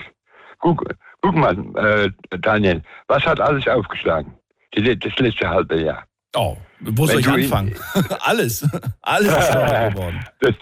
Guck, 0.59 0.84
guck 1.20 1.34
mal, 1.34 1.57
äh, 1.76 2.11
Daniel, 2.39 2.82
was 3.09 3.26
hat 3.26 3.41
alles 3.41 3.66
aufgeschlagen? 3.66 4.39
Die, 4.74 4.97
das 4.97 5.16
letzte 5.18 5.49
halbe 5.49 5.80
Jahr. 5.80 6.07
Oh, 6.37 6.57
wo 6.80 7.07
soll 7.07 7.20
ich 7.20 7.28
anfangen? 7.28 7.74
alles. 8.20 8.68
Alles 9.03 9.28
ist 9.37 9.53
teurer 9.53 9.91
geworden. 9.91 10.24
Das, 10.41 10.55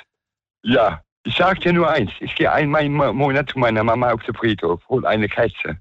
ja, 0.62 1.02
ich 1.24 1.34
sag 1.36 1.60
dir 1.60 1.72
nur 1.72 1.90
eins. 1.90 2.12
Ich 2.20 2.34
gehe 2.36 2.50
einmal 2.50 2.84
im 2.84 2.94
Mo- 2.94 3.12
Monat 3.12 3.50
zu 3.50 3.58
meiner 3.58 3.82
Mama 3.82 4.12
auf 4.12 4.22
den 4.22 4.34
Friedhof, 4.34 4.80
hol 4.88 5.04
eine 5.06 5.28
Kerze. 5.28 5.78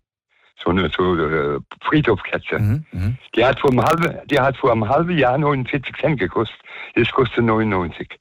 So 0.63 0.69
eine 0.69 0.89
so, 0.89 1.15
äh, 1.17 1.59
Friedhofkerze. 1.81 2.57
Mhm. 2.59 2.85
Mhm. 2.91 3.17
Die 3.35 3.43
hat 3.45 3.59
vor 3.59 3.69
einem 3.71 3.81
halben, 3.83 4.27
die 4.27 4.39
hat 4.39 4.55
vor 4.57 4.71
einem 4.71 4.87
halben 4.87 5.17
Jahr 5.17 5.37
49 5.37 5.95
Cent 5.97 6.19
gekostet. 6.19 6.57
Das 6.95 7.09
kostet 7.11 7.43
99. 7.43 8.17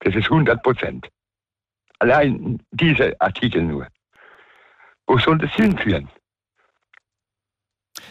Das 0.00 0.14
ist 0.14 0.24
100 0.24 0.62
Prozent. 0.62 1.08
Allein 2.00 2.60
diese 2.72 3.14
Artikel 3.20 3.62
nur. 3.62 3.86
Wo 5.06 5.18
soll 5.18 5.38
das 5.38 5.52
hinführen? 5.52 6.08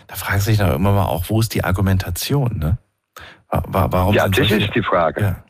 Da 0.08 0.16
fragt 0.16 0.42
sich 0.42 0.58
doch 0.58 0.74
immer 0.76 0.92
mal 0.92 1.06
auch, 1.06 1.26
wo 1.30 1.40
ist 1.40 1.54
die 1.54 1.64
Argumentation, 1.64 2.58
ne? 2.60 2.78
Wa- 3.50 3.64
wa- 3.68 3.88
Warum 3.92 4.14
ja, 4.16 4.28
das 4.28 4.52
ist 4.52 4.74
die 4.76 4.84
Frage. 4.84 5.22
Ja. 5.22 5.44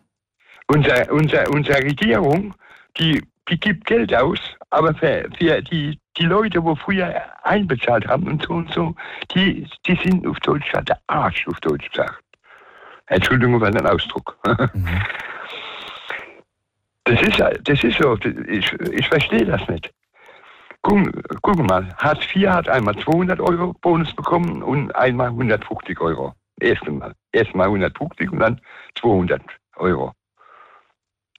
Unser, 0.68 1.12
unser, 1.12 1.50
unsere 1.50 1.80
Regierung, 1.84 2.54
die, 2.98 3.22
die 3.50 3.60
gibt 3.60 3.86
Geld 3.86 4.14
aus, 4.16 4.40
aber 4.70 4.94
für, 4.96 5.28
für 5.38 5.62
die, 5.62 6.00
die 6.18 6.24
Leute, 6.24 6.64
wo 6.64 6.76
früher 6.76 7.14
einbezahlt 7.44 8.08
haben 8.08 8.28
und 8.28 8.44
so 8.44 8.54
und 8.54 8.72
so, 8.74 8.96
die, 9.36 9.68
die 9.86 9.96
sind 10.04 10.26
auf 10.28 10.40
Deutsch 10.40 10.66
gesagt, 10.66 10.90
der 10.90 11.00
Arsch 11.08 11.48
auf 11.48 11.60
Deutsch 11.60 11.90
gesagt. 11.92 12.22
Entschuldigung 13.08 13.60
für 13.60 13.72
den 13.72 13.86
Ausdruck. 13.86 14.38
Mhm. 14.74 15.02
Das 17.04 17.20
ist, 17.24 17.40
das 17.64 17.84
ist 17.84 17.98
so, 18.00 18.16
ich, 18.48 18.72
ich 18.74 19.08
verstehe 19.08 19.44
das 19.46 19.68
nicht. 19.68 19.92
Guck, 20.84 21.42
guck 21.42 21.58
mal, 21.58 21.96
Hartz 21.98 22.26
IV 22.36 22.48
hat 22.48 22.68
einmal 22.68 22.98
200 22.98 23.40
Euro 23.40 23.74
Bonus 23.82 24.14
bekommen 24.16 24.64
und 24.64 24.96
einmal 24.96 25.28
150 25.28 26.00
Euro. 26.02 26.34
Erstmal. 26.60 27.14
Erstmal 27.32 27.68
150 27.68 28.32
und 28.32 28.40
dann 28.40 28.62
200 28.96 29.42
Euro. 29.76 30.14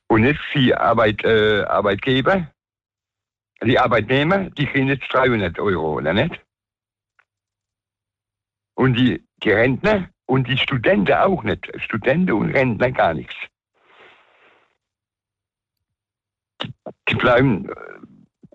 Und 0.09 0.25
jetzt 0.25 0.43
die 0.55 0.75
Arbeit, 0.75 1.25
äh, 1.25 1.63
Arbeitgeber, 1.63 2.47
die 3.65 3.79
Arbeitnehmer, 3.79 4.51
die 4.51 4.67
kriegen 4.67 4.89
jetzt 4.89 5.13
300 5.13 5.59
Euro, 5.59 5.95
oder 5.95 6.13
nicht? 6.13 6.41
Und 8.75 8.95
die, 8.95 9.25
die 9.43 9.51
Rentner 9.51 10.09
und 10.27 10.49
die 10.49 10.59
Studenten 10.59 11.15
auch 11.15 11.43
nicht. 11.43 11.71
Studenten 11.81 12.33
und 12.33 12.51
Rentner 12.51 12.91
gar 12.91 13.15
nichts. 13.15 13.35
Die, 17.09 17.15
bleiben, 17.15 17.69
äh, 17.69 17.75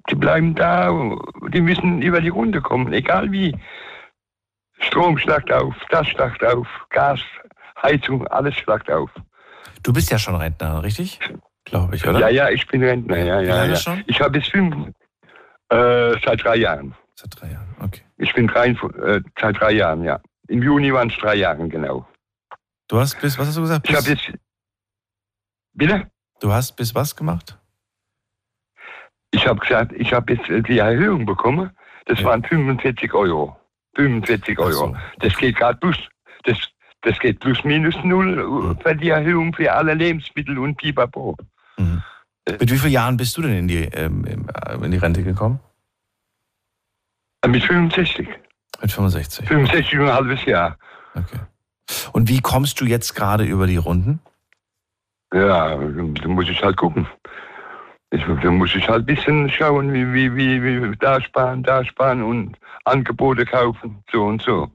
die 0.09 0.15
bleiben 0.15 0.55
da, 0.55 0.89
die 1.49 1.61
müssen 1.61 2.01
über 2.01 2.21
die 2.21 2.29
Runde 2.29 2.61
kommen, 2.61 2.93
egal 2.93 3.31
wie. 3.31 3.55
Strom 4.79 5.17
schlagt 5.17 5.51
auf, 5.51 5.75
das 5.89 6.07
schlagt 6.07 6.43
auf, 6.43 6.67
Gas, 6.89 7.19
Heizung, 7.81 8.27
alles 8.27 8.55
schlagt 8.55 8.91
auf. 8.91 9.09
Du 9.83 9.91
bist 9.91 10.11
ja 10.11 10.19
schon 10.19 10.35
Rentner, 10.35 10.83
richtig? 10.83 11.19
Glaube 11.65 11.95
ich, 11.95 12.07
oder? 12.07 12.19
Ja, 12.19 12.29
ja, 12.29 12.49
ich 12.49 12.67
bin 12.67 12.83
Rentner, 12.83 13.17
ja, 13.17 13.41
ja. 13.41 13.65
ja. 13.65 13.75
schon? 13.75 14.03
Ich 14.07 14.21
habe 14.21 14.39
bis 14.39 14.47
fünf, 14.47 14.75
äh, 15.69 16.13
seit 16.23 16.43
drei 16.43 16.57
Jahren. 16.57 16.95
Seit 17.15 17.41
drei 17.41 17.51
Jahren, 17.51 17.75
okay. 17.79 18.01
Ich 18.17 18.33
bin 18.33 18.47
drei, 18.47 18.69
äh, 18.69 19.21
seit 19.39 19.59
drei 19.59 19.71
Jahren, 19.71 20.03
ja. 20.03 20.19
Im 20.47 20.61
Juni 20.61 20.93
waren 20.93 21.09
es 21.09 21.17
drei 21.17 21.35
Jahre, 21.35 21.67
genau. 21.67 22.07
Du 22.87 22.99
hast 22.99 23.19
bis, 23.19 23.37
was 23.37 23.47
hast 23.47 23.57
du 23.57 23.61
gesagt? 23.61 23.89
Ich 23.89 23.95
habe 23.95 24.05
Bis, 24.05 24.27
jetzt, 24.27 24.39
bitte? 25.73 26.09
du 26.39 26.53
hast 26.53 26.75
bis 26.77 26.95
was 26.95 27.15
gemacht? 27.15 27.56
Ich 29.37 29.45
habe 29.47 29.59
gesagt, 29.59 29.91
ich 29.93 30.11
habe 30.13 30.33
jetzt 30.33 30.49
äh, 30.49 30.61
die 30.63 30.79
Erhöhung 30.79 31.25
bekommen. 31.25 31.69
Das 32.05 32.19
Ja. 32.19 32.25
waren 32.25 32.43
45 32.43 33.13
Euro. 33.13 33.55
45 33.95 34.57
Ach 34.59 34.63
Euro. 34.65 34.71
so. 34.73 34.97
Das 35.19 35.35
geht 35.37 35.57
gerade 35.57 35.77
plus, 35.79 35.97
das, 36.43 36.57
das 37.01 37.19
geht 37.19 37.39
plus 37.39 37.63
minus 37.63 37.95
null 38.03 38.75
äh, 38.79 38.81
für 38.83 38.95
die 38.95 39.09
Erhöhung 39.09 39.53
für 39.53 39.71
alle 39.71 39.93
Lebensmittel 39.93 40.57
und 40.57 40.75
Pipapo. 40.77 41.37
Mhm. 41.77 42.01
Mit 42.59 42.71
wie 42.71 42.77
vielen 42.77 42.93
Jahren 42.93 43.17
bist 43.17 43.35
du 43.37 43.41
denn 43.43 43.53
in 43.57 43.67
die, 43.67 43.83
ähm, 43.83 44.25
äh, 44.25 44.75
in 44.83 44.91
die 44.91 44.97
Rente 44.97 45.21
gekommen? 45.23 45.59
Mit 47.45 47.63
65. 47.63 48.27
Mit 48.81 48.91
65. 48.91 49.47
65 49.47 49.99
und 49.99 50.07
ein 50.07 50.13
halbes 50.13 50.45
Jahr. 50.45 50.77
Okay. 51.13 51.39
Und 52.13 52.27
wie 52.29 52.41
kommst 52.41 52.81
du 52.81 52.85
jetzt 52.85 53.13
gerade 53.15 53.43
über 53.43 53.67
die 53.67 53.77
Runden? 53.77 54.19
Ja, 55.33 55.75
da 55.77 56.27
muss 56.27 56.49
ich 56.49 56.61
halt 56.63 56.77
gucken. 56.77 57.05
Ich, 58.11 58.23
da 58.23 58.51
muss 58.51 58.73
ich 58.73 58.87
halt 58.87 58.99
ein 58.99 59.15
bisschen 59.15 59.49
schauen, 59.49 59.93
wie, 59.93 60.13
wie, 60.13 60.35
wie, 60.35 60.63
wie 60.63 60.95
da 60.97 61.19
sparen, 61.21 61.63
da 61.63 61.83
sparen 61.83 62.23
und 62.23 62.57
Angebote 62.85 63.45
kaufen, 63.45 64.01
so 64.11 64.23
und 64.23 64.41
so. 64.41 64.71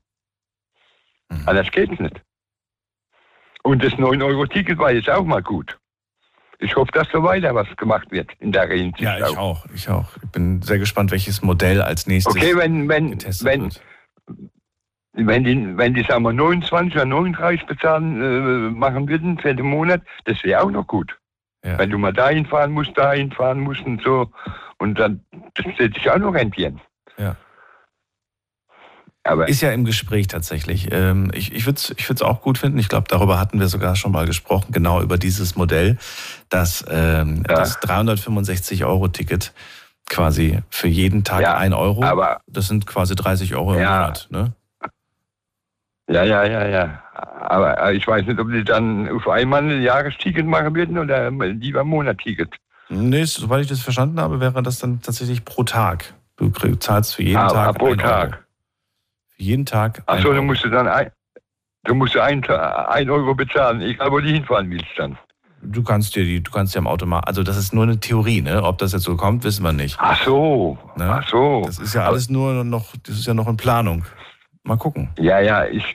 Mhm. 1.30 1.48
Anders 1.48 1.70
geht's 1.70 1.98
nicht. 1.98 2.20
Und 3.62 3.82
das 3.82 3.92
9-Euro-Ticket 3.94 4.78
war 4.78 4.92
jetzt 4.92 5.08
auch 5.08 5.24
mal 5.24 5.42
gut. 5.42 5.78
Ich 6.58 6.76
hoffe, 6.76 6.92
dass 6.92 7.08
so 7.10 7.22
weiter 7.22 7.54
was 7.54 7.66
gemacht 7.76 8.10
wird 8.10 8.30
in 8.38 8.52
der 8.52 8.68
Hinsicht. 8.68 9.00
Ja, 9.00 9.18
ich 9.18 9.36
auch. 9.36 9.66
Ich 9.74 9.88
auch. 9.88 10.16
Ich 10.22 10.30
bin 10.30 10.62
sehr 10.62 10.78
gespannt, 10.78 11.10
welches 11.10 11.42
Modell 11.42 11.82
als 11.82 12.06
nächstes 12.06 12.36
Okay, 12.36 12.56
wenn, 12.56 12.88
wenn, 12.88 13.10
getestet 13.12 13.46
wenn, 13.46 13.62
wird. 13.62 13.82
wenn 15.14 15.44
die, 15.44 15.76
wenn 15.76 15.94
die, 15.94 16.02
sagen 16.04 16.22
wir, 16.22 16.32
29 16.32 16.94
oder 16.94 17.04
39 17.04 17.66
bezahlen, 17.66 18.20
äh, 18.20 18.70
machen 18.70 19.08
würden 19.08 19.38
für 19.38 19.54
den 19.54 19.66
Monat, 19.66 20.02
das 20.24 20.42
wäre 20.44 20.62
auch 20.62 20.70
noch 20.70 20.86
gut. 20.86 21.18
Ja. 21.64 21.78
Wenn 21.78 21.90
du 21.90 21.98
mal 21.98 22.12
dahin 22.12 22.46
fahren 22.46 22.72
musst, 22.72 22.96
dahin 22.98 23.30
fahren 23.32 23.60
musst 23.60 23.82
und 23.82 24.02
so. 24.02 24.30
Und 24.78 24.98
dann, 24.98 25.24
wird 25.78 25.94
sich 25.94 26.10
auch 26.10 26.18
noch 26.18 26.34
rentieren. 26.34 26.80
Ja. 27.18 27.36
Aber 29.24 29.48
Ist 29.48 29.60
ja 29.60 29.70
im 29.70 29.84
Gespräch 29.84 30.26
tatsächlich. 30.26 30.88
Ähm, 30.90 31.30
Ich, 31.32 31.52
ich 31.54 31.64
würde 31.64 31.76
es 31.76 31.94
ich 31.96 32.08
würd's 32.08 32.22
auch 32.22 32.40
gut 32.42 32.58
finden. 32.58 32.78
Ich 32.78 32.88
glaube, 32.88 33.06
darüber 33.08 33.38
hatten 33.38 33.60
wir 33.60 33.68
sogar 33.68 33.94
schon 33.94 34.10
mal 34.10 34.26
gesprochen, 34.26 34.72
genau 34.72 35.00
über 35.00 35.16
dieses 35.18 35.54
Modell, 35.54 35.96
dass 36.48 36.84
ähm, 36.90 37.44
Ja. 37.48 37.54
das 37.54 37.80
365-Euro-Ticket 37.82 39.52
quasi 40.08 40.58
für 40.70 40.88
jeden 40.88 41.22
Tag 41.22 41.42
Ja, 41.42 41.56
ein 41.56 41.72
Euro, 41.72 42.02
aber 42.02 42.40
das 42.48 42.66
sind 42.66 42.86
quasi 42.86 43.14
30 43.14 43.54
Euro 43.54 43.74
im 43.74 43.80
Ja. 43.80 44.00
Monat. 44.00 44.26
Ne? 44.30 44.52
Ja, 46.12 46.24
ja, 46.24 46.44
ja, 46.44 46.66
ja. 46.66 47.02
Aber 47.40 47.92
ich 47.92 48.06
weiß 48.06 48.26
nicht, 48.26 48.38
ob 48.38 48.50
die 48.50 48.64
dann 48.64 49.08
auf 49.10 49.28
einmal 49.28 49.62
ein 49.62 49.82
Jahresticket 49.82 50.46
machen 50.46 50.74
würden 50.74 50.98
oder 50.98 51.30
lieber 51.30 51.80
ein 51.80 51.86
Monatticket. 51.86 52.54
Nee, 52.88 53.24
soweit 53.24 53.62
ich 53.62 53.68
das 53.68 53.80
verstanden 53.80 54.20
habe, 54.20 54.40
wäre 54.40 54.62
das 54.62 54.78
dann 54.78 55.00
tatsächlich 55.00 55.44
pro 55.44 55.62
Tag. 55.64 56.14
Du 56.36 56.50
zahlst 56.76 57.14
für 57.14 57.22
jeden 57.22 57.38
Ah, 57.38 57.48
Tag 57.48 57.78
pro 57.78 57.86
ein 57.92 57.98
Tag. 57.98 58.28
Euro. 58.32 58.36
Für 59.36 59.42
jeden 59.42 59.66
Tag 59.66 60.02
Achso, 60.06 60.32
du 60.32 60.42
musst 60.42 60.64
dann 60.64 60.88
ein, 60.88 61.10
du 61.84 61.94
musst 61.94 62.16
ein, 62.16 62.44
ein 62.44 63.10
Euro 63.10 63.34
bezahlen, 63.34 63.80
egal 63.80 64.10
wo 64.10 64.18
du 64.20 64.26
hinfahren 64.28 64.70
willst 64.70 64.86
dann. 64.96 65.16
Du 65.64 65.82
kannst 65.84 66.16
dir 66.16 66.24
die, 66.24 66.42
du 66.42 66.50
kannst 66.50 66.74
dir 66.74 66.80
am 66.80 66.88
Automat, 66.88 67.28
also 67.28 67.44
das 67.44 67.56
ist 67.56 67.72
nur 67.72 67.84
eine 67.84 68.00
Theorie, 68.00 68.42
ne? 68.42 68.62
Ob 68.64 68.78
das 68.78 68.92
jetzt 68.92 69.04
so 69.04 69.16
kommt, 69.16 69.44
wissen 69.44 69.62
wir 69.62 69.72
nicht. 69.72 69.96
Ach 70.00 70.20
so, 70.24 70.76
Ne? 70.96 71.08
ach 71.08 71.28
so. 71.28 71.62
Das 71.64 71.78
ist 71.78 71.94
ja 71.94 72.06
alles 72.06 72.28
nur 72.28 72.64
noch, 72.64 72.94
das 73.06 73.16
ist 73.16 73.26
ja 73.26 73.34
noch 73.34 73.46
in 73.46 73.56
Planung. 73.56 74.04
Mal 74.64 74.76
gucken. 74.76 75.08
Ja, 75.18 75.40
ja, 75.40 75.66
ich, 75.66 75.94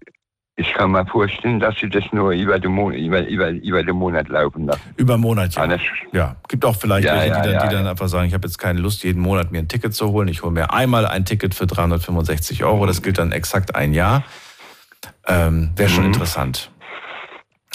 ich 0.58 0.74
kann 0.74 0.92
mir 0.92 1.06
vorstellen, 1.06 1.60
dass 1.60 1.76
sie 1.80 1.88
das 1.90 2.04
nur 2.12 2.32
über 2.32 2.60
den, 2.60 2.72
Mon 2.72 2.94
über, 2.94 3.26
über, 3.28 3.50
über 3.50 3.84
den 3.84 3.96
Monat 3.96 4.28
laufen 4.30 4.66
lassen. 4.66 4.82
Über 4.98 5.14
einen 5.14 5.22
Monat, 5.24 5.56
ja. 5.56 5.62
Anders, 5.64 5.82
Ja, 6.12 6.36
gibt 6.50 6.66
auch 6.66 6.76
vielleicht 6.76 7.06
Ja, 7.08 7.16
welche, 7.16 7.28
ja, 7.30 7.42
die, 7.42 7.44
dann, 7.44 7.54
ja, 7.54 7.68
die 7.68 7.76
dann 7.76 7.86
ja. 7.86 7.92
einfach 7.92 8.08
sagen, 8.10 8.28
ich 8.28 8.34
habe 8.34 8.48
jetzt 8.48 8.58
keine 8.58 8.80
Lust, 8.80 9.04
jeden 9.04 9.22
Monat 9.22 9.52
mir 9.52 9.60
ein 9.60 9.68
Ticket 9.68 9.94
zu 9.94 10.10
holen. 10.12 10.28
Ich 10.28 10.42
hole 10.44 10.52
mir 10.52 10.74
einmal 10.74 11.06
ein 11.06 11.24
Ticket 11.26 11.56
für 11.56 11.68
365 11.68 12.64
Euro. 12.64 12.86
Das 12.86 13.02
gilt 13.02 13.18
dann 13.20 13.32
exakt 13.32 13.76
ein 13.76 13.94
Jahr. 13.94 14.24
Ähm, 15.28 15.72
Wäre 15.76 15.90
schon 15.90 16.04
Mhm. 16.06 16.14
interessant. 16.14 16.72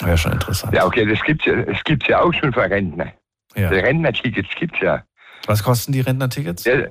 Wäre 0.03 0.17
schon 0.17 0.33
interessant. 0.33 0.73
ja, 0.73 0.85
okay, 0.85 1.05
das 1.05 1.21
gibt's 1.23 1.45
ja, 1.45 1.55
das 1.61 1.83
gibt's 1.83 2.07
ja 2.07 2.19
auch 2.21 2.33
schon 2.33 2.51
für 2.51 2.61
Rentner. 2.69 3.13
Ja. 3.55 3.69
Die 3.69 3.75
Rentnertickets 3.77 4.49
gibt's 4.59 4.79
ja. 4.81 5.03
Was 5.45 5.63
kosten 5.63 5.91
die 5.91 6.01
Rentnertickets? 6.01 6.63
ja. 6.65 6.87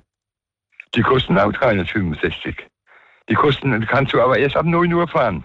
Die 0.95 1.03
kosten 1.03 1.39
auch 1.39 1.53
365. 1.53 2.67
Die 3.29 3.35
kosten, 3.35 3.87
kannst 3.87 4.13
du 4.13 4.21
aber 4.21 4.39
erst 4.39 4.57
ab 4.57 4.67
9 4.67 4.93
Uhr 4.93 5.09
fahren. 5.09 5.45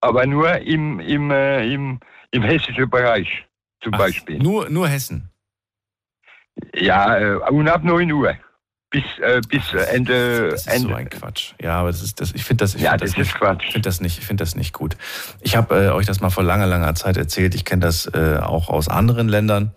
Aber 0.00 0.26
nur 0.26 0.56
im, 0.58 1.00
im, 1.00 1.30
äh, 1.30 1.72
im, 1.72 2.00
im 2.30 2.42
hessischen 2.42 2.88
Bereich 2.88 3.46
zum 3.82 3.94
Ach, 3.94 3.98
Beispiel. 3.98 4.38
Nur, 4.38 4.70
nur 4.70 4.88
Hessen. 4.88 5.30
Ja, 6.74 7.18
äh, 7.18 7.34
und 7.50 7.68
ab 7.68 7.84
9 7.84 8.10
Uhr. 8.12 8.34
Bis, 8.90 9.04
äh, 9.20 9.40
bis 9.48 9.72
äh, 9.72 9.82
Ende. 9.94 10.50
Das 10.50 10.62
ist 10.62 10.66
Ende. 10.66 10.88
so 10.88 10.94
ein 10.94 11.08
Quatsch. 11.08 11.52
Ja, 11.60 11.78
aber 11.78 11.92
das 11.92 12.02
ist 12.02 12.20
das. 12.20 12.32
Ich 12.32 12.42
finde 12.42 12.64
das. 12.64 12.74
Ich 12.74 12.82
ja, 12.82 12.90
find 12.90 13.02
das, 13.02 13.10
das, 13.10 13.18
ist 13.20 13.24
nicht, 13.24 13.34
Quatsch. 13.38 13.64
Ich 13.66 13.72
finde 13.72 13.88
das 13.88 14.00
nicht. 14.00 14.18
Ich 14.18 14.26
finde 14.26 14.42
das 14.42 14.56
nicht 14.56 14.72
gut. 14.72 14.96
Ich 15.42 15.54
habe 15.54 15.76
äh, 15.76 15.88
euch 15.90 16.06
das 16.06 16.20
mal 16.20 16.30
vor 16.30 16.42
langer, 16.42 16.66
langer 16.66 16.94
Zeit 16.96 17.16
erzählt. 17.16 17.54
Ich 17.54 17.64
kenne 17.64 17.82
das 17.82 18.06
äh, 18.06 18.38
auch 18.42 18.68
aus 18.68 18.88
anderen 18.88 19.28
Ländern, 19.28 19.74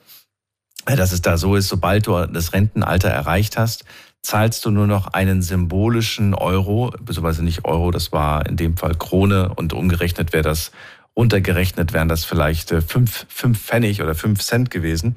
äh, 0.87 0.95
dass 0.95 1.11
es 1.11 1.21
da 1.21 1.37
so 1.37 1.55
ist. 1.55 1.67
Sobald 1.67 2.07
du 2.07 2.25
das 2.25 2.53
Rentenalter 2.53 3.09
erreicht 3.09 3.55
hast, 3.55 3.85
zahlst 4.23 4.65
du 4.65 4.71
nur 4.71 4.87
noch 4.87 5.07
einen 5.07 5.41
symbolischen 5.41 6.33
Euro, 6.33 6.91
beziehungsweise 6.99 7.43
nicht 7.43 7.65
Euro. 7.65 7.91
Das 7.91 8.11
war 8.11 8.45
in 8.47 8.55
dem 8.57 8.77
Fall 8.77 8.95
Krone 8.95 9.53
und 9.53 9.73
umgerechnet 9.73 10.33
wäre 10.33 10.43
das 10.43 10.71
runtergerechnet 11.15 11.93
wären 11.93 12.07
das 12.07 12.25
vielleicht 12.25 12.71
äh, 12.71 12.81
fünf, 12.81 13.27
fünf 13.29 13.61
Pfennig 13.61 14.01
oder 14.01 14.15
fünf 14.15 14.41
Cent 14.41 14.71
gewesen. 14.71 15.15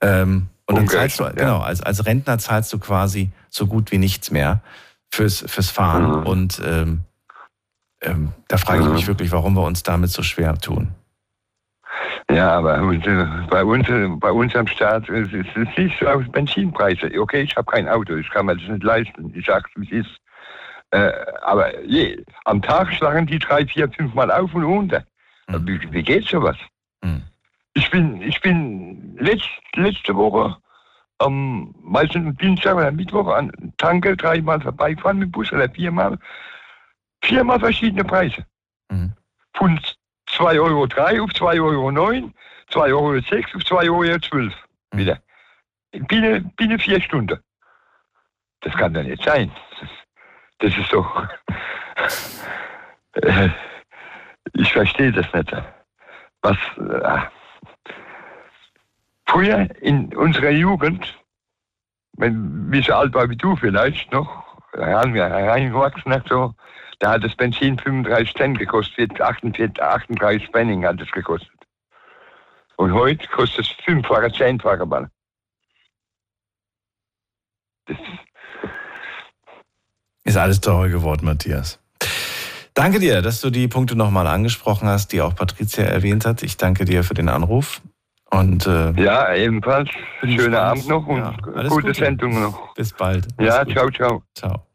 Ähm, 0.00 0.48
und 0.66 0.76
dann 0.76 0.88
zahlst 0.88 1.20
du, 1.20 1.24
ja. 1.24 1.30
genau, 1.30 1.60
als, 1.60 1.80
als 1.80 2.04
Rentner 2.06 2.38
zahlst 2.38 2.72
du 2.72 2.78
quasi 2.78 3.30
so 3.48 3.66
gut 3.66 3.92
wie 3.92 3.98
nichts 3.98 4.30
mehr 4.30 4.62
fürs, 5.10 5.44
fürs 5.46 5.70
Fahren. 5.70 6.20
Mhm. 6.20 6.26
Und 6.26 6.62
ähm, 6.64 7.00
ähm, 8.02 8.32
da 8.48 8.58
frage 8.58 8.80
ich 8.80 8.86
Mhm. 8.88 8.94
mich 8.94 9.06
wirklich, 9.06 9.30
warum 9.32 9.54
wir 9.54 9.62
uns 9.62 9.82
damit 9.84 10.10
so 10.10 10.22
schwer 10.22 10.58
tun. 10.58 10.88
Ja, 12.30 12.58
aber 12.58 12.82
unsere- 12.82 13.46
bei 13.48 13.64
uns, 13.64 13.88
äh, 13.88 14.06
bei 14.08 14.30
uns 14.30 14.54
am 14.54 14.66
Staat 14.66 15.08
äh, 15.08 15.20
es 15.20 15.32
ist 15.32 15.56
es 15.56 15.68
siehst 15.76 16.00
du 16.00 16.06
aus 16.08 16.28
Benzinpreise. 16.30 17.10
Okay, 17.18 17.42
ich 17.42 17.56
habe 17.56 17.70
kein 17.70 17.88
Auto, 17.88 18.16
ich 18.16 18.28
kann 18.30 18.46
mir 18.46 18.56
das 18.56 18.68
nicht 18.68 18.82
leisten. 18.84 19.32
Ich 19.34 19.46
sag's, 19.46 19.70
wie 19.76 19.84
es 19.98 20.06
ist. 20.06 20.20
Äh, 20.90 21.10
aber 21.42 21.82
je, 21.84 22.22
am 22.44 22.60
Tag 22.62 22.92
schlagen 22.92 23.26
die 23.26 23.38
drei, 23.38 23.66
vier, 23.66 23.90
fünf 23.90 24.12
Mal 24.14 24.30
auf 24.30 24.54
und 24.54 24.64
runter. 24.64 25.04
Mhm. 25.48 25.66
Wie, 25.66 25.92
wie 25.92 26.02
geht 26.02 26.26
sowas? 26.26 26.56
Mhm. 27.02 27.22
Ich 27.74 27.90
bin, 27.90 28.20
ich 28.22 28.40
bin 28.40 29.16
letzt, 29.18 29.48
letzte 29.74 30.14
Woche 30.14 30.56
am 31.18 31.74
meistens 31.82 32.36
Dienstag 32.38 32.76
oder 32.76 32.92
Mittwoch 32.92 33.28
an 33.28 33.50
Tanke 33.78 34.16
dreimal 34.16 34.60
vorbeigefahren 34.60 35.18
mit 35.18 35.32
Bus 35.32 35.52
oder 35.52 35.68
viermal. 35.70 36.18
Viermal 37.22 37.58
verschiedene 37.58 38.04
Preise. 38.04 38.44
Mhm. 38.90 39.12
Von 39.54 39.80
2,03 40.38 40.60
Euro 40.60 40.82
auf 41.24 41.30
2,09 41.30 41.60
Euro, 41.60 41.90
2,06 42.70 42.92
Euro 42.92 43.08
auf 43.08 43.62
2,12 43.62 43.90
Euro 43.90 44.50
Mhm. 44.92 44.98
wieder. 44.98 45.18
Binnen, 45.92 46.52
binnen 46.56 46.78
vier 46.78 47.00
Stunden. 47.00 47.38
Das 48.60 48.74
kann 48.74 48.92
doch 48.94 49.02
nicht 49.02 49.22
sein. 49.24 49.50
Das, 50.58 50.76
ist 50.76 50.92
doch. 50.92 51.26
Äh, 53.22 53.48
ich 54.52 54.72
verstehe 54.72 55.10
das 55.10 55.26
nicht. 55.32 55.50
Was. 56.42 56.56
Äh, 56.76 57.20
früher 59.26 59.68
in 59.82 60.14
unserer 60.16 60.50
Jugend, 60.50 61.18
wenn 62.12 62.70
wir 62.70 62.82
so 62.82 62.94
alt 62.94 63.14
war 63.14 63.28
wie 63.28 63.36
du 63.36 63.56
vielleicht 63.56 64.12
noch, 64.12 64.44
heran- 64.72 65.14
hereingewachsen 65.14 66.12
hat, 66.12 66.28
so, 66.28 66.54
da 67.00 67.12
hat 67.12 67.24
das 67.24 67.34
Benzin 67.36 67.78
35 67.78 68.34
Cent 68.34 68.58
gekostet, 68.58 69.20
48, 69.20 69.80
38 69.82 70.48
Pfennig 70.50 70.84
hat 70.84 71.00
es 71.00 71.10
gekostet. 71.10 71.50
Und 72.76 72.92
heute 72.92 73.26
kostet 73.28 73.64
es 73.66 73.70
fünffache, 73.84 74.32
zehnfache 74.32 74.86
Ball. 74.86 75.08
Das, 77.86 77.96
Ist 80.24 80.36
alles 80.36 80.60
teurer 80.60 80.88
geworden, 80.88 81.24
Matthias. 81.24 81.80
Danke 82.74 83.00
dir, 83.00 83.22
dass 83.22 83.40
du 83.40 83.50
die 83.50 83.66
Punkte 83.66 83.96
nochmal 83.96 84.26
angesprochen 84.28 84.88
hast, 84.88 85.12
die 85.12 85.20
auch 85.20 85.34
Patricia 85.34 85.84
erwähnt 85.84 86.24
hat. 86.24 86.42
Ich 86.44 86.56
danke 86.56 86.84
dir 86.84 87.02
für 87.02 87.14
den 87.14 87.28
Anruf. 87.28 87.80
Und 88.30 88.66
äh, 88.66 88.92
ja, 89.02 89.34
ebenfalls. 89.34 89.88
Schönen. 90.20 90.54
Abend 90.54 90.86
noch 90.86 91.06
und 91.06 91.16
Ja, 91.16 91.34
alles 91.54 91.70
gute 91.72 91.86
Gute. 91.88 91.94
Sendung 91.98 92.40
noch. 92.40 92.74
bis 92.74 92.92
bald. 92.92 93.26
Ja, 93.40 93.64
Mach's 93.64 93.64
gut. 93.64 93.72
ciao, 93.74 93.90
ciao. 93.90 94.22
Ciao. 94.34 94.66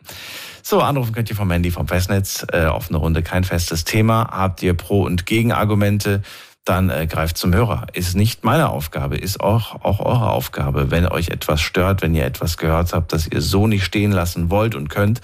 So, 0.66 0.80
anrufen 0.80 1.14
könnt 1.14 1.30
ihr 1.30 1.36
vom 1.36 1.52
Handy 1.52 1.72
vom 1.72 1.90
Festnetz. 1.90 2.46
Äh, 2.52 2.68
offene 2.68 2.98
Runde, 2.98 3.22
kein 3.22 3.44
festes 3.44 3.84
Thema. 3.84 4.30
Habt 4.32 4.64
ihr 4.64 4.74
Pro- 4.74 5.04
und 5.04 5.26
Gegenargumente, 5.26 6.24
dann 6.64 6.90
äh, 6.90 7.06
greift 7.06 7.38
zum 7.38 7.54
Hörer. 7.54 7.88
Ist 7.92 8.16
nicht 8.16 8.46
meine 8.46 8.70
Aufgabe, 8.70 9.18
ist 9.18 9.42
auch, 9.42 9.84
auch 9.84 10.00
eure 10.00 10.30
Aufgabe. 10.32 10.90
Wenn 10.90 11.06
euch 11.06 11.30
etwas 11.30 11.62
stört, 11.62 12.02
wenn 12.02 12.16
ihr 12.16 12.26
etwas 12.26 12.58
gehört 12.58 12.94
habt, 12.94 13.12
das 13.12 13.28
ihr 13.28 13.42
so 13.42 13.68
nicht 13.68 13.84
stehen 13.84 14.14
lassen 14.14 14.50
wollt 14.50 14.74
und 14.74 14.90
könnt, 14.90 15.20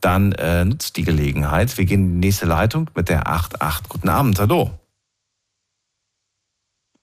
dann 0.00 0.32
äh, 0.32 0.64
nutzt 0.64 0.96
die 0.96 1.04
Gelegenheit. 1.04 1.76
Wir 1.76 1.84
gehen 1.84 2.04
in 2.04 2.20
die 2.20 2.26
nächste 2.28 2.46
Leitung 2.46 2.88
mit 2.94 3.10
der 3.10 3.28
88. 3.28 3.90
Guten 3.90 4.08
Abend, 4.08 4.40
hallo. 4.40 4.70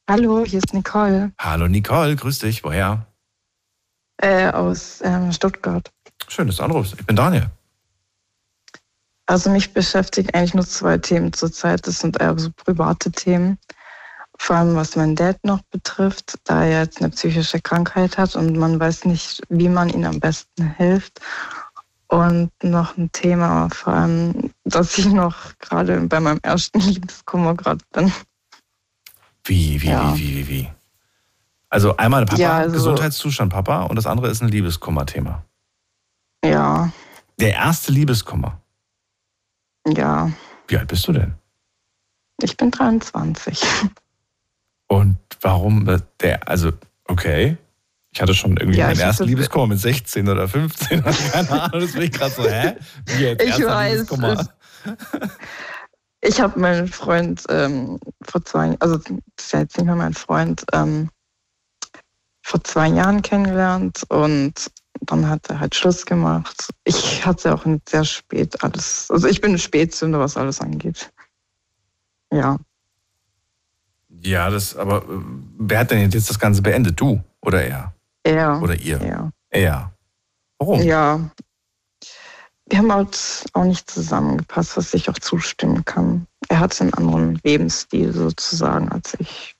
Hallo, 0.10 0.44
hier 0.44 0.60
ist 0.60 0.74
Nicole 0.74 1.32
Hallo 1.38 1.68
Nicole, 1.68 2.16
grüß 2.16 2.40
dich. 2.40 2.64
Woher? 2.64 3.06
äh, 4.18 4.50
aus 4.50 5.02
ähm, 5.04 5.32
Stuttgart. 5.32 5.92
Schön, 6.28 6.48
dass 6.48 6.58
du 6.58 6.64
anrufst. 6.64 6.96
Ich 7.00 7.06
bin 7.06 7.16
Daniel. 7.16 7.50
Also 9.28 9.50
mich 9.50 9.74
beschäftigen 9.74 10.30
eigentlich 10.34 10.54
nur 10.54 10.68
zwei 10.68 10.98
Themen 10.98 11.34
zurzeit. 11.34 11.88
Das 11.88 12.00
sind 12.00 12.20
eher 12.22 12.38
so 12.38 12.52
private 12.52 13.12
Themen. 13.12 13.58
Vor 14.38 14.58
allem 14.58 14.76
was 14.76 14.96
mein 14.96 15.16
Dad 15.16 15.38
noch 15.44 15.62
betrifft, 15.72 16.38
da 16.44 16.64
er 16.66 16.82
jetzt 16.82 17.00
eine 17.00 17.10
psychische 17.10 17.60
Krankheit 17.62 18.18
hat 18.18 18.36
und 18.36 18.58
man 18.58 18.80
weiß 18.80 19.06
nicht, 19.06 19.42
wie 19.50 19.70
man 19.70 19.90
ihm 19.90 20.04
am 20.04 20.20
besten 20.20 20.72
hilft. 20.76 21.22
Und 22.08 22.52
noch 22.62 22.98
ein 22.98 23.12
Thema, 23.14 23.70
vor 23.70 23.94
allem, 23.94 24.52
dass 24.64 24.98
ich 24.98 25.08
noch 25.08 25.58
gerade 25.60 26.00
bei 26.02 26.20
meinem 26.20 26.40
ersten 26.44 26.80
Liebeskummer 26.82 27.56
gerade 27.56 27.84
bin. 27.94 28.12
Wie, 29.46 29.82
wie, 29.82 29.88
Ja. 29.88 30.16
wie, 30.16 30.20
wie, 30.20 30.36
wie, 30.38 30.48
wie? 30.50 30.72
Also 31.70 31.98
einmal 31.98 32.26
Papa, 32.26 32.40
Ja, 32.42 32.58
also- 32.58 32.74
Gesundheitszustand 32.74 33.52
Papa 33.52 33.84
und 33.84 33.96
das 33.96 34.06
andere 34.06 34.30
ist 34.30 34.42
ein 34.42 34.50
Liebeskummer-Thema. 34.50 35.44
Ja, 36.44 36.92
Der 37.40 37.54
erste 37.54 37.92
Liebeskummer. 37.92 38.62
Ja, 39.88 40.32
Wie 40.68 40.78
alt 40.78 40.88
bist 40.88 41.08
du 41.08 41.12
denn? 41.14 41.34
ich 42.42 42.58
bin 42.58 42.70
23. 42.72 43.62
Und 44.88 45.18
warum 45.42 45.88
äh, 45.90 46.00
der, 46.22 46.48
also, 46.48 46.72
okay. 47.08 47.58
Ich 48.12 48.22
hatte 48.22 48.34
schon 48.34 48.56
irgendwie 48.58 48.78
Ja, 48.80 48.86
meinen 48.88 48.96
ich 48.98 49.02
ersten 49.04 49.26
Liebeskummer 49.26 49.68
mit 49.68 49.80
16 49.80 50.30
oder 50.30 50.48
15 50.48 51.02
oder 51.02 51.12
keine 51.32 51.50
Ahnung. 51.50 51.82
Das 51.82 51.92
bin 51.94 52.02
ich 52.04 52.12
gerade 52.12 52.34
so, 52.34 52.44
hä? 52.48 52.76
Wie 53.06 53.24
jetzt? 53.24 53.44
Ich 53.44 53.66
weiß, 53.66 54.08
es- 54.10 54.50
Ich 56.22 56.40
habe 56.42 56.60
meinen 56.60 56.88
Freund 56.88 57.44
ähm, 57.50 58.00
vor 58.24 58.44
zwei, 58.46 58.76
also 58.80 58.98
das 58.98 59.12
ist 59.46 59.52
ja 59.54 59.60
jetzt 59.60 59.78
nicht 59.78 59.86
mehr 59.86 59.96
mein 59.96 60.14
Freund, 60.14 60.64
ähm, 60.74 61.10
vor 62.42 62.64
zwei 62.64 62.88
Jahren 62.88 63.22
kennengelernt 63.22 64.04
und 64.10 64.72
dann 65.02 65.30
hat 65.30 65.50
er 65.50 65.60
halt 65.60 65.76
Schluss 65.76 66.06
gemacht. 66.06 66.70
Ich 66.84 67.26
hatte 67.26 67.54
auch 67.54 67.66
sehr 67.88 68.06
spät 68.06 68.62
alles, 68.64 69.10
also 69.10 69.28
ich 69.28 69.42
bin 69.42 69.52
eine 69.52 69.60
Spätzünder, 69.60 70.20
was 70.20 70.38
alles 70.38 70.62
angeht. 70.62 71.12
Ja, 72.32 72.58
Ja, 74.22 74.50
das, 74.50 74.76
aber 74.76 75.04
äh, 75.04 75.22
wer 75.58 75.80
hat 75.80 75.92
denn 75.92 76.10
jetzt 76.10 76.30
das 76.30 76.40
Ganze 76.40 76.62
beendet? 76.62 77.00
Du 77.00 77.24
oder 77.42 77.64
er? 77.64 77.94
er. 78.24 78.62
Oder 78.62 78.76
ihr? 78.76 79.02
Ja. 79.02 79.32
Er. 79.50 79.92
Warum? 80.58 80.82
ja. 80.82 81.20
Wir 82.68 82.80
haben 82.80 82.92
halt 82.92 83.46
auch 83.54 83.64
nicht 83.64 83.90
zusammengepasst, 83.90 84.76
was 84.76 84.94
ich 84.96 85.08
auch 85.10 85.20
zustimmen 85.20 85.86
kann. 85.86 86.26
Er 86.50 86.60
hatte 86.60 86.82
einen 86.82 86.94
anderen 86.96 87.40
Lebensstil 87.44 88.12
sozusagen 88.12 88.90
als 88.90 89.16
ich. 89.20 89.55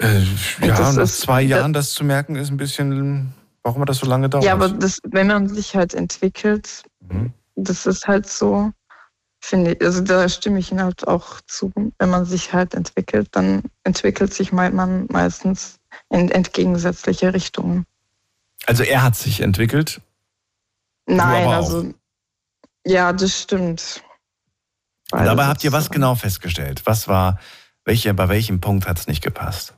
Äh, 0.00 0.20
ja, 0.62 0.76
Das 0.76 0.94
nach 0.96 1.02
ist- 1.02 1.20
zwei 1.20 1.42
Jahren 1.42 1.72
das 1.72 1.92
zu 1.92 2.04
merken, 2.04 2.36
ist 2.36 2.50
ein 2.50 2.56
bisschen, 2.56 3.34
warum 3.62 3.82
hat 3.82 3.88
das 3.90 3.98
so 3.98 4.06
lange 4.06 4.28
dauert? 4.28 4.44
Ja, 4.44 4.54
aber 4.54 4.68
das, 4.70 4.98
wenn 5.04 5.26
man 5.26 5.48
sich 5.48 5.76
halt 5.76 5.92
entwickelt, 5.94 6.84
Mhm. 7.08 7.32
das 7.56 7.84
ist 7.86 8.06
halt 8.08 8.26
so, 8.28 8.72
finde 9.42 9.74
ich, 9.74 9.82
also 9.82 10.00
da 10.02 10.28
stimme 10.28 10.58
ich 10.58 10.70
Ihnen 10.70 10.82
halt 10.82 11.06
auch 11.06 11.40
zu. 11.46 11.72
Wenn 11.98 12.08
man 12.10 12.24
sich 12.24 12.52
halt 12.52 12.74
entwickelt, 12.74 13.28
dann 13.32 13.62
entwickelt 13.84 14.32
sich 14.32 14.52
man 14.52 15.06
meistens 15.10 15.78
in 16.08 16.30
entgegensätzliche 16.30 17.34
Richtungen. 17.34 17.84
Also 18.66 18.82
er 18.82 19.02
hat 19.02 19.16
sich 19.16 19.40
entwickelt. 19.40 20.00
Nein, 21.06 21.46
also 21.48 21.92
ja, 22.86 23.12
das 23.12 23.38
stimmt. 23.42 24.02
Und 25.10 25.18
Beide 25.18 25.24
dabei 25.30 25.46
habt 25.46 25.64
ihr 25.64 25.72
was 25.72 25.90
genau 25.90 26.14
festgestellt? 26.14 26.82
Was 26.84 27.08
war, 27.08 27.38
welche, 27.84 28.14
bei 28.14 28.28
welchem 28.28 28.60
Punkt 28.60 28.86
hat 28.86 28.98
es 28.98 29.06
nicht 29.08 29.22
gepasst? 29.22 29.74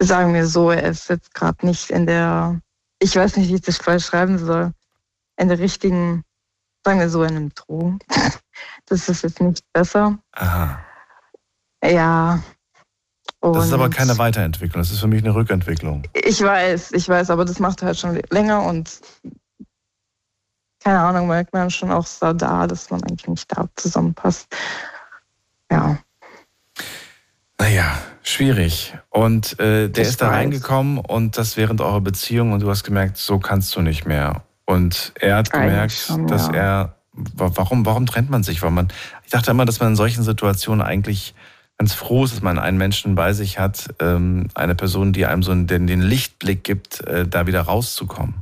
Sagen 0.00 0.34
wir 0.34 0.46
so, 0.46 0.70
er 0.70 0.84
ist 0.84 1.08
jetzt 1.08 1.34
gerade 1.34 1.66
nicht 1.66 1.90
in 1.90 2.06
der, 2.06 2.60
ich 3.00 3.16
weiß 3.16 3.36
nicht, 3.36 3.48
wie 3.48 3.56
ich 3.56 3.62
das 3.62 3.78
beschreiben 3.78 4.38
soll, 4.38 4.72
in 5.36 5.48
der 5.48 5.58
richtigen, 5.58 6.24
sagen 6.84 7.00
wir 7.00 7.08
so, 7.08 7.22
in 7.22 7.36
einem 7.36 7.54
Drogen. 7.54 7.98
Das 8.86 9.08
ist 9.08 9.22
jetzt 9.22 9.40
nicht 9.40 9.62
besser. 9.72 10.18
Aha. 10.32 10.80
Ja. 11.84 12.42
Das 13.40 13.66
ist 13.66 13.72
aber 13.72 13.84
Und 13.84 13.94
keine 13.94 14.18
Weiterentwicklung, 14.18 14.82
das 14.82 14.90
ist 14.90 14.98
für 14.98 15.06
mich 15.06 15.22
eine 15.22 15.34
Rückentwicklung. 15.34 16.02
Ich 16.12 16.42
weiß, 16.42 16.92
ich 16.92 17.08
weiß, 17.08 17.30
aber 17.30 17.44
das 17.44 17.60
macht 17.60 17.82
er 17.82 17.86
halt 17.86 17.98
schon 17.98 18.20
länger 18.30 18.64
und 18.64 19.00
keine 20.82 21.00
Ahnung, 21.00 21.28
merkt 21.28 21.52
man 21.52 21.70
schon 21.70 21.92
auch 21.92 22.06
so 22.06 22.32
da, 22.32 22.66
dass 22.66 22.90
man 22.90 23.02
eigentlich 23.04 23.28
nicht 23.28 23.56
da 23.56 23.68
zusammenpasst. 23.76 24.48
Ja. 25.70 25.98
Naja, 27.58 27.98
schwierig. 28.28 28.94
Und 29.10 29.58
äh, 29.58 29.88
der 29.88 30.02
ich 30.02 30.10
ist 30.10 30.20
da 30.20 30.26
weiß. 30.26 30.34
reingekommen 30.34 30.98
und 30.98 31.36
das 31.36 31.56
während 31.56 31.80
eurer 31.80 32.00
Beziehung 32.00 32.52
und 32.52 32.60
du 32.60 32.70
hast 32.70 32.84
gemerkt, 32.84 33.16
so 33.16 33.38
kannst 33.38 33.74
du 33.76 33.82
nicht 33.82 34.06
mehr. 34.06 34.42
Und 34.64 35.12
er 35.18 35.36
hat 35.36 35.50
gemerkt, 35.50 35.92
schon, 35.92 36.26
dass 36.26 36.48
ja. 36.48 36.54
er. 36.54 36.94
Warum, 37.12 37.84
warum 37.84 38.06
trennt 38.06 38.30
man 38.30 38.44
sich? 38.44 38.62
Weil 38.62 38.70
man, 38.70 38.88
ich 39.24 39.30
dachte 39.30 39.50
immer, 39.50 39.64
dass 39.64 39.80
man 39.80 39.88
in 39.88 39.96
solchen 39.96 40.22
Situationen 40.22 40.86
eigentlich 40.86 41.34
ganz 41.76 41.92
froh 41.94 42.24
ist, 42.24 42.34
dass 42.34 42.42
man 42.42 42.58
einen 42.58 42.78
Menschen 42.78 43.16
bei 43.16 43.32
sich 43.32 43.58
hat, 43.58 43.94
ähm, 43.98 44.48
eine 44.54 44.76
Person, 44.76 45.12
die 45.12 45.26
einem 45.26 45.42
so 45.42 45.52
den, 45.52 45.86
den 45.86 46.00
Lichtblick 46.00 46.62
gibt, 46.62 47.00
äh, 47.00 47.26
da 47.26 47.46
wieder 47.46 47.62
rauszukommen. 47.62 48.34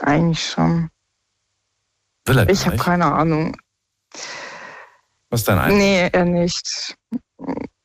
Eigentlich 0.00 0.46
schon. 0.46 0.90
Will 2.26 2.38
er 2.38 2.48
ich 2.48 2.66
habe 2.66 2.76
keine 2.76 3.06
Ahnung. 3.06 3.56
Was 5.30 5.40
ist 5.40 5.48
dein 5.48 5.58
Eindruck? 5.58 5.78
Nee, 5.78 6.08
er 6.12 6.24
nicht. 6.24 6.96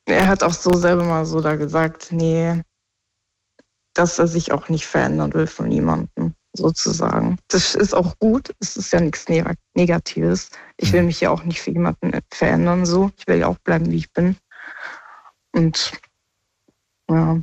Er 0.08 0.26
hat 0.26 0.42
auch 0.42 0.54
so 0.54 0.72
selber 0.72 1.04
mal 1.04 1.26
so 1.26 1.40
da 1.40 1.56
gesagt, 1.56 2.12
nee, 2.12 2.62
dass 3.92 4.18
er 4.18 4.26
sich 4.26 4.52
auch 4.52 4.68
nicht 4.68 4.86
verändern 4.86 5.34
will 5.34 5.46
von 5.46 5.68
niemandem, 5.68 6.34
sozusagen. 6.54 7.38
Das 7.48 7.74
ist 7.74 7.94
auch 7.94 8.18
gut, 8.18 8.54
es 8.58 8.76
ist 8.76 8.92
ja 8.92 9.00
nichts 9.00 9.26
Negatives. 9.74 10.50
Ich 10.78 10.92
will 10.92 11.00
mhm. 11.00 11.06
mich 11.08 11.20
ja 11.20 11.30
auch 11.30 11.44
nicht 11.44 11.60
für 11.60 11.72
jemanden 11.72 12.12
verändern, 12.32 12.86
so. 12.86 13.10
Ich 13.18 13.26
will 13.26 13.38
ja 13.38 13.48
auch 13.48 13.58
bleiben, 13.58 13.90
wie 13.90 13.96
ich 13.96 14.12
bin. 14.12 14.36
Und 15.52 15.92
ja. 17.10 17.40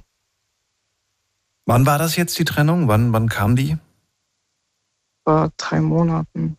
Wann 1.67 1.85
war 1.85 1.99
das 1.99 2.15
jetzt 2.15 2.37
die 2.39 2.45
Trennung? 2.45 2.87
Wann, 2.87 3.13
wann 3.13 3.29
kam 3.29 3.55
die? 3.55 3.77
Vor 5.23 5.51
drei 5.57 5.81
Monaten. 5.81 6.57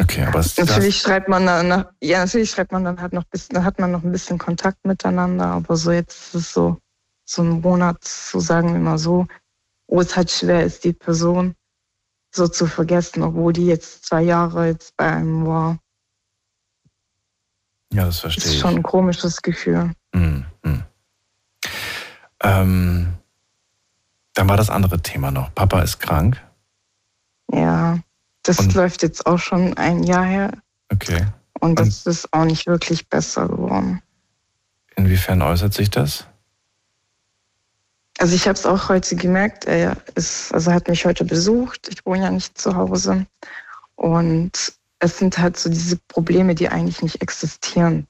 Okay, 0.00 0.24
aber 0.24 0.38
es 0.38 0.56
natürlich 0.56 0.98
schreibt 0.98 1.28
man 1.28 1.46
dann, 1.46 1.84
ja, 2.00 2.18
natürlich 2.18 2.50
schreibt 2.50 2.72
man 2.72 2.84
dann 2.84 3.00
halt 3.00 3.12
noch 3.12 3.24
bisschen, 3.24 3.54
dann 3.54 3.64
hat 3.64 3.78
man 3.80 3.90
noch 3.90 4.04
ein 4.04 4.12
bisschen 4.12 4.38
Kontakt 4.38 4.84
miteinander, 4.86 5.46
aber 5.46 5.76
so 5.76 5.90
jetzt 5.90 6.28
ist 6.28 6.34
es 6.34 6.52
so, 6.52 6.78
so 7.24 7.42
ein 7.42 7.60
Monat, 7.60 8.04
so 8.04 8.38
sagen 8.38 8.72
wir 8.72 8.80
mal 8.80 8.98
so, 8.98 9.26
wo 9.88 10.00
es 10.00 10.16
halt 10.16 10.30
schwer 10.30 10.64
ist, 10.64 10.84
die 10.84 10.92
Person 10.92 11.56
so 12.30 12.46
zu 12.46 12.66
vergessen, 12.66 13.22
obwohl 13.22 13.52
die 13.52 13.66
jetzt 13.66 14.04
zwei 14.04 14.22
Jahre 14.22 14.66
jetzt 14.66 14.96
bei 14.96 15.10
einem 15.10 15.46
war. 15.46 15.78
Ja, 17.92 18.04
das 18.04 18.20
verstehe 18.20 18.44
ich. 18.44 18.44
Das 18.44 18.54
ist 18.54 18.60
schon 18.60 18.76
ein 18.76 18.82
komisches 18.82 19.42
Gefühl. 19.42 19.92
Mhm. 20.12 20.44
Ähm, 22.40 23.14
dann 24.34 24.48
war 24.48 24.56
das 24.56 24.70
andere 24.70 25.02
Thema 25.02 25.30
noch. 25.30 25.52
Papa 25.54 25.82
ist 25.82 25.98
krank. 25.98 26.40
Ja. 27.50 27.98
Das 28.48 28.60
und, 28.60 28.72
läuft 28.72 29.02
jetzt 29.02 29.26
auch 29.26 29.38
schon 29.38 29.76
ein 29.76 30.02
Jahr 30.04 30.24
her. 30.24 30.52
Okay. 30.90 31.26
Und 31.60 31.78
das 31.78 32.06
und, 32.06 32.12
ist 32.12 32.32
auch 32.32 32.46
nicht 32.46 32.66
wirklich 32.66 33.06
besser 33.06 33.46
geworden. 33.46 34.00
Inwiefern 34.96 35.42
äußert 35.42 35.74
sich 35.74 35.90
das? 35.90 36.26
Also 38.18 38.34
ich 38.34 38.48
habe 38.48 38.58
es 38.58 38.64
auch 38.64 38.88
heute 38.88 39.16
gemerkt. 39.16 39.66
Er 39.66 39.98
ist, 40.14 40.54
also 40.54 40.72
hat 40.72 40.88
mich 40.88 41.04
heute 41.04 41.26
besucht. 41.26 41.88
Ich 41.88 42.06
wohne 42.06 42.22
ja 42.22 42.30
nicht 42.30 42.56
zu 42.56 42.74
Hause. 42.74 43.26
Und 43.96 44.72
es 44.98 45.18
sind 45.18 45.36
halt 45.36 45.58
so 45.58 45.68
diese 45.68 45.98
Probleme, 46.08 46.54
die 46.54 46.70
eigentlich 46.70 47.02
nicht 47.02 47.20
existieren. 47.20 48.06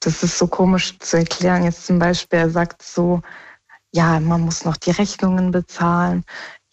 Das 0.00 0.22
ist 0.22 0.36
so 0.36 0.48
komisch 0.48 0.98
zu 0.98 1.16
erklären. 1.16 1.64
Jetzt 1.64 1.86
zum 1.86 1.98
Beispiel, 1.98 2.40
er 2.40 2.50
sagt 2.50 2.82
so, 2.82 3.22
ja, 3.90 4.20
man 4.20 4.42
muss 4.42 4.66
noch 4.66 4.76
die 4.76 4.90
Rechnungen 4.90 5.50
bezahlen. 5.50 6.24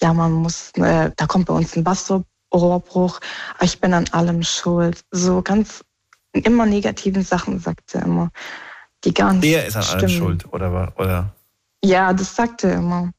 Ja, 0.01 0.13
man 0.13 0.33
muss, 0.33 0.71
äh, 0.75 1.11
da 1.15 1.27
kommt 1.27 1.45
bei 1.45 1.53
uns 1.53 1.77
ein 1.77 1.85
Wasser, 1.85 2.25
Rohrbruch, 2.53 3.19
ich 3.61 3.79
bin 3.79 3.93
an 3.93 4.07
allem 4.11 4.43
schuld. 4.43 5.01
So 5.11 5.41
ganz 5.41 5.83
immer 6.33 6.65
negativen 6.65 7.23
Sachen 7.23 7.59
sagt 7.59 7.95
er 7.95 8.03
immer. 8.03 8.31
Die 9.03 9.13
gar 9.13 9.33
nicht 9.33 9.45
Er 9.45 9.65
ist 9.65 9.75
an 9.75 9.83
stimmen. 9.83 10.01
allem 10.03 10.17
schuld, 10.17 10.53
oder? 10.53 10.93
oder? 10.97 11.33
Ja, 11.83 12.13
das 12.13 12.35
sagt 12.35 12.63
er 12.63 12.75
immer. 12.75 13.11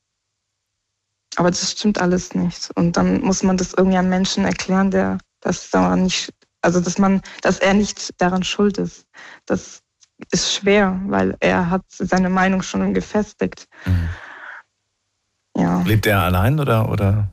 Aber 1.36 1.50
das 1.50 1.70
stimmt 1.70 2.00
alles 2.00 2.34
nicht. 2.34 2.70
Und 2.74 2.96
dann 2.96 3.20
muss 3.20 3.42
man 3.42 3.56
das 3.56 3.74
irgendwie 3.74 3.98
einem 3.98 4.08
Menschen 4.08 4.44
erklären, 4.44 4.90
der 4.90 5.18
das 5.40 5.70
da 5.70 5.94
nicht, 5.94 6.32
also 6.62 6.80
dass 6.80 6.98
man, 6.98 7.22
dass 7.42 7.58
er 7.58 7.74
nicht 7.74 8.20
daran 8.20 8.42
schuld 8.42 8.78
ist. 8.78 9.06
Das 9.46 9.82
ist 10.32 10.52
schwer, 10.52 11.00
weil 11.06 11.36
er 11.38 11.70
hat 11.70 11.82
seine 11.88 12.28
Meinung 12.28 12.62
schon 12.62 12.92
gefestigt. 12.92 13.68
Mhm. 13.84 14.08
Ja. 15.56 15.82
Lebt 15.82 16.06
er 16.06 16.22
allein 16.22 16.58
oder, 16.58 16.88
oder 16.88 17.28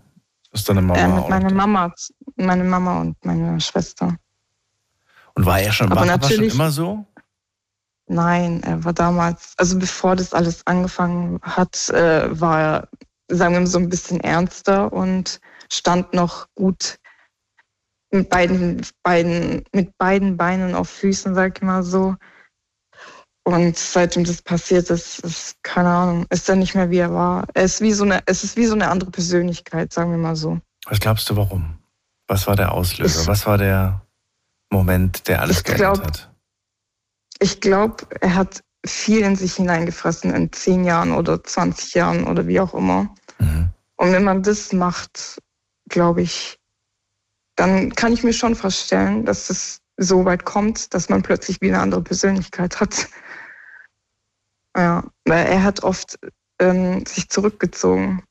ist 0.55 0.69
deine 0.69 0.81
Mama? 0.81 0.99
Äh, 0.99 1.07
mit 1.07 1.29
meiner 1.29 1.53
Mama, 1.53 1.93
meine 2.35 2.63
Mama 2.63 3.01
und 3.01 3.23
meine 3.25 3.59
Schwester. 3.59 4.15
Und 5.35 5.45
war 5.45 5.59
er 5.59 5.71
schon, 5.71 5.91
Aber 5.91 6.07
war 6.07 6.29
schon 6.29 6.43
immer 6.43 6.71
so? 6.71 7.05
Nein, 8.07 8.61
er 8.63 8.83
war 8.83 8.93
damals, 8.93 9.53
also 9.57 9.77
bevor 9.77 10.15
das 10.15 10.33
alles 10.33 10.65
angefangen 10.65 11.39
hat, 11.41 11.89
äh, 11.89 12.39
war 12.39 12.61
er, 12.61 12.89
sagen 13.29 13.53
wir 13.53 13.61
mal, 13.61 13.67
so 13.67 13.79
ein 13.79 13.89
bisschen 13.89 14.19
ernster 14.19 14.93
und 14.93 15.39
stand 15.71 16.13
noch 16.13 16.47
gut 16.55 16.97
mit 18.11 18.29
beiden, 18.29 18.81
beiden, 19.03 19.63
mit 19.73 19.97
beiden 19.97 20.37
Beinen 20.37 20.75
auf 20.75 20.89
Füßen, 20.89 21.35
sag 21.35 21.57
ich 21.57 21.63
mal 21.63 21.83
so. 21.83 22.15
Und 23.47 23.77
seitdem 23.77 24.23
das 24.23 24.41
passiert 24.41 24.89
ist, 24.89 25.19
ist, 25.19 25.61
keine 25.61 25.89
Ahnung, 25.89 26.25
ist 26.31 26.49
er 26.49 26.55
nicht 26.55 26.73
mehr 26.73 26.89
wie 26.89 26.97
er 26.97 27.13
war. 27.13 27.45
Er 27.53 27.63
ist 27.63 27.79
wie 27.79 27.93
so 27.93 28.03
eine, 28.03 28.23
es 28.25 28.43
ist 28.43 28.57
wie 28.57 28.65
so 28.65 28.73
eine 28.73 28.89
andere 28.89 29.11
Persönlichkeit, 29.11 29.93
sagen 29.93 30.09
wir 30.09 30.17
mal 30.17 30.35
so. 30.35 30.59
Was 30.87 30.99
glaubst 30.99 31.29
du, 31.29 31.35
warum? 31.35 31.77
Was 32.27 32.47
war 32.47 32.55
der 32.55 32.71
Auslöser? 32.71 33.21
Ich, 33.21 33.27
Was 33.27 33.45
war 33.45 33.59
der 33.59 34.01
Moment, 34.71 35.27
der 35.27 35.41
alles 35.41 35.63
geändert 35.63 35.93
glaub, 35.95 36.07
hat? 36.07 36.31
Ich 37.39 37.61
glaube, 37.61 38.07
er 38.19 38.33
hat 38.33 38.63
viel 38.83 39.19
in 39.19 39.35
sich 39.35 39.53
hineingefressen 39.55 40.33
in 40.33 40.51
zehn 40.51 40.83
Jahren 40.83 41.11
oder 41.11 41.43
20 41.43 41.93
Jahren 41.93 42.25
oder 42.25 42.47
wie 42.47 42.59
auch 42.59 42.73
immer. 42.73 43.13
Mhm. 43.37 43.69
Und 43.95 44.11
wenn 44.11 44.23
man 44.23 44.41
das 44.41 44.73
macht, 44.73 45.39
glaube 45.87 46.23
ich, 46.23 46.57
dann 47.55 47.93
kann 47.93 48.11
ich 48.11 48.23
mir 48.23 48.33
schon 48.33 48.55
vorstellen, 48.55 49.23
dass 49.23 49.51
es 49.51 49.81
so 49.97 50.25
weit 50.25 50.45
kommt, 50.45 50.93
dass 50.95 51.09
man 51.09 51.21
plötzlich 51.21 51.61
wie 51.61 51.69
eine 51.69 51.79
andere 51.79 52.01
Persönlichkeit 52.01 52.79
hat. 52.79 53.07
Ja, 54.75 55.03
weil 55.25 55.45
er 55.45 55.63
hat 55.63 55.83
oft 55.83 56.19
ähm, 56.59 57.05
sich 57.05 57.29
zurückgezogen 57.29 58.23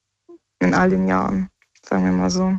in 0.61 0.75
all 0.75 0.91
den 0.91 1.09
Jahren, 1.09 1.49
sagen 1.83 2.05
wir 2.05 2.13
mal 2.13 2.31
so. 2.31 2.59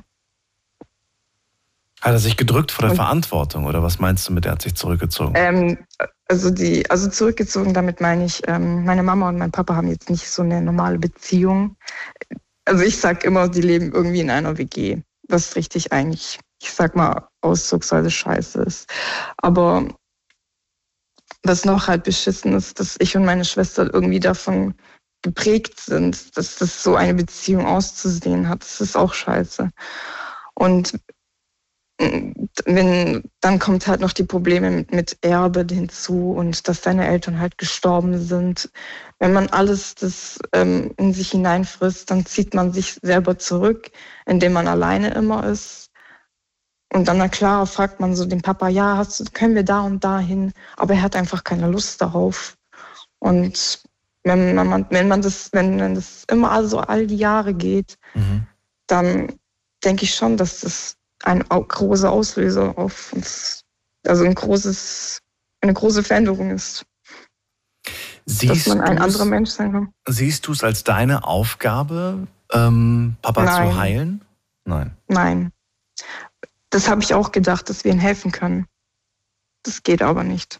Hat 2.01 2.11
er 2.11 2.19
sich 2.19 2.37
gedrückt 2.37 2.71
vor 2.71 2.83
der 2.83 2.91
Und, 2.91 2.97
Verantwortung 2.97 3.65
oder 3.65 3.81
was 3.81 3.99
meinst 3.99 4.27
du 4.27 4.33
mit, 4.33 4.45
er 4.45 4.53
hat 4.53 4.61
sich 4.61 4.75
zurückgezogen? 4.75 5.33
Ähm, 5.35 5.77
also, 6.27 6.49
die, 6.49 6.89
also 6.89 7.09
zurückgezogen, 7.09 7.73
damit 7.73 8.01
meine 8.01 8.25
ich, 8.25 8.41
ähm, 8.47 8.85
meine 8.85 9.03
Mama 9.03 9.29
und 9.29 9.37
mein 9.37 9.51
Papa 9.51 9.75
haben 9.75 9.87
jetzt 9.87 10.09
nicht 10.09 10.29
so 10.29 10.41
eine 10.41 10.61
normale 10.61 10.99
Beziehung. 10.99 11.77
Also 12.65 12.83
ich 12.83 12.97
sag 12.97 13.23
immer, 13.23 13.47
die 13.47 13.61
leben 13.61 13.91
irgendwie 13.91 14.21
in 14.21 14.31
einer 14.31 14.57
WG, 14.57 15.01
was 15.29 15.55
richtig 15.55 15.93
eigentlich, 15.93 16.39
ich 16.61 16.71
sag 16.71 16.95
mal, 16.95 17.27
auszugsweise 17.41 18.09
scheiße 18.09 18.61
ist. 18.63 18.91
Aber 19.37 19.87
was 21.47 21.65
noch 21.65 21.87
halt 21.87 22.03
beschissen 22.03 22.53
ist, 22.53 22.79
dass 22.79 22.95
ich 22.99 23.15
und 23.15 23.25
meine 23.25 23.45
Schwester 23.45 23.91
irgendwie 23.93 24.19
davon 24.19 24.73
geprägt 25.21 25.79
sind, 25.79 26.37
dass 26.37 26.57
das 26.57 26.83
so 26.83 26.95
eine 26.95 27.13
Beziehung 27.13 27.65
auszusehen 27.65 28.49
hat. 28.49 28.61
Das 28.61 28.81
ist 28.81 28.95
auch 28.95 29.13
scheiße. 29.13 29.69
Und 30.53 30.93
mm, 31.99 32.31
wenn, 32.65 33.23
dann 33.41 33.59
kommt 33.59 33.87
halt 33.87 34.01
noch 34.01 34.13
die 34.13 34.23
Probleme 34.23 34.71
mit, 34.71 34.91
mit 34.91 35.17
Erbe 35.21 35.65
hinzu 35.69 36.31
und 36.31 36.67
dass 36.67 36.81
deine 36.81 37.07
Eltern 37.07 37.39
halt 37.39 37.57
gestorben 37.57 38.19
sind. 38.19 38.69
Wenn 39.19 39.33
man 39.33 39.49
alles 39.49 39.95
das 39.95 40.39
ähm, 40.53 40.93
in 40.97 41.13
sich 41.13 41.31
hineinfrisst, 41.31 42.11
dann 42.11 42.25
zieht 42.25 42.53
man 42.53 42.73
sich 42.73 42.99
selber 43.01 43.37
zurück, 43.37 43.91
indem 44.25 44.53
man 44.53 44.67
alleine 44.67 45.13
immer 45.13 45.47
ist 45.47 45.84
und 46.95 47.09
dann, 47.09 47.17
na 47.17 47.27
klar, 47.27 47.67
fragt 47.67 47.99
man 47.99 48.15
so 48.15 48.23
den 48.23 48.41
Papa, 48.41 48.69
ja, 48.69 48.95
hast, 48.95 49.33
können 49.33 49.53
wir 49.53 49.63
da 49.63 49.81
und 49.81 50.01
da 50.05 50.17
hin? 50.17 50.53
Aber 50.77 50.93
er 50.93 51.01
hat 51.01 51.17
einfach 51.17 51.43
keine 51.43 51.67
Lust 51.67 52.01
darauf. 52.01 52.55
Und 53.19 53.83
wenn 54.23 54.55
man, 54.55 54.85
wenn 54.89 55.09
man 55.09 55.21
das, 55.21 55.49
wenn, 55.51 55.77
wenn 55.77 55.95
das 55.95 56.23
immer 56.31 56.53
also 56.53 56.79
all 56.79 57.05
die 57.05 57.17
Jahre 57.17 57.53
geht, 57.53 57.97
mhm. 58.13 58.47
dann 58.87 59.33
denke 59.83 60.05
ich 60.05 60.15
schon, 60.15 60.37
dass 60.37 60.61
das 60.61 60.95
ein 61.23 61.43
großer 61.49 62.09
Auslöser 62.09 62.77
auf 62.77 63.11
uns, 63.11 63.65
also 64.07 64.23
ein 64.23 64.33
großes, 64.33 65.19
eine 65.59 65.73
große 65.73 66.01
Veränderung 66.01 66.51
ist. 66.51 66.85
Siehst 68.25 68.67
dass 68.67 68.67
man 68.67 68.79
ein 68.79 68.99
anderer 68.99 69.25
Mensch 69.25 69.49
sein 69.49 69.73
kann. 69.73 69.93
Siehst 70.07 70.47
du 70.47 70.53
es 70.53 70.63
als 70.63 70.85
deine 70.85 71.25
Aufgabe, 71.25 72.25
ähm, 72.53 73.17
Papa 73.21 73.43
Nein. 73.43 73.69
zu 73.69 73.77
heilen? 73.77 74.25
Nein. 74.63 74.95
Nein 75.09 75.51
das 76.69 76.89
habe 76.89 77.01
ich 77.01 77.13
auch 77.13 77.31
gedacht, 77.31 77.69
dass 77.69 77.83
wir 77.83 77.91
ihnen 77.91 77.99
helfen 77.99 78.31
können. 78.31 78.67
Das 79.63 79.83
geht 79.83 80.01
aber 80.01 80.23
nicht. 80.23 80.59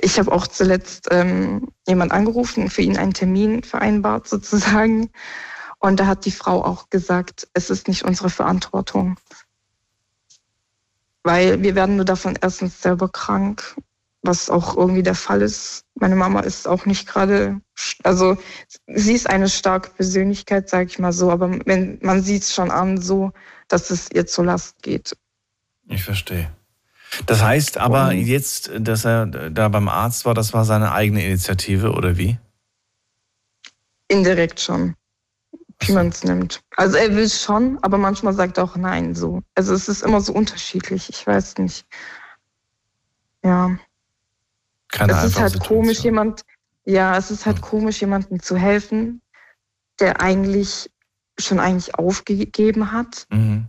Ich 0.00 0.18
habe 0.18 0.32
auch 0.32 0.46
zuletzt 0.46 1.08
ähm, 1.10 1.72
jemand 1.86 2.12
angerufen, 2.12 2.68
für 2.68 2.82
ihn 2.82 2.96
einen 2.96 3.14
Termin 3.14 3.62
vereinbart 3.62 4.28
sozusagen. 4.28 5.10
Und 5.78 6.00
da 6.00 6.06
hat 6.06 6.24
die 6.24 6.30
Frau 6.30 6.64
auch 6.64 6.90
gesagt, 6.90 7.48
es 7.52 7.70
ist 7.70 7.88
nicht 7.88 8.04
unsere 8.04 8.30
Verantwortung. 8.30 9.16
Weil 11.22 11.62
wir 11.62 11.74
werden 11.74 11.96
nur 11.96 12.04
davon 12.04 12.38
erstens 12.40 12.82
selber 12.82 13.08
krank, 13.08 13.76
was 14.24 14.48
auch 14.48 14.76
irgendwie 14.76 15.02
der 15.02 15.14
Fall 15.14 15.42
ist. 15.42 15.84
Meine 15.96 16.16
Mama 16.16 16.40
ist 16.40 16.66
auch 16.66 16.86
nicht 16.86 17.06
gerade, 17.06 17.60
also 18.02 18.36
sie 18.86 19.12
ist 19.12 19.28
eine 19.28 19.48
starke 19.48 19.90
Persönlichkeit, 19.90 20.68
sage 20.68 20.86
ich 20.86 20.98
mal 20.98 21.12
so, 21.12 21.30
aber 21.30 21.50
wenn, 21.66 21.98
man 22.02 22.22
sieht 22.22 22.42
es 22.42 22.54
schon 22.54 22.70
an 22.70 23.00
so, 23.00 23.32
dass 23.68 23.90
es 23.90 24.10
ihr 24.10 24.26
zur 24.26 24.46
Last 24.46 24.82
geht. 24.82 25.16
Ich 25.88 26.02
verstehe. 26.02 26.50
Das 27.26 27.42
heißt 27.42 27.76
aber 27.78 28.08
Und- 28.08 28.16
jetzt, 28.22 28.70
dass 28.80 29.04
er 29.04 29.26
da 29.26 29.68
beim 29.68 29.88
Arzt 29.88 30.24
war, 30.24 30.34
das 30.34 30.52
war 30.54 30.64
seine 30.64 30.92
eigene 30.92 31.24
Initiative 31.24 31.92
oder 31.92 32.16
wie? 32.16 32.38
Indirekt 34.08 34.58
schon, 34.60 34.94
wie 35.80 35.92
man 35.92 36.08
es 36.08 36.24
nimmt. 36.24 36.60
Also 36.76 36.96
er 36.96 37.14
will 37.14 37.28
schon, 37.28 37.78
aber 37.82 37.98
manchmal 37.98 38.32
sagt 38.32 38.56
er 38.58 38.64
auch 38.64 38.76
nein 38.76 39.14
so. 39.14 39.42
Also 39.54 39.74
es 39.74 39.88
ist 39.88 40.02
immer 40.02 40.20
so 40.22 40.32
unterschiedlich, 40.32 41.08
ich 41.10 41.26
weiß 41.26 41.58
nicht. 41.58 41.86
Ja. 43.44 43.76
Keine 44.94 45.12
es 45.12 45.24
ist 45.24 45.40
halt 45.40 45.52
Situation. 45.52 45.82
komisch, 45.82 45.98
jemand, 46.04 46.42
ja, 46.84 47.16
es 47.16 47.30
ist 47.30 47.46
halt 47.46 47.60
komisch, 47.60 48.00
jemandem 48.00 48.40
zu 48.40 48.56
helfen, 48.56 49.20
der 49.98 50.20
eigentlich 50.20 50.90
schon 51.38 51.58
eigentlich 51.58 51.96
aufgegeben 51.96 52.92
hat, 52.92 53.26
Mhm. 53.30 53.66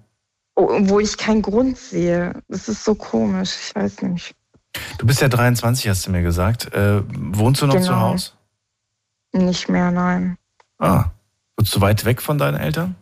wo 0.56 1.00
ich 1.00 1.18
keinen 1.18 1.42
Grund 1.42 1.78
sehe. 1.78 2.42
Das 2.48 2.70
ist 2.70 2.84
so 2.84 2.94
komisch, 2.96 3.56
ich 3.68 3.76
weiß 3.76 4.04
nicht. 4.04 4.36
Du 5.00 5.06
bist 5.08 5.22
ja 5.22 5.28
23, 5.30 5.88
hast 5.90 6.06
du 6.06 6.12
mir 6.12 6.22
gesagt. 6.22 6.72
Äh, 6.74 7.02
wohnst 7.10 7.62
du 7.62 7.66
noch 7.68 7.76
zu 7.82 7.88
Genau. 7.90 8.00
Hause? 8.02 8.32
Nicht 9.34 9.68
mehr, 9.68 9.90
nein. 9.92 10.38
Ah. 10.78 11.06
Bist 11.56 11.76
du 11.76 11.82
weit 11.82 12.06
weg 12.06 12.22
von 12.22 12.38
deinen 12.38 12.58
Eltern? 12.58 12.96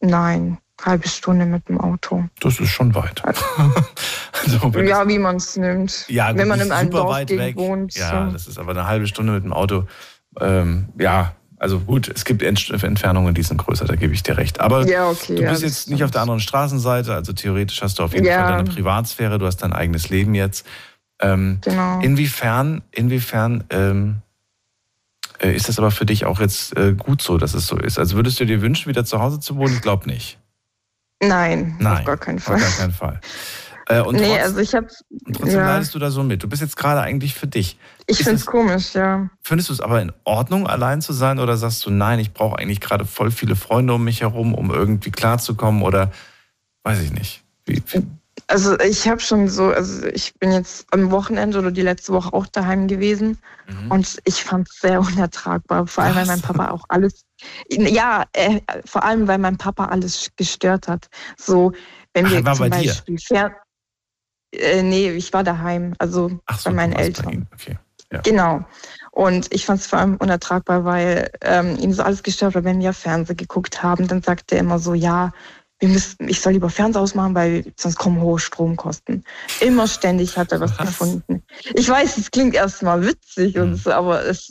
Nein, 0.00 0.58
halbe 0.82 1.08
Stunde 1.08 1.46
mit 1.46 1.68
dem 1.68 1.80
Auto. 1.80 2.24
Das 2.40 2.58
ist 2.60 2.70
schon 2.70 2.94
weit. 2.94 3.22
also, 3.24 3.42
wenn 4.74 4.86
Ja, 4.86 5.06
wie 5.08 5.18
man 5.18 5.36
es 5.36 5.56
nimmt. 5.56 6.06
Ja, 6.08 6.30
gut, 6.30 6.40
Wenn 6.40 6.48
man 6.48 6.60
in 6.60 6.72
einem 6.72 6.90
Dorf 6.90 7.16
wohnt. 7.56 7.94
Ja, 7.94 8.26
so. 8.26 8.32
das 8.32 8.46
ist 8.46 8.58
aber 8.58 8.72
eine 8.72 8.86
halbe 8.86 9.06
Stunde 9.06 9.32
mit 9.32 9.44
dem 9.44 9.52
Auto. 9.52 9.86
Ähm, 10.40 10.88
ja, 10.98 11.34
also 11.58 11.80
gut, 11.80 12.08
es 12.08 12.24
gibt 12.24 12.42
Ent- 12.42 12.70
Entfernungen, 12.82 13.34
die 13.34 13.42
sind 13.42 13.56
größer, 13.58 13.84
da 13.86 13.94
gebe 13.94 14.12
ich 14.12 14.22
dir 14.22 14.36
recht. 14.36 14.60
Aber 14.60 14.86
Ja, 14.86 15.08
okay, 15.08 15.36
du 15.36 15.42
ja, 15.42 15.50
bist 15.50 15.62
das 15.62 15.70
jetzt 15.70 15.90
nicht 15.90 16.02
auf 16.04 16.10
der 16.10 16.20
anderen 16.22 16.40
Straßenseite, 16.40 17.14
also 17.14 17.32
theoretisch 17.32 17.80
hast 17.80 17.98
du 17.98 18.02
auf 18.02 18.12
jeden 18.12 18.26
Ja. 18.26 18.44
Fall 18.44 18.48
deine 18.56 18.64
Privatsphäre, 18.64 19.38
du 19.38 19.46
hast 19.46 19.58
dein 19.58 19.72
eigenes 19.72 20.08
Leben 20.10 20.34
jetzt. 20.34 20.66
Ähm, 21.20 21.58
Genau. 21.62 22.00
Inwiefern, 22.00 22.82
inwiefern 22.90 23.64
ähm, 23.70 24.16
äh, 25.38 25.54
ist 25.54 25.68
das 25.68 25.78
aber 25.78 25.90
für 25.92 26.04
dich 26.04 26.26
auch 26.26 26.40
jetzt 26.40 26.76
äh, 26.76 26.92
gut 26.94 27.22
so, 27.22 27.38
dass 27.38 27.54
es 27.54 27.66
so 27.68 27.78
ist? 27.78 27.98
Also 27.98 28.16
würdest 28.16 28.40
du 28.40 28.44
dir 28.44 28.60
wünschen, 28.60 28.88
wieder 28.88 29.04
zu 29.04 29.20
Hause 29.20 29.38
zu 29.40 29.56
wohnen? 29.56 29.74
Ich 29.74 29.80
glaube 29.80 30.08
nicht. 30.08 30.38
Nein, 31.22 31.76
Nein, 31.78 31.98
auf 31.98 32.04
gar 32.04 32.16
keinen 32.16 32.38
Auf 32.38 32.44
Fall. 32.44 32.60
gar 32.60 32.70
keinen 32.70 32.92
Fall. 32.92 33.20
Äh, 33.86 34.00
und 34.00 34.16
nee, 34.16 34.26
trotz- 34.28 34.42
also 34.42 34.58
ich 34.60 34.74
habe. 34.74 34.88
und 35.26 35.36
trotzdem 35.36 35.58
Ja, 35.60 35.66
leidest 35.66 35.94
du 35.94 35.98
da 35.98 36.10
so 36.10 36.22
mit. 36.22 36.42
Du 36.42 36.48
bist 36.48 36.62
jetzt 36.62 36.76
gerade 36.76 37.00
eigentlich 37.02 37.34
für 37.34 37.46
dich. 37.46 37.78
ich 38.06 38.20
Ist 38.20 38.24
finde 38.24 38.36
es 38.40 38.46
komisch, 38.46 38.94
ja. 38.94 39.28
Findest 39.42 39.68
du 39.68 39.74
es 39.74 39.80
aber 39.80 40.00
in 40.00 40.10
Ordnung, 40.24 40.66
allein 40.66 41.02
zu 41.02 41.12
sein? 41.12 41.38
Oder 41.38 41.56
sagst 41.58 41.84
du, 41.84 41.90
nein, 41.90 42.18
ich 42.18 42.32
brauche 42.32 42.58
eigentlich 42.58 42.80
gerade 42.80 43.04
voll 43.04 43.30
viele 43.30 43.56
Freunde 43.56 43.92
um 43.94 44.02
mich 44.04 44.22
herum, 44.22 44.54
um 44.54 44.70
irgendwie 44.70 45.10
klarzukommen? 45.10 45.82
Oder 45.82 46.12
weiß 46.82 47.00
ich 47.02 47.12
nicht. 47.12 47.42
Wie, 47.66 47.82
Also 48.54 48.78
ich 48.78 49.08
habe 49.08 49.18
schon 49.18 49.48
so, 49.48 49.72
also 49.72 50.06
ich 50.06 50.32
bin 50.34 50.52
jetzt 50.52 50.86
am 50.92 51.10
Wochenende 51.10 51.58
oder 51.58 51.72
die 51.72 51.82
letzte 51.82 52.12
Woche 52.12 52.32
auch 52.32 52.46
daheim 52.46 52.86
gewesen 52.86 53.36
Mhm. 53.66 53.90
und 53.90 54.18
ich 54.26 54.44
fand 54.44 54.68
es 54.68 54.78
sehr 54.78 55.00
unertragbar. 55.00 55.88
Vor 55.88 56.04
allem, 56.04 56.14
weil 56.14 56.26
mein 56.26 56.40
Papa 56.40 56.70
auch 56.70 56.84
alles, 56.88 57.24
ja, 57.68 58.24
äh, 58.32 58.60
vor 58.84 59.02
allem, 59.02 59.26
weil 59.26 59.38
mein 59.38 59.56
Papa 59.58 59.86
alles 59.86 60.30
gestört 60.36 60.86
hat. 60.86 61.08
So, 61.36 61.72
wenn 62.12 62.26
Ach, 62.26 62.30
wir 62.30 62.44
war 62.44 62.54
zum 62.54 62.70
bei 62.70 62.82
dir? 62.82 62.90
Beispiel 62.90 63.18
Fer 63.18 63.56
äh, 64.52 64.82
nee, 64.84 65.10
ich 65.10 65.32
war 65.32 65.42
daheim, 65.42 65.94
also 65.98 66.30
Ach 66.46 66.60
so, 66.60 66.70
bei 66.70 66.76
meinen 66.76 66.92
bei 66.94 67.02
Eltern. 67.02 67.32
ihm. 67.32 67.46
Okay. 67.52 67.76
Ja. 68.12 68.20
Genau. 68.20 68.64
Und 69.10 69.52
ich 69.52 69.66
fand 69.66 69.80
es 69.80 69.88
vor 69.88 69.98
allem 69.98 70.14
unertragbar, 70.18 70.84
weil 70.84 71.28
ähm, 71.40 71.76
ihm 71.80 71.92
so 71.92 72.04
alles 72.04 72.22
gestört 72.22 72.54
war, 72.54 72.62
wenn 72.62 72.78
wir 72.78 72.92
Fernsehen 72.92 73.36
geguckt 73.36 73.82
haben. 73.82 74.06
Dann 74.06 74.22
sagte 74.22 74.54
er 74.54 74.60
immer 74.60 74.78
so, 74.78 74.94
ja, 74.94 75.32
wir 75.80 75.88
müssen, 75.88 76.28
ich 76.28 76.40
soll 76.40 76.52
lieber 76.54 76.70
Fernseher 76.70 77.02
ausmachen, 77.02 77.34
weil 77.34 77.64
sonst 77.76 77.96
kommen 77.98 78.20
hohe 78.20 78.38
Stromkosten. 78.38 79.24
Immer 79.60 79.86
ständig 79.88 80.36
hat 80.38 80.52
er 80.52 80.60
was, 80.60 80.76
gefunden. 80.78 81.42
Ich 81.74 81.88
weiß, 81.88 82.16
es 82.16 82.30
klingt 82.30 82.54
erstmal 82.54 83.04
witzig, 83.04 83.58
und 83.58 83.76
so, 83.76 83.90
aber 83.92 84.24
es, 84.24 84.50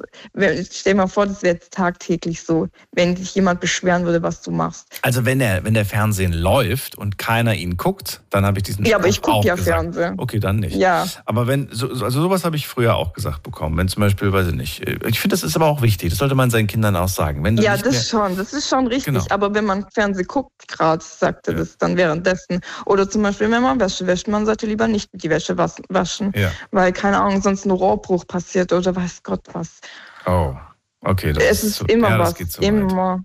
stell 0.72 0.94
dir 0.94 0.96
mal 0.96 1.08
vor, 1.08 1.26
das 1.26 1.42
wäre 1.42 1.56
jetzt 1.56 1.72
tagtäglich 1.74 2.44
so, 2.44 2.68
wenn 2.92 3.16
sich 3.16 3.34
jemand 3.36 3.62
beschweren 3.62 4.06
würde, 4.06 4.22
was 4.22 4.42
du 4.42 4.52
machst. 4.52 4.88
Also 5.02 5.26
wenn 5.26 5.40
der, 5.40 5.64
wenn 5.64 5.74
der 5.74 5.86
Fernsehen 5.86 6.34
läuft 6.34 6.98
und 6.98 7.18
keiner 7.18 7.56
ihn 7.56 7.78
guckt, 7.78 8.22
dann 8.30 8.46
habe 8.46 8.60
ich 8.60 8.64
diesen 8.64 8.86
Ja, 8.86 8.98
aber 8.98 9.08
ich 9.08 9.16
Spruch 9.16 9.32
guck 9.34 9.40
auch 9.40 9.46
ja 9.46 9.56
gesagt. 9.56 9.76
Fernsehen. 9.82 10.16
Okay, 10.18 10.40
dann 10.40 10.58
nicht. 10.58 10.76
Ja. 10.76 11.08
Aber 11.26 11.48
wenn, 11.48 11.70
so, 11.72 11.94
so- 11.96 12.04
also 12.06 12.22
sowas 12.22 12.44
habe 12.44 12.58
ich 12.58 12.68
früher 12.68 12.96
auch 12.96 13.14
gesagt 13.14 13.44
bekommen. 13.44 13.78
Wenn 13.78 13.88
zum 13.88 14.02
Beispiel, 14.02 14.32
weiß 14.34 14.48
ich 14.50 14.56
nicht, 14.56 14.88
äh, 14.88 15.00
ich 15.08 15.20
finde, 15.20 15.34
das 15.34 15.44
ist 15.44 15.56
aber 15.56 15.68
auch 15.68 15.82
wichtig. 15.82 16.10
Das 16.10 16.20
sollte 16.20 16.36
man 16.36 16.50
seinen 16.50 16.68
Kindern 16.68 16.96
auch 16.96 17.08
sagen. 17.08 17.44
Ja, 17.58 17.78
das 17.78 17.92
mehr, 17.92 18.02
schon, 18.02 18.38
das 18.38 18.54
ist 18.54 18.68
schon 18.70 18.88
richtig. 18.88 19.06
Genau. 19.06 19.26
Aber 19.30 19.54
wenn 19.56 19.66
man 19.66 19.86
Fernsehen 19.94 20.28
guckt, 20.28 20.52
gerade 20.68 21.04
sagt 21.20 21.48
er 21.48 21.56
das 21.56 21.78
dann 21.78 21.98
währenddessen. 21.98 22.62
Oder 22.86 23.10
zum 23.10 23.22
Beispiel, 23.24 23.50
wenn 23.52 23.62
man 23.62 23.80
Wäsche 23.80 24.06
wäscht, 24.08 24.28
man 24.28 24.46
sollte 24.46 24.66
lieber 24.66 24.88
nicht 24.88 25.10
die 25.14 25.30
Wäsche 25.30 25.58
was- 25.58 25.82
waschen, 25.90 26.32
Ja. 26.36 26.52
weil, 26.72 26.92
keine 26.94 27.20
Ahnung, 27.22 27.42
sonst 27.42 27.66
ein 27.66 27.72
Rohrbruch 27.72 28.26
passiert 28.28 28.72
oder 28.74 28.96
weiß 28.96 29.24
Gott 29.24 29.42
was. 29.54 29.80
Oh, 30.26 30.56
okay. 31.02 31.34
Das 31.34 31.44
es 31.44 31.64
ist 31.64 31.76
so- 31.78 31.86
immer 31.86 32.10
ja, 32.10 32.20
was, 32.20 32.36
geht 32.36 32.52
so 32.52 32.62
weit. 32.62 32.68
immer. 32.70 33.24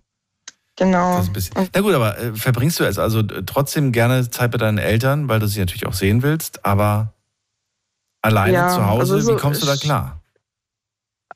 Genau. 0.77 1.17
Das 1.17 1.25
ist 1.25 1.31
ein 1.31 1.33
bisschen. 1.33 1.69
Na 1.75 1.81
gut, 1.81 1.95
aber 1.95 2.19
äh, 2.19 2.35
verbringst 2.35 2.79
du 2.79 2.85
es 2.85 2.99
also 3.01 3.21
äh, 3.21 3.43
trotzdem 3.45 3.91
gerne 3.91 4.29
Zeit 4.31 4.51
bei 4.53 4.59
deinen 4.59 4.79
Eltern, 4.79 5.29
weil 5.29 5.41
du 5.41 5.47
sie 5.49 5.59
natürlich 5.61 5.87
auch 5.87 5.93
sehen 5.95 6.23
willst, 6.23 6.65
aber 6.65 7.15
alleine 8.23 8.53
Ja, 8.53 8.69
zu 8.69 8.87
Hause, 8.87 9.15
also 9.15 9.19
so- 9.21 9.33
wie 9.35 9.41
kommst 9.41 9.63
du 9.63 9.67
da 9.67 9.77
klar? 9.77 10.21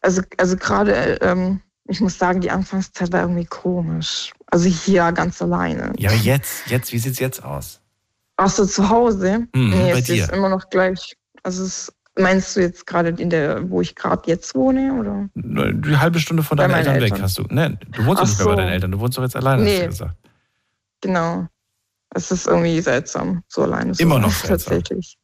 Also, 0.01 0.21
also 0.37 0.57
gerade, 0.57 0.93
ähm, 1.23 1.62
ich 1.89 2.01
muss 2.01 2.19
sagen, 2.19 2.41
die 2.41 2.51
Anfangszeit 2.51 3.13
war 3.13 3.21
irgendwie 3.23 3.45
komisch. 3.47 4.33
Also 4.47 4.67
hier 4.69 5.11
ganz 5.13 5.41
alleine. 5.43 5.93
Ja, 5.99 6.13
jetzt, 6.13 6.69
jetzt, 6.71 6.93
wie 6.93 6.99
sieht's 6.99 7.19
jetzt 7.19 7.43
aus? 7.45 7.81
Ach 8.37 8.49
so, 8.51 8.65
zu 8.67 8.89
Hause? 8.89 9.47
Mhm, 9.55 9.71
nee, 9.71 9.93
bei 9.93 9.99
es 9.99 10.09
ist 10.09 10.09
dir. 10.09 10.33
immer 10.33 10.49
noch 10.49 10.69
gleich. 10.71 11.17
Also 11.43 11.65
es, 11.65 11.93
meinst 12.19 12.57
du 12.57 12.61
jetzt 12.61 12.87
gerade 12.87 13.11
in 13.11 13.31
der, 13.31 13.69
wo 13.71 13.81
ich 13.81 13.95
gerade 13.95 14.23
jetzt 14.27 14.55
wohne? 14.55 14.95
Oder? 14.95 15.29
Die 15.35 15.97
halbe 15.97 16.19
Stunde 16.21 16.43
von 16.43 16.57
Bei 16.57 16.65
deinen 16.65 16.73
meinen 16.73 16.79
Eltern, 16.87 16.95
weg 16.97 17.03
Eltern. 17.13 17.23
hast 17.23 17.39
du. 17.39 17.45
Nein, 17.51 17.79
du 17.91 18.05
wohnst 18.07 18.21
doch 18.23 18.27
Ach 18.27 18.29
nicht 18.29 18.39
mehr 18.39 18.47
bei 18.47 18.53
so. 18.53 18.57
deinen 18.57 18.69
Eltern, 18.73 18.93
du 18.93 19.01
wohnst 19.01 19.19
doch 19.19 19.23
jetzt 19.23 19.37
alleine, 19.37 19.63
hast 19.63 19.71
Nee. 19.71 19.81
du 19.81 19.87
gesagt. 19.89 20.17
Genau. 21.01 21.47
Es 22.15 22.31
ist 22.31 22.47
irgendwie 22.47 22.81
seltsam, 22.81 23.43
so 23.49 23.63
alleine 23.63 23.93
zu 23.93 24.03
Immer 24.03 24.19
noch 24.19 24.31
seltsam. 24.33 24.75
Tatsächlich. 24.79 25.17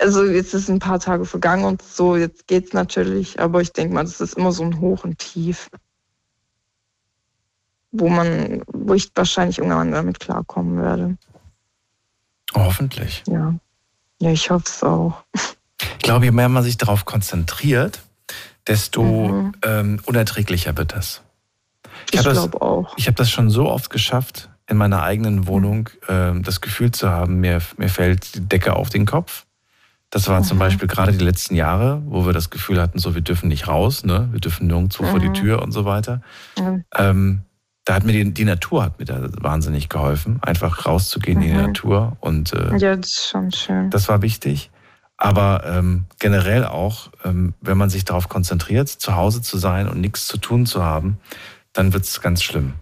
Also 0.00 0.24
jetzt 0.24 0.54
ist 0.54 0.68
ein 0.70 0.78
paar 0.78 0.98
Tage 0.98 1.24
vergangen 1.26 1.64
und 1.64 1.82
so, 1.82 2.16
jetzt 2.16 2.46
geht's 2.46 2.72
natürlich, 2.72 3.38
aber 3.38 3.60
ich 3.60 3.72
denke 3.72 3.94
mal, 3.94 4.02
das 4.02 4.20
ist 4.20 4.34
immer 4.34 4.50
so 4.50 4.62
ein 4.64 4.80
Hoch 4.80 5.04
und 5.04 5.18
Tief, 5.18 5.68
wo 7.92 8.08
man, 8.08 8.62
wo 8.66 8.94
ich 8.94 9.10
wahrscheinlich 9.14 9.58
irgendwann 9.58 9.92
damit 9.92 10.18
klarkommen 10.20 10.80
werde. 10.80 11.18
Hoffentlich. 12.54 13.22
Ja. 13.28 13.54
Ja, 14.20 14.30
ich 14.30 14.50
hoffe 14.50 14.64
es 14.66 14.82
auch. 14.82 15.22
Ich 15.34 15.98
glaube, 16.02 16.24
je 16.26 16.30
mehr 16.30 16.48
man 16.48 16.62
sich 16.62 16.76
darauf 16.76 17.04
konzentriert, 17.04 18.00
desto 18.66 19.02
Mhm. 19.04 19.52
ähm, 19.64 20.00
unerträglicher 20.06 20.76
wird 20.76 20.92
das. 20.92 21.22
Ich 22.12 22.22
das- 22.22 22.32
glaube 22.34 22.60
auch. 22.62 22.94
Ich 22.96 23.06
habe 23.06 23.16
das 23.16 23.30
schon 23.30 23.50
so 23.50 23.68
oft 23.68 23.90
geschafft, 23.90 24.48
in 24.66 24.76
meiner 24.76 25.02
eigenen 25.02 25.46
Wohnung 25.46 25.90
ähm, 26.08 26.42
das 26.42 26.60
Gefühl 26.60 26.90
zu 26.92 27.10
haben, 27.10 27.40
mir, 27.40 27.60
mir 27.76 27.88
fällt 27.88 28.34
die 28.34 28.40
Decke 28.40 28.76
auf 28.76 28.88
den 28.90 29.04
Kopf. 29.06 29.44
Das 30.10 30.28
waren 30.28 30.42
zum 30.44 30.56
Mhm. 30.56 30.60
Beispiel 30.60 30.88
gerade 30.88 31.12
die 31.12 31.24
letzten 31.24 31.54
Jahre, 31.54 32.02
wo 32.06 32.26
wir 32.26 32.32
das 32.32 32.50
Gefühl 32.50 32.80
hatten, 32.80 32.98
so 32.98 33.14
wir 33.14 33.22
dürfen 33.22 33.48
nicht 33.48 33.68
raus, 33.68 34.04
ne? 34.04 34.28
wir 34.32 34.40
dürfen 34.40 34.66
nirgendwo 34.66 35.04
vor 35.04 35.20
die 35.20 35.28
Mhm. 35.28 35.34
Tür 35.34 35.62
und 35.62 35.70
so 35.72 35.84
weiter. 35.84 36.20
Ja. 36.58 36.78
Ähm, 36.96 37.42
da 37.84 37.94
hat 37.94 38.04
mir 38.04 38.12
die, 38.12 38.34
die 38.34 38.44
Natur 38.44 38.82
hat 38.84 38.98
mir 38.98 39.04
da 39.04 39.20
wahnsinnig 39.40 39.88
geholfen, 39.88 40.38
einfach 40.42 40.84
rauszugehen 40.86 41.40
in 41.40 41.48
die 41.48 41.54
Mhm. 41.54 41.62
Natur 41.62 42.16
und 42.20 42.52
äh, 42.52 42.76
Ja, 42.78 42.96
das 42.96 43.06
ist 43.08 43.28
schon 43.30 43.50
schön. 43.52 43.90
das 43.90 44.08
war 44.08 44.20
wichtig. 44.22 44.70
Aber 45.16 45.62
ähm, 45.66 46.06
generell 46.18 46.64
auch, 46.64 47.10
ähm, 47.24 47.54
wenn 47.60 47.76
man 47.78 47.90
sich 47.90 48.04
darauf 48.04 48.28
konzentriert, 48.28 48.88
zu 48.88 49.14
Hause 49.16 49.42
zu 49.42 49.58
sein 49.58 49.88
und 49.88 50.00
nichts 50.00 50.26
zu 50.26 50.38
tun 50.38 50.66
zu 50.66 50.82
haben, 50.82 51.18
dann 51.72 51.92
wird 51.92 52.04
es 52.04 52.20
ganz 52.20 52.42
schlimm. 52.42 52.72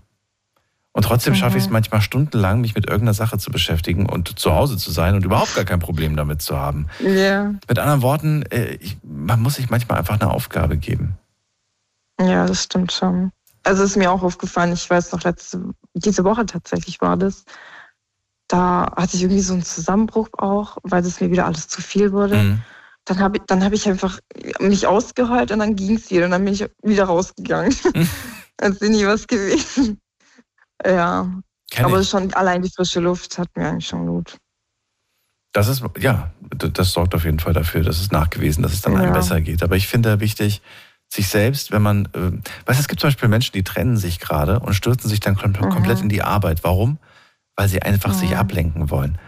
Und 0.99 1.05
trotzdem 1.05 1.37
schaffe 1.37 1.59
ich 1.59 1.63
es 1.63 1.69
Mhm. 1.69 1.75
manchmal 1.75 2.01
stundenlang, 2.01 2.61
mich 2.61 2.75
mit 2.75 2.87
irgendeiner 2.87 3.15
Sache 3.15 3.39
zu 3.39 3.53
beschäftigen 3.53 4.05
und 4.07 4.37
zu 4.37 4.53
Hause 4.53 4.77
zu 4.77 4.91
sein 4.91 5.15
und 5.15 5.25
überhaupt 5.25 5.55
gar 5.55 5.65
kein 5.65 5.79
Problem 5.79 6.17
damit 6.17 6.43
zu 6.43 6.57
haben. 6.59 6.89
Ja, 6.99 7.55
Mit 7.69 7.79
anderen 7.79 8.03
Worten, 8.03 8.43
äh, 8.51 8.75
ich, 8.81 8.99
man 9.05 9.41
muss 9.41 9.55
sich 9.55 9.71
manchmal 9.71 9.99
einfach 9.99 10.21
eine 10.21 10.29
Aufgabe 10.29 10.77
geben. 10.77 11.17
ja, 12.21 12.47
das 12.47 12.65
stimmt 12.65 12.91
schon. 12.91 13.31
Also 13.63 13.85
ist 13.85 13.97
mir 13.97 14.11
auch 14.11 14.25
aufgefallen, 14.25 14.73
ich 14.73 14.91
weiß 14.91 15.13
noch, 15.13 15.23
letzte, 15.23 15.71
diese 15.95 16.25
Woche 16.25 16.47
tatsächlich 16.47 17.01
war 17.01 17.17
das. 17.17 17.45
Da 18.49 18.93
hatte 18.97 19.17
ich 19.17 19.23
irgendwie 19.23 19.43
so 19.43 19.53
einen 19.53 19.63
Zusammenbruch 19.63 20.31
auch, 20.37 20.79
weil 20.83 21.05
es 21.07 21.21
mir 21.21 21.31
wieder 21.31 21.47
alles 21.47 21.69
zu 21.69 21.81
viel 21.81 22.11
wurde. 22.11 22.35
Mhm. 22.43 22.63
Dann 23.05 23.21
habe 23.21 23.37
ich, 23.37 23.45
dann 23.47 23.63
hab 23.63 23.73
ich 23.73 23.89
einfach 23.89 24.19
mich 24.59 24.89
ausgeheult 24.89 25.53
und 25.53 25.61
dann 25.61 25.77
ging 25.77 25.95
es 25.95 26.11
wieder 26.11 26.25
und 26.25 26.33
dann 26.33 26.45
bin 26.45 26.55
ich 26.55 26.67
wieder 26.83 27.05
rausgegangen. 27.05 27.73
Als 28.61 28.81
wäre 28.81 28.91
nie 28.91 29.07
was 29.07 29.29
gewesen. 29.29 30.01
Ja. 30.85 31.31
Kenn 31.71 31.85
Aber 31.85 32.01
ich. 32.01 32.09
schon 32.09 32.33
allein 32.35 32.63
die 32.63 32.71
frische 32.71 33.01
Luft 33.01 33.39
hat 33.39 33.49
mir 33.57 33.69
eigentlich 33.69 33.87
schon 33.87 34.07
gut. 34.07 34.37
Das 35.53 35.69
ist, 35.69 35.83
ja, 35.99 36.33
das 36.51 36.93
sorgt 36.93 37.15
auf 37.15 37.25
jeden 37.25 37.41
Fall 37.41 37.53
dafür, 37.53 37.83
dass 37.83 38.01
es 38.01 38.11
nachgewiesen, 38.11 38.63
dass 38.63 38.73
es 38.73 38.81
dann 38.83 38.97
einem 38.97 39.07
Ja. 39.09 39.13
besser 39.13 39.41
geht. 39.41 39.63
Aber 39.63 39.77
ich 39.77 39.89
finde 39.89 40.21
wichtig, 40.21 40.63
sich 41.11 41.29
selbst, 41.29 41.73
wenn 41.73 41.83
man, 41.83 42.05
äh, 42.15 42.31
weißt 42.67 42.79
du, 42.79 42.81
es 42.83 42.89
gibt 42.89 43.01
zum 43.01 43.09
Beispiel 43.09 43.29
Menschen, 43.29 43.53
die 43.55 43.65
trennen 43.65 43.97
sich 43.97 44.21
gerade 44.21 44.61
und 44.61 44.75
stürzen 44.75 45.09
sich 45.09 45.21
dann 45.21 45.37
kom 45.37 45.53
Mhm. 45.53 45.71
komplett 45.71 46.01
in 46.01 46.09
die 46.11 46.23
Arbeit. 46.23 46.65
Warum? 46.65 46.99
Weil 47.57 47.69
sie 47.69 47.83
einfach 47.83 48.13
sich 48.13 48.31
Mhm. 48.33 48.37
ablenken 48.37 48.91
wollen. 48.91 49.19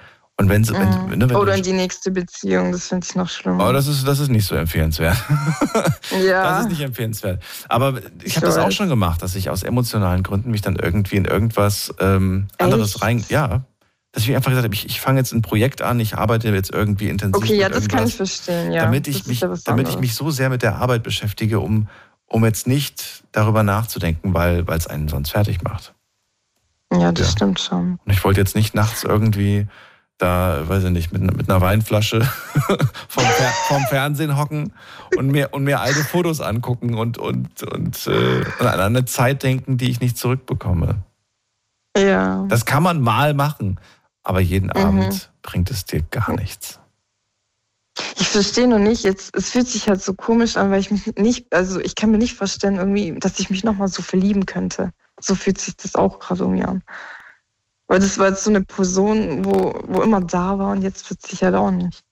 Und 0.41 0.49
wenn 0.49 0.65
sie, 0.65 0.73
wenn, 0.73 0.89
Mhm. 0.89 1.19
ne, 1.19 1.29
wenn 1.29 1.37
Oder 1.37 1.55
in 1.55 1.63
die 1.63 1.73
nächste 1.75 2.11
Beziehung, 2.11 2.73
das 2.73 2.89
finde 2.89 3.07
ich 3.09 3.15
noch 3.15 3.29
schlimmer. 3.29 3.69
oh, 3.69 3.73
das 3.73 3.87
ist, 3.87 4.07
das 4.09 4.19
ist 4.21 4.31
nicht 4.31 4.47
so 4.47 4.55
empfehlenswert. 4.55 5.17
ja. 6.27 6.43
Das 6.43 6.61
ist 6.63 6.71
nicht 6.71 6.81
empfehlenswert. 6.81 7.43
Aber 7.69 8.01
ich 8.25 8.37
habe 8.37 8.47
das 8.47 8.57
auch 8.57 8.71
schon 8.71 8.89
gemacht, 8.89 9.21
dass 9.23 9.35
ich 9.35 9.51
aus 9.51 9.63
emotionalen 9.63 10.23
Gründen 10.23 10.51
mich 10.51 10.63
dann 10.63 10.77
irgendwie 10.77 11.17
in 11.17 11.27
irgendwas 11.27 11.95
ähm, 12.01 12.49
anderes 12.59 12.95
Echt? 12.95 13.03
rein. 13.03 13.25
Ja. 13.29 13.63
Dass 14.13 14.25
ich 14.25 14.35
einfach 14.35 14.51
gesagt 14.51 14.65
habe, 14.65 14.75
ich, 14.75 14.87
ich 14.87 15.01
fange 15.01 15.19
jetzt 15.21 15.33
ein 15.33 15.43
Projekt 15.43 15.83
an, 15.83 16.01
ich 16.01 16.17
arbeite 16.17 16.49
jetzt 16.49 16.73
irgendwie 16.73 17.09
intensiv. 17.11 17.43
okay, 17.45 17.57
ja, 17.57 17.69
das 17.69 17.87
kann 17.87 18.07
ich 18.09 18.17
verstehen, 18.17 18.73
ja. 18.73 18.83
damit 18.85 19.07
ich 19.09 19.27
mich, 19.27 19.41
ja 19.41 19.55
damit 19.67 19.89
ich 19.89 19.99
mich 19.99 20.15
so 20.15 20.31
sehr 20.31 20.49
mit 20.49 20.63
der 20.63 20.77
Arbeit 20.77 21.03
beschäftige, 21.05 21.61
um, 21.61 21.87
um 22.27 22.45
jetzt 22.45 22.67
nicht 22.67 23.23
darüber 23.33 23.63
nachzudenken, 23.63 24.33
weil 24.35 24.67
weil 24.67 24.79
es 24.79 24.87
einen 24.89 25.07
sonst 25.09 25.31
fertig 25.31 25.63
macht. 25.63 25.93
Ja, 26.93 27.13
das 27.13 27.27
Ja. 27.27 27.33
stimmt 27.33 27.61
schon. 27.61 28.01
Und 28.05 28.13
ich 28.13 28.25
wollte 28.25 28.41
jetzt 28.41 28.57
nicht 28.57 28.75
nachts 28.75 29.05
irgendwie 29.05 29.69
da, 30.21 30.69
weiß 30.69 30.85
ich 30.85 30.91
nicht, 30.91 31.13
mit, 31.13 31.23
mit 31.23 31.49
einer 31.49 31.61
Weinflasche 31.61 32.21
vom, 33.09 33.25
Fer 33.25 33.53
vom 33.69 33.83
Fernsehen 33.87 34.37
hocken 34.37 34.73
und 35.17 35.29
mir, 35.29 35.49
und 35.53 35.65
mir 35.65 35.81
alte 35.81 36.05
Fotos 36.05 36.41
angucken 36.41 36.95
und, 36.95 37.19
und, 37.19 37.63
und 37.63 38.07
äh, 38.07 38.45
an 38.59 38.81
eine 38.81 39.05
Zeit 39.07 39.43
denken, 39.43 39.79
die 39.79 39.91
ich 39.91 40.01
nicht 40.01 40.19
zurückbekomme. 40.19 41.03
Ja. 41.97 42.45
Das 42.49 42.67
kann 42.67 42.83
man 42.83 43.01
mal 43.01 43.35
machen, 43.35 43.81
aber 44.23 44.41
jeden 44.41 44.67
Mhm. 44.67 44.77
Abend 44.77 45.31
bringt 45.43 45.71
es 45.71 45.85
dir 45.85 46.03
gar 46.03 46.33
nichts. 46.35 46.79
Ich 48.19 48.29
verstehe 48.29 48.69
nur 48.69 48.79
nicht, 48.79 49.03
jetzt, 49.05 49.35
es 49.35 49.51
fühlt 49.51 49.69
sich 49.69 49.89
halt 49.89 50.03
so 50.03 50.15
komisch 50.15 50.57
an, 50.57 50.71
weil 50.71 50.81
ich 50.81 50.91
mich 50.91 51.07
nicht, 51.17 51.53
also 51.53 51.81
ich 51.81 51.95
kann 51.95 52.11
mir 52.11 52.19
nicht 52.19 52.35
vorstellen, 52.35 52.77
irgendwie, 52.77 53.19
dass 53.19 53.39
ich 53.41 53.51
mich 53.51 53.65
nochmal 53.65 53.89
so 53.89 54.03
verlieben 54.03 54.47
könnte. 54.47 54.93
So 55.21 55.35
fühlt 55.35 55.59
sich 55.59 55.77
das 55.77 55.97
auch 55.97 56.19
gerade 56.19 56.43
irgendwie 56.43 56.65
an. 56.65 56.83
Weil 57.91 57.99
das 57.99 58.19
war 58.19 58.29
jetzt 58.29 58.45
so 58.45 58.51
eine 58.51 58.61
Person, 58.63 59.45
wo, 59.45 59.75
wo 59.89 60.01
immer 60.03 60.21
da 60.21 60.57
war 60.61 60.71
und 60.71 60.83
jetzt 60.83 61.11
wird 61.11 61.21
sich 61.23 61.43
halt 61.43 61.57
auch 61.57 61.73
nicht. 61.73 62.05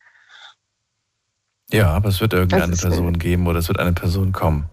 Ja, 1.70 1.90
aber 1.90 2.08
es 2.08 2.20
wird 2.20 2.32
irgendeine 2.32 2.72
ist- 2.72 2.82
Person 2.82 3.16
geben 3.16 3.46
oder 3.46 3.60
es 3.60 3.68
wird 3.68 3.78
eine 3.78 3.92
Person 3.92 4.32
kommen. 4.32 4.68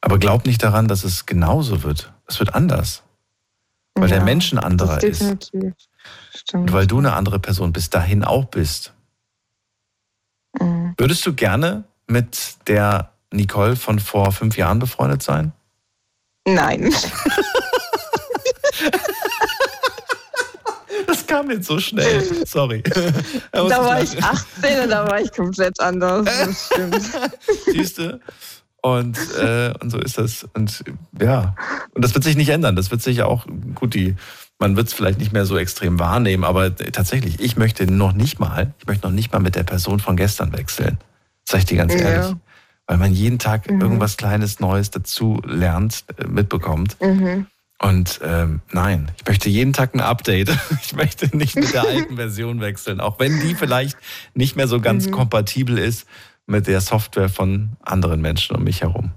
Aber 0.00 0.18
glaub 0.20 0.46
nicht 0.46 0.62
daran, 0.62 0.86
dass 0.86 1.02
es 1.02 1.26
genauso 1.26 1.82
wird. 1.82 2.12
Es 2.28 2.38
wird 2.38 2.54
anders. 2.54 3.02
Weil 3.96 4.08
der 4.08 4.18
Ja, 4.18 4.24
Mensch 4.24 4.52
ein 4.52 4.60
anderer 4.60 5.02
ist. 5.02 5.20
definitiv. 5.20 5.72
Stimmt. 6.32 6.68
Und 6.70 6.72
weil 6.72 6.86
du 6.86 6.98
eine 6.98 7.14
andere 7.14 7.40
Person 7.40 7.72
bis 7.72 7.90
dahin 7.90 8.22
auch 8.22 8.44
bist. 8.44 8.94
Mhm. 10.60 10.94
Würdest 10.96 11.26
du 11.26 11.34
gerne 11.34 11.82
mit 12.06 12.68
der 12.68 13.10
Nicole 13.32 13.74
von 13.74 13.98
vor 13.98 14.30
fünf 14.30 14.56
Jahren 14.56 14.78
befreundet 14.78 15.24
sein? 15.24 15.52
Nein. 16.46 16.94
Das 21.06 21.25
kam 21.36 21.50
jetzt 21.50 21.66
so 21.66 21.78
schnell. 21.78 22.22
Sorry. 22.46 22.82
Da 23.52 23.68
Da 23.68 23.84
war 23.84 24.02
ich 24.02 24.22
18 24.22 24.80
und 24.84 24.90
da 24.90 25.06
war 25.06 25.20
ich 25.20 25.32
komplett 25.32 25.80
anders. 25.80 26.24
Das 26.26 26.66
stimmt. 26.72 27.00
Siehst 27.66 27.98
du? 27.98 28.20
Und, 28.82 29.18
äh, 29.38 29.72
und 29.80 29.90
so 29.90 29.98
ist 29.98 30.16
das. 30.18 30.46
Und 30.54 30.84
ja, 31.20 31.54
und 31.94 32.04
das 32.04 32.14
wird 32.14 32.24
sich 32.24 32.36
nicht 32.36 32.50
ändern. 32.50 32.76
Das 32.76 32.90
wird 32.90 33.02
sich 33.02 33.22
auch, 33.22 33.46
gut, 33.74 33.94
die, 33.94 34.14
man 34.58 34.76
wird 34.76 34.88
es 34.88 34.94
vielleicht 34.94 35.18
nicht 35.18 35.32
mehr 35.32 35.44
so 35.44 35.56
extrem 35.58 35.98
wahrnehmen, 35.98 36.44
aber 36.44 36.74
tatsächlich, 36.76 37.40
ich 37.40 37.56
möchte 37.56 37.90
noch 37.90 38.12
nicht 38.12 38.38
mal, 38.38 38.72
ich 38.78 38.86
möchte 38.86 39.06
noch 39.06 39.12
nicht 39.14 39.32
mal 39.32 39.40
mit 39.40 39.56
der 39.56 39.64
Person 39.64 39.98
von 39.98 40.16
gestern 40.16 40.52
wechseln. 40.52 40.98
Sag 41.44 41.58
ich 41.60 41.64
dir 41.66 41.78
ganz 41.78 41.94
Ja. 41.94 42.00
ehrlich. 42.00 42.36
Weil 42.86 42.98
man 42.98 43.12
jeden 43.12 43.40
Tag 43.40 43.68
Mhm. 43.68 43.80
irgendwas 43.80 44.16
Kleines 44.16 44.60
Neues 44.60 44.90
dazu 44.92 45.40
lernt, 45.44 46.04
äh, 46.18 46.26
mitbekommt. 46.28 46.96
Mhm. 47.02 47.46
Und 47.78 48.20
ähm, 48.24 48.62
nein, 48.72 49.10
ich 49.18 49.26
möchte 49.26 49.48
jeden 49.50 49.72
Tag 49.74 49.94
ein 49.94 50.00
Update. 50.00 50.50
Ich 50.82 50.94
möchte 50.94 51.36
nicht 51.36 51.56
mit 51.56 51.72
der 51.74 51.82
alten 51.82 52.16
Version 52.24 52.60
wechseln, 52.60 53.00
auch 53.00 53.18
wenn 53.18 53.40
die 53.40 53.54
vielleicht 53.54 53.98
nicht 54.34 54.56
mehr 54.56 54.66
so 54.68 54.80
ganz 54.80 55.06
Mhm. 55.06 55.10
kompatibel 55.12 55.76
ist 55.78 56.06
mit 56.46 56.66
der 56.68 56.80
Software 56.80 57.28
von 57.28 57.70
anderen 57.82 58.20
Menschen 58.20 58.56
um 58.56 58.64
mich 58.64 58.82
herum. 58.82 59.12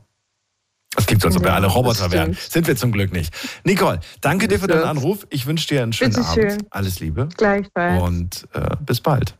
Es 0.98 1.06
klingt 1.06 1.22
so, 1.22 1.28
als 1.28 1.38
ob 1.38 1.44
wir 1.44 1.54
alle 1.54 1.68
Roboter 1.68 2.12
wären. 2.12 2.34
Sind 2.34 2.66
wir 2.68 2.76
zum 2.76 2.92
Glück 2.92 3.14
nicht. 3.14 3.34
Nicole, 3.64 4.00
danke 4.22 4.48
dir 4.48 4.60
für 4.60 4.66
deinen 4.68 4.84
Anruf. 4.86 5.26
Ich 5.30 5.46
wünsche 5.46 5.68
dir 5.68 5.84
einen 5.84 5.94
schönen 5.94 6.14
Bitteschön. 6.14 6.52
Abend. 6.52 6.66
Alles 6.72 7.00
Liebe. 7.00 7.30
Gleichfalls. 7.38 8.02
Und 8.02 8.48
äh, 8.54 8.76
bis 8.82 9.00
bald. 9.00 9.36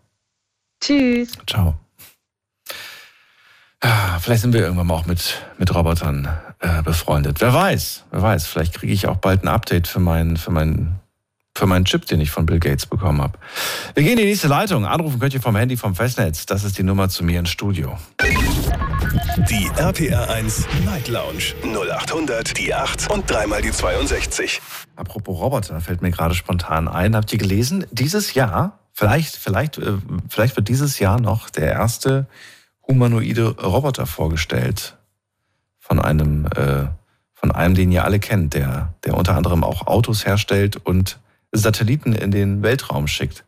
Tschüss. 0.80 1.32
Ciao. 1.48 1.78
Ah, 3.82 4.20
Vielleicht 4.20 4.42
sind 4.42 4.54
wir 4.54 4.62
irgendwann 4.62 4.88
mal 4.88 4.94
auch 4.94 5.06
mit, 5.08 5.42
mit 5.58 5.74
Robotern 5.74 6.30
äh, 6.60 6.82
befreundet. 6.84 7.42
Wer 7.42 7.54
weiß, 7.54 8.06
wer 8.12 8.22
weiß. 8.22 8.48
Vielleicht 8.48 8.74
kriege 8.74 8.94
ich 8.94 9.08
auch 9.08 9.18
bald 9.18 9.44
ein 9.44 9.48
Update 9.48 9.88
für 9.88 10.00
meinen 10.00 10.38
für 10.38 10.52
meinen 10.52 11.00
für 11.56 11.68
meinen 11.68 11.86
Chip, 11.86 12.06
den 12.06 12.22
ich 12.22 12.32
von 12.32 12.46
Bill 12.46 12.60
Gates 12.60 12.86
bekommen 12.86 13.22
habe. 13.22 13.38
Wir 13.94 14.04
gehen 14.04 14.14
in 14.14 14.20
die 14.20 14.26
nächste 14.26 14.48
Leitung. 14.48 14.86
Anrufen 14.86 15.20
könnt 15.20 15.34
ihr 15.34 15.42
vom 15.42 15.56
Handy 15.56 15.76
vom 15.76 15.94
Festnetz. 15.94 16.46
Das 16.46 16.64
ist 16.64 16.78
die 16.78 16.84
Nummer 16.84 17.10
zu 17.10 17.24
mir 17.24 17.40
ins 17.40 17.50
Studio. 17.50 17.98
Die 19.50 19.70
RPR 19.78 20.30
1 20.30 20.68
Night 20.86 21.08
Lounge 21.08 21.56
0800 21.64 22.58
die 22.58 22.74
8 22.74 23.10
und 23.10 23.30
dreimal 23.30 23.62
die 23.62 23.72
62. 23.72 24.62
Apropos 24.96 25.40
Roboter, 25.40 25.82
fällt 25.82 26.02
mir 26.02 26.12
gerade 26.12 26.36
spontan 26.36 26.88
ein. 26.88 27.16
Habt 27.16 27.32
ihr 27.34 27.40
gelesen? 27.40 27.86
Dieses 27.92 28.34
Jahr, 28.34 28.80
vielleicht, 28.94 29.36
vielleicht, 29.36 29.78
äh, 29.78 29.94
vielleicht 30.30 30.56
wird 30.56 30.70
dieses 30.70 31.00
Jahr 31.00 31.20
noch 31.20 31.50
der 31.50 31.72
erste 31.72 32.28
humanoide 32.88 33.50
Roboter 33.62 34.06
vorgestellt 34.06 34.99
von 35.90 36.00
einem, 36.00 36.46
äh, 36.56 36.88
von 37.34 37.52
einem, 37.52 37.74
den 37.74 37.92
ihr 37.92 38.06
alle 38.06 38.20
kennt, 38.20 38.54
der, 38.54 38.94
der 39.04 39.18
unter 39.18 39.36
anderem 39.36 39.64
auch 39.64 39.88
Autos 39.88 40.26
herstellt 40.26 40.78
und 40.78 41.20
Satelliten 41.52 42.14
in 42.14 42.30
den 42.30 42.62
Weltraum 42.62 43.08
schickt. 43.08 43.44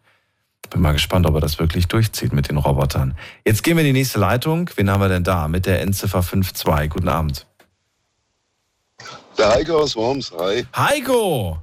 Bin 0.72 0.81
mal 0.81 0.93
gespannt, 0.93 1.26
ob 1.26 1.35
er 1.35 1.41
das 1.41 1.59
wirklich 1.59 1.88
durchzieht 1.88 2.31
mit 2.31 2.49
den 2.49 2.57
Robotern. 2.57 3.15
Jetzt 3.45 3.61
gehen 3.61 3.76
wir 3.76 3.81
in 3.81 3.93
die 3.93 3.99
nächste 3.99 4.19
Leitung. 4.19 4.69
Wen 4.76 4.89
haben 4.89 5.01
wir 5.01 5.09
denn 5.09 5.26
da? 5.26 5.49
Mit 5.49 5.65
der 5.65 5.81
Endziffer 5.81 6.22
52. 6.22 6.89
Guten 6.89 7.09
Abend. 7.09 7.45
Der 9.38 9.49
Heiko 9.49 9.80
aus 9.80 9.95
Worms, 9.95 10.31
hi. 10.38 10.65
Heiko! 10.76 11.61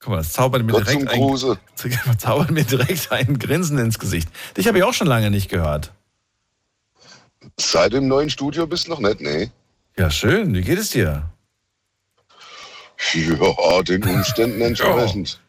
Guck 0.00 0.10
mal, 0.10 0.16
das 0.18 0.32
zaubert 0.32 0.64
mir 0.64 0.72
Gott 0.72 0.86
direkt 0.86 1.08
ein, 1.08 2.18
zaubert 2.18 2.50
mir 2.50 2.64
direkt 2.64 3.10
ein 3.10 3.38
Grinsen 3.38 3.78
ins 3.78 3.98
Gesicht. 3.98 4.28
Dich 4.56 4.66
habe 4.68 4.78
ich 4.78 4.84
auch 4.84 4.92
schon 4.92 5.06
lange 5.06 5.30
nicht 5.30 5.48
gehört. 5.48 5.92
Seit 7.58 7.92
dem 7.92 8.08
neuen 8.08 8.30
Studio 8.30 8.66
bist 8.66 8.86
du 8.86 8.90
noch 8.90 9.00
nicht, 9.00 9.20
nee. 9.20 9.50
Ja, 9.96 10.10
schön. 10.10 10.54
Wie 10.54 10.62
geht 10.62 10.78
es 10.78 10.90
dir? 10.90 11.28
Ja, 13.14 13.82
den 13.82 14.04
Umständen 14.04 14.60
entsprechend. 14.62 15.40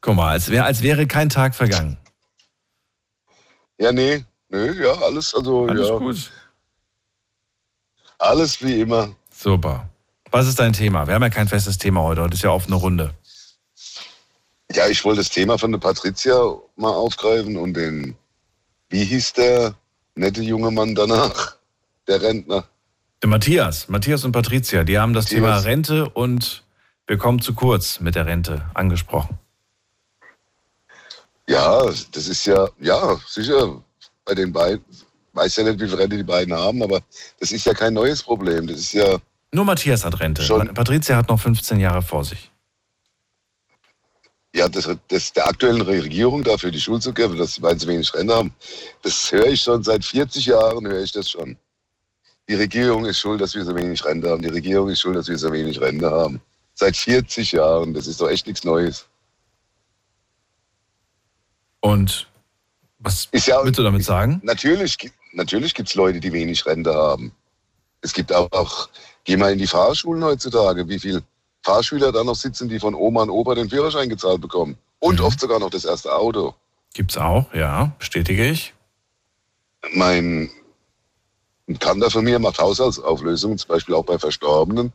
Guck 0.00 0.16
mal, 0.16 0.30
als, 0.30 0.50
wär, 0.50 0.64
als 0.64 0.82
wäre 0.82 1.06
kein 1.06 1.28
Tag 1.28 1.54
vergangen. 1.54 1.96
Ja, 3.78 3.92
nee, 3.92 4.24
nee, 4.48 4.70
ja, 4.72 4.92
alles, 4.92 5.34
also, 5.34 5.66
Alles 5.66 5.88
ja. 5.88 5.98
gut. 5.98 6.32
Alles 8.18 8.62
wie 8.62 8.80
immer. 8.80 9.14
Super. 9.34 9.88
Was 10.30 10.46
ist 10.46 10.58
dein 10.58 10.72
Thema? 10.72 11.06
Wir 11.06 11.14
haben 11.14 11.22
ja 11.22 11.28
kein 11.28 11.48
festes 11.48 11.78
Thema 11.78 12.02
heute. 12.02 12.22
Heute 12.22 12.34
ist 12.34 12.42
ja 12.42 12.50
offene 12.50 12.76
Runde. 12.76 13.14
Ja, 14.72 14.86
ich 14.88 15.04
wollte 15.04 15.20
das 15.20 15.28
Thema 15.28 15.58
von 15.58 15.72
der 15.72 15.78
Patricia 15.78 16.34
mal 16.76 16.92
aufgreifen 16.92 17.56
und 17.56 17.74
den, 17.74 18.16
wie 18.88 19.04
hieß 19.04 19.34
der 19.34 19.74
nette 20.14 20.42
junge 20.42 20.70
Mann 20.70 20.94
danach? 20.94 21.56
Der 22.06 22.20
Rentner. 22.20 22.64
Der 23.22 23.28
Matthias, 23.28 23.88
Matthias 23.88 24.24
und 24.24 24.32
Patricia, 24.32 24.82
die 24.82 24.98
haben 24.98 25.12
das 25.12 25.26
Matthias. 25.26 25.40
Thema 25.40 25.58
Rente 25.58 26.08
und 26.10 26.64
wir 27.06 27.18
kommen 27.18 27.40
zu 27.40 27.54
kurz 27.54 28.00
mit 28.00 28.14
der 28.14 28.26
Rente 28.26 28.64
angesprochen. 28.74 29.38
Ja, 31.48 31.84
das 32.12 32.28
ist 32.28 32.46
ja, 32.46 32.68
ja, 32.80 33.18
sicher, 33.28 33.82
bei 34.24 34.34
den 34.34 34.52
beiden, 34.52 34.84
weiß 35.32 35.56
ja 35.56 35.64
nicht, 35.64 35.80
wie 35.80 35.88
viel 35.88 35.96
Rente 35.96 36.16
die 36.16 36.22
beiden 36.22 36.54
haben, 36.54 36.82
aber 36.82 37.00
das 37.40 37.52
ist 37.52 37.66
ja 37.66 37.74
kein 37.74 37.94
neues 37.94 38.22
Problem. 38.22 38.66
Das 38.66 38.78
ist 38.78 38.92
ja, 38.92 39.18
Nur 39.52 39.64
Matthias 39.64 40.04
hat 40.04 40.18
Rente. 40.20 40.42
Schon. 40.42 40.72
Patricia 40.74 41.16
hat 41.16 41.28
noch 41.28 41.40
15 41.40 41.80
Jahre 41.80 42.02
vor 42.02 42.24
sich. 42.24 42.51
Ja, 44.54 44.68
das, 44.68 44.88
das 45.08 45.32
der 45.32 45.46
aktuellen 45.46 45.80
Regierung 45.80 46.44
dafür 46.44 46.70
die 46.70 46.80
Schuld 46.80 47.02
zu 47.02 47.12
geben, 47.12 47.38
dass 47.38 47.54
die 47.54 47.60
beiden 47.60 47.78
zu 47.78 47.88
wenig 47.88 48.12
Rente 48.12 48.34
haben, 48.34 48.54
das 49.02 49.32
höre 49.32 49.46
ich 49.46 49.62
schon 49.62 49.82
seit 49.82 50.04
40 50.04 50.46
Jahren, 50.46 50.86
höre 50.86 51.02
ich 51.02 51.12
das 51.12 51.30
schon. 51.30 51.56
Die 52.48 52.54
Regierung 52.54 53.06
ist 53.06 53.18
schuld, 53.18 53.40
dass 53.40 53.54
wir 53.54 53.64
so 53.64 53.74
wenig 53.74 54.04
Rente 54.04 54.28
haben. 54.28 54.42
Die 54.42 54.48
Regierung 54.48 54.88
ist 54.90 55.00
schuld, 55.00 55.16
dass 55.16 55.28
wir 55.28 55.38
so 55.38 55.52
wenig 55.52 55.80
Rente 55.80 56.10
haben. 56.10 56.40
Seit 56.74 56.96
40 56.96 57.52
Jahren, 57.52 57.94
das 57.94 58.06
ist 58.06 58.20
doch 58.20 58.28
echt 58.28 58.46
nichts 58.46 58.64
Neues. 58.64 59.06
Und 61.80 62.28
was 62.98 63.28
ja, 63.32 63.64
willst 63.64 63.78
du 63.78 63.82
damit 63.82 64.04
sagen? 64.04 64.40
Natürlich, 64.44 64.96
natürlich 65.32 65.74
gibt 65.74 65.88
es 65.88 65.94
Leute, 65.94 66.20
die 66.20 66.32
wenig 66.32 66.64
Rente 66.66 66.94
haben. 66.94 67.32
Es 68.00 68.12
gibt 68.12 68.32
auch, 68.32 68.50
auch, 68.52 68.88
geh 69.24 69.36
mal 69.36 69.52
in 69.52 69.58
die 69.58 69.66
Fahrschulen 69.66 70.22
heutzutage, 70.22 70.88
wie 70.88 70.98
viel 70.98 71.22
Fahrschüler 71.62 72.12
da 72.12 72.24
noch 72.24 72.34
sitzen, 72.34 72.68
die 72.68 72.80
von 72.80 72.94
Oma 72.94 73.22
und 73.22 73.30
Opa 73.30 73.54
den 73.54 73.70
Führerschein 73.70 74.08
gezahlt 74.08 74.40
bekommen. 74.40 74.76
Und 74.98 75.18
Mhm. 75.20 75.26
oft 75.26 75.40
sogar 75.40 75.58
noch 75.58 75.70
das 75.70 75.84
erste 75.84 76.14
Auto. 76.14 76.54
Gibt's 76.94 77.16
auch, 77.16 77.52
ja, 77.54 77.92
bestätige 77.98 78.46
ich. 78.50 78.74
Mein 79.94 80.50
Bekannter 81.66 82.10
von 82.10 82.24
mir 82.24 82.38
macht 82.38 82.58
Haushaltsauflösungen, 82.58 83.58
zum 83.58 83.68
Beispiel 83.68 83.94
auch 83.94 84.04
bei 84.04 84.18
Verstorbenen. 84.18 84.92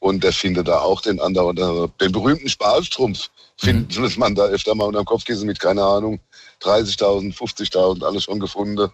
Und 0.00 0.24
der 0.24 0.32
findet 0.32 0.66
da 0.66 0.80
auch 0.80 1.00
den 1.00 1.20
anderen, 1.20 1.54
den 2.00 2.12
berühmten 2.12 2.48
Sparstrumpf, 2.48 3.30
findet 3.56 4.16
man 4.18 4.34
da 4.34 4.44
öfter 4.46 4.74
mal 4.74 4.86
unterm 4.86 5.04
Kopfkissen 5.04 5.46
mit, 5.46 5.60
keine 5.60 5.84
Ahnung, 5.84 6.18
30.000, 6.60 7.34
50.000, 7.36 8.04
alles 8.04 8.24
schon 8.24 8.40
gefunden. 8.40 8.90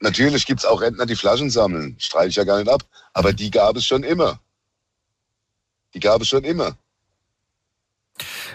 Natürlich 0.00 0.46
gibt's 0.46 0.64
auch 0.64 0.80
Rentner, 0.80 1.06
die 1.06 1.16
Flaschen 1.16 1.50
sammeln, 1.50 1.96
streite 1.98 2.28
ich 2.28 2.36
ja 2.36 2.44
gar 2.44 2.58
nicht 2.58 2.70
ab, 2.70 2.82
aber 3.12 3.32
die 3.32 3.50
gab 3.50 3.76
es 3.76 3.84
schon 3.84 4.04
immer. 4.04 4.40
Die 5.94 6.00
gab 6.00 6.20
es 6.22 6.28
schon 6.28 6.44
immer. 6.44 6.76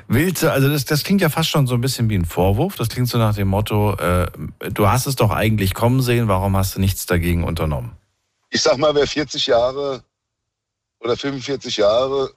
Willst 0.07 0.43
du, 0.43 0.51
also 0.51 0.69
das, 0.69 0.85
das 0.85 1.03
klingt 1.03 1.21
ja 1.21 1.29
fast 1.29 1.49
schon 1.49 1.67
so 1.67 1.75
ein 1.75 1.81
bisschen 1.81 2.09
wie 2.09 2.15
ein 2.15 2.25
Vorwurf. 2.25 2.75
Das 2.75 2.89
klingt 2.89 3.07
so 3.07 3.17
nach 3.17 3.35
dem 3.35 3.47
Motto, 3.47 3.95
äh, 3.95 4.27
du 4.71 4.87
hast 4.87 5.05
es 5.05 5.15
doch 5.15 5.31
eigentlich 5.31 5.73
kommen 5.73 6.01
sehen, 6.01 6.27
warum 6.27 6.57
hast 6.57 6.75
du 6.75 6.79
nichts 6.79 7.05
dagegen 7.05 7.43
unternommen? 7.43 7.95
Ich 8.49 8.61
sag 8.61 8.77
mal, 8.77 8.93
wer 8.93 9.07
40 9.07 9.47
Jahre 9.47 10.03
oder 10.99 11.17
45 11.17 11.77
Jahre 11.77 12.31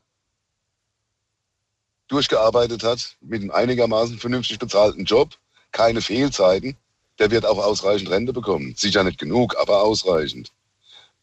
durchgearbeitet 2.08 2.84
hat, 2.84 3.16
mit 3.20 3.42
einem 3.42 3.50
einigermaßen 3.50 4.18
vernünftig 4.18 4.58
bezahlten 4.58 5.04
Job, 5.04 5.36
keine 5.72 6.00
Fehlzeiten, 6.00 6.76
der 7.18 7.30
wird 7.30 7.44
auch 7.44 7.58
ausreichend 7.58 8.10
Rente 8.10 8.32
bekommen. 8.32 8.74
Sicher 8.76 9.02
nicht 9.02 9.18
genug, 9.18 9.56
aber 9.58 9.82
ausreichend. 9.82 10.52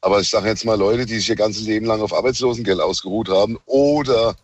Aber 0.03 0.19
ich 0.19 0.27
sage 0.29 0.49
jetzt 0.49 0.65
mal 0.65 0.77
Leute, 0.77 1.05
die 1.05 1.15
sich 1.15 1.29
ihr 1.29 1.37
ganzes 1.37 1.63
Leben 1.63 1.85
lang 1.85 2.01
auf 2.01 2.13
Arbeitslosengeld 2.13 2.81
ausgeruht 2.81 3.29
haben 3.29 3.57
oder 3.65 4.35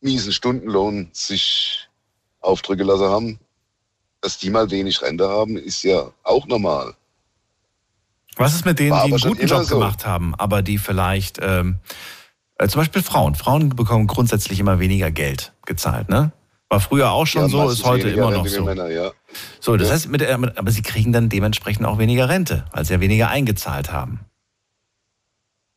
miesen 0.00 0.32
Stundenlohn 0.32 1.08
sich 1.12 1.88
aufdrücken 2.40 2.88
lassen 2.88 3.04
haben, 3.08 3.38
dass 4.22 4.38
die 4.38 4.50
mal 4.50 4.68
wenig 4.72 5.00
Rente 5.00 5.28
haben, 5.28 5.56
ist 5.56 5.84
ja 5.84 6.10
auch 6.24 6.46
normal. 6.48 6.94
Was 8.36 8.54
ist 8.56 8.64
mit 8.64 8.80
denen, 8.80 8.90
War 8.90 9.06
die 9.06 9.12
einen 9.12 9.22
guten 9.22 9.46
Job 9.46 9.62
so. 9.64 9.78
gemacht 9.78 10.04
haben, 10.04 10.34
aber 10.34 10.62
die 10.62 10.78
vielleicht, 10.78 11.38
ähm, 11.40 11.76
äh, 12.58 12.66
zum 12.66 12.80
Beispiel 12.80 13.02
Frauen. 13.02 13.36
Frauen 13.36 13.68
bekommen 13.68 14.08
grundsätzlich 14.08 14.58
immer 14.58 14.80
weniger 14.80 15.12
Geld 15.12 15.52
gezahlt, 15.64 16.08
ne? 16.08 16.32
War 16.70 16.80
früher 16.80 17.12
auch 17.12 17.26
schon 17.26 17.42
Ja, 17.42 17.48
so, 17.48 17.68
ist 17.70 17.84
heute 17.84 18.08
immer 18.08 18.32
noch 18.32 18.46
so. 18.48 18.64
Männer, 18.64 18.88
ja. 18.88 19.12
So, 19.60 19.76
das 19.76 19.88
Ja. 19.88 19.94
heißt, 19.94 20.08
mit- 20.08 20.26
aber 20.26 20.70
sie 20.72 20.82
kriegen 20.82 21.12
dann 21.12 21.28
dementsprechend 21.28 21.86
auch 21.86 21.98
weniger 21.98 22.28
Rente, 22.28 22.64
weil 22.72 22.84
sie 22.84 22.94
ja 22.94 23.00
weniger 23.00 23.28
eingezahlt 23.28 23.92
haben. 23.92 24.20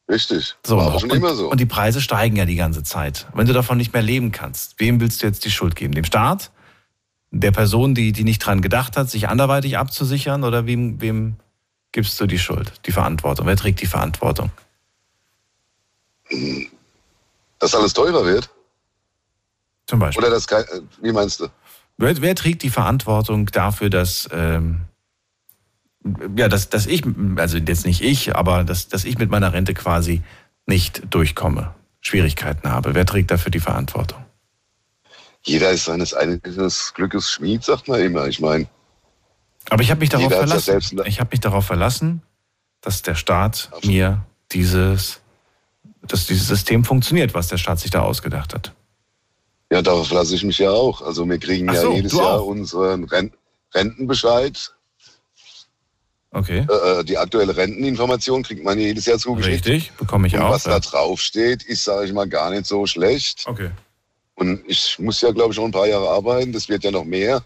Richtig. 0.08 0.56
So, 0.66 0.78
War 0.78 0.86
und, 0.86 0.92
aber 0.92 1.00
schon 1.00 1.12
und, 1.12 1.18
immer 1.18 1.34
so. 1.34 1.50
und 1.50 1.60
die 1.60 1.66
Preise 1.66 2.00
steigen 2.00 2.36
ja 2.36 2.46
die 2.46 2.56
ganze 2.56 2.84
Zeit. 2.84 3.28
Wenn 3.34 3.48
du 3.48 3.54
davon 3.54 3.78
nicht 3.78 3.94
mehr 3.94 4.04
leben 4.04 4.32
kannst, 4.32 4.80
wem 4.80 5.00
willst 5.00 5.22
du 5.22 5.28
jetzt 5.28 5.46
die 5.46 5.52
Schuld 5.52 5.76
geben? 5.76 5.94
Dem 5.94 6.06
Staat? 6.06 6.52
Der 7.32 7.52
Person, 7.52 7.96
die, 7.96 8.12
die 8.12 8.24
nicht 8.24 8.40
dran 8.40 8.62
gedacht 8.62 8.98
hat, 8.98 9.10
sich 9.10 9.28
anderweitig 9.28 9.78
abzusichern? 9.78 10.44
Oder 10.44 10.68
wem, 10.68 11.02
wem 11.02 11.38
gibst 11.92 12.20
du 12.22 12.28
die 12.28 12.40
Schuld, 12.40 12.72
die 12.86 12.92
Verantwortung? 12.92 13.48
Wer 13.48 13.58
trägt 13.58 13.82
die 13.82 13.88
Verantwortung? 13.88 14.52
Dass 17.60 17.74
alles 17.74 17.94
teurer 17.94 18.26
wird? 18.26 18.50
Zum 19.88 20.00
Beispiel. 20.00 20.24
Oder 20.24 20.34
das 20.34 20.46
äh, 20.48 20.82
wie 21.02 21.12
meinst 21.12 21.40
du? 21.40 21.48
Wer, 21.98 22.22
wer 22.22 22.36
trägt 22.36 22.64
die 22.64 22.70
Verantwortung 22.70 23.48
dafür, 23.48 23.90
dass, 23.90 24.28
ähm, 24.32 24.82
ja, 26.36 26.48
dass, 26.48 26.70
dass 26.70 26.86
ich, 26.86 27.04
also 27.38 27.58
jetzt 27.58 27.86
nicht 27.86 28.02
ich, 28.02 28.36
aber 28.36 28.64
dass, 28.64 28.88
dass 28.88 29.06
ich 29.06 29.18
mit 29.18 29.30
meiner 29.30 29.54
Rente 29.54 29.74
quasi 29.74 30.22
nicht 30.66 31.02
durchkomme, 31.10 31.74
Schwierigkeiten 32.02 32.70
habe? 32.70 32.96
Wer 32.96 33.06
trägt 33.06 33.32
dafür 33.32 33.52
die 33.52 33.60
Verantwortung? 33.60 34.24
Jeder 35.44 35.72
ist 35.72 35.86
seines 35.86 36.14
eigenen 36.14 36.42
Glückes 36.94 37.32
Schmied, 37.32 37.64
sagt 37.64 37.88
man 37.88 38.02
immer. 38.02 38.28
Ich 38.28 38.40
meine, 38.40 38.68
Aber 39.70 39.84
ich 39.84 39.92
habe 39.92 40.00
mich 40.00 40.10
darauf 40.10 40.32
verlassen. 40.32 41.02
Ich 41.06 41.20
habe 41.20 41.30
mich 41.32 41.40
darauf 41.40 41.66
verlassen, 41.66 42.22
dass 42.82 43.02
der 43.04 43.16
Staat 43.16 43.70
mir 43.84 44.26
dieses, 44.52 45.22
dass 46.02 46.28
dieses 46.28 46.48
System 46.48 46.84
funktioniert, 46.84 47.34
was 47.34 47.48
der 47.48 47.58
Staat 47.58 47.80
sich 47.80 47.92
da 47.92 48.02
ausgedacht 48.02 48.54
hat. 48.54 48.74
ja, 49.72 49.82
darauf 49.82 50.12
lasse 50.12 50.36
ich 50.36 50.44
mich 50.44 50.60
ja 50.60 50.72
auch. 50.72 51.02
Also 51.02 51.28
wir 51.28 51.40
kriegen 51.40 51.70
Ach 51.70 51.74
ja 51.74 51.82
so, 51.82 51.94
jedes 51.94 52.14
Jahr 52.14 52.40
auch? 52.40 52.46
unseren 52.46 53.04
Ren 53.06 53.32
Rentenbescheid. 53.74 54.75
Okay. 56.36 56.68
Äh, 56.70 57.06
die 57.06 57.18
aktuelle 57.18 57.56
Renteninformation 57.56 58.44
kriegt 58.44 58.62
man 58.62 58.78
jedes 58.78 59.06
Jahr 59.06 59.18
zugeschickt. 59.18 59.66
Richtig, 59.66 59.94
bekomme 59.94 60.28
ich 60.28 60.36
Und 60.36 60.42
auch. 60.42 60.52
was 60.52 60.66
ja. 60.66 60.72
da 60.72 60.80
drauf 60.82 61.22
steht, 61.22 61.64
ist, 61.64 61.86
sage 61.86 62.08
ich 62.08 62.14
mal, 62.14 62.28
gar 62.28 62.50
nicht 62.50 62.66
so 62.66 62.86
schlecht. 62.86 63.44
Okay. 63.46 63.70
Und 64.34 64.62
ich 64.68 65.00
muss 65.00 65.22
ja, 65.22 65.32
glaube 65.32 65.54
ich, 65.54 65.58
noch 65.58 65.64
ein 65.64 65.72
paar 65.72 65.88
Jahre 65.88 66.10
arbeiten. 66.10 66.52
Das 66.52 66.68
wird 66.68 66.84
ja 66.84 66.92
noch 66.92 67.06
mehr. 67.06 67.42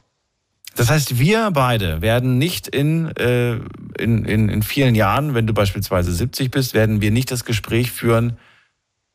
Das 0.76 0.90
heißt, 0.90 1.20
wir 1.20 1.52
beide 1.52 2.02
werden 2.02 2.40
nicht 2.40 2.68
in, 2.68 3.16
äh, 3.16 3.60
in, 3.99 4.26
in, 4.26 4.49
in 4.49 4.64
vielen 4.64 4.95
Jahren, 4.95 5.36
wenn 5.36 5.45
du 5.45 5.53
beispielsweise 5.53 6.11
70 6.11 6.49
bist, 6.49 6.74
werden 6.74 6.99
wir 6.99 7.11
nicht 7.11 7.30
das 7.30 7.45
Gespräch 7.45 7.91
führen, 7.91 8.38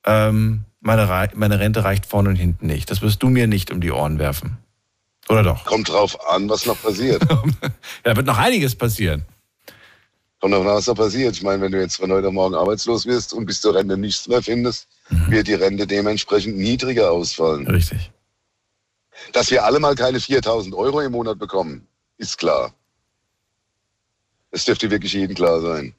ähm, 0.06 0.64
meine, 0.80 1.30
meine 1.34 1.59
Rente 1.59 1.82
reicht 1.82 2.06
vorne 2.06 2.28
und 2.28 2.36
hinten 2.36 2.66
nicht. 2.66 2.90
Das 2.92 3.02
wirst 3.02 3.24
du 3.24 3.28
mir 3.28 3.48
nicht 3.48 3.72
um 3.72 3.80
die 3.80 3.90
Ohren 3.90 4.20
werfen. 4.20 4.59
Oder 5.28 5.42
doch? 5.42 5.64
Kommt 5.64 5.88
drauf 5.88 6.16
an, 6.30 6.48
was 6.48 6.64
noch 6.64 6.80
passiert. 6.80 7.22
Da 8.02 8.14
wird 8.14 8.26
noch 8.26 8.38
einiges 8.38 8.76
passieren. 8.76 9.24
Kommt 10.44 10.56
an, 10.56 10.66
was 10.66 10.86
noch 10.86 10.94
passiert. 10.94 11.36
Ich 11.36 11.42
meine, 11.42 11.62
wenn 11.62 11.72
du 11.72 11.80
jetzt 11.80 11.96
von 11.96 12.12
heute 12.12 12.28
auf 12.28 12.34
morgen 12.34 12.54
arbeitslos 12.54 13.06
wirst 13.06 13.32
und 13.32 13.46
bis 13.46 13.62
zur 13.62 13.74
Rente 13.74 13.96
nichts 13.96 14.28
mehr 14.28 14.42
findest, 14.42 14.88
wird 15.08 15.46
die 15.46 15.54
Rente 15.54 15.86
dementsprechend 15.86 16.58
niedriger 16.58 17.12
ausfallen. 17.12 17.66
Richtig. 17.66 18.10
Dass 19.32 19.50
wir 19.50 19.64
alle 19.64 19.80
mal 19.80 19.94
keine 19.94 20.20
4000 20.20 20.74
Euro 20.74 21.00
im 21.00 21.12
Monat 21.12 21.38
bekommen, 21.38 21.86
ist 22.18 22.36
klar. 22.36 22.74
Das 24.50 24.66
dürfte 24.66 24.90
wirklich 24.90 25.14
jedem 25.14 25.34
klar 25.34 25.62
sein. 25.62 25.94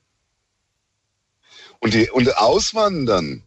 Und, 1.79 1.95
die, 1.95 2.11
und 2.11 2.37
Auswandern, 2.37 3.41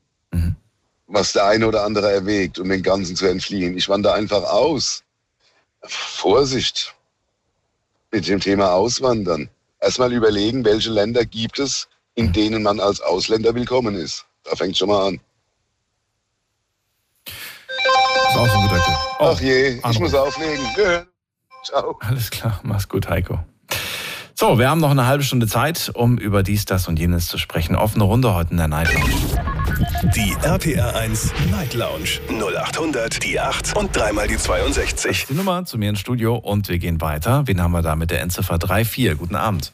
was 1.07 1.33
der 1.33 1.47
eine 1.47 1.69
oder 1.69 1.85
andere 1.85 2.11
erwägt, 2.11 2.59
um 2.59 2.69
den 2.69 2.83
Ganzen 2.83 3.15
zu 3.15 3.27
entfliehen. 3.27 3.79
Ich 3.79 3.89
wandere 3.89 4.15
einfach 4.15 4.43
aus. 4.43 5.05
Vorsicht 5.81 6.93
mit 8.11 8.27
dem 8.27 8.41
Thema 8.41 8.73
Auswandern. 8.73 9.49
Erstmal 9.81 10.13
überlegen, 10.13 10.65
welche 10.65 10.91
Länder 10.91 11.25
gibt 11.25 11.59
es, 11.59 11.89
in 12.15 12.33
denen 12.33 12.63
man 12.63 12.81
als 12.81 13.01
Ausländer 13.01 13.55
willkommen 13.55 13.95
ist. 13.95 14.25
Da 14.45 14.57
fängt 14.57 14.77
schon 14.77 14.89
mal 14.89 15.09
an. 15.09 15.21
Das 17.25 17.35
ist 18.35 18.37
auch 18.37 18.47
so 18.49 18.59
ein 18.59 18.69
Tipp. 18.69 18.95
Oh, 19.21 19.33
Ach 19.35 19.41
je, 19.41 19.69
ich 19.69 19.85
Anruf. 19.85 20.01
muss 20.01 20.15
auflegen. 20.15 20.65
Ciao. 21.65 21.99
Alles 22.01 22.31
klar, 22.31 22.61
mach's 22.63 22.89
gut, 22.89 23.09
Heiko. 23.09 23.39
So, 24.35 24.59
wir 24.59 24.71
haben 24.71 24.81
noch 24.81 24.91
eine 24.93 25.07
halbe 25.07 25.25
Stunde 25.25 25.49
Zeit, 25.49 25.91
um 25.95 26.17
über 26.19 26.43
dies, 26.43 26.65
das 26.65 26.87
und 26.87 26.99
jenes 26.99 27.27
zu 27.27 27.39
sprechen. 27.39 27.75
Offene 27.75 28.05
Runde 28.05 28.33
heute 28.35 28.53
in 28.53 28.57
der 28.57 28.69
Night 28.69 28.93
Lounge. 28.95 29.48
Die 29.79 30.35
RPR 30.43 30.97
1 30.97 31.33
Night 31.53 31.75
Lounge 31.75 32.19
0800 32.29 33.23
die 33.23 33.39
8 33.39 33.77
und 33.77 33.95
dreimal 33.95 34.27
die 34.27 34.37
62. 34.37 35.27
Die 35.27 35.35
Nummer 35.35 35.65
zu 35.67 35.79
mir 35.79 35.91
ins 35.91 36.01
Studio 36.01 36.35
und 36.35 36.69
wir 36.69 36.79
gehen 36.79 37.01
weiter. 37.01 37.47
Wen 37.47 37.63
haben 37.63 37.71
wir 37.71 37.83
da 37.83 37.95
mit 37.95 38.11
der 38.11 38.21
Endziffer 38.23 38.59
34? 38.59 39.17
Guten 39.17 39.37
Abend. 39.37 39.73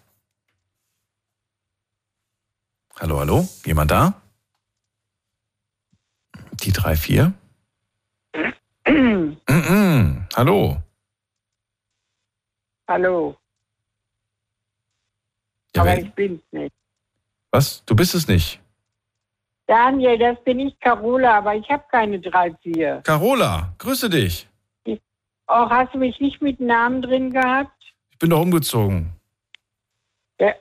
Hallo, 3.00 3.18
hallo? 3.18 3.48
Jemand 3.64 3.90
da? 3.92 4.20
Die 6.62 6.70
34? 6.70 7.32
Mm 8.86 9.36
-mm. 9.48 10.22
Hallo. 10.36 10.82
Hallo, 12.86 13.38
Ja, 15.74 15.80
aber 15.80 15.92
wer, 15.92 16.02
ich 16.02 16.12
bin's 16.12 16.42
nicht. 16.52 16.74
was? 17.50 17.82
Du 17.86 17.96
bist 17.96 18.14
es 18.14 18.28
nicht. 18.28 18.60
Daniel, 19.66 20.18
das 20.18 20.42
bin 20.44 20.60
ich 20.60 20.78
Carola, 20.80 21.38
aber 21.38 21.54
ich 21.54 21.68
habe 21.70 21.84
keine 21.90 22.18
3-4. 22.18 23.02
Carola, 23.02 23.74
grüße 23.78 24.10
dich. 24.10 24.48
Oh, 25.46 25.68
hast 25.68 25.92
du 25.94 25.98
mich 25.98 26.18
nicht 26.20 26.40
mit 26.40 26.58
Namen 26.60 27.02
drin 27.02 27.30
gehabt? 27.30 27.70
Ich 28.10 28.18
bin 28.18 28.30
doch 28.30 28.40
umgezogen. 28.40 29.12
Ja. 30.40 30.54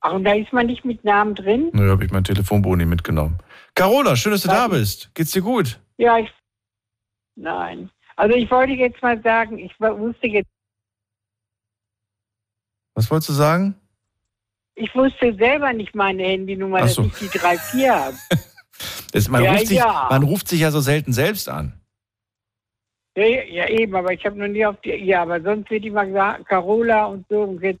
Ach, 0.00 0.12
und 0.14 0.24
da 0.24 0.32
ist 0.34 0.52
man 0.52 0.66
nicht 0.66 0.84
mit 0.84 1.04
Namen 1.04 1.34
drin? 1.34 1.70
Nö, 1.74 1.90
habe 1.90 2.04
ich 2.04 2.10
mein 2.10 2.24
Telefonbuch 2.24 2.74
nicht 2.76 2.86
mitgenommen. 2.88 3.38
Carola, 3.74 4.16
schön, 4.16 4.32
dass 4.32 4.42
du 4.42 4.48
da 4.48 4.66
bist. 4.68 5.14
Geht's 5.14 5.32
dir 5.32 5.42
gut? 5.42 5.78
Ja, 5.98 6.18
ich. 6.18 6.30
Nein. 7.36 7.90
Also 8.16 8.34
ich 8.34 8.50
wollte 8.50 8.72
jetzt 8.72 9.02
mal 9.02 9.20
sagen, 9.22 9.58
ich 9.58 9.78
wusste 9.78 10.26
jetzt, 10.26 10.48
Was 12.94 13.10
wolltest 13.10 13.28
du 13.30 13.32
sagen? 13.34 13.74
ich 14.74 14.94
wusste 14.94 15.34
selber 15.34 15.72
nicht 15.74 15.94
meine 15.94 16.22
Handynummer, 16.22 16.78
Ach 16.78 16.82
dass 16.82 16.94
so. 16.94 17.02
ich 17.04 17.18
die 17.18 17.38
3-4 17.38 17.88
habe. 17.90 18.16
Das, 19.12 19.28
man, 19.28 19.42
Ja, 19.44 19.52
ruft 19.52 19.66
sich, 19.66 19.78
ja. 19.78 20.06
man 20.10 20.22
ruft 20.22 20.48
sich 20.48 20.60
ja 20.60 20.70
so 20.70 20.80
selten 20.80 21.12
selbst 21.12 21.48
an. 21.48 21.72
Ja, 23.16 23.24
ja, 23.24 23.68
eben, 23.68 23.94
aber 23.96 24.12
ich 24.12 24.24
habe 24.24 24.38
noch 24.38 24.46
nie 24.46 24.64
auf 24.64 24.80
die. 24.82 24.90
Ja, 24.94 25.22
aber 25.22 25.40
sonst 25.42 25.70
wird 25.70 25.84
immer 25.84 26.06
gesagt, 26.06 26.46
Carola 26.46 27.06
und 27.06 27.26
so. 27.28 27.42
Und 27.42 27.62
jetzt, 27.62 27.80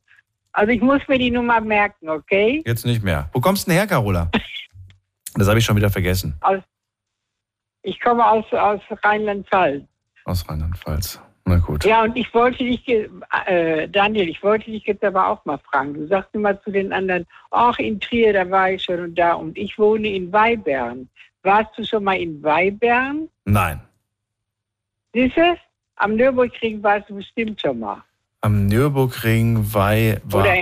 also 0.52 0.72
ich 0.72 0.80
muss 0.80 1.00
mir 1.08 1.18
die 1.18 1.30
Nummer 1.30 1.60
merken, 1.60 2.08
okay? 2.08 2.62
Jetzt 2.66 2.84
nicht 2.84 3.02
mehr. 3.02 3.30
Wo 3.32 3.40
kommst 3.40 3.66
du 3.66 3.70
denn 3.70 3.78
her, 3.78 3.86
Carola? 3.86 4.30
Das 5.34 5.46
habe 5.46 5.60
ich 5.60 5.64
schon 5.64 5.76
wieder 5.76 5.90
vergessen. 5.90 6.36
Aus, 6.40 6.58
Ich 7.82 8.00
komme 8.00 8.28
aus, 8.28 8.44
aus 8.52 8.80
Rheinland-Pfalz. 9.04 9.84
Aus 10.24 10.48
Rheinland-Pfalz. 10.48 11.20
Na 11.50 11.56
gut. 11.58 11.84
Ja, 11.84 12.02
und 12.04 12.16
ich 12.16 12.32
wollte 12.34 12.64
dich, 12.64 12.86
äh, 12.88 13.88
Daniel, 13.88 14.28
ich 14.28 14.42
wollte 14.42 14.70
dich 14.70 14.84
jetzt 14.84 15.04
aber 15.04 15.28
auch 15.28 15.44
mal 15.44 15.58
fragen. 15.58 15.94
Du 15.94 16.06
sagst 16.06 16.30
immer 16.34 16.60
zu 16.62 16.70
den 16.70 16.92
anderen, 16.92 17.26
ach, 17.50 17.78
in 17.78 17.98
Trier, 18.00 18.32
da 18.32 18.48
war 18.50 18.70
ich 18.70 18.82
schon 18.82 19.00
und 19.00 19.18
da. 19.18 19.34
Und 19.34 19.56
ich 19.58 19.78
wohne 19.78 20.08
in 20.08 20.32
Weibern. 20.32 21.08
Warst 21.42 21.70
du 21.76 21.84
schon 21.84 22.04
mal 22.04 22.16
in 22.18 22.42
Weibern? 22.42 23.28
Nein. 23.44 23.80
Siehst 25.12 25.36
du? 25.36 25.56
Am 25.96 26.14
Nürburgring 26.16 26.82
warst 26.82 27.10
du 27.10 27.16
bestimmt 27.16 27.60
schon 27.60 27.80
mal. 27.80 28.02
Am 28.42 28.66
Nürburgring 28.66 29.72
Wei 29.74 30.20
war. 30.24 30.40
Oder 30.42 30.54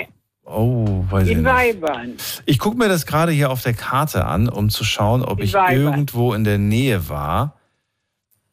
Oh, 0.50 1.04
weiß 1.10 1.26
ich 1.28 1.32
in 1.36 1.42
nicht. 1.42 1.52
Weibern. 1.52 2.14
Ich 2.46 2.58
gucke 2.58 2.78
mir 2.78 2.88
das 2.88 3.04
gerade 3.04 3.32
hier 3.32 3.50
auf 3.50 3.62
der 3.62 3.74
Karte 3.74 4.24
an, 4.24 4.48
um 4.48 4.70
zu 4.70 4.82
schauen, 4.82 5.22
ob 5.22 5.38
In 5.40 5.44
ich 5.44 5.52
Weibern. 5.52 5.74
irgendwo 5.92 6.32
in 6.32 6.42
der 6.44 6.56
Nähe 6.56 7.10
war. 7.10 7.57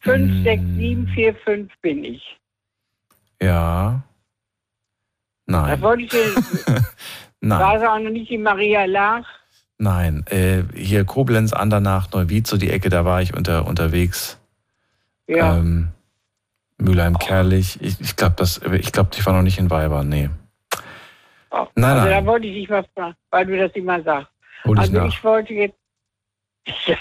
5, 0.05 0.43
6, 0.43 0.61
Hm. 0.61 0.75
7, 0.77 1.07
4, 1.09 1.35
5 1.35 1.71
bin 1.81 2.03
ich. 2.03 2.37
Ja. 3.41 4.03
Da 5.47 5.61
Nein. 5.61 5.81
wollte 5.81 6.03
ich 6.03 6.11
Nein. 7.41 7.59
war 7.59 7.75
es 7.75 7.83
auch 7.83 7.99
noch 7.99 8.09
nicht 8.09 8.31
in 8.31 8.41
Maria 8.43 8.85
Lach? 8.85 9.25
Nein. 9.77 10.23
Äh, 10.29 10.63
hier 10.73 11.03
Koblenz, 11.05 11.53
Andernach, 11.53 12.09
Neuwied, 12.11 12.47
so 12.47 12.57
die 12.57 12.69
Ecke, 12.71 12.89
da 12.89 13.03
war 13.05 13.21
ich 13.21 13.35
unter, 13.35 13.67
unterwegs. 13.67 14.39
Ja. 15.27 15.57
Ähm, 15.57 15.89
Mülheim, 16.77 17.17
Kerlich. 17.19 17.79
Ich, 17.81 17.99
ich 18.01 18.15
glaube, 18.15 18.43
ich, 18.79 18.91
glaub, 18.91 19.13
ich 19.15 19.25
war 19.25 19.33
noch 19.33 19.41
nicht 19.41 19.57
in 19.59 19.69
Weibern, 19.69 20.07
nee. 20.09 20.29
Oh, 21.51 21.67
Nein, 21.75 21.97
also 21.97 22.09
nein. 22.09 22.25
da 22.25 22.25
wollte 22.31 22.47
ich 22.47 22.53
dich 22.53 22.69
mal 22.69 22.85
fragen, 22.95 23.15
weil 23.31 23.45
du 23.45 23.57
das 23.57 23.71
immer 23.73 24.01
sagst. 24.03 24.29
Hol 24.65 24.75
ich 24.77 24.81
also 24.81 24.93
nach. 24.93 25.07
ich 25.07 25.23
wollte 25.23 25.53
jetzt, 25.53 25.77
ja, 26.87 26.97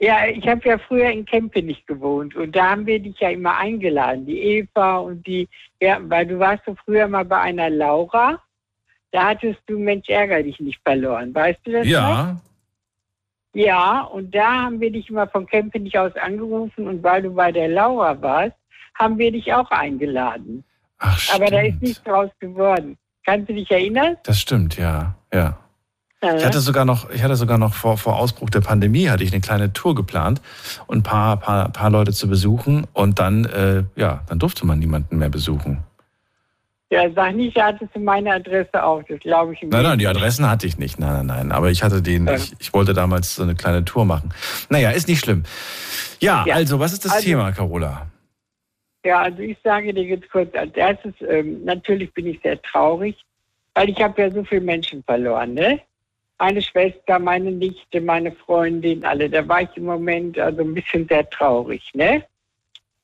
ja, 0.00 0.26
ich 0.26 0.48
habe 0.48 0.66
ja 0.66 0.78
früher 0.78 1.10
in 1.10 1.26
Kempenich 1.26 1.84
gewohnt 1.84 2.34
und 2.34 2.56
da 2.56 2.70
haben 2.70 2.86
wir 2.86 2.98
dich 2.98 3.20
ja 3.20 3.28
immer 3.28 3.56
eingeladen, 3.58 4.24
die 4.24 4.40
Eva 4.40 4.96
und 4.96 5.26
die, 5.26 5.46
ja, 5.78 5.98
weil 6.02 6.26
du 6.26 6.38
warst 6.38 6.64
so 6.64 6.74
früher 6.84 7.06
mal 7.06 7.26
bei 7.26 7.38
einer 7.38 7.68
Laura, 7.68 8.42
da 9.12 9.28
hattest 9.28 9.60
du 9.66 9.78
Mensch 9.78 10.08
ärger 10.08 10.42
dich 10.42 10.58
nicht 10.58 10.80
verloren, 10.82 11.34
weißt 11.34 11.60
du 11.64 11.72
das? 11.72 11.84
noch? 11.84 11.90
Ja. 11.92 12.40
Ja, 13.52 14.02
und 14.02 14.34
da 14.34 14.62
haben 14.62 14.80
wir 14.80 14.90
dich 14.90 15.10
immer 15.10 15.26
von 15.26 15.46
Kempenich 15.46 15.98
aus 15.98 16.14
angerufen 16.16 16.86
und 16.86 17.02
weil 17.02 17.22
du 17.22 17.34
bei 17.34 17.52
der 17.52 17.68
Laura 17.68 18.20
warst, 18.22 18.56
haben 18.94 19.18
wir 19.18 19.32
dich 19.32 19.52
auch 19.52 19.70
eingeladen. 19.70 20.64
Ach, 20.98 21.34
Aber 21.34 21.46
da 21.46 21.60
ist 21.60 21.82
nichts 21.82 22.02
draus 22.04 22.30
geworden. 22.38 22.96
Kannst 23.26 23.50
du 23.50 23.54
dich 23.54 23.70
erinnern? 23.70 24.16
Das 24.22 24.40
stimmt, 24.40 24.78
ja. 24.78 25.14
Ja. 25.32 25.58
Ich 26.22 26.44
hatte 26.44 26.60
sogar 26.60 26.84
noch, 26.84 27.08
ich 27.10 27.22
hatte 27.22 27.34
sogar 27.34 27.56
noch 27.56 27.72
vor, 27.72 27.96
vor 27.96 28.16
Ausbruch 28.18 28.50
der 28.50 28.60
Pandemie 28.60 29.08
hatte 29.08 29.24
ich 29.24 29.32
eine 29.32 29.40
kleine 29.40 29.72
Tour 29.72 29.94
geplant 29.94 30.42
und 30.86 30.98
ein 30.98 31.02
paar, 31.02 31.38
paar, 31.38 31.70
paar 31.70 31.90
Leute 31.90 32.12
zu 32.12 32.28
besuchen 32.28 32.86
und 32.92 33.18
dann, 33.18 33.46
äh, 33.46 33.84
ja, 33.96 34.22
dann 34.28 34.38
durfte 34.38 34.66
man 34.66 34.78
niemanden 34.78 35.16
mehr 35.16 35.30
besuchen. 35.30 35.78
Ja, 36.90 37.10
sag 37.14 37.36
nicht, 37.36 37.56
hattest 37.56 37.94
du 37.94 38.00
meine 38.00 38.34
Adresse 38.34 38.82
auch, 38.82 39.02
das 39.08 39.20
glaube 39.20 39.54
ich. 39.54 39.62
im 39.62 39.70
Nein, 39.70 39.84
nein, 39.84 39.98
die. 39.98 40.08
Adressen 40.08 40.50
hatte 40.50 40.66
ich 40.66 40.76
nicht. 40.76 40.98
Nein, 40.98 41.24
nein, 41.24 41.26
nein. 41.38 41.52
Aber 41.52 41.70
ich 41.70 41.82
hatte 41.82 42.02
den, 42.02 42.26
Ja. 42.26 42.34
ich, 42.34 42.52
ich 42.58 42.74
wollte 42.74 42.92
damals 42.92 43.36
so 43.36 43.42
eine 43.44 43.54
kleine 43.54 43.84
Tour 43.84 44.04
machen. 44.04 44.34
Naja, 44.68 44.90
ist 44.90 45.08
nicht 45.08 45.20
schlimm. 45.24 45.44
Ja, 46.18 46.44
Ja. 46.46 46.56
also, 46.56 46.80
was 46.80 46.92
ist 46.92 47.04
das 47.04 47.12
Also- 47.12 47.24
Thema, 47.24 47.52
Carola? 47.52 48.08
Ja, 49.06 49.20
also 49.22 49.38
ich 49.38 49.56
sage 49.64 49.94
dir 49.94 50.02
jetzt 50.04 50.28
kurz 50.30 50.54
als 50.54 50.74
erstes, 50.74 51.14
ähm, 51.26 51.64
natürlich 51.64 52.12
bin 52.12 52.26
ich 52.26 52.40
sehr 52.42 52.60
traurig, 52.60 53.16
weil 53.74 53.88
ich 53.88 54.02
habe 54.02 54.20
ja 54.20 54.30
so 54.30 54.44
viele 54.44 54.60
Menschen 54.60 55.02
verloren, 55.04 55.54
ne? 55.54 55.80
Meine 56.40 56.62
Schwester, 56.62 57.18
meine 57.18 57.52
Nichte, 57.52 58.00
meine 58.00 58.32
Freundin, 58.32 59.04
alle. 59.04 59.28
Da 59.28 59.46
war 59.46 59.60
ich 59.60 59.76
im 59.76 59.84
Moment 59.84 60.38
also 60.38 60.62
ein 60.62 60.72
bisschen 60.72 61.06
sehr 61.06 61.28
traurig, 61.28 61.90
ne? 61.92 62.24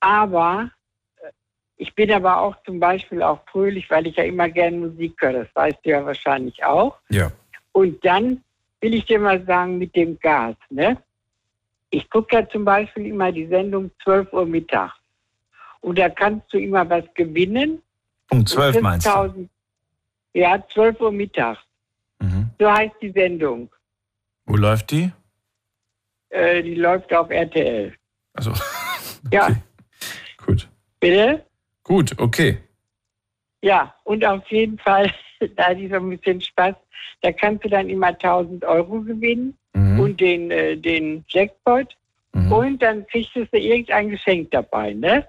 Aber 0.01 0.71
äh, 1.19 1.29
ich 1.77 1.95
bin 1.95 2.11
aber 2.11 2.41
auch 2.41 2.57
zum 2.65 2.81
Beispiel 2.81 3.23
auch 3.23 3.41
fröhlich, 3.51 3.91
weil 3.91 4.07
ich 4.07 4.17
ja 4.17 4.25
immer 4.25 4.49
gerne 4.49 4.79
Musik 4.79 5.21
höre. 5.21 5.45
Das 5.45 5.49
weißt 5.55 5.79
du 5.85 5.91
ja 5.91 6.07
wahrscheinlich 6.07 6.65
auch. 6.65 6.97
Ja. 7.11 7.31
Und 7.73 8.03
dann 8.07 8.43
will 8.81 8.95
ich 8.95 9.05
dir 9.05 9.21
mal 9.21 9.45
sagen 9.45 9.77
mit 9.77 9.95
dem 9.95 10.19
Gas, 10.19 10.57
ne? 10.71 10.97
Ich 11.91 12.09
gucke 12.09 12.37
ja 12.37 12.49
zum 12.49 12.65
Beispiel 12.65 13.05
immer 13.05 13.31
die 13.33 13.47
Sendung 13.49 13.91
12 14.03 14.33
Uhr 14.33 14.47
mittags. 14.47 14.95
Und 15.83 15.99
da 15.99 16.09
kannst 16.09 16.51
du 16.55 16.59
immer 16.59 16.89
was 16.89 17.05
gewinnen. 17.13 17.83
Punkt 18.29 18.49
12 18.49 18.73
kriegst 18.73 18.83
meinst 18.83 19.07
du? 19.07 19.11
1000 19.11 19.51
Ja, 20.33 20.67
12 20.73 21.01
Uhr 21.03 21.13
mittags. 21.13 21.66
Mhm. 22.21 22.51
So 22.59 22.71
heißt 22.73 22.95
die 23.03 23.11
Sendung. 23.11 23.71
Wo 24.47 24.57
läuft 24.57 24.91
die? 24.91 25.11
Äh, 26.31 26.63
die 26.63 26.75
läuft 26.75 27.13
auf 27.15 27.31
RTL. 27.31 27.95
Also, 28.35 28.53
Ja. 29.33 29.49
Gut. 30.45 30.69
Bitte? 31.01 31.45
Gut, 31.83 32.15
okay. 32.19 32.59
Ja, 33.63 33.95
und 34.05 34.25
auf 34.25 34.47
jeden 34.51 34.79
Fall, 34.79 35.13
da 35.57 35.65
hatte 35.69 35.81
ich 35.81 35.91
so 35.91 35.97
ein 35.97 36.11
bisschen 36.11 36.41
Spaß, 36.41 36.75
da 37.23 37.33
kannst 37.33 37.65
du 37.65 37.69
dann 37.69 37.89
immer 37.89 38.09
1000 38.09 38.65
Euro 38.65 39.01
gewinnen 39.01 39.57
Mhm. 39.75 40.01
und 40.01 40.21
den, 40.21 40.51
äh, 40.51 40.77
den 40.77 41.25
Jackpot. 41.29 41.97
Und 42.51 42.83
dann 42.83 43.07
kriegst 43.07 43.35
du 43.35 43.47
irgendein 43.53 44.11
Geschenk 44.11 44.51
dabei, 44.51 44.93
ne? 44.93 45.27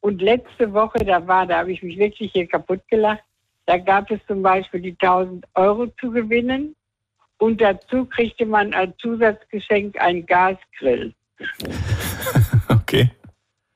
Und 0.00 0.20
letzte 0.20 0.72
Woche, 0.72 0.98
da 0.98 1.24
war, 1.28 1.46
da 1.46 1.58
habe 1.58 1.70
ich 1.70 1.80
mich 1.82 1.96
wirklich 1.96 2.32
hier 2.32 2.48
kaputt 2.48 2.80
gelacht. 2.88 3.22
Da 3.66 3.78
gab 3.78 4.10
es 4.10 4.20
zum 4.26 4.42
Beispiel 4.42 4.80
die 4.80 4.96
1000 5.00 5.46
Euro 5.54 5.86
zu 6.00 6.10
gewinnen 6.10 6.74
und 7.38 7.60
dazu 7.60 8.04
kriegte 8.04 8.44
man 8.46 8.74
als 8.74 8.96
Zusatzgeschenk 8.98 10.00
einen 10.00 10.26
Gasgrill. 10.26 11.14
Okay. 12.68 13.10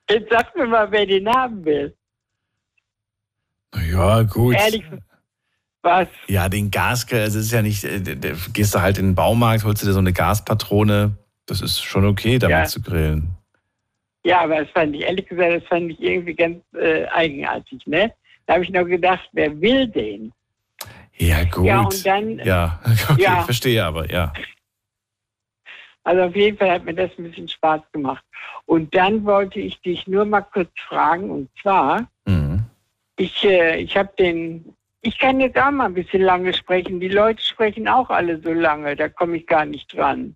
Jetzt 0.08 0.30
sag 0.30 0.54
mir 0.56 0.66
mal, 0.66 0.90
wer 0.90 1.04
den 1.04 1.28
haben 1.28 1.64
will. 1.64 1.94
Ja, 3.90 4.22
gut. 4.22 4.54
Ehrlich, 4.54 4.84
was? 5.82 6.08
Ja, 6.28 6.48
den 6.48 6.70
Gasgrill, 6.70 7.20
also 7.22 7.38
es 7.38 7.46
ist 7.46 7.52
ja 7.52 7.62
nicht, 7.62 7.84
äh, 7.84 8.14
gehst 8.52 8.74
du 8.74 8.80
halt 8.80 8.98
in 8.98 9.06
den 9.06 9.14
Baumarkt, 9.14 9.64
holst 9.64 9.82
du 9.82 9.86
dir 9.86 9.92
so 9.92 9.98
eine 9.98 10.12
Gaspatrone. 10.12 11.16
Das 11.46 11.60
ist 11.60 11.82
schon 11.82 12.04
okay, 12.06 12.38
damit 12.38 12.56
Ja. 12.56 12.64
zu 12.64 12.80
grillen. 12.80 13.30
Ja, 14.24 14.40
aber 14.42 14.60
das 14.60 14.70
fand 14.70 14.94
ich, 14.94 15.02
ehrlich 15.02 15.26
gesagt, 15.26 15.62
das 15.62 15.64
fand 15.68 15.90
ich 15.90 16.00
irgendwie 16.00 16.34
ganz 16.34 16.58
äh, 16.74 17.06
eigenartig, 17.06 17.86
ne? 17.86 18.12
Da 18.48 18.54
habe 18.54 18.64
ich 18.64 18.70
noch 18.70 18.84
gedacht, 18.86 19.28
wer 19.32 19.60
will 19.60 19.86
den? 19.88 20.32
Ja, 21.18 21.44
gut. 21.44 21.66
Ja, 21.66 21.80
und 21.82 22.06
dann- 22.06 22.38
Ja, 22.38 22.80
okay, 23.10 23.22
Ja. 23.22 23.42
verstehe 23.42 23.84
aber, 23.84 24.10
ja. 24.10 24.32
Also 26.02 26.22
auf 26.22 26.34
jeden 26.34 26.56
Fall 26.56 26.70
hat 26.70 26.84
mir 26.86 26.94
das 26.94 27.10
ein 27.18 27.24
bisschen 27.24 27.46
Spaß 27.48 27.82
gemacht. 27.92 28.24
Und 28.64 28.94
dann 28.94 29.22
wollte 29.26 29.60
ich 29.60 29.78
dich 29.82 30.06
nur 30.06 30.24
mal 30.24 30.40
kurz 30.40 30.70
fragen, 30.88 31.30
und 31.30 31.50
zwar, 31.60 32.08
Mhm. 32.26 32.64
ich, 33.18 33.44
äh, 33.44 33.76
ich 33.82 33.94
habe 33.98 34.10
den, 34.18 34.74
ich 35.02 35.18
kann 35.18 35.40
jetzt 35.40 35.58
auch 35.58 35.70
mal 35.70 35.84
ein 35.84 35.92
bisschen 35.94 36.22
lange 36.22 36.54
sprechen. 36.54 37.00
Die 37.00 37.08
Leute 37.08 37.42
sprechen 37.42 37.86
auch 37.86 38.08
alle 38.08 38.40
so 38.40 38.54
lange, 38.54 38.96
da 38.96 39.10
komme 39.10 39.36
ich 39.36 39.46
gar 39.46 39.66
nicht 39.66 39.94
dran. 39.94 40.34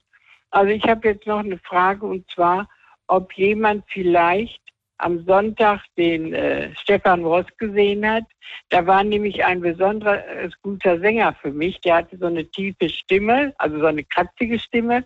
Also 0.50 0.70
ich 0.70 0.84
habe 0.84 1.08
jetzt 1.08 1.26
noch 1.26 1.38
eine 1.38 1.56
Frage, 1.60 2.04
und 2.04 2.30
zwar, 2.30 2.68
ob 3.06 3.32
jemand 3.32 3.84
vielleicht 3.88 4.60
am 4.98 5.24
Sonntag 5.24 5.80
den 5.96 6.32
äh, 6.32 6.74
Stefan 6.76 7.24
Ross 7.24 7.46
gesehen 7.58 8.08
hat. 8.08 8.24
Da 8.68 8.86
war 8.86 9.02
nämlich 9.02 9.44
ein 9.44 9.60
besonderer 9.60 10.26
äh, 10.26 10.48
guter 10.62 10.98
Sänger 11.00 11.34
für 11.40 11.50
mich. 11.50 11.80
Der 11.80 11.96
hatte 11.96 12.16
so 12.18 12.26
eine 12.26 12.44
tiefe 12.44 12.88
Stimme, 12.88 13.52
also 13.58 13.78
so 13.78 13.86
eine 13.86 14.04
kratzige 14.04 14.58
Stimme. 14.58 15.04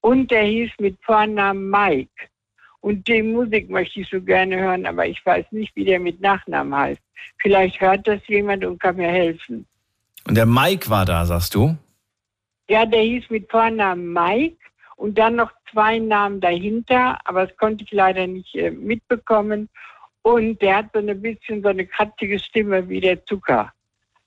Und 0.00 0.30
der 0.30 0.42
hieß 0.42 0.70
mit 0.78 0.98
Vornamen 1.02 1.70
Mike. 1.70 2.28
Und 2.80 3.08
die 3.08 3.22
Musik 3.22 3.70
möchte 3.70 4.00
ich 4.00 4.08
so 4.10 4.20
gerne 4.20 4.58
hören, 4.58 4.84
aber 4.84 5.06
ich 5.06 5.24
weiß 5.24 5.46
nicht, 5.52 5.74
wie 5.74 5.86
der 5.86 5.98
mit 5.98 6.20
Nachnamen 6.20 6.74
heißt. 6.74 7.00
Vielleicht 7.38 7.80
hört 7.80 8.06
das 8.06 8.20
jemand 8.26 8.64
und 8.64 8.78
kann 8.78 8.96
mir 8.96 9.08
helfen. 9.08 9.66
Und 10.28 10.36
der 10.36 10.44
Mike 10.44 10.90
war 10.90 11.06
da, 11.06 11.24
sagst 11.24 11.54
du? 11.54 11.76
Ja, 12.68 12.84
der 12.84 13.00
hieß 13.00 13.30
mit 13.30 13.50
Vornamen 13.50 14.12
Mike 14.12 14.58
und 14.96 15.18
dann 15.18 15.36
noch 15.36 15.52
zwei 15.70 15.98
Namen 15.98 16.40
dahinter, 16.40 17.18
aber 17.24 17.46
das 17.46 17.56
konnte 17.56 17.84
ich 17.84 17.92
leider 17.92 18.26
nicht 18.26 18.54
äh, 18.54 18.70
mitbekommen. 18.70 19.68
Und 20.22 20.62
der 20.62 20.76
hat 20.76 20.86
so 20.94 21.00
ein 21.00 21.20
bisschen 21.20 21.62
so 21.62 21.68
eine 21.68 21.86
kratzige 21.86 22.38
Stimme 22.38 22.88
wie 22.88 23.00
der 23.00 23.24
Zucker. 23.26 23.72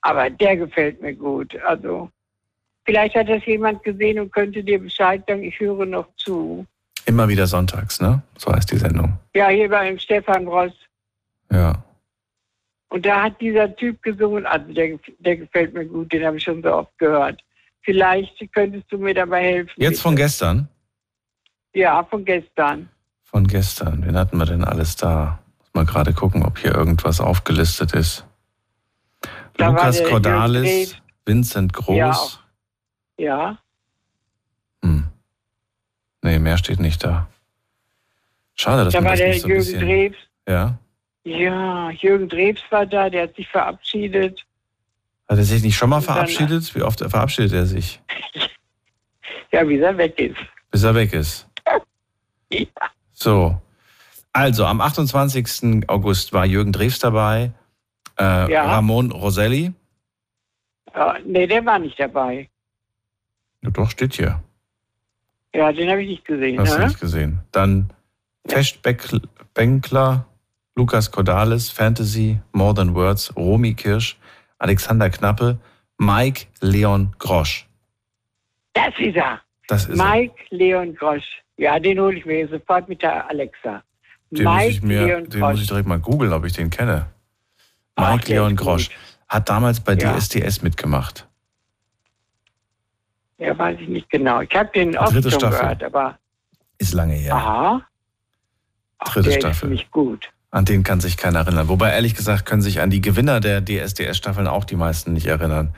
Aber 0.02 0.30
der 0.30 0.56
gefällt 0.56 1.02
mir 1.02 1.14
gut. 1.14 1.56
Also 1.62 2.10
vielleicht 2.84 3.16
hat 3.16 3.28
das 3.28 3.44
jemand 3.46 3.82
gesehen 3.82 4.20
und 4.20 4.32
könnte 4.32 4.62
dir 4.62 4.78
Bescheid 4.78 5.24
sagen, 5.26 5.42
ich 5.42 5.58
höre 5.58 5.86
noch 5.86 6.06
zu. 6.16 6.64
Immer 7.06 7.28
wieder 7.28 7.46
sonntags, 7.46 8.00
ne? 8.00 8.22
So 8.36 8.52
heißt 8.52 8.70
die 8.70 8.76
Sendung. 8.76 9.18
Ja, 9.34 9.48
hier 9.48 9.68
beim 9.68 9.98
Stefan 9.98 10.46
Ross. 10.46 10.72
Ja. 11.50 11.82
Und 12.90 13.04
da 13.04 13.24
hat 13.24 13.40
dieser 13.40 13.74
Typ 13.74 14.02
gesungen, 14.02 14.46
also 14.46 14.72
der, 14.72 14.98
der 15.18 15.36
gefällt 15.36 15.74
mir 15.74 15.84
gut, 15.84 16.12
den 16.12 16.24
habe 16.24 16.36
ich 16.36 16.44
schon 16.44 16.62
so 16.62 16.72
oft 16.72 16.96
gehört. 16.98 17.42
Vielleicht 17.88 18.52
könntest 18.52 18.84
du 18.92 18.98
mir 18.98 19.14
dabei 19.14 19.42
helfen. 19.42 19.72
Jetzt 19.78 20.02
von 20.02 20.14
bitte. 20.14 20.24
gestern? 20.26 20.68
Ja, 21.72 22.04
von 22.04 22.22
gestern. 22.22 22.90
Von 23.22 23.46
gestern. 23.46 24.04
Wen 24.04 24.14
hatten 24.14 24.36
wir 24.36 24.44
denn 24.44 24.62
alles 24.62 24.96
da? 24.96 25.38
Muss 25.58 25.70
mal 25.72 25.86
gerade 25.86 26.12
gucken, 26.12 26.44
ob 26.44 26.58
hier 26.58 26.74
irgendwas 26.74 27.18
aufgelistet 27.18 27.94
ist. 27.94 28.26
Da 29.56 29.68
war 29.68 29.72
Lukas 29.72 29.96
der 29.96 30.08
Cordalis. 30.10 30.98
Vincent 31.24 31.72
Groß. 31.72 31.96
Ja. 33.16 33.24
Ja. 33.24 33.58
Hm. 34.84 35.06
Nee, 36.20 36.38
mehr 36.40 36.58
steht 36.58 36.80
nicht 36.80 37.02
da. 37.02 37.26
Schade, 38.54 38.84
dass 38.84 38.92
Da 38.92 39.00
man 39.00 39.06
war 39.06 39.12
das 39.12 39.20
der 39.20 39.28
nicht 39.30 39.40
so 39.40 39.46
ein 39.46 39.50
Jürgen 39.50 39.64
bisschen... 39.64 39.80
Drews. 39.80 40.16
Ja? 40.46 40.78
Ja, 41.24 41.90
Jürgen 41.92 42.28
Drews 42.28 42.60
war 42.68 42.84
da, 42.84 43.08
der 43.08 43.22
hat 43.22 43.36
sich 43.36 43.48
verabschiedet. 43.48 44.44
Hat 45.28 45.36
er 45.38 45.44
sich 45.44 45.62
nicht 45.62 45.76
schon 45.76 45.90
mal 45.90 46.00
verabschiedet? 46.00 46.74
Wie 46.74 46.82
oft 46.82 47.00
verabschiedet 47.00 47.52
er 47.52 47.66
sich? 47.66 48.00
Ja, 49.50 49.64
bis 49.64 49.80
er 49.80 49.96
weg 49.96 50.18
ist. 50.18 50.36
Bis 50.70 50.82
er 50.82 50.94
weg 50.94 51.12
ist. 51.14 51.48
So. 53.12 53.60
Also, 54.32 54.64
am 54.66 54.80
28. 54.80 55.88
August 55.88 56.32
war 56.34 56.44
Jürgen 56.46 56.70
Drews 56.72 56.98
dabei, 56.98 57.52
äh, 58.20 58.52
Ja. 58.52 58.64
Ramon 58.66 59.10
Roselli. 59.10 59.72
Ja, 60.94 61.16
nee, 61.24 61.46
der 61.46 61.64
war 61.64 61.78
nicht 61.78 61.98
dabei. 61.98 62.48
Ja, 63.62 63.70
doch, 63.70 63.90
steht 63.90 64.14
hier. 64.14 64.40
Ja, 65.54 65.72
den 65.72 65.90
habe 65.90 66.02
ich 66.02 66.08
nicht 66.10 66.24
gesehen. 66.26 66.60
Hast 66.60 66.74
du 66.74 66.78
Ne? 66.78 66.86
nicht 66.86 67.00
gesehen. 67.00 67.40
Dann 67.50 67.90
Fecht 68.46 68.82
Beck- 68.82 69.20
Benkler, 69.54 70.26
Lukas 70.76 71.10
Cordalis, 71.10 71.70
Fantasy, 71.70 72.38
More 72.52 72.74
Than 72.74 72.94
Words, 72.94 73.34
Romy 73.34 73.74
Kirsch, 73.74 74.16
Alexander 74.58 75.10
Knappe, 75.10 75.58
Mike 75.98 76.46
Leon 76.60 77.14
Grosch. 77.18 77.66
Das 78.74 78.92
ist 78.98 79.16
er. 79.16 79.40
Das 79.66 79.86
ist 79.88 79.98
er. 79.98 80.04
Mike 80.10 80.34
Leon 80.50 80.94
Grosch. 80.94 81.24
Ja, 81.56 81.78
den 81.78 81.98
hole 82.00 82.16
ich 82.16 82.24
mir 82.24 82.48
sofort 82.48 82.88
mit 82.88 83.02
der 83.02 83.28
Alexa. 83.28 83.82
Den, 84.30 84.44
muss 84.44 84.54
Mike 84.54 84.68
ich, 84.68 84.82
mir, 84.82 85.04
Leon 85.06 85.28
den 85.28 85.40
muss 85.40 85.50
Grosch. 85.50 85.60
ich 85.62 85.66
direkt 85.68 85.88
mal 85.88 85.98
googeln, 85.98 86.32
ob 86.32 86.44
ich 86.44 86.52
den 86.52 86.70
kenne. 86.70 87.06
Ach, 87.96 88.12
Mike 88.12 88.26
der 88.26 88.36
Leon 88.42 88.56
Grosch 88.56 88.90
hat 89.28 89.48
damals 89.48 89.80
bei 89.80 89.94
Ja. 89.94 90.16
DSDS 90.16 90.62
mitgemacht. 90.62 91.26
Ja, 93.38 93.56
weiß 93.56 93.78
ich 93.80 93.88
nicht 93.88 94.10
genau. 94.10 94.40
Ich 94.40 94.54
habe 94.54 94.70
den 94.74 94.96
oft 94.98 95.14
dritte 95.14 95.30
schon 95.30 95.40
Staffel. 95.40 95.58
gehört, 95.60 95.84
aber 95.84 96.18
Ist 96.78 96.92
lange 96.94 97.14
her. 97.14 97.34
aha. 97.34 97.82
Ach, 98.98 99.12
Dritte 99.14 99.30
der 99.30 99.40
Staffel. 99.40 99.68
ist 99.68 99.78
nicht 99.78 99.90
gut. 99.92 100.28
An 100.50 100.64
den 100.64 100.82
kann 100.82 101.00
sich 101.00 101.16
keiner 101.18 101.40
erinnern. 101.40 101.68
Wobei, 101.68 101.92
ehrlich 101.92 102.14
gesagt, 102.14 102.46
können 102.46 102.62
sich 102.62 102.80
an 102.80 102.88
die 102.90 103.02
Gewinner 103.02 103.40
der 103.40 103.60
DSDS-Staffeln 103.62 104.46
auch 104.46 104.64
die 104.64 104.76
meisten 104.76 105.12
nicht 105.12 105.26
erinnern. 105.26 105.74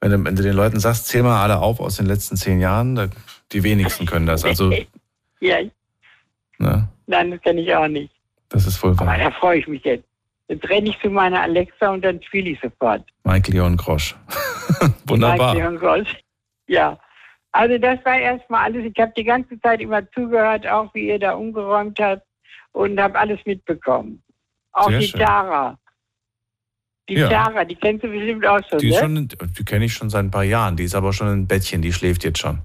Wenn 0.00 0.10
du, 0.10 0.24
wenn 0.24 0.36
du 0.36 0.42
den 0.42 0.52
Leuten 0.54 0.78
sagst, 0.80 1.06
zähl 1.06 1.22
mal 1.22 1.42
alle 1.42 1.58
auf 1.60 1.80
aus 1.80 1.96
den 1.96 2.04
letzten 2.06 2.36
zehn 2.36 2.60
Jahren, 2.60 3.10
die 3.52 3.62
wenigsten 3.62 4.04
können 4.04 4.26
das. 4.26 4.44
Also, 4.44 4.70
Ja, 5.40 5.58
ne, 6.58 6.88
nein, 7.06 7.30
das 7.30 7.40
kenne 7.42 7.60
ich 7.60 7.74
auch 7.74 7.88
nicht. 7.88 8.12
das 8.48 8.66
ist 8.66 8.82
Aber 8.82 8.98
wahr. 8.98 9.18
da 9.18 9.30
freue 9.30 9.58
ich 9.58 9.68
mich 9.68 9.84
jetzt. 9.84 10.04
Jetzt 10.48 10.68
renne 10.68 10.88
ich 10.90 11.00
zu 11.00 11.10
meiner 11.10 11.42
Alexa 11.42 11.90
und 11.90 12.04
dann 12.04 12.22
spiele 12.22 12.50
ich 12.50 12.60
sofort. 12.60 13.02
Mike 13.24 13.50
Leon 13.50 13.76
Grosch. 13.76 14.14
Wunderbar. 15.06 15.54
Mike 15.54 15.58
Leon 15.68 15.78
Grosch. 15.78 16.16
Ja. 16.68 16.98
Also 17.52 17.78
das 17.78 17.98
war 18.04 18.18
erstmal 18.18 18.64
alles. 18.64 18.84
Ich 18.84 18.98
habe 19.00 19.12
die 19.16 19.24
ganze 19.24 19.60
Zeit 19.60 19.80
immer 19.80 20.08
zugehört, 20.12 20.66
auch 20.66 20.92
wie 20.94 21.08
ihr 21.08 21.18
da 21.18 21.32
umgeräumt 21.34 21.98
habt 22.00 22.22
und 22.76 23.00
habe 23.00 23.18
alles 23.18 23.40
mitbekommen. 23.46 24.22
Auch 24.72 24.90
Sehr 24.90 24.98
die 24.98 25.06
schön. 25.08 25.20
Tara. 25.20 25.78
Die 27.08 27.14
Ja. 27.14 27.28
Tara, 27.28 27.64
die 27.64 27.74
kennst 27.74 28.04
du 28.04 28.08
bestimmt 28.08 28.46
auch 28.46 28.60
schon, 28.68 28.78
Die, 28.80 28.90
ne? 28.90 28.98
schon, 28.98 29.28
die 29.58 29.64
kenne 29.64 29.84
ich 29.86 29.94
schon 29.94 30.10
seit 30.10 30.24
ein 30.24 30.30
paar 30.30 30.44
Jahren. 30.44 30.76
Die 30.76 30.84
ist 30.84 30.94
aber 30.94 31.12
schon 31.12 31.28
ein 31.28 31.46
Bettchen, 31.46 31.80
die 31.80 31.92
schläft 31.92 32.24
jetzt 32.24 32.38
schon. 32.38 32.58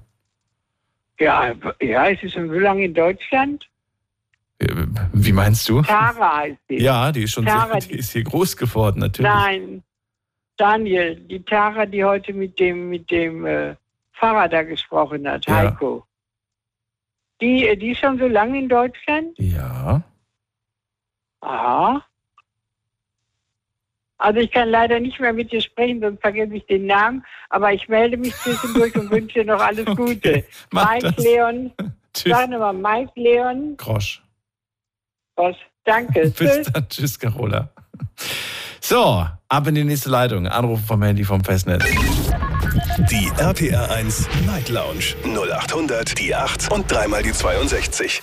Ja, 1.19 1.53
ja, 1.81 2.05
ist 2.07 2.21
sie 2.21 2.29
schon 2.29 2.49
so 2.49 2.55
lange 2.59 2.83
in 2.85 2.93
Deutschland? 2.93 3.69
Äh, 4.59 4.67
Wie 5.13 5.31
meinst 5.31 5.69
du? 5.69 5.81
Tara 5.83 6.37
heißt 6.39 6.57
sie. 6.67 6.79
Ja, 6.81 7.11
die 7.11 7.23
ist 7.23 7.31
schon 7.31 7.45
Tara, 7.45 7.79
die 7.79 7.93
ist 7.99 8.11
hier 8.11 8.23
groß 8.23 8.57
geworden, 8.57 8.99
natürlich. 8.99 9.31
Nein, 9.31 9.83
Daniel, 10.57 11.15
die 11.15 11.41
Tara, 11.43 11.85
die 11.85 12.03
heute 12.03 12.33
mit 12.33 12.59
dem, 12.59 12.89
mit 12.89 13.09
dem 13.11 13.45
äh, 13.45 13.75
Pfarrer 14.13 14.49
da 14.49 14.63
gesprochen 14.63 15.25
hat, 15.27 15.45
Ja. 15.47 15.55
Heiko. 15.55 16.05
Die, 17.41 17.67
äh, 17.67 17.75
die 17.75 17.91
ist 17.91 17.99
schon 17.99 18.17
so 18.19 18.27
lange 18.27 18.59
in 18.59 18.69
Deutschland? 18.69 19.37
Ja. 19.37 20.01
Aha. 21.41 22.05
Also 24.19 24.39
ich 24.39 24.51
kann 24.51 24.69
leider 24.69 24.99
nicht 24.99 25.19
mehr 25.19 25.33
mit 25.33 25.51
dir 25.51 25.61
sprechen, 25.61 25.99
sonst 25.99 26.21
vergesse 26.21 26.53
ich 26.53 26.65
den 26.67 26.85
Namen. 26.85 27.25
Aber 27.49 27.73
ich 27.73 27.89
melde 27.89 28.17
mich 28.17 28.35
zwischendurch 28.35 28.95
und 28.95 29.09
wünsche 29.09 29.39
dir 29.39 29.45
noch 29.45 29.59
alles 29.59 29.85
Gute. 29.97 30.45
mach 30.71 30.91
Mike 30.93 31.13
das. 31.15 31.25
Leon. 31.25 31.71
Tschüss. 32.13 32.31
Sag 32.37 32.49
nochmal, 32.49 32.73
Mike 32.73 33.11
Leon. 33.15 33.75
Grosch. 33.77 34.21
Was? 35.35 35.55
Danke. 35.85 36.21
Bis 36.29 36.35
Tschüss. 36.35 36.71
dann. 36.71 36.87
Tschüss, 36.89 37.17
Carola. 37.19 37.69
So, 38.79 39.25
ab 39.47 39.67
in 39.67 39.75
die 39.75 39.83
nächste 39.83 40.09
Leitung. 40.11 40.45
Anrufen 40.47 40.83
vom 40.85 41.01
Handy 41.01 41.23
vom 41.23 41.43
Festnetz. 41.43 41.83
Die 43.11 43.29
RPR 43.37 43.91
1 43.91 44.29
Night 44.45 44.69
Lounge 44.69 45.15
0800 45.25 46.17
die 46.17 46.33
8 46.33 46.71
und 46.71 46.89
dreimal 46.89 47.21
die 47.21 47.33
62. 47.33 48.21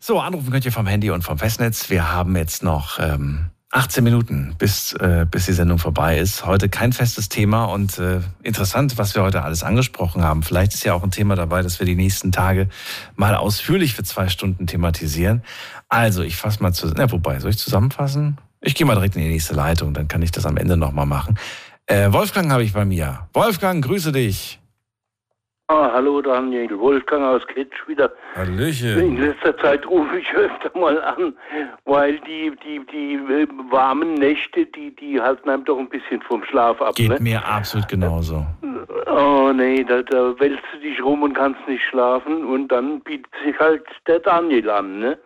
So, 0.00 0.20
anrufen 0.20 0.50
könnt 0.50 0.66
ihr 0.66 0.72
vom 0.72 0.86
Handy 0.86 1.10
und 1.10 1.22
vom 1.22 1.38
Festnetz. 1.38 1.88
Wir 1.88 2.12
haben 2.12 2.36
jetzt 2.36 2.62
noch 2.62 2.98
ähm, 2.98 3.46
18 3.70 4.04
Minuten, 4.04 4.54
bis, 4.58 4.92
äh, 4.92 5.24
bis 5.30 5.46
die 5.46 5.54
Sendung 5.54 5.78
vorbei 5.78 6.18
ist. 6.18 6.44
Heute 6.44 6.68
kein 6.68 6.92
festes 6.92 7.30
Thema 7.30 7.64
und 7.64 7.98
äh, 7.98 8.20
interessant, 8.42 8.98
was 8.98 9.14
wir 9.14 9.22
heute 9.22 9.42
alles 9.42 9.62
angesprochen 9.62 10.22
haben. 10.22 10.42
Vielleicht 10.42 10.74
ist 10.74 10.84
ja 10.84 10.92
auch 10.92 11.02
ein 11.02 11.10
Thema 11.10 11.34
dabei, 11.34 11.62
dass 11.62 11.78
wir 11.78 11.86
die 11.86 11.96
nächsten 11.96 12.32
Tage 12.32 12.68
mal 13.14 13.34
ausführlich 13.34 13.94
für 13.94 14.02
zwei 14.02 14.28
Stunden 14.28 14.66
thematisieren. 14.66 15.42
Also, 15.88 16.22
ich 16.22 16.36
fasse 16.36 16.62
mal 16.62 16.74
zusammen. 16.74 17.00
Ja, 17.00 17.10
wobei, 17.10 17.40
soll 17.40 17.50
ich 17.50 17.58
zusammenfassen? 17.58 18.36
Ich 18.60 18.74
gehe 18.74 18.86
mal 18.86 18.94
direkt 18.94 19.16
in 19.16 19.22
die 19.22 19.28
nächste 19.28 19.54
Leitung, 19.54 19.94
dann 19.94 20.08
kann 20.08 20.22
ich 20.22 20.32
das 20.32 20.44
am 20.44 20.56
Ende 20.56 20.76
nochmal 20.76 21.06
machen. 21.06 21.38
Äh, 21.88 22.12
Wolfgang 22.12 22.50
habe 22.50 22.64
ich 22.64 22.72
bei 22.72 22.84
mir. 22.84 23.28
Wolfgang, 23.32 23.84
grüße 23.84 24.10
dich. 24.10 24.58
Ah, 25.68 25.90
hallo 25.92 26.22
Daniel, 26.22 26.78
Wolfgang 26.78 27.24
aus 27.24 27.44
Kitsch 27.48 27.76
wieder. 27.88 28.12
In 28.36 28.40
Hallöchen. 28.40 29.16
letzter 29.16 29.56
Zeit 29.58 29.84
rufe 29.84 30.18
ich 30.18 30.32
öfter 30.34 30.76
mal 30.78 31.00
an, 31.02 31.34
weil 31.84 32.20
die, 32.20 32.52
die, 32.64 32.86
die 32.86 33.14
äh, 33.14 33.48
warmen 33.70 34.14
Nächte, 34.14 34.66
die, 34.66 34.94
die 34.94 35.20
halten 35.20 35.48
einem 35.48 35.64
doch 35.64 35.78
ein 35.78 35.88
bisschen 35.88 36.22
vom 36.22 36.44
Schlaf 36.44 36.80
ab. 36.80 36.94
Geht 36.94 37.10
ne? 37.10 37.18
mir 37.20 37.44
absolut 37.44 37.88
genauso. 37.88 38.46
Oh 39.06 39.52
nee, 39.52 39.82
da, 39.82 40.02
da 40.02 40.38
wälzt 40.38 40.62
du 40.72 40.78
dich 40.78 41.02
rum 41.02 41.22
und 41.22 41.34
kannst 41.34 41.60
nicht 41.66 41.82
schlafen 41.82 42.44
und 42.44 42.68
dann 42.68 43.00
bietet 43.00 43.32
sich 43.44 43.58
halt 43.58 43.84
der 44.06 44.20
Daniel 44.20 44.70
an, 44.70 45.00
ne? 45.00 45.18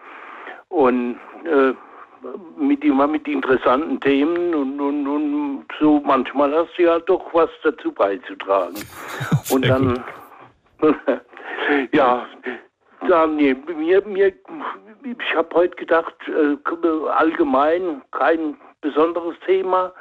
Und 0.68 1.16
äh, 1.44 1.74
mit 2.58 2.84
immer 2.84 3.06
mit 3.06 3.26
interessanten 3.26 4.00
Themen 4.00 4.54
und, 4.54 4.80
und, 4.80 5.06
und 5.06 5.64
so 5.80 6.00
manchmal 6.04 6.54
hast 6.54 6.76
du 6.76 6.82
ja 6.82 6.98
doch 7.00 7.32
was 7.32 7.50
dazu 7.62 7.92
beizutragen. 7.92 8.76
und 9.50 9.68
dann 9.68 10.04
ja, 11.92 12.26
Daniel, 13.08 13.56
mir, 13.76 14.02
mir, 14.06 14.32
ich 15.04 15.34
habe 15.36 15.54
heute 15.54 15.76
gedacht, 15.76 16.14
äh, 16.28 16.56
allgemein 17.10 18.02
kein 18.12 18.56
besonderes 18.80 19.36
Thema. 19.46 19.92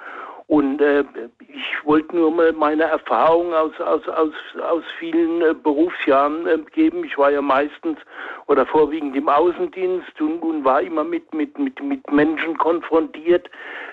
Und 0.50 0.82
äh, 0.82 1.04
ich 1.48 1.86
wollte 1.86 2.16
nur 2.16 2.32
mal 2.32 2.52
meine 2.54 2.82
Erfahrung 2.82 3.54
aus, 3.54 3.80
aus, 3.80 4.08
aus, 4.08 4.34
aus 4.68 4.84
vielen 4.98 5.44
äh, 5.44 5.54
Berufsjahren 5.54 6.48
äh, 6.48 6.58
geben. 6.74 7.04
Ich 7.04 7.20
war 7.20 7.30
ja 7.30 7.40
meistens 7.40 8.00
oder 8.48 8.66
vorwiegend 8.66 9.16
im 9.16 9.30
Außendienst 9.30 10.20
und, 10.20 10.42
und 10.42 10.66
war 10.66 10.82
immer 10.82 11.04
mit, 11.04 11.32
mit, 11.36 11.56
mit, 11.60 11.80
mit 11.84 12.12
Menschen 12.12 12.58
konfrontiert, 12.58 13.48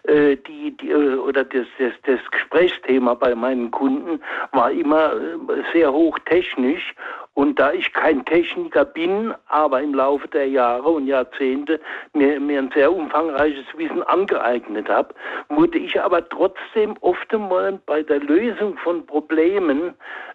äh, 0.04 0.36
die, 0.48 0.74
die 0.78 0.92
äh, 0.92 1.16
oder 1.16 1.44
das, 1.44 1.66
das, 1.78 1.92
das 2.04 2.20
Gesprächsthema 2.30 3.12
bei 3.12 3.34
meinen 3.34 3.70
Kunden 3.70 4.22
war 4.52 4.70
immer 4.70 5.12
äh, 5.12 5.62
sehr 5.74 5.92
hochtechnisch. 5.92 6.94
Und 7.36 7.58
da 7.58 7.70
ich 7.70 7.92
kein 7.92 8.24
Techniker 8.24 8.86
bin, 8.86 9.34
aber 9.48 9.82
im 9.82 9.92
Laufe 9.92 10.26
der 10.26 10.48
Jahre 10.48 10.88
und 10.88 11.06
Jahrzehnte 11.06 11.78
mir, 12.14 12.40
mir 12.40 12.60
ein 12.60 12.70
sehr 12.74 12.90
umfangreiches 12.90 13.66
Wissen 13.76 14.02
angeeignet 14.04 14.88
habe, 14.88 15.14
wurde 15.50 15.76
ich 15.76 16.00
aber 16.00 16.26
trotzdem 16.30 16.96
oft 17.02 17.34
einmal 17.34 17.78
bei 17.84 18.02
der 18.02 18.20
Lösung 18.20 18.78
von 18.78 19.04
Problemen 19.04 19.92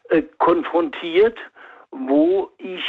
äh, 0.10 0.22
konfrontiert, 0.38 1.40
wo 1.90 2.52
ich 2.60 2.86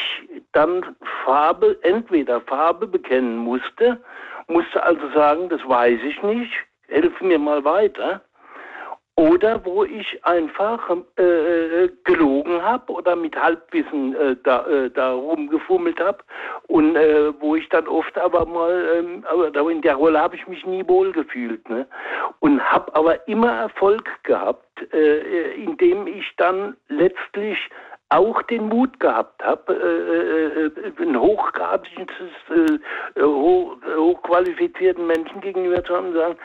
dann 0.53 0.95
Farbe, 1.25 1.79
entweder 1.81 2.43
Farbe 2.43 2.87
bekennen 2.87 3.39
musste, 3.39 3.99
musste 4.47 4.83
also 4.83 5.09
sagen, 5.15 5.49
das 5.49 5.67
weiß 5.67 6.01
ich 6.05 6.23
nicht, 6.23 6.53
helf 6.89 7.19
mir 7.23 7.39
mal 7.39 7.65
weiter. 7.65 8.21
Oder 9.17 9.63
wo 9.67 9.85
ich 9.85 10.25
einfach 10.25 10.89
äh, 11.17 11.89
gelogen 12.05 12.63
habe 12.63 12.91
oder 12.91 13.15
mit 13.15 13.37
Halbwissen 13.37 14.17
äh, 14.17 14.37
da, 14.43 14.67
äh, 14.67 14.89
da 14.89 15.13
rumgefummelt 15.13 16.01
habe 16.01 16.25
und 16.69 16.97
äh, 16.97 17.39
wo 17.39 17.55
ich 17.55 17.69
dann 17.69 17.87
oft 17.89 18.17
aber 18.17 18.47
mal, 18.47 18.83
ähm, 18.97 19.25
aber 19.29 19.71
in 19.71 19.83
der 19.83 19.97
Rolle 19.97 20.19
habe 20.19 20.37
ich 20.37 20.47
mich 20.49 20.65
nie 20.65 20.89
wohl 20.89 21.13
gefühlt. 21.13 21.69
Ne? 21.69 21.87
Und 22.41 22.63
habe 22.63 22.95
aber 22.95 23.29
immer 23.29 23.53
Erfolg 23.53 24.09
gehabt, 24.23 24.67
äh, 24.95 25.53
indem 25.63 26.07
ich 26.07 26.33
dann 26.39 26.75
letztlich 26.89 27.59
auch 28.09 28.41
den 28.43 28.69
Mut 28.69 28.99
gehabt 28.99 29.45
habe, 29.45 29.75
äh, 29.75 30.67
äh, 30.67 31.03
einen 31.03 31.21
hochgradiges, 31.21 32.09
äh, 32.49 33.23
hoch, 33.23 33.77
hochqualifizierten 33.95 35.07
Menschen 35.07 35.43
gegenüber 35.43 35.85
zu 35.85 35.95
haben 35.95 36.09
und 36.09 36.15
sagen, 36.15 36.39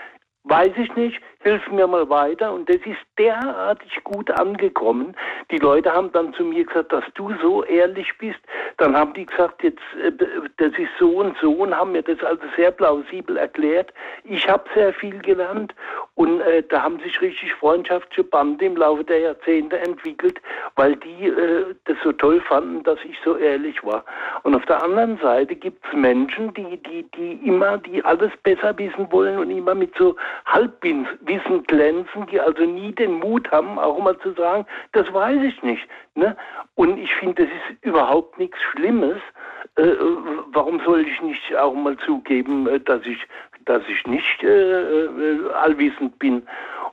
Weiß 0.49 0.71
ich 0.77 0.95
nicht, 0.95 1.19
hilf 1.39 1.67
mir 1.71 1.87
mal 1.87 2.09
weiter. 2.09 2.51
Und 2.53 2.69
das 2.69 2.77
ist 2.77 2.99
derartig 3.17 4.03
gut 4.03 4.29
angekommen. 4.31 5.15
Die 5.51 5.57
Leute 5.57 5.91
haben 5.91 6.11
dann 6.11 6.33
zu 6.33 6.43
mir 6.43 6.65
gesagt, 6.65 6.91
dass 6.91 7.03
du 7.13 7.31
so 7.41 7.63
ehrlich 7.63 8.17
bist. 8.17 8.39
Dann 8.77 8.95
haben 8.95 9.13
die 9.13 9.25
gesagt, 9.25 9.63
jetzt, 9.63 9.81
äh, 10.03 10.11
das 10.57 10.71
ist 10.77 10.91
so 10.99 11.17
und 11.17 11.37
so 11.41 11.51
und 11.51 11.75
haben 11.75 11.93
mir 11.93 12.03
das 12.03 12.21
also 12.23 12.43
sehr 12.55 12.71
plausibel 12.71 13.37
erklärt. 13.37 13.93
Ich 14.23 14.47
habe 14.47 14.65
sehr 14.75 14.93
viel 14.93 15.19
gelernt 15.19 15.73
und 16.15 16.41
äh, 16.41 16.63
da 16.63 16.83
haben 16.83 16.99
sich 16.99 17.19
richtig 17.21 17.53
freundschaftliche 17.55 18.23
Bande 18.23 18.65
im 18.65 18.75
Laufe 18.75 19.03
der 19.03 19.19
Jahrzehnte 19.19 19.79
entwickelt, 19.79 20.41
weil 20.75 20.95
die 20.97 21.27
äh, 21.27 21.75
das 21.85 21.97
so 22.03 22.11
toll 22.11 22.41
fanden, 22.41 22.83
dass 22.83 22.99
ich 23.03 23.17
so 23.23 23.37
ehrlich 23.37 23.83
war. 23.83 24.03
Und 24.43 24.55
auf 24.55 24.65
der 24.65 24.83
anderen 24.83 25.17
Seite 25.19 25.55
gibt 25.55 25.85
es 25.85 25.93
Menschen, 25.93 26.53
die, 26.53 26.77
die, 26.77 27.03
die 27.15 27.33
immer, 27.47 27.77
die 27.77 28.03
alles 28.03 28.31
besser 28.43 28.77
wissen 28.77 29.11
wollen 29.11 29.39
und 29.39 29.49
immer 29.49 29.75
mit 29.75 29.95
so 29.97 30.15
Halbwissen 30.45 31.07
glänzen, 31.67 32.25
die 32.27 32.39
also 32.39 32.63
nie 32.63 32.91
den 32.93 33.19
Mut 33.19 33.51
haben, 33.51 33.77
auch 33.79 33.99
mal 33.99 34.17
zu 34.19 34.33
sagen, 34.33 34.65
das 34.93 35.11
weiß 35.13 35.41
ich 35.43 35.61
nicht. 35.63 35.87
Ne? 36.15 36.35
Und 36.75 36.97
ich 36.97 37.13
finde, 37.15 37.43
das 37.43 37.51
ist 37.51 37.85
überhaupt 37.85 38.37
nichts 38.37 38.57
Schlimmes. 38.71 39.17
Äh, 39.75 39.93
warum 40.51 40.79
soll 40.85 41.01
ich 41.01 41.21
nicht 41.21 41.55
auch 41.55 41.73
mal 41.73 41.97
zugeben, 41.97 42.67
äh, 42.67 42.79
dass 42.79 43.05
ich, 43.05 43.19
dass 43.65 43.83
ich 43.87 44.05
nicht 44.07 44.43
äh, 44.43 45.05
äh, 45.05 45.51
allwissend 45.53 46.17
bin? 46.19 46.43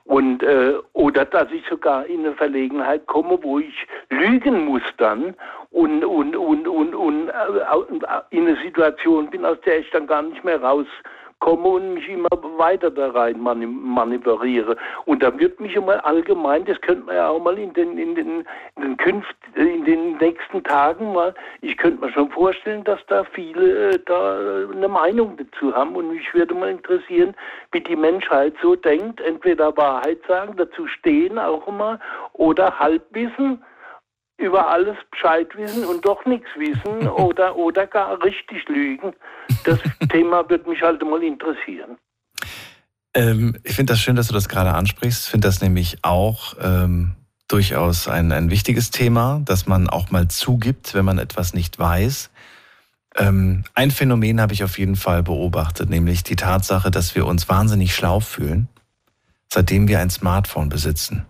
Und, 0.05 0.43
äh, 0.43 0.75
oder 0.93 1.25
dass 1.25 1.51
ich 1.51 1.67
sogar 1.67 2.05
in 2.07 2.21
eine 2.21 2.35
Verlegenheit 2.35 3.07
komme, 3.07 3.39
wo 3.43 3.59
ich 3.59 3.87
lügen 4.11 4.67
muss 4.67 4.83
dann 4.99 5.35
und, 5.71 6.05
und, 6.05 6.37
und, 6.37 6.69
und, 6.69 6.95
und 6.95 7.29
äh, 7.29 7.33
in 8.31 8.47
eine 8.47 8.57
Situation 8.63 9.31
bin, 9.31 9.47
aus 9.47 9.59
der 9.65 9.79
ich 9.79 9.91
dann 9.91 10.07
gar 10.07 10.23
nicht 10.23 10.45
mehr 10.45 10.63
raus 10.63 10.87
komme 11.41 11.69
und 11.69 11.95
mich 11.95 12.09
immer 12.09 12.29
weiter 12.57 12.91
da 12.91 13.11
rein 13.11 13.41
manövriere. 13.41 14.77
Und 15.05 15.23
da 15.23 15.39
wird 15.39 15.61
mich 15.61 15.75
immer 15.75 16.05
allgemein, 16.05 16.65
das 16.65 16.81
könnte 16.81 17.05
man 17.05 17.17
ja 17.17 17.29
auch 17.29 17.43
mal 17.43 17.59
in 17.59 17.73
den, 17.75 17.99
in 17.99 18.15
den, 18.15 18.41
in 18.77 18.83
den, 18.83 18.97
Künft, 18.97 19.37
in 19.55 19.85
den 19.85 20.17
nächsten 20.17 20.63
Tagen 20.65 21.13
mal, 21.13 21.35
ich 21.61 21.77
könnte 21.77 22.05
mir 22.05 22.13
schon 22.13 22.31
vorstellen, 22.31 22.85
dass 22.85 23.01
da 23.09 23.25
viele 23.25 23.91
äh, 23.91 23.99
da 24.07 24.39
eine 24.73 24.89
Meinung 24.89 25.37
dazu 25.37 25.75
haben. 25.75 25.95
Und 25.97 26.11
mich 26.13 26.33
würde 26.33 26.55
mal 26.55 26.71
interessieren, 26.71 27.35
wie 27.73 27.81
die 27.81 27.97
Menschheit 27.97 28.55
so 28.63 28.75
denkt, 28.75 29.21
entweder 29.21 29.77
Wahrheit 29.77 30.21
sagen, 30.27 30.55
dazu 30.57 30.87
stehen 30.87 31.39
auch 31.39 31.67
immer, 31.69 31.99
oder 32.33 32.79
Halbwissen 32.79 33.63
über 34.37 34.69
alles 34.69 34.97
Bescheid 35.11 35.49
wissen 35.57 35.85
und 35.85 36.05
doch 36.05 36.25
nichts 36.27 36.49
wissen 36.57 37.09
oder, 37.17 37.57
oder 37.57 37.87
gar 37.87 38.23
richtig 38.23 38.69
lügen. 38.69 39.13
Das 39.65 39.79
Thema 40.11 40.49
wird 40.49 40.67
mich 40.67 40.83
halt 40.83 41.03
mal 41.03 41.23
interessieren. 41.23 41.97
Ähm, 43.15 43.57
ich 43.63 43.77
finde 43.77 43.93
das 43.93 44.01
schön, 44.01 44.17
dass 44.17 44.29
du 44.29 44.35
das 44.35 44.49
gerade 44.49 44.75
ansprichst. 44.75 45.25
Ich 45.25 45.31
finde 45.31 45.47
das 45.47 45.61
nämlich 45.61 45.99
auch 46.03 46.55
ähm, 46.61 47.15
durchaus 47.49 48.09
ein, 48.09 48.33
ein 48.33 48.51
wichtiges 48.51 48.91
Thema, 48.91 49.41
dass 49.45 49.67
man 49.67 49.89
auch 49.89 50.11
mal 50.11 50.29
zugibt, 50.29 50.95
wenn 50.95 51.05
man 51.05 51.19
etwas 51.19 51.55
nicht 51.55 51.79
weiß. 51.79 52.31
Ähm, 53.17 53.63
ein 53.75 53.93
Phänomen 53.93 54.41
habe 54.41 54.53
ich 54.53 54.65
auf 54.65 54.79
jeden 54.79 54.97
Fall 54.97 55.23
beobachtet, 55.23 55.89
nämlich 55.89 56.25
die 56.25 56.35
Tatsache, 56.35 56.91
dass 56.91 57.15
wir 57.15 57.27
uns 57.27 57.49
wahnsinnig 57.49 57.95
schlau 57.95 58.19
fühlen, 58.19 58.69
seitdem 59.49 59.87
wir 59.87 60.01
ein 60.01 60.11
Smartphone 60.11 60.69
besitzen. 60.69 61.25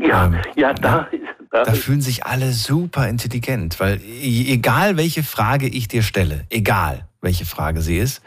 Ja, 0.00 0.26
ähm, 0.26 0.40
ja, 0.56 0.72
da 0.72 1.08
da 1.50 1.72
fühlen 1.72 2.00
sich 2.00 2.26
alle 2.26 2.52
super 2.52 3.08
intelligent, 3.08 3.80
weil 3.80 4.00
e-, 4.02 4.52
egal 4.52 4.96
welche 4.96 5.22
Frage 5.22 5.68
ich 5.68 5.88
dir 5.88 6.02
stelle, 6.02 6.44
egal 6.50 7.06
welche 7.20 7.46
Frage 7.46 7.80
sie 7.80 7.98
ist, 7.98 8.22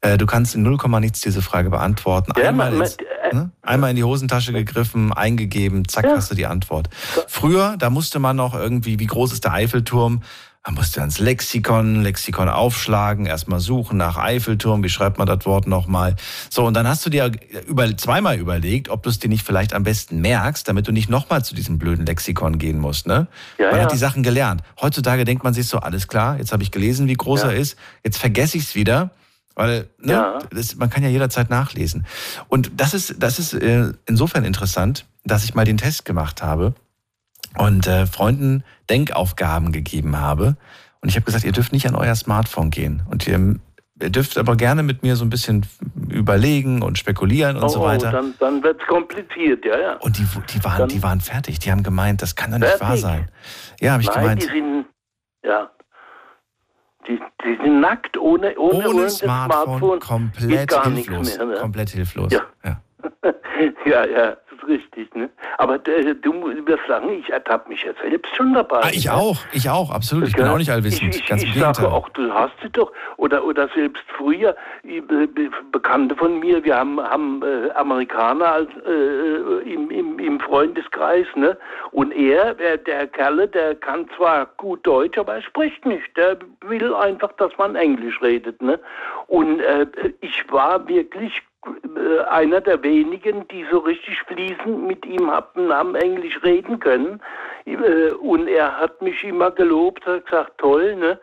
äh, 0.00 0.18
du 0.18 0.26
kannst 0.26 0.54
in 0.54 0.62
0, 0.62 0.78
nichts 1.00 1.20
diese 1.20 1.42
Frage 1.42 1.70
beantworten. 1.70 2.32
Ja, 2.36 2.48
einmal, 2.48 2.70
man, 2.72 2.82
ins, 2.82 2.96
äh, 2.96 3.34
ne? 3.34 3.50
einmal 3.62 3.90
in 3.90 3.96
die 3.96 4.04
Hosentasche 4.04 4.52
gegriffen, 4.52 5.12
eingegeben, 5.12 5.88
zack, 5.88 6.04
ja. 6.04 6.16
hast 6.16 6.30
du 6.30 6.34
die 6.34 6.46
Antwort. 6.46 6.88
Früher, 7.26 7.76
da 7.78 7.90
musste 7.90 8.18
man 8.18 8.36
noch 8.36 8.54
irgendwie, 8.54 8.98
wie 8.98 9.06
groß 9.06 9.32
ist 9.32 9.44
der 9.44 9.52
Eiffelturm? 9.52 10.22
Man 10.66 10.74
musste 10.74 10.98
ans 10.98 11.20
Lexikon, 11.20 12.02
Lexikon 12.02 12.48
aufschlagen, 12.48 13.26
erstmal 13.26 13.60
suchen 13.60 13.98
nach 13.98 14.16
Eiffelturm, 14.16 14.82
wie 14.82 14.88
schreibt 14.88 15.16
man 15.16 15.28
das 15.28 15.46
Wort 15.46 15.68
nochmal. 15.68 16.16
So, 16.50 16.64
und 16.64 16.74
dann 16.74 16.88
hast 16.88 17.06
du 17.06 17.10
dir 17.10 17.30
über, 17.68 17.96
zweimal 17.96 18.36
überlegt, 18.36 18.88
ob 18.88 19.04
du 19.04 19.10
es 19.10 19.20
dir 19.20 19.28
nicht 19.28 19.46
vielleicht 19.46 19.72
am 19.74 19.84
besten 19.84 20.20
merkst, 20.20 20.66
damit 20.66 20.88
du 20.88 20.92
nicht 20.92 21.08
nochmal 21.08 21.44
zu 21.44 21.54
diesem 21.54 21.78
blöden 21.78 22.04
Lexikon 22.04 22.58
gehen 22.58 22.80
musst. 22.80 23.06
Ne? 23.06 23.28
Ja, 23.58 23.70
man 23.70 23.76
ja. 23.76 23.84
hat 23.84 23.92
die 23.92 23.96
Sachen 23.96 24.24
gelernt. 24.24 24.62
Heutzutage 24.80 25.24
denkt 25.24 25.44
man 25.44 25.54
sich 25.54 25.68
so, 25.68 25.78
alles 25.78 26.08
klar, 26.08 26.38
jetzt 26.38 26.52
habe 26.52 26.64
ich 26.64 26.72
gelesen, 26.72 27.06
wie 27.06 27.14
groß 27.14 27.42
ja. 27.42 27.50
er 27.50 27.56
ist, 27.56 27.78
jetzt 28.02 28.18
vergesse 28.18 28.56
ich 28.56 28.64
es 28.64 28.74
wieder. 28.74 29.10
Weil 29.54 29.88
ne, 30.00 30.12
ja. 30.12 30.38
das, 30.50 30.74
man 30.74 30.90
kann 30.90 31.04
ja 31.04 31.08
jederzeit 31.08 31.48
nachlesen. 31.48 32.04
Und 32.48 32.72
das 32.76 32.92
ist, 32.92 33.14
das 33.20 33.38
ist 33.38 33.54
äh, 33.54 33.92
insofern 34.04 34.44
interessant, 34.44 35.06
dass 35.24 35.44
ich 35.44 35.54
mal 35.54 35.64
den 35.64 35.78
Test 35.78 36.04
gemacht 36.04 36.42
habe 36.42 36.74
und 37.58 37.86
äh, 37.86 38.06
Freunden 38.06 38.64
Denkaufgaben 38.90 39.72
gegeben 39.72 40.18
habe. 40.18 40.56
Und 41.00 41.08
ich 41.08 41.16
habe 41.16 41.24
gesagt, 41.24 41.44
ihr 41.44 41.52
dürft 41.52 41.72
nicht 41.72 41.86
an 41.86 41.94
euer 41.94 42.14
Smartphone 42.14 42.70
gehen. 42.70 43.02
Und 43.10 43.26
ihr, 43.26 43.56
ihr 44.00 44.10
dürft 44.10 44.38
aber 44.38 44.56
gerne 44.56 44.82
mit 44.82 45.02
mir 45.02 45.16
so 45.16 45.24
ein 45.24 45.30
bisschen 45.30 45.66
überlegen 46.10 46.82
und 46.82 46.98
spekulieren 46.98 47.56
und 47.56 47.64
oh, 47.64 47.68
so 47.68 47.82
weiter. 47.82 48.10
Dann, 48.10 48.34
dann 48.38 48.62
wird 48.62 48.80
es 48.80 48.86
kompliziert, 48.86 49.64
ja, 49.64 49.78
ja. 49.78 49.92
Und 49.96 50.18
die, 50.18 50.26
die, 50.52 50.64
waren, 50.64 50.88
die 50.88 51.02
waren 51.02 51.20
fertig. 51.20 51.58
Die 51.58 51.70
haben 51.70 51.82
gemeint, 51.82 52.22
das 52.22 52.34
kann 52.34 52.50
doch 52.50 52.58
nicht 52.58 52.68
fertig. 52.68 52.88
wahr 52.88 52.96
sein. 52.96 53.28
Ja, 53.80 53.92
habe 53.92 54.02
ich 54.02 54.08
Nein, 54.08 54.20
gemeint. 54.20 54.42
Die 54.42 54.46
sind, 54.46 54.86
ja. 55.44 55.70
Die, 57.08 57.20
die 57.44 57.56
sind 57.62 57.80
nackt, 57.80 58.18
ohne, 58.18 58.58
ohne, 58.58 58.88
ohne 58.88 59.10
Smartphone, 59.10 59.78
Smartphone 59.78 60.00
komplett 60.00 60.72
hilflos. 60.84 61.36
Mehr, 61.36 61.46
ne? 61.46 61.54
Komplett 61.54 61.90
hilflos. 61.90 62.32
Ja. 62.32 62.40
ja. 62.64 62.80
ja, 63.86 64.04
ja 64.06 64.36
richtig. 64.66 65.14
Ne? 65.14 65.30
Aber 65.58 65.74
äh, 65.86 66.14
du 66.14 66.32
wirst 66.66 66.86
sagen, 66.86 67.10
ich 67.20 67.30
ertappe 67.30 67.68
mich 67.68 67.82
jetzt 67.82 68.00
selbst 68.00 68.34
schon 68.36 68.54
dabei. 68.54 68.80
Ah, 68.82 68.90
ich 68.92 69.06
ne? 69.06 69.14
auch, 69.14 69.38
ich 69.52 69.68
auch, 69.68 69.90
absolut. 69.90 70.28
Ich 70.28 70.36
bin 70.36 70.46
auch 70.46 70.58
nicht 70.58 70.70
allwissend. 70.70 71.14
Ich, 71.14 71.22
ich, 71.22 71.26
Ganz 71.26 71.42
ich 71.42 71.54
sage 71.54 71.88
auch, 71.88 72.08
du 72.10 72.32
hast 72.32 72.54
sie 72.62 72.70
doch. 72.70 72.92
Oder, 73.16 73.44
oder 73.44 73.68
selbst 73.74 74.02
früher, 74.16 74.56
äh, 74.84 75.00
Bekannte 75.72 76.14
von 76.16 76.40
mir, 76.40 76.62
wir 76.64 76.76
haben, 76.76 77.00
haben 77.00 77.42
äh, 77.42 77.70
Amerikaner 77.72 78.52
als, 78.52 78.70
äh, 78.86 79.72
im, 79.72 79.90
im, 79.90 80.18
im 80.18 80.40
Freundeskreis. 80.40 81.26
Ne? 81.34 81.56
Und 81.92 82.12
er, 82.12 82.54
der, 82.54 82.78
der 82.78 83.06
Kerle, 83.06 83.48
der 83.48 83.74
kann 83.74 84.08
zwar 84.16 84.46
gut 84.56 84.86
Deutsch, 84.86 85.18
aber 85.18 85.36
er 85.36 85.42
spricht 85.42 85.84
nicht. 85.86 86.16
Der 86.16 86.38
will 86.60 86.94
einfach, 86.94 87.32
dass 87.32 87.56
man 87.58 87.76
Englisch 87.76 88.20
redet. 88.22 88.60
Ne? 88.62 88.78
Und 89.26 89.60
äh, 89.60 89.86
ich 90.20 90.44
war 90.50 90.86
wirklich 90.88 91.32
äh, 91.36 91.55
einer 92.28 92.60
der 92.60 92.82
wenigen, 92.82 93.46
die 93.48 93.64
so 93.70 93.78
richtig 93.78 94.20
fließend 94.22 94.86
mit 94.86 95.04
ihm 95.06 95.30
hatten, 95.30 95.72
haben 95.72 95.94
Englisch 95.94 96.42
reden 96.42 96.78
können. 96.80 97.20
Äh, 97.64 98.12
und 98.12 98.48
er 98.48 98.78
hat 98.78 99.02
mich 99.02 99.22
immer 99.24 99.50
gelobt, 99.50 100.06
hat 100.06 100.26
gesagt, 100.26 100.58
toll, 100.58 100.96
ne? 100.96 101.18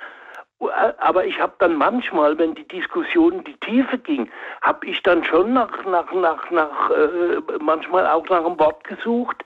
aber 1.00 1.26
ich 1.26 1.40
habe 1.40 1.54
dann 1.60 1.76
manchmal, 1.76 2.38
wenn 2.38 2.56
die 2.56 2.68
Diskussion 2.68 3.34
in 3.34 3.44
die 3.44 3.58
Tiefe 3.58 3.98
ging, 3.98 4.30
habe 4.62 4.86
ich 4.88 5.02
dann 5.04 5.24
schon 5.24 5.54
nach, 5.54 5.84
nach, 5.86 6.12
nach, 6.14 6.52
nach 6.52 6.90
äh, 6.92 7.42
manchmal 7.60 8.08
auch 8.08 8.28
nach 8.30 8.46
einem 8.46 8.60
Wort 8.60 8.84
gesucht, 8.86 9.44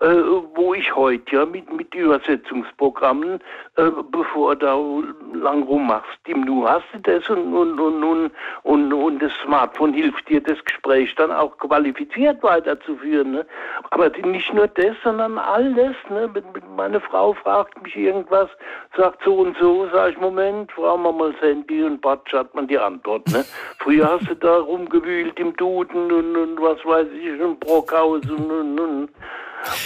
äh, 0.00 0.06
wo 0.54 0.74
ich 0.74 0.94
heute 0.94 1.36
ja 1.36 1.46
mit, 1.46 1.72
mit 1.72 1.94
Übersetzungsprogrammen, 1.94 3.40
äh, 3.76 3.90
bevor 4.10 4.56
du 4.56 5.04
lang 5.34 5.62
rummachst, 5.64 6.18
Nu 6.26 6.66
hast 6.66 6.86
du 6.92 6.98
das 7.00 7.28
und, 7.28 7.52
und, 7.52 7.78
und, 7.78 8.02
und, 8.02 8.30
und, 8.62 8.92
und 8.92 9.22
das 9.22 9.32
Smartphone 9.44 9.92
hilft 9.92 10.28
dir, 10.28 10.40
das 10.40 10.62
Gespräch 10.64 11.14
dann 11.16 11.30
auch 11.30 11.56
qualifiziert 11.58 12.42
weiterzuführen. 12.42 13.32
Ne? 13.32 13.46
Aber 13.90 14.08
nicht 14.08 14.52
nur 14.54 14.68
das, 14.68 14.96
sondern 15.04 15.38
alles. 15.38 15.94
Ne? 16.08 16.30
Meine 16.74 17.00
Frau 17.00 17.34
fragt 17.34 17.82
mich 17.82 17.96
irgendwas, 17.96 18.48
sagt 18.96 19.22
so 19.24 19.34
und 19.34 19.56
so, 19.58 19.86
sage 19.92 20.12
ich, 20.12 20.20
Moment, 20.20 20.72
fragen 20.72 21.02
wir 21.02 21.12
mal 21.12 21.34
Sandy 21.40 21.84
und 21.84 22.00
Batsch 22.00 22.32
hat 22.32 22.54
man 22.54 22.66
die 22.66 22.78
Antwort. 22.78 23.26
Ne? 23.28 23.44
Früher 23.78 24.10
hast 24.10 24.28
du 24.28 24.34
da 24.34 24.58
rumgewühlt 24.58 25.38
im 25.38 25.54
Duden 25.56 26.10
und, 26.10 26.36
und 26.36 26.62
was 26.62 26.84
weiß 26.84 27.08
ich, 27.12 27.40
im 27.40 27.58
Brockhaus 27.58 28.22
und, 28.30 28.50
und, 28.50 28.80
und. 28.80 29.08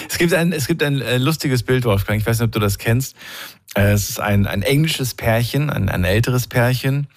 Es 0.08 0.18
gibt 0.18 0.32
ein, 0.34 0.52
es 0.52 0.66
gibt 0.66 0.82
ein 0.82 1.00
äh, 1.00 1.18
lustiges 1.18 1.62
Bild, 1.62 1.84
Wolfgang, 1.84 2.20
ich 2.20 2.26
weiß 2.26 2.38
nicht, 2.38 2.46
ob 2.46 2.52
du 2.52 2.60
das 2.60 2.78
kennst. 2.78 3.16
Äh, 3.74 3.92
es 3.92 4.08
ist 4.08 4.20
ein, 4.20 4.46
ein 4.46 4.62
englisches 4.62 5.14
Pärchen, 5.14 5.70
ein, 5.70 5.88
ein 5.88 6.04
älteres 6.04 6.46
Pärchen. 6.46 7.08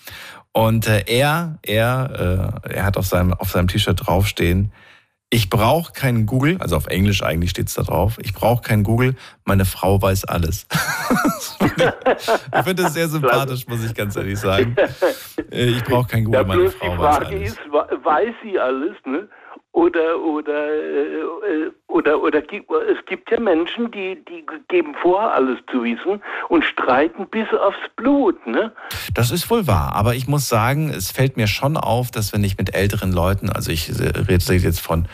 Und 0.51 0.87
äh, 0.87 1.03
er, 1.07 1.57
er, 1.63 2.61
äh, 2.65 2.73
er 2.73 2.85
hat 2.85 2.97
auf 2.97 3.07
seinem, 3.07 3.33
auf 3.33 3.49
seinem 3.49 3.67
T-Shirt 3.67 4.05
draufstehen, 4.05 4.71
ich 5.33 5.49
brauche 5.49 5.91
keinen 5.93 6.27
Google, 6.27 6.57
also 6.59 6.75
auf 6.75 6.85
Englisch 6.85 7.23
eigentlich 7.23 7.49
steht 7.49 7.67
es 7.67 7.73
da 7.73 7.81
drauf. 7.81 8.19
Ich 8.21 8.35
brauche 8.35 8.61
keinen 8.61 8.83
Google, 8.83 9.15
meine 9.45 9.65
Frau 9.65 9.99
weiß 9.99 10.25
alles. 10.25 10.67
ich 11.59 12.63
finde 12.63 12.83
das 12.83 12.93
sehr 12.93 13.09
sympathisch, 13.09 13.67
muss 13.67 13.83
ich 13.83 13.95
ganz 13.95 14.15
ehrlich 14.15 14.37
sagen. 14.37 14.75
Äh, 15.51 15.69
ich 15.69 15.83
brauche 15.85 16.07
keinen 16.07 16.25
Google, 16.25 16.45
meine 16.45 16.69
Frau 16.69 16.99
weiß 16.99 17.17
alles. 17.17 17.29
Die 17.29 17.35
Frage 17.35 17.43
ist, 17.45 18.05
weiß 18.05 18.35
sie 18.43 18.59
alles, 18.59 18.95
ne? 19.05 19.27
Oder 19.73 20.21
oder 20.21 20.71
äh, 20.71 21.71
oder 21.87 22.21
oder 22.21 22.43
es 22.43 23.05
gibt 23.07 23.31
ja 23.31 23.39
Menschen, 23.39 23.89
die 23.91 24.23
die 24.23 24.45
geben 24.67 24.93
vor, 25.01 25.33
alles 25.33 25.57
zu 25.71 25.83
wissen 25.83 26.21
und 26.47 26.63
streiten 26.63 27.27
bis 27.27 27.47
aufs 27.53 27.79
Blut, 27.95 28.45
ne? 28.45 28.71
Das 29.15 29.31
ist 29.31 29.49
wohl 29.49 29.65
wahr, 29.65 29.93
aber 29.95 30.13
ich 30.13 30.27
muss 30.27 30.47
sagen, 30.47 30.89
es 30.89 31.11
fällt 31.11 31.37
mir 31.37 31.47
schon 31.47 31.75
auf, 31.75 32.11
dass 32.11 32.33
wenn 32.33 32.43
ich 32.43 32.57
mit 32.57 32.75
älteren 32.75 33.11
Leuten, 33.11 33.49
also 33.49 33.71
ich 33.71 33.89
rede 33.89 34.53
jetzt 34.53 34.79
von 34.79 35.07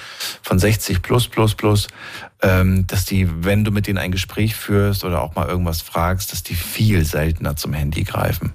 von 0.44 0.60
60 0.60 1.02
plus 1.02 1.30
plus 1.30 1.56
plus, 1.56 1.88
ähm, 2.42 2.86
dass 2.86 3.06
die, 3.06 3.30
wenn 3.46 3.64
du 3.64 3.72
mit 3.72 3.88
denen 3.88 3.98
ein 3.98 4.12
Gespräch 4.12 4.56
führst 4.56 5.06
oder 5.06 5.22
auch 5.22 5.36
mal 5.36 5.48
irgendwas 5.48 5.82
fragst, 5.82 6.34
dass 6.34 6.44
die 6.44 6.56
viel 6.56 7.06
seltener 7.06 7.56
zum 7.56 7.72
Handy 7.72 8.04
greifen 8.04 8.54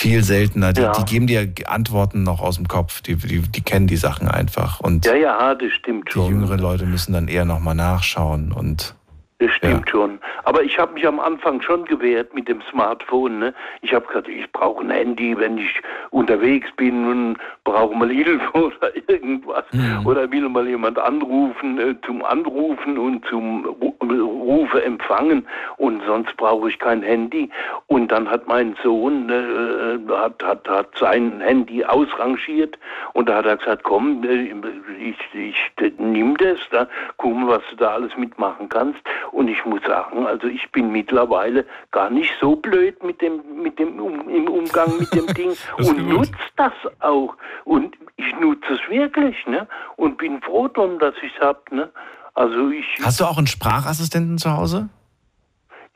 viel 0.00 0.24
seltener. 0.24 0.72
Die, 0.72 0.80
ja. 0.80 0.92
die, 0.92 1.04
geben 1.04 1.26
dir 1.26 1.52
Antworten 1.66 2.22
noch 2.22 2.40
aus 2.40 2.56
dem 2.56 2.66
Kopf. 2.68 3.02
Die, 3.02 3.16
die, 3.16 3.40
die 3.40 3.60
kennen 3.60 3.86
die 3.86 3.98
Sachen 3.98 4.28
einfach. 4.28 4.80
Und 4.80 5.04
ja, 5.04 5.14
ja, 5.14 5.54
das 5.54 5.72
stimmt 5.72 6.10
schon. 6.10 6.24
Die 6.24 6.30
jüngeren 6.30 6.58
Leute 6.58 6.86
müssen 6.86 7.12
dann 7.12 7.28
eher 7.28 7.44
nochmal 7.44 7.74
nachschauen 7.74 8.52
und 8.52 8.94
das 9.40 9.50
stimmt 9.52 9.86
ja. 9.86 9.90
schon. 9.90 10.18
Aber 10.44 10.62
ich 10.62 10.78
habe 10.78 10.92
mich 10.92 11.06
am 11.06 11.18
Anfang 11.18 11.60
schon 11.62 11.84
gewehrt 11.86 12.34
mit 12.34 12.46
dem 12.46 12.60
Smartphone. 12.70 13.38
Ne? 13.38 13.54
Ich 13.80 13.92
habe 13.94 14.06
gesagt, 14.06 14.28
ich 14.28 14.50
brauche 14.52 14.84
ein 14.84 14.90
Handy, 14.90 15.36
wenn 15.36 15.58
ich 15.58 15.80
unterwegs 16.10 16.68
bin 16.76 17.06
und 17.06 17.36
brauche 17.64 17.96
mal 17.96 18.10
Hilfe 18.10 18.52
oder 18.54 18.94
irgendwas. 19.08 19.64
Mhm. 19.72 20.06
Oder 20.06 20.30
will 20.30 20.48
mal 20.48 20.68
jemand 20.68 20.98
anrufen, 20.98 21.78
äh, 21.78 21.94
zum 22.04 22.22
Anrufen 22.24 22.98
und 22.98 23.24
zum 23.26 23.64
Rufe 23.64 24.84
empfangen. 24.84 25.46
Und 25.78 26.02
sonst 26.06 26.36
brauche 26.36 26.68
ich 26.68 26.78
kein 26.78 27.02
Handy. 27.02 27.50
Und 27.86 28.12
dann 28.12 28.30
hat 28.30 28.46
mein 28.46 28.76
Sohn 28.82 29.30
äh, 29.30 30.12
hat, 30.12 30.42
hat, 30.42 30.68
hat 30.68 30.88
sein 30.98 31.40
Handy 31.40 31.84
ausrangiert 31.84 32.78
und 33.14 33.28
da 33.28 33.36
hat 33.36 33.46
er 33.46 33.56
gesagt, 33.56 33.84
komm, 33.84 34.22
äh, 34.24 34.52
ich, 34.98 35.16
ich, 35.32 35.72
ich 35.80 35.92
nimm 35.98 36.36
das, 36.36 36.58
da, 36.70 36.86
guck 37.16 37.34
mal, 37.34 37.48
was 37.48 37.62
du 37.70 37.76
da 37.76 37.94
alles 37.94 38.16
mitmachen 38.16 38.68
kannst. 38.68 39.00
Und 39.32 39.48
ich 39.48 39.64
muss 39.64 39.82
sagen, 39.86 40.26
also 40.26 40.46
ich 40.46 40.70
bin 40.72 40.90
mittlerweile 40.90 41.64
gar 41.92 42.10
nicht 42.10 42.32
so 42.40 42.56
blöd 42.56 43.02
mit 43.02 43.20
dem, 43.20 43.62
mit 43.62 43.78
dem 43.78 44.00
um, 44.00 44.28
im 44.28 44.48
Umgang 44.48 44.98
mit 44.98 45.12
dem 45.14 45.26
Ding 45.34 45.56
und 45.78 46.08
nutze 46.08 46.32
das 46.56 46.72
auch. 46.98 47.36
Und 47.64 47.96
ich 48.16 48.34
nutze 48.40 48.74
es 48.74 48.90
wirklich, 48.90 49.36
ne? 49.46 49.68
Und 49.96 50.18
bin 50.18 50.40
froh 50.42 50.68
drum, 50.68 50.98
dass 50.98 51.14
ich 51.22 51.32
es 51.34 51.40
habe, 51.40 51.60
ne? 51.70 51.90
Also 52.34 52.70
ich. 52.70 52.86
Hast 53.02 53.20
du 53.20 53.24
auch 53.24 53.38
einen 53.38 53.46
Sprachassistenten 53.46 54.38
zu 54.38 54.50
Hause? 54.50 54.88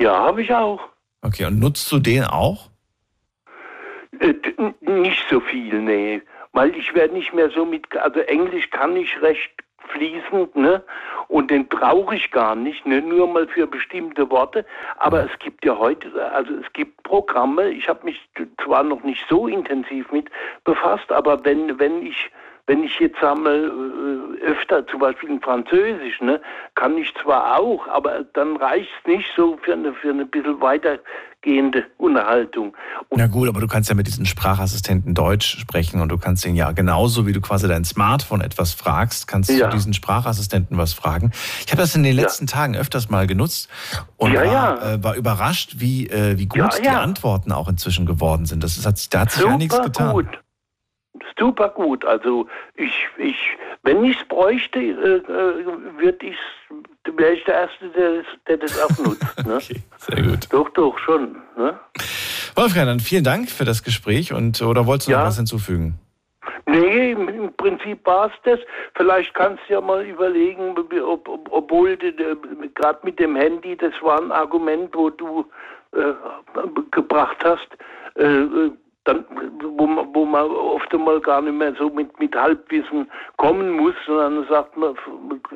Ja, 0.00 0.12
habe 0.12 0.42
ich 0.42 0.52
auch. 0.52 0.80
Okay, 1.22 1.46
und 1.46 1.58
nutzt 1.58 1.90
du 1.90 1.98
den 1.98 2.24
auch? 2.24 2.68
Äh, 4.20 4.34
nicht 4.80 5.24
so 5.30 5.40
viel, 5.40 5.80
nee. 5.80 6.22
Weil 6.52 6.74
ich 6.76 6.94
werde 6.94 7.14
nicht 7.14 7.32
mehr 7.34 7.50
so 7.50 7.64
mit, 7.64 7.96
also 7.96 8.20
Englisch 8.20 8.70
kann 8.70 8.96
ich 8.96 9.20
recht 9.22 9.63
fließend, 9.88 10.56
ne? 10.56 10.82
Und 11.28 11.50
den 11.50 11.66
brauche 11.66 12.14
ich 12.14 12.30
gar 12.30 12.54
nicht, 12.54 12.84
ne? 12.86 13.00
nur 13.00 13.26
mal 13.26 13.46
für 13.48 13.66
bestimmte 13.66 14.30
Worte. 14.30 14.64
Aber 14.98 15.24
es 15.24 15.38
gibt 15.38 15.64
ja 15.64 15.76
heute, 15.78 16.10
also 16.32 16.52
es 16.54 16.72
gibt 16.72 17.02
Programme, 17.02 17.70
ich 17.70 17.88
habe 17.88 18.04
mich 18.04 18.28
zwar 18.62 18.82
noch 18.82 19.02
nicht 19.02 19.24
so 19.28 19.48
intensiv 19.48 20.10
mit 20.12 20.30
befasst, 20.64 21.10
aber 21.10 21.44
wenn, 21.44 21.78
wenn 21.78 22.06
ich 22.06 22.30
wenn 22.66 22.82
ich 22.82 22.98
jetzt 22.98 23.22
einmal 23.22 23.70
äh, 24.40 24.44
öfter, 24.46 24.86
zum 24.86 25.00
Beispiel 25.00 25.28
in 25.28 25.40
Französisch, 25.40 26.20
ne, 26.22 26.40
kann 26.74 26.96
ich 26.96 27.14
zwar 27.16 27.58
auch, 27.58 27.86
aber 27.88 28.24
dann 28.32 28.56
reicht 28.56 28.88
es 29.00 29.06
nicht 29.06 29.30
so 29.36 29.58
für 29.62 29.74
eine, 29.74 29.92
für 29.92 30.10
eine 30.10 30.24
bisschen 30.24 30.60
weitergehende 31.44 31.84
Unterhaltung. 31.98 32.74
Und 33.08 33.18
Na 33.18 33.26
gut, 33.26 33.48
aber 33.48 33.60
du 33.60 33.66
kannst 33.66 33.88
ja 33.88 33.94
mit 33.94 34.06
diesen 34.06 34.26
Sprachassistenten 34.26 35.14
Deutsch 35.14 35.58
sprechen 35.58 36.00
und 36.00 36.08
du 36.08 36.18
kannst 36.18 36.44
ihn 36.46 36.56
ja 36.56 36.72
genauso, 36.72 37.26
wie 37.26 37.32
du 37.32 37.40
quasi 37.40 37.68
dein 37.68 37.84
Smartphone 37.84 38.40
etwas 38.40 38.72
fragst, 38.72 39.26
kannst 39.26 39.50
ja. 39.50 39.68
du 39.68 39.76
diesen 39.76 39.94
Sprachassistenten 39.94 40.76
was 40.78 40.92
fragen. 40.92 41.32
Ich 41.64 41.72
habe 41.72 41.82
das 41.82 41.94
in 41.94 42.02
den 42.02 42.16
letzten 42.16 42.46
ja. 42.46 42.52
Tagen 42.52 42.76
öfters 42.76 43.10
mal 43.10 43.26
genutzt 43.26 43.68
und 44.16 44.32
ja, 44.32 44.44
war, 44.44 44.82
äh, 44.82 45.04
war, 45.04 45.14
überrascht, 45.14 45.76
wie, 45.78 46.08
äh, 46.08 46.38
wie 46.38 46.46
gut 46.46 46.80
die 46.82 46.88
Antworten 46.88 47.52
auch 47.52 47.68
inzwischen 47.68 48.06
geworden 48.06 48.46
sind. 48.46 48.62
Das 48.62 48.76
ist, 48.76 48.86
hat, 48.86 49.14
da 49.14 49.20
hat 49.20 49.32
sich 49.32 49.44
ja 49.44 49.56
nichts 49.56 49.80
getan. 49.80 50.12
Gut 50.12 50.43
super 51.38 51.68
gut. 51.68 52.04
Also 52.04 52.46
ich, 52.76 53.08
ich, 53.18 53.36
wenn 53.82 54.04
ich 54.04 54.20
es 54.20 54.28
bräuchte, 54.28 54.78
äh, 54.78 55.16
äh 55.16 55.66
würde 55.98 56.26
ich 56.26 56.38
wäre 57.16 57.34
ich 57.34 57.44
der 57.44 57.54
Erste, 57.54 57.88
der, 57.90 58.24
der 58.48 58.56
das 58.56 58.80
auch 58.80 58.98
nutzt. 58.98 59.24
Ne? 59.46 59.56
okay, 59.56 59.82
sehr 59.98 60.22
gut. 60.22 60.48
Doch, 60.50 60.70
doch, 60.70 60.98
schon. 60.98 61.36
Ne? 61.56 61.78
Wolfgang, 62.54 62.86
dann 62.86 63.00
vielen 63.00 63.24
Dank 63.24 63.50
für 63.50 63.64
das 63.64 63.82
Gespräch 63.82 64.32
und 64.32 64.62
oder 64.62 64.86
wolltest 64.86 65.08
du 65.08 65.12
ja. 65.12 65.18
noch 65.18 65.26
was 65.26 65.36
hinzufügen? 65.36 65.98
Nee, 66.66 67.12
im 67.12 67.52
Prinzip 67.56 68.06
war 68.06 68.28
es 68.28 68.32
das. 68.44 68.58
Vielleicht 68.94 69.34
kannst 69.34 69.62
du 69.68 69.74
ja 69.74 69.80
mal 69.80 70.04
überlegen, 70.04 70.74
ob, 70.78 71.28
ob, 71.28 71.52
obwohl 71.52 71.96
gerade 71.96 72.98
mit 73.02 73.18
dem 73.18 73.36
Handy, 73.36 73.76
das 73.76 73.92
war 74.00 74.20
ein 74.20 74.32
Argument, 74.32 74.94
wo 74.94 75.10
du 75.10 75.44
äh, 75.92 76.14
gebracht 76.90 77.36
hast, 77.44 77.68
äh, 78.16 78.70
dann, 79.04 79.24
wo, 79.62 79.86
man, 79.86 80.08
wo 80.14 80.24
man 80.24 80.50
oft 80.50 80.92
einmal 80.92 81.20
gar 81.20 81.42
nicht 81.42 81.54
mehr 81.54 81.74
so 81.74 81.90
mit, 81.90 82.18
mit 82.18 82.34
Halbwissen 82.34 83.10
kommen 83.36 83.70
muss, 83.70 83.94
sondern 84.06 84.46
sagt 84.48 84.76
man, 84.76 84.96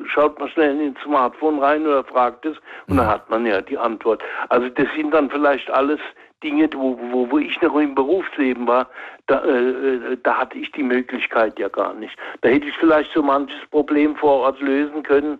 schaut 0.05 0.39
man 0.39 0.49
schnell 0.49 0.71
in 0.71 0.79
den 0.79 0.95
Smartphone 1.03 1.59
rein 1.59 1.85
oder 1.85 2.03
fragt 2.03 2.45
es 2.45 2.57
und 2.87 2.97
dann 2.97 3.07
hat 3.07 3.29
man 3.29 3.45
ja 3.45 3.61
die 3.61 3.77
Antwort. 3.77 4.21
Also 4.49 4.69
das 4.69 4.87
sind 4.95 5.11
dann 5.13 5.29
vielleicht 5.29 5.69
alles 5.71 5.99
Dinge, 6.43 6.69
wo, 6.73 6.97
wo, 7.11 7.31
wo 7.31 7.37
ich 7.39 7.59
noch 7.61 7.75
im 7.75 7.95
Berufsleben 7.95 8.67
war, 8.67 8.87
da, 9.27 9.43
äh, 9.43 10.17
da 10.23 10.37
hatte 10.37 10.57
ich 10.57 10.71
die 10.71 10.83
Möglichkeit 10.83 11.59
ja 11.59 11.69
gar 11.69 11.93
nicht. 11.93 12.15
Da 12.41 12.49
hätte 12.49 12.67
ich 12.67 12.77
vielleicht 12.77 13.11
so 13.13 13.21
manches 13.21 13.59
Problem 13.71 14.15
vor 14.15 14.41
Ort 14.41 14.61
lösen 14.61 15.03
können, 15.03 15.39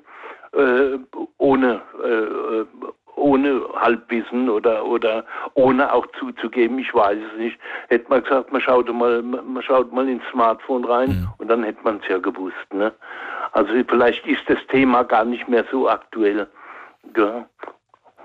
äh, 0.54 0.98
ohne, 1.38 1.82
äh, 2.04 2.66
ohne 3.20 3.62
Halbwissen 3.76 4.50
oder, 4.50 4.86
oder 4.86 5.26
ohne 5.54 5.92
auch 5.94 6.08
zuzugeben, 6.20 6.80
ich 6.80 6.94
weiß 6.94 7.18
es 7.32 7.38
nicht, 7.38 7.58
hätte 7.90 8.10
man 8.10 8.24
gesagt, 8.24 8.52
man 8.52 8.62
schaut 8.62 8.94
mal, 8.94 9.22
man 9.22 9.64
schaut 9.64 9.92
mal 9.92 10.08
ins 10.08 10.24
Smartphone 10.32 10.86
rein 10.86 11.12
ja. 11.12 11.36
und 11.38 11.48
dann 11.48 11.64
hätte 11.64 11.82
man 11.84 12.00
es 12.02 12.08
ja 12.10 12.18
gewusst. 12.18 12.74
Ne? 12.74 12.92
Also 13.52 13.72
vielleicht 13.88 14.26
ist 14.26 14.44
das 14.48 14.60
Thema 14.72 15.04
gar 15.04 15.26
nicht 15.26 15.48
mehr 15.48 15.66
so 15.72 15.90
aktuell. 15.90 16.48
Ja. 17.18 17.48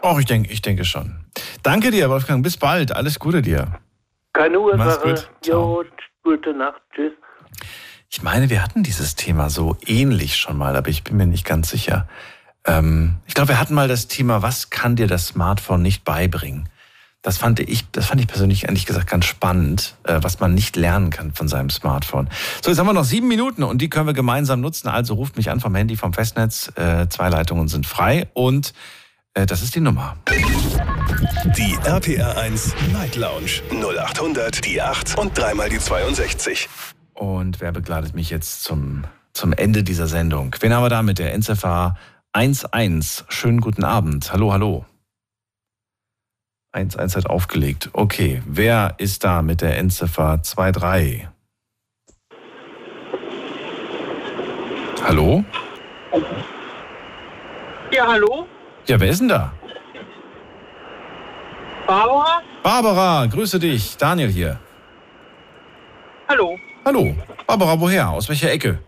Auch 0.03 0.19
ich 0.19 0.27
denke, 0.27 0.53
ich 0.53 0.63
denke 0.63 0.85
schon. 0.85 1.25
Danke 1.63 1.91
dir, 1.91 2.11
Wolfgang. 2.11 2.43
Bis 2.43 2.57
bald. 2.57 2.95
Alles 2.95 3.19
Gute 3.19 3.41
dir. 3.41 3.67
Keine 4.33 4.61
Ursache. 4.61 5.15
Jo, 5.45 5.85
gute 6.23 6.53
Nacht. 6.53 6.83
Tschüss. 6.95 7.13
Ich 8.11 8.23
meine, 8.23 8.51
wir 8.51 8.63
hatten 8.63 8.83
dieses 8.83 9.17
Thema 9.17 9.51
so 9.51 9.77
ähnlich 9.87 10.37
schon 10.37 10.59
mal, 10.59 10.77
aber 10.77 10.89
ich 10.89 11.03
bin 11.05 11.17
mir 11.17 11.27
nicht 11.27 11.45
ganz 11.45 11.71
sicher. 11.71 12.07
Ähm, 12.67 13.17
ich 13.27 13.35
glaube, 13.35 13.49
wir 13.51 13.61
hatten 13.61 13.75
mal 13.75 13.89
das 13.89 14.09
Thema, 14.09 14.43
was 14.43 14.71
kann 14.71 14.97
dir 14.97 15.07
das 15.07 15.29
Smartphone 15.29 15.83
nicht 15.83 16.05
beibringen? 16.05 16.69
Das 17.25 17.39
fand 17.39 17.59
ich, 17.59 17.91
das 17.91 18.07
fand 18.07 18.21
ich 18.21 18.27
persönlich 18.27 18.65
ehrlich 18.65 18.85
gesagt 18.85 19.07
ganz 19.09 19.25
spannend, 19.25 19.97
äh, 20.05 20.19
was 20.21 20.41
man 20.41 20.53
nicht 20.53 20.77
lernen 20.77 21.09
kann 21.09 21.33
von 21.33 21.49
seinem 21.49 21.71
Smartphone. 21.71 22.29
So, 22.63 22.71
jetzt 22.71 22.79
haben 22.79 22.87
wir 22.87 22.93
noch 22.93 23.05
sieben 23.05 23.29
Minuten 23.29 23.63
und 23.63 23.81
die 23.81 23.89
können 23.89 24.07
wir 24.07 24.13
gemeinsam 24.13 24.61
nutzen. 24.61 24.89
Also 24.89 25.15
ruft 25.15 25.39
mich 25.39 25.51
an 25.51 25.59
vom 25.59 25.75
Handy, 25.75 25.97
vom 25.97 26.13
Festnetz. 26.13 26.71
Äh, 26.77 27.09
zwei 27.09 27.31
Leitungen 27.31 27.69
sind 27.69 27.87
frei 27.87 28.29
und 28.35 28.75
äh, 29.33 29.47
das 29.47 29.63
ist 29.63 29.75
die 29.75 29.81
Nummer. 29.81 30.17
Die 31.57 31.79
RPR 31.85 32.37
1 32.37 32.75
Night 32.93 33.17
Lounge 33.17 33.63
0800 33.71 34.63
die 34.63 34.83
8 34.83 35.17
und 35.17 35.37
dreimal 35.37 35.71
die 35.71 35.79
62. 35.79 36.69
Und 37.15 37.61
wer 37.63 37.73
begleitet 37.73 38.15
mich 38.15 38.29
jetzt 38.29 38.65
zum, 38.65 39.05
zum 39.33 39.55
Ende 39.55 39.83
dieser 39.83 40.09
Sendung? 40.09 40.55
Wen 40.61 40.75
haben 40.75 40.85
wir 40.85 40.91
da 40.91 41.03
mit 41.03 41.19
der 41.19 41.37
NZFA 41.39 41.97
1-1. 42.35 43.25
Schönen 43.29 43.61
guten 43.61 43.85
Abend. 43.85 44.33
Hallo, 44.33 44.53
hallo. 44.53 44.85
1-1 46.75 47.17
hat 47.17 47.27
aufgelegt. 47.27 47.91
Okay, 47.93 48.43
wer 48.45 48.95
ist 48.99 49.23
da 49.23 49.41
mit 49.41 49.61
der 49.61 49.79
Endziffer 49.79 50.41
2-3? 50.43 51.29
Hallo? 55.05 55.45
Ja, 57.93 58.09
hallo? 58.09 58.49
Ja, 58.87 58.99
wer 58.99 59.09
ist 59.11 59.21
denn 59.21 59.29
da? 59.29 59.53
Barbara? 61.87 62.43
Barbara, 62.65 63.27
grüße 63.27 63.61
dich. 63.61 63.97
Daniel 63.97 64.31
hier. 64.31 64.59
Hallo. 66.27 66.59
Hallo. 66.85 67.15
Barbara, 67.47 67.79
woher? 67.79 68.09
Aus 68.11 68.29
welcher 68.29 68.51
Ecke? 68.51 68.81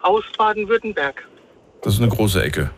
Aus 0.00 0.22
Baden-Württemberg. 0.38 1.26
Das 1.82 1.94
ist 1.94 2.00
eine 2.00 2.08
große 2.08 2.42
Ecke. 2.42 2.70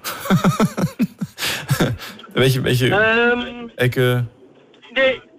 welche 2.34 2.64
welche 2.64 2.86
ähm, 2.86 3.70
Ecke? 3.76 4.26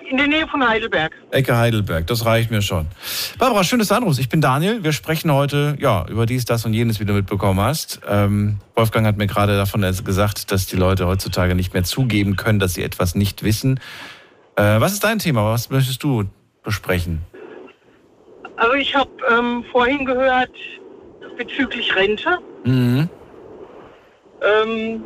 In 0.07 0.17
der, 0.17 0.27
Nähe 0.27 0.47
von 0.47 0.65
Heidelberg. 0.65 1.13
Ecke 1.31 1.57
Heidelberg, 1.57 2.05
das 2.05 2.25
reicht 2.25 2.51
mir 2.51 2.61
schon. 2.61 2.85
Barbara, 3.39 3.63
schön, 3.63 3.79
dass 3.79 3.87
du 3.87 3.95
anrufst. 3.95 4.19
Ich 4.19 4.29
bin 4.29 4.39
Daniel. 4.39 4.83
Wir 4.83 4.91
sprechen 4.91 5.31
heute 5.33 5.75
ja, 5.79 6.05
über 6.07 6.27
dies, 6.27 6.45
das 6.45 6.63
und 6.63 6.73
jenes, 6.73 6.99
wie 6.99 7.05
du 7.05 7.13
mitbekommen 7.13 7.59
hast. 7.59 8.01
Ähm, 8.07 8.59
Wolfgang 8.75 9.07
hat 9.07 9.17
mir 9.17 9.25
gerade 9.25 9.57
davon 9.57 9.81
gesagt, 9.81 10.51
dass 10.51 10.67
die 10.67 10.75
Leute 10.75 11.07
heutzutage 11.07 11.55
nicht 11.55 11.73
mehr 11.73 11.83
zugeben 11.83 12.35
können, 12.35 12.59
dass 12.59 12.75
sie 12.75 12.83
etwas 12.83 13.15
nicht 13.15 13.41
wissen. 13.41 13.79
Äh, 14.55 14.79
was 14.79 14.93
ist 14.93 15.03
dein 15.03 15.17
Thema? 15.17 15.51
Was 15.51 15.71
möchtest 15.71 16.03
du 16.03 16.25
besprechen? 16.63 17.21
Also 18.57 18.73
ich 18.73 18.95
habe 18.95 19.09
ähm, 19.31 19.63
vorhin 19.71 20.05
gehört, 20.05 20.51
bezüglich 21.35 21.95
Rente. 21.95 22.37
Mhm. 22.63 23.09
Ähm, 24.45 25.03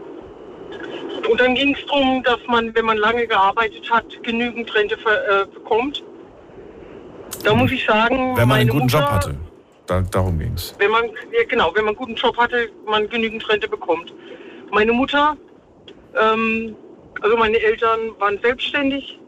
und 1.29 1.39
dann 1.39 1.55
ging 1.55 1.75
es 1.75 1.85
darum, 1.85 2.23
dass 2.23 2.39
man, 2.47 2.73
wenn 2.75 2.85
man 2.85 2.97
lange 2.97 3.27
gearbeitet 3.27 3.89
hat, 3.91 4.05
genügend 4.23 4.73
Rente 4.73 4.95
äh, 4.95 5.45
bekommt. 5.45 6.03
Da 7.43 7.53
muss 7.53 7.71
ich 7.71 7.85
sagen, 7.85 8.35
Wenn 8.35 8.47
man 8.47 8.59
einen 8.59 8.69
guten 8.69 8.85
Mutter, 8.85 8.99
Job 8.99 9.09
hatte. 9.09 9.35
Da, 9.85 10.01
darum 10.01 10.37
ging 10.39 10.53
es. 10.53 10.75
Wenn 10.77 10.91
man, 10.91 11.05
ja, 11.05 11.43
genau, 11.47 11.71
wenn 11.73 11.85
man 11.85 11.89
einen 11.89 11.97
guten 11.97 12.15
Job 12.15 12.37
hatte, 12.37 12.69
man 12.85 13.07
genügend 13.09 13.47
Rente 13.49 13.67
bekommt. 13.67 14.13
Meine 14.71 14.91
Mutter, 14.91 15.37
ähm, 16.19 16.75
also 17.21 17.37
meine 17.37 17.57
Eltern 17.59 17.99
waren 18.19 18.39
selbstständig. 18.41 19.19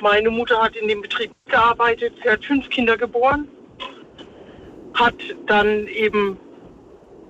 Meine 0.00 0.30
Mutter 0.30 0.60
hat 0.60 0.76
in 0.76 0.88
dem 0.88 1.00
Betrieb 1.00 1.30
gearbeitet. 1.46 2.14
Sie 2.22 2.30
hat 2.30 2.44
fünf 2.44 2.68
Kinder 2.70 2.96
geboren. 2.96 3.48
Hat 4.94 5.14
dann 5.46 5.86
eben 5.88 6.38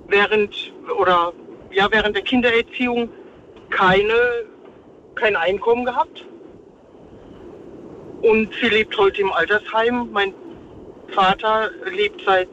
während 0.09 0.73
oder 0.99 1.33
ja 1.75 1.89
während 1.91 2.17
der 2.17 2.23
Kindererziehung 2.23 3.11
keine 3.71 4.15
kein 5.15 5.37
Einkommen 5.37 5.85
gehabt. 5.85 6.25
Und 8.23 8.49
sie 8.61 8.69
lebt 8.69 8.97
heute 8.99 9.21
im 9.21 9.33
Altersheim. 9.33 10.09
Mein 10.13 10.35
Vater 11.09 11.71
lebt 11.95 12.23
seit 12.25 12.49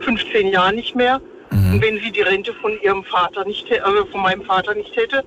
15 0.00 0.48
Jahren 0.48 0.76
nicht 0.76 0.94
mehr. 0.94 1.20
Und 1.50 1.82
wenn 1.82 1.98
sie 2.00 2.10
die 2.10 2.22
Rente 2.22 2.54
von 2.54 2.80
ihrem 2.80 3.04
Vater 3.04 3.44
nicht, 3.44 3.70
also 3.82 4.06
von 4.06 4.22
meinem 4.22 4.42
Vater 4.42 4.74
nicht 4.74 4.94
hätte, 4.96 5.24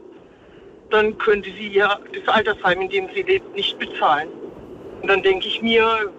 dann 0.89 1.17
könnte 1.17 1.49
sie 1.51 1.67
ja 1.67 1.99
das 2.13 2.33
Altersheim, 2.33 2.81
in 2.81 2.89
dem 2.89 3.09
sie 3.13 3.21
lebt, 3.21 3.55
nicht 3.55 3.77
bezahlen. 3.77 4.29
Und 5.01 5.09
dann 5.09 5.21
denke 5.21 5.47
ich 5.47 5.61
mir, 5.61 6.11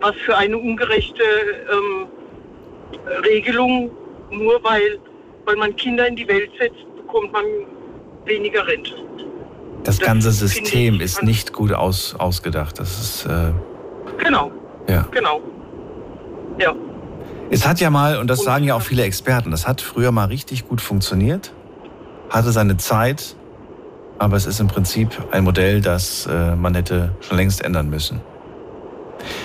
was 0.00 0.16
für 0.16 0.36
eine 0.36 0.56
ungerechte 0.56 1.22
ähm, 1.72 2.06
Regelung, 3.24 3.90
nur 4.30 4.62
weil, 4.64 4.98
weil 5.48 5.56
man 5.56 5.74
Kinder 5.76 6.06
in 6.06 6.14
die 6.14 6.28
Welt 6.28 6.50
setzt, 6.58 6.84
bekommt 6.94 7.32
man 7.32 7.42
weniger 8.26 8.66
Rente. 8.66 8.92
Das 9.82 9.98
ganze 9.98 10.30
finde 10.30 10.46
System 10.46 11.00
ist 11.00 11.22
nicht 11.22 11.54
gut 11.54 11.72
aus, 11.72 12.14
ausgedacht. 12.14 12.78
Das 12.78 13.00
ist, 13.00 13.24
äh, 13.24 13.52
Genau, 14.18 14.52
ja. 14.88 15.06
genau. 15.10 15.40
Ja. 16.58 16.74
Es 17.50 17.66
hat 17.66 17.80
ja 17.80 17.88
mal, 17.88 18.18
und 18.18 18.28
das 18.28 18.42
sagen 18.42 18.64
ja 18.64 18.74
auch 18.74 18.82
viele 18.82 19.04
Experten, 19.04 19.50
das 19.50 19.66
hat 19.66 19.80
früher 19.80 20.12
mal 20.12 20.26
richtig 20.26 20.68
gut 20.68 20.82
funktioniert, 20.82 21.54
hatte 22.28 22.52
seine 22.52 22.76
Zeit, 22.76 23.34
aber 24.18 24.36
es 24.36 24.44
ist 24.44 24.60
im 24.60 24.68
Prinzip 24.68 25.08
ein 25.30 25.44
Modell, 25.44 25.80
das 25.80 26.26
äh, 26.26 26.56
man 26.56 26.74
hätte 26.74 27.14
schon 27.20 27.38
längst 27.38 27.64
ändern 27.64 27.88
müssen. 27.88 28.20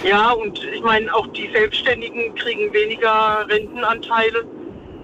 Ja, 0.03 0.31
und 0.31 0.61
ich 0.73 0.81
meine, 0.81 1.13
auch 1.15 1.27
die 1.27 1.49
Selbstständigen 1.53 2.35
kriegen 2.35 2.73
weniger 2.73 3.45
Rentenanteile. 3.47 4.43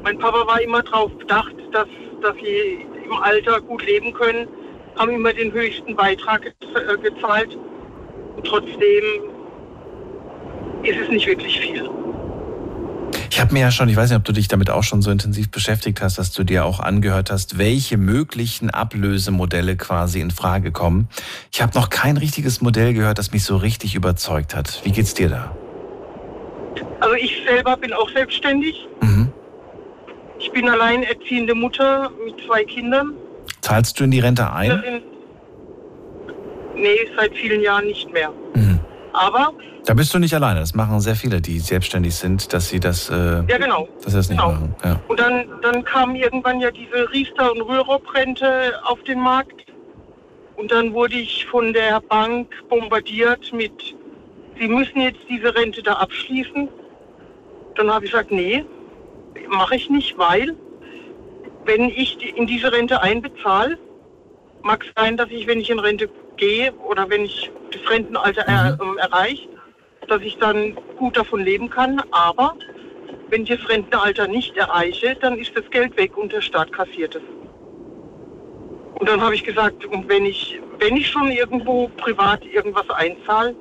Mein 0.04 0.18
Papa 0.18 0.48
war 0.48 0.62
immer 0.62 0.82
darauf 0.82 1.12
bedacht, 1.18 1.56
dass, 1.72 1.88
dass 2.22 2.36
sie 2.36 2.86
im 3.06 3.14
Alter 3.14 3.60
gut 3.62 3.86
leben 3.86 4.14
können, 4.14 4.48
haben 4.96 5.12
immer 5.12 5.34
den 5.34 5.52
höchsten 5.52 5.96
Beitrag 5.96 6.42
ge 6.42 6.52
äh, 6.52 6.98
gezahlt. 6.98 7.58
Und 8.36 8.46
trotzdem 8.46 9.04
ist 10.84 10.98
es 11.02 11.10
nicht 11.10 11.28
wirklich 11.28 11.60
viel. 11.60 11.90
Ich 13.32 13.40
habe 13.40 13.54
mir 13.54 13.62
ja 13.62 13.72
schon, 13.72 13.90
ich 13.90 13.96
weiß 13.96 14.10
nicht, 14.10 14.18
ob 14.18 14.26
du 14.26 14.34
dich 14.34 14.48
damit 14.48 14.70
auch 14.70 14.84
schon 14.84 15.02
so 15.02 15.12
intensiv 15.12 15.50
beschäftigt 15.52 16.02
hast, 16.02 16.18
dass 16.18 16.32
du 16.32 16.44
dir 16.44 16.66
auch 16.66 16.80
angehört 16.80 17.32
hast, 17.32 17.58
welche 17.58 17.98
möglichen 17.98 18.70
Ablösemodelle 18.70 19.78
quasi 19.78 20.20
in 20.20 20.32
Frage 20.32 20.72
kommen. 20.72 21.10
Ich 21.52 21.62
habe 21.62 21.78
noch 21.78 21.90
kein 21.90 22.18
richtiges 22.18 22.62
Modell 22.62 22.94
gehört, 22.94 23.20
das 23.20 23.32
mich 23.32 23.44
so 23.44 23.58
richtig 23.58 23.96
überzeugt 23.96 24.56
hat. 24.56 24.82
Wie 24.84 24.92
geht's 24.92 25.14
dir 25.14 25.30
da? 25.30 25.56
Also 27.00 27.16
ich 27.16 27.42
selber 27.48 27.78
bin 27.78 27.94
auch 27.94 28.10
selbstständig. 28.10 28.76
Ich 30.40 30.52
bin 30.52 30.70
alleinerziehende 30.70 31.54
Mutter 31.54 32.10
mit 32.26 32.36
zwei 32.46 32.64
Kindern. 32.64 33.14
Zahlst 33.62 34.00
du 34.00 34.06
in 34.06 34.12
die 34.12 34.20
Rente 34.20 34.52
ein? 34.52 34.82
sind, 34.84 35.04
nee, 36.76 36.98
seit 37.18 37.36
vielen 37.36 37.62
Jahren 37.62 37.86
nicht 37.86 38.12
mehr. 38.12 38.32
Aber, 39.14 39.54
Da 39.86 39.94
bist 39.94 40.14
du 40.14 40.20
nicht 40.20 40.34
alleine. 40.34 40.60
Das 40.60 40.74
machen 40.76 41.00
sehr 41.02 41.16
viele, 41.16 41.42
die 41.42 41.60
selbstständig 41.60 42.16
sind, 42.16 42.54
dass 42.54 42.70
sie 42.70 42.80
das, 42.80 43.10
äh, 43.10 43.44
ja 43.48 43.58
genau. 43.58 43.88
dass 44.04 44.14
sie 44.14 44.18
das 44.18 44.30
nicht 44.30 44.38
machen. 44.38 44.76
Ja. 44.84 45.00
Und 45.08 45.20
dann, 45.20 45.46
dann 45.62 45.84
kam 45.84 46.16
irgendwann 46.16 46.60
ja 46.60 46.70
diese 46.72 47.12
Riester- 47.12 47.52
und 47.52 47.62
Rürup-Rente 47.62 48.74
auf 48.84 49.02
den 49.04 49.20
Markt. 49.20 49.66
Und 50.56 50.72
dann 50.72 50.94
wurde 50.94 51.16
ich 51.16 51.46
von 51.48 51.74
der 51.74 52.02
Bank 52.02 52.48
bombardiert 52.70 53.52
mit, 53.52 53.96
Sie 54.60 54.68
müssen 54.68 55.00
jetzt 55.02 55.22
diese 55.30 55.56
Rente 55.56 55.82
da 55.82 55.94
abschließen. 55.94 56.68
Dann 57.76 57.90
habe 57.90 58.06
ich 58.06 58.12
gesagt, 58.12 58.32
nee, 58.32 58.66
mache 59.50 59.76
ich 59.76 59.90
nicht, 59.90 60.18
weil 60.18 60.56
wenn 61.66 61.90
ich 61.90 62.18
in 62.36 62.48
diese 62.48 62.72
Rente 62.72 63.02
einbezahle, 63.02 63.78
mag 64.64 64.86
es 64.86 64.92
sein, 64.96 65.18
dass 65.18 65.30
ich, 65.30 65.48
wenn 65.48 65.60
ich 65.60 65.70
in 65.70 65.80
Rente 65.80 66.10
gehe 66.38 66.74
oder 66.74 67.10
wenn 67.10 67.26
ich 67.26 67.52
das 67.72 67.90
Rentenalter 67.90 68.42
er, 68.42 68.78
ähm, 68.82 68.98
erreiche, 68.98 69.48
dass 70.08 70.22
ich 70.22 70.38
dann 70.38 70.76
gut 70.98 71.16
davon 71.18 71.42
leben 71.42 71.70
kann. 71.70 72.02
Aber 72.12 72.56
wenn 73.30 73.44
ich 73.44 73.50
das 73.50 73.70
Rentenalter 73.70 74.28
nicht 74.28 74.58
erreiche, 74.58 75.16
dann 75.22 75.38
ist 75.38 75.56
das 75.56 75.70
Geld 75.70 75.96
weg 75.98 76.18
und 76.18 76.32
der 76.32 76.42
Staat 76.42 76.72
kassiert 76.72 77.16
es. 77.16 77.22
Und 79.00 79.08
dann 79.08 79.22
habe 79.22 79.36
ich 79.36 79.44
gesagt, 79.44 79.86
und 79.86 80.10
wenn 80.10 80.26
ich, 80.26 80.60
wenn 80.80 80.98
ich 80.98 81.08
schon 81.08 81.32
irgendwo 81.32 81.88
privat 81.98 82.44
irgendwas 82.46 82.90
einzahle, 82.90 83.56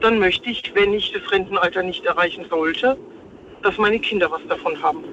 dann 0.00 0.18
möchte 0.18 0.48
ich, 0.48 0.62
wenn 0.74 0.94
ich 0.94 1.12
das 1.12 1.30
Rentenalter 1.30 1.82
nicht 1.82 2.04
erreichen 2.06 2.46
sollte, 2.48 2.96
dass 3.62 3.76
meine 3.78 3.98
Kinder 3.98 4.30
was 4.30 4.40
davon 4.48 4.80
haben. 4.82 5.04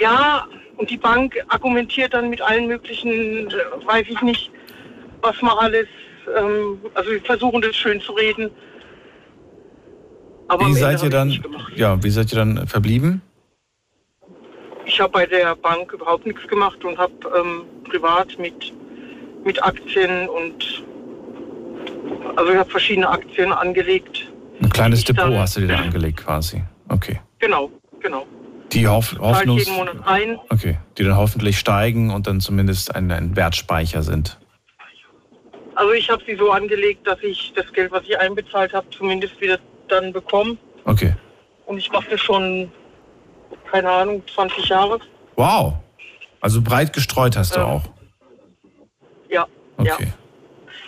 Ja, 0.00 0.44
und 0.76 0.90
die 0.90 0.96
Bank 0.96 1.34
argumentiert 1.48 2.12
dann 2.14 2.28
mit 2.30 2.40
allen 2.42 2.66
möglichen, 2.66 3.48
weiß 3.86 4.06
ich 4.08 4.20
nicht, 4.22 4.50
was 5.22 5.40
man 5.40 5.56
alles, 5.58 5.86
ähm, 6.36 6.78
also 6.94 7.10
wir 7.12 7.20
versuchen 7.22 7.62
das 7.62 7.76
schön 7.76 8.00
zu 8.00 8.12
reden. 8.12 8.50
Aber 10.48 10.66
Wie 10.66 10.74
seid 10.74 11.02
ihr 11.02 11.10
dann, 11.10 11.30
ja, 11.76 12.02
wie 12.02 12.10
seid 12.10 12.32
ihr 12.32 12.36
dann 12.38 12.66
verblieben? 12.66 13.22
Ich 14.84 15.00
habe 15.00 15.12
bei 15.12 15.26
der 15.26 15.54
Bank 15.56 15.92
überhaupt 15.92 16.26
nichts 16.26 16.46
gemacht 16.48 16.84
und 16.84 16.98
habe 16.98 17.12
ähm, 17.38 17.62
privat 17.88 18.36
mit, 18.38 18.72
mit 19.44 19.62
Aktien 19.62 20.28
und 20.28 20.84
also 22.36 22.50
ich 22.52 22.58
habe 22.58 22.68
verschiedene 22.70 23.08
Aktien 23.08 23.52
angelegt. 23.52 24.30
Ein 24.60 24.70
kleines 24.70 24.98
Ich 24.98 25.04
dann- 25.06 25.16
Depot 25.16 25.38
hast 25.38 25.56
du 25.56 25.60
dir 25.60 25.68
da 25.68 25.76
angelegt 25.76 26.18
quasi. 26.18 26.62
Okay. 26.88 27.20
Genau, 27.38 27.70
genau. 28.00 28.26
Die 28.72 28.88
Hoff 28.88 29.10
Zahle 29.10 29.20
Hoffnung, 29.20 29.58
ich 29.58 29.66
jeden 29.66 29.76
Monat 29.76 29.96
ein. 30.06 30.38
okay, 30.50 30.78
die 30.98 31.04
dann 31.04 31.16
hoffentlich 31.16 31.58
steigen 31.58 32.10
und 32.10 32.26
dann 32.26 32.40
zumindest 32.40 32.94
ein, 32.94 33.10
ein 33.10 33.36
Wertspeicher 33.36 34.02
sind. 34.02 34.38
Also 35.76 35.92
ich 35.92 36.08
habe 36.08 36.22
sie 36.24 36.36
so 36.36 36.50
angelegt, 36.50 37.06
dass 37.06 37.20
ich 37.22 37.52
das 37.54 37.72
Geld, 37.72 37.90
was 37.90 38.04
ich 38.04 38.18
einbezahlt 38.18 38.72
habe, 38.72 38.88
zumindest 38.90 39.40
wieder 39.40 39.58
dann 39.88 40.12
bekomme. 40.12 40.56
Okay. 40.84 41.14
Und 41.66 41.78
ich 41.78 41.90
mache 41.90 42.10
das 42.10 42.20
schon, 42.20 42.70
keine 43.70 43.90
Ahnung, 43.90 44.22
20 44.32 44.68
Jahre. 44.68 45.00
Wow. 45.36 45.74
Also 46.40 46.62
breit 46.62 46.92
gestreut 46.92 47.36
hast 47.36 47.56
du 47.56 47.60
Ähm, 47.60 47.66
auch. 47.66 47.82
Ja, 49.28 49.46
ja. 49.82 49.94
Okay. 49.94 50.12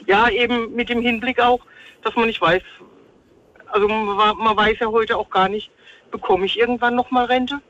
Ja, 0.06 0.28
eben 0.28 0.74
mit 0.74 0.88
dem 0.88 1.00
Hinblick 1.02 1.40
auch, 1.40 1.60
dass 2.04 2.14
man 2.14 2.26
nicht 2.26 2.40
weiß, 2.40 2.62
also 3.72 3.88
man, 3.88 4.36
man 4.36 4.56
weiß 4.56 4.78
ja 4.80 4.86
heute 4.86 5.16
auch 5.16 5.30
gar 5.30 5.48
nicht, 5.48 5.70
bekomme 6.10 6.46
ich 6.46 6.58
irgendwann 6.58 6.94
nochmal 6.94 7.26
Rente? 7.26 7.60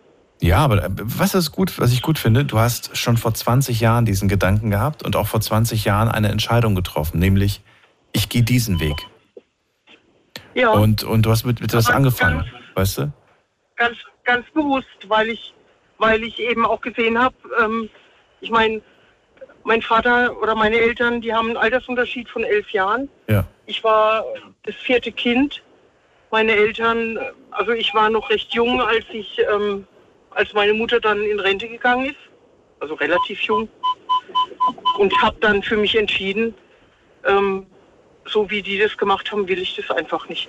Ja, 0.40 0.58
aber 0.58 0.84
äh, 0.84 0.90
was 0.90 1.34
ist 1.34 1.52
gut, 1.52 1.78
was 1.78 1.92
ich 1.92 2.02
gut 2.02 2.18
finde, 2.18 2.44
du 2.44 2.58
hast 2.58 2.96
schon 2.96 3.16
vor 3.16 3.32
20 3.34 3.80
Jahren 3.80 4.04
diesen 4.04 4.28
Gedanken 4.28 4.70
gehabt 4.70 5.02
und 5.02 5.16
auch 5.16 5.26
vor 5.26 5.40
20 5.40 5.84
Jahren 5.84 6.08
eine 6.08 6.28
Entscheidung 6.28 6.74
getroffen, 6.74 7.18
nämlich 7.18 7.62
ich 8.12 8.28
gehe 8.28 8.42
diesen 8.42 8.80
Weg. 8.80 8.96
Ja. 10.54 10.70
Und, 10.70 11.04
und 11.04 11.22
du 11.22 11.30
hast 11.30 11.44
mit, 11.44 11.60
mit 11.60 11.72
das 11.72 11.88
angefangen, 11.90 12.38
ganz- 12.40 12.50
weißt 12.74 12.98
du? 12.98 13.12
Ganz, 13.76 13.96
ganz 14.24 14.46
bewusst, 14.54 14.86
weil 15.08 15.28
ich, 15.28 15.52
weil 15.98 16.22
ich 16.22 16.38
eben 16.38 16.64
auch 16.64 16.80
gesehen 16.80 17.18
habe, 17.18 17.34
ähm, 17.62 17.88
ich 18.40 18.50
meine, 18.50 18.80
mein 19.64 19.82
Vater 19.82 20.34
oder 20.40 20.54
meine 20.54 20.76
Eltern, 20.76 21.20
die 21.20 21.34
haben 21.34 21.48
einen 21.48 21.56
Altersunterschied 21.56 22.28
von 22.28 22.44
elf 22.44 22.70
Jahren. 22.70 23.08
Ja. 23.28 23.44
Ich 23.66 23.82
war 23.82 24.24
das 24.62 24.74
vierte 24.76 25.10
Kind. 25.12 25.62
Meine 26.30 26.52
Eltern, 26.52 27.18
also 27.50 27.72
ich 27.72 27.94
war 27.94 28.10
noch 28.10 28.28
recht 28.30 28.52
jung, 28.52 28.80
als 28.80 29.04
ich, 29.12 29.38
ähm, 29.52 29.86
als 30.30 30.52
meine 30.52 30.74
Mutter 30.74 31.00
dann 31.00 31.22
in 31.22 31.40
Rente 31.40 31.68
gegangen 31.68 32.06
ist, 32.06 32.16
also 32.80 32.94
relativ 32.94 33.40
jung, 33.42 33.68
und 34.98 35.12
habe 35.22 35.36
dann 35.40 35.62
für 35.62 35.76
mich 35.76 35.96
entschieden, 35.96 36.54
ähm, 37.26 37.66
so 38.26 38.50
wie 38.50 38.62
die 38.62 38.78
das 38.78 38.96
gemacht 38.96 39.30
haben, 39.30 39.46
will 39.48 39.58
ich 39.58 39.76
das 39.76 39.96
einfach 39.96 40.28
nicht. 40.28 40.48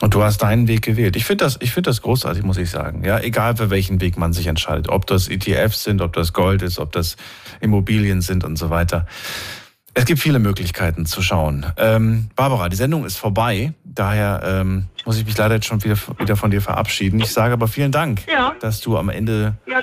Und 0.00 0.14
du 0.14 0.22
hast 0.22 0.42
deinen 0.42 0.68
Weg 0.68 0.82
gewählt. 0.82 1.16
Ich 1.16 1.24
finde 1.24 1.44
das, 1.44 1.58
ich 1.60 1.72
finde 1.72 1.90
das 1.90 2.02
großartig, 2.02 2.44
muss 2.44 2.56
ich 2.56 2.70
sagen. 2.70 3.02
Ja, 3.04 3.18
egal 3.18 3.56
für 3.56 3.68
welchen 3.68 4.00
Weg 4.00 4.16
man 4.16 4.32
sich 4.32 4.46
entscheidet. 4.46 4.88
Ob 4.88 5.08
das 5.08 5.28
ETFs 5.28 5.82
sind, 5.82 6.00
ob 6.00 6.12
das 6.12 6.32
Gold 6.32 6.62
ist, 6.62 6.78
ob 6.78 6.92
das 6.92 7.16
Immobilien 7.60 8.20
sind 8.20 8.44
und 8.44 8.56
so 8.56 8.70
weiter. 8.70 9.06
Es 9.94 10.04
gibt 10.04 10.20
viele 10.20 10.38
Möglichkeiten 10.38 11.06
zu 11.06 11.20
schauen. 11.22 11.66
Ähm, 11.76 12.30
Barbara, 12.36 12.68
die 12.68 12.76
Sendung 12.76 13.04
ist 13.04 13.16
vorbei. 13.16 13.72
Daher 13.82 14.42
ähm, 14.44 14.84
muss 15.08 15.16
ich 15.18 15.24
mich 15.24 15.38
leider 15.38 15.54
jetzt 15.54 15.64
schon 15.66 15.82
wieder, 15.82 15.96
wieder 16.18 16.36
von 16.36 16.50
dir 16.50 16.60
verabschieden. 16.60 17.18
Ich 17.20 17.32
sage 17.32 17.54
aber 17.54 17.66
vielen 17.66 17.90
Dank, 17.92 18.20
Ja. 18.30 18.54
dass 18.60 18.82
du 18.82 18.98
am 18.98 19.08
Ende 19.08 19.54
Ja, 19.66 19.80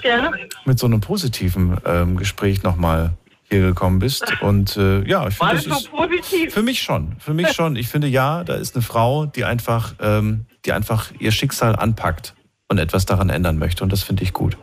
mit 0.65 0.77
so 0.77 0.85
einem 0.85 1.01
positiven 1.01 1.77
ähm, 1.83 2.15
Gespräch 2.15 2.61
nochmal 2.61 3.13
hier 3.49 3.61
gekommen 3.61 3.97
bist. 3.97 4.31
Und 4.43 4.77
äh, 4.77 5.01
ja, 5.07 5.27
ich 5.27 5.33
finde, 5.35 5.55
das 5.55 5.65
das 5.65 5.79
ist 5.81 5.91
positiv? 5.91 6.53
für 6.53 6.61
mich 6.61 6.79
schon. 6.83 7.15
Für 7.17 7.33
mich 7.33 7.49
schon. 7.53 7.75
Ich 7.75 7.87
finde, 7.87 8.07
ja, 8.07 8.43
da 8.43 8.53
ist 8.53 8.75
eine 8.75 8.83
Frau, 8.83 9.25
die 9.25 9.45
einfach, 9.45 9.95
ähm, 9.99 10.45
die 10.63 10.73
einfach 10.73 11.11
ihr 11.17 11.31
Schicksal 11.31 11.75
anpackt 11.75 12.35
und 12.69 12.77
etwas 12.77 13.07
daran 13.07 13.31
ändern 13.31 13.57
möchte. 13.57 13.83
Und 13.83 13.91
das 13.91 14.03
finde 14.03 14.21
ich 14.21 14.31
gut. 14.31 14.57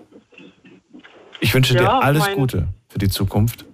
Ich 1.40 1.52
wünsche 1.54 1.74
dir 1.74 1.82
Ja, 1.82 1.98
alles 1.98 2.22
mein- 2.24 2.36
Gute 2.36 2.68
für 2.88 3.00
die 3.00 3.08
Zukunft. 3.08 3.64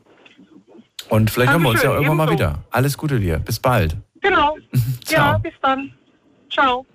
Und 1.10 1.31
vielleicht 1.31 1.52
hören 1.52 1.62
wir 1.65 1.69
uns 1.69 1.82
ja 1.82 1.90
Dankeschön, 1.90 2.05
irgendwann 2.10 2.16
mal 2.28 2.32
ebenso. 2.32 2.44
wieder. 2.55 2.65
Alles 2.70 2.97
Gute 2.97 3.20
dir. 3.20 3.39
Bis 3.40 3.59
bald. 3.59 3.94
Genau. 4.23 4.56
Ciao. 5.05 5.32
Ja, 5.32 5.39
bis 5.39 5.52
dann. 5.60 5.93
Ciao. 6.51 6.87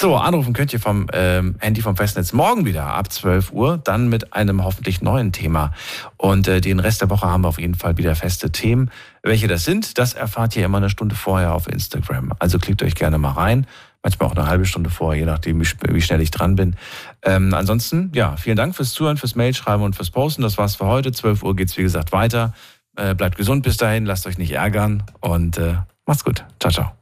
So, 0.00 0.14
anrufen 0.14 0.52
könnt 0.52 0.72
ihr 0.72 0.78
vom 0.78 1.08
ähm, 1.12 1.56
Handy 1.58 1.80
vom 1.80 1.96
Festnetz 1.96 2.32
morgen 2.32 2.64
wieder 2.64 2.86
ab 2.86 3.10
12 3.10 3.50
Uhr, 3.50 3.78
dann 3.78 4.08
mit 4.08 4.32
einem 4.32 4.62
hoffentlich 4.62 5.02
neuen 5.02 5.32
Thema. 5.32 5.72
Und 6.16 6.46
äh, 6.46 6.60
den 6.60 6.78
Rest 6.78 7.00
der 7.00 7.10
Woche 7.10 7.26
haben 7.26 7.42
wir 7.42 7.48
auf 7.48 7.58
jeden 7.58 7.74
Fall 7.74 7.96
wieder 7.96 8.14
feste 8.14 8.52
Themen. 8.52 8.92
Welche 9.24 9.48
das 9.48 9.64
sind, 9.64 9.98
das 9.98 10.12
erfahrt 10.12 10.54
ihr 10.54 10.64
immer 10.64 10.78
eine 10.78 10.88
Stunde 10.88 11.16
vorher 11.16 11.52
auf 11.52 11.66
Instagram. 11.66 12.32
Also 12.38 12.60
klickt 12.60 12.80
euch 12.84 12.94
gerne 12.94 13.18
mal 13.18 13.32
rein. 13.32 13.66
Manchmal 14.04 14.28
auch 14.28 14.36
eine 14.36 14.46
halbe 14.46 14.66
Stunde 14.66 14.88
vorher, 14.88 15.18
je 15.18 15.26
nachdem, 15.26 15.60
wie, 15.60 15.66
wie 15.88 16.00
schnell 16.00 16.20
ich 16.20 16.30
dran 16.30 16.54
bin. 16.54 16.76
Ähm, 17.22 17.52
ansonsten, 17.52 18.12
ja, 18.14 18.36
vielen 18.36 18.56
Dank 18.56 18.76
fürs 18.76 18.92
Zuhören, 18.92 19.16
fürs 19.16 19.34
Mailschreiben 19.34 19.84
und 19.84 19.96
fürs 19.96 20.10
Posten. 20.10 20.42
Das 20.42 20.58
war's 20.58 20.76
für 20.76 20.86
heute. 20.86 21.10
12 21.10 21.42
Uhr 21.42 21.56
geht's 21.56 21.76
wie 21.76 21.82
gesagt, 21.82 22.12
weiter. 22.12 22.54
Äh, 22.94 23.16
bleibt 23.16 23.36
gesund 23.36 23.64
bis 23.64 23.76
dahin, 23.76 24.06
lasst 24.06 24.26
euch 24.28 24.38
nicht 24.38 24.52
ärgern 24.52 25.02
und 25.20 25.58
äh, 25.58 25.74
macht's 26.06 26.24
gut. 26.24 26.44
Ciao, 26.60 26.72
ciao. 26.72 26.97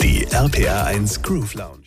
Die 0.00 0.24
RPR 0.30 0.86
1 0.86 1.22
Groove 1.22 1.54
Lounge. 1.54 1.83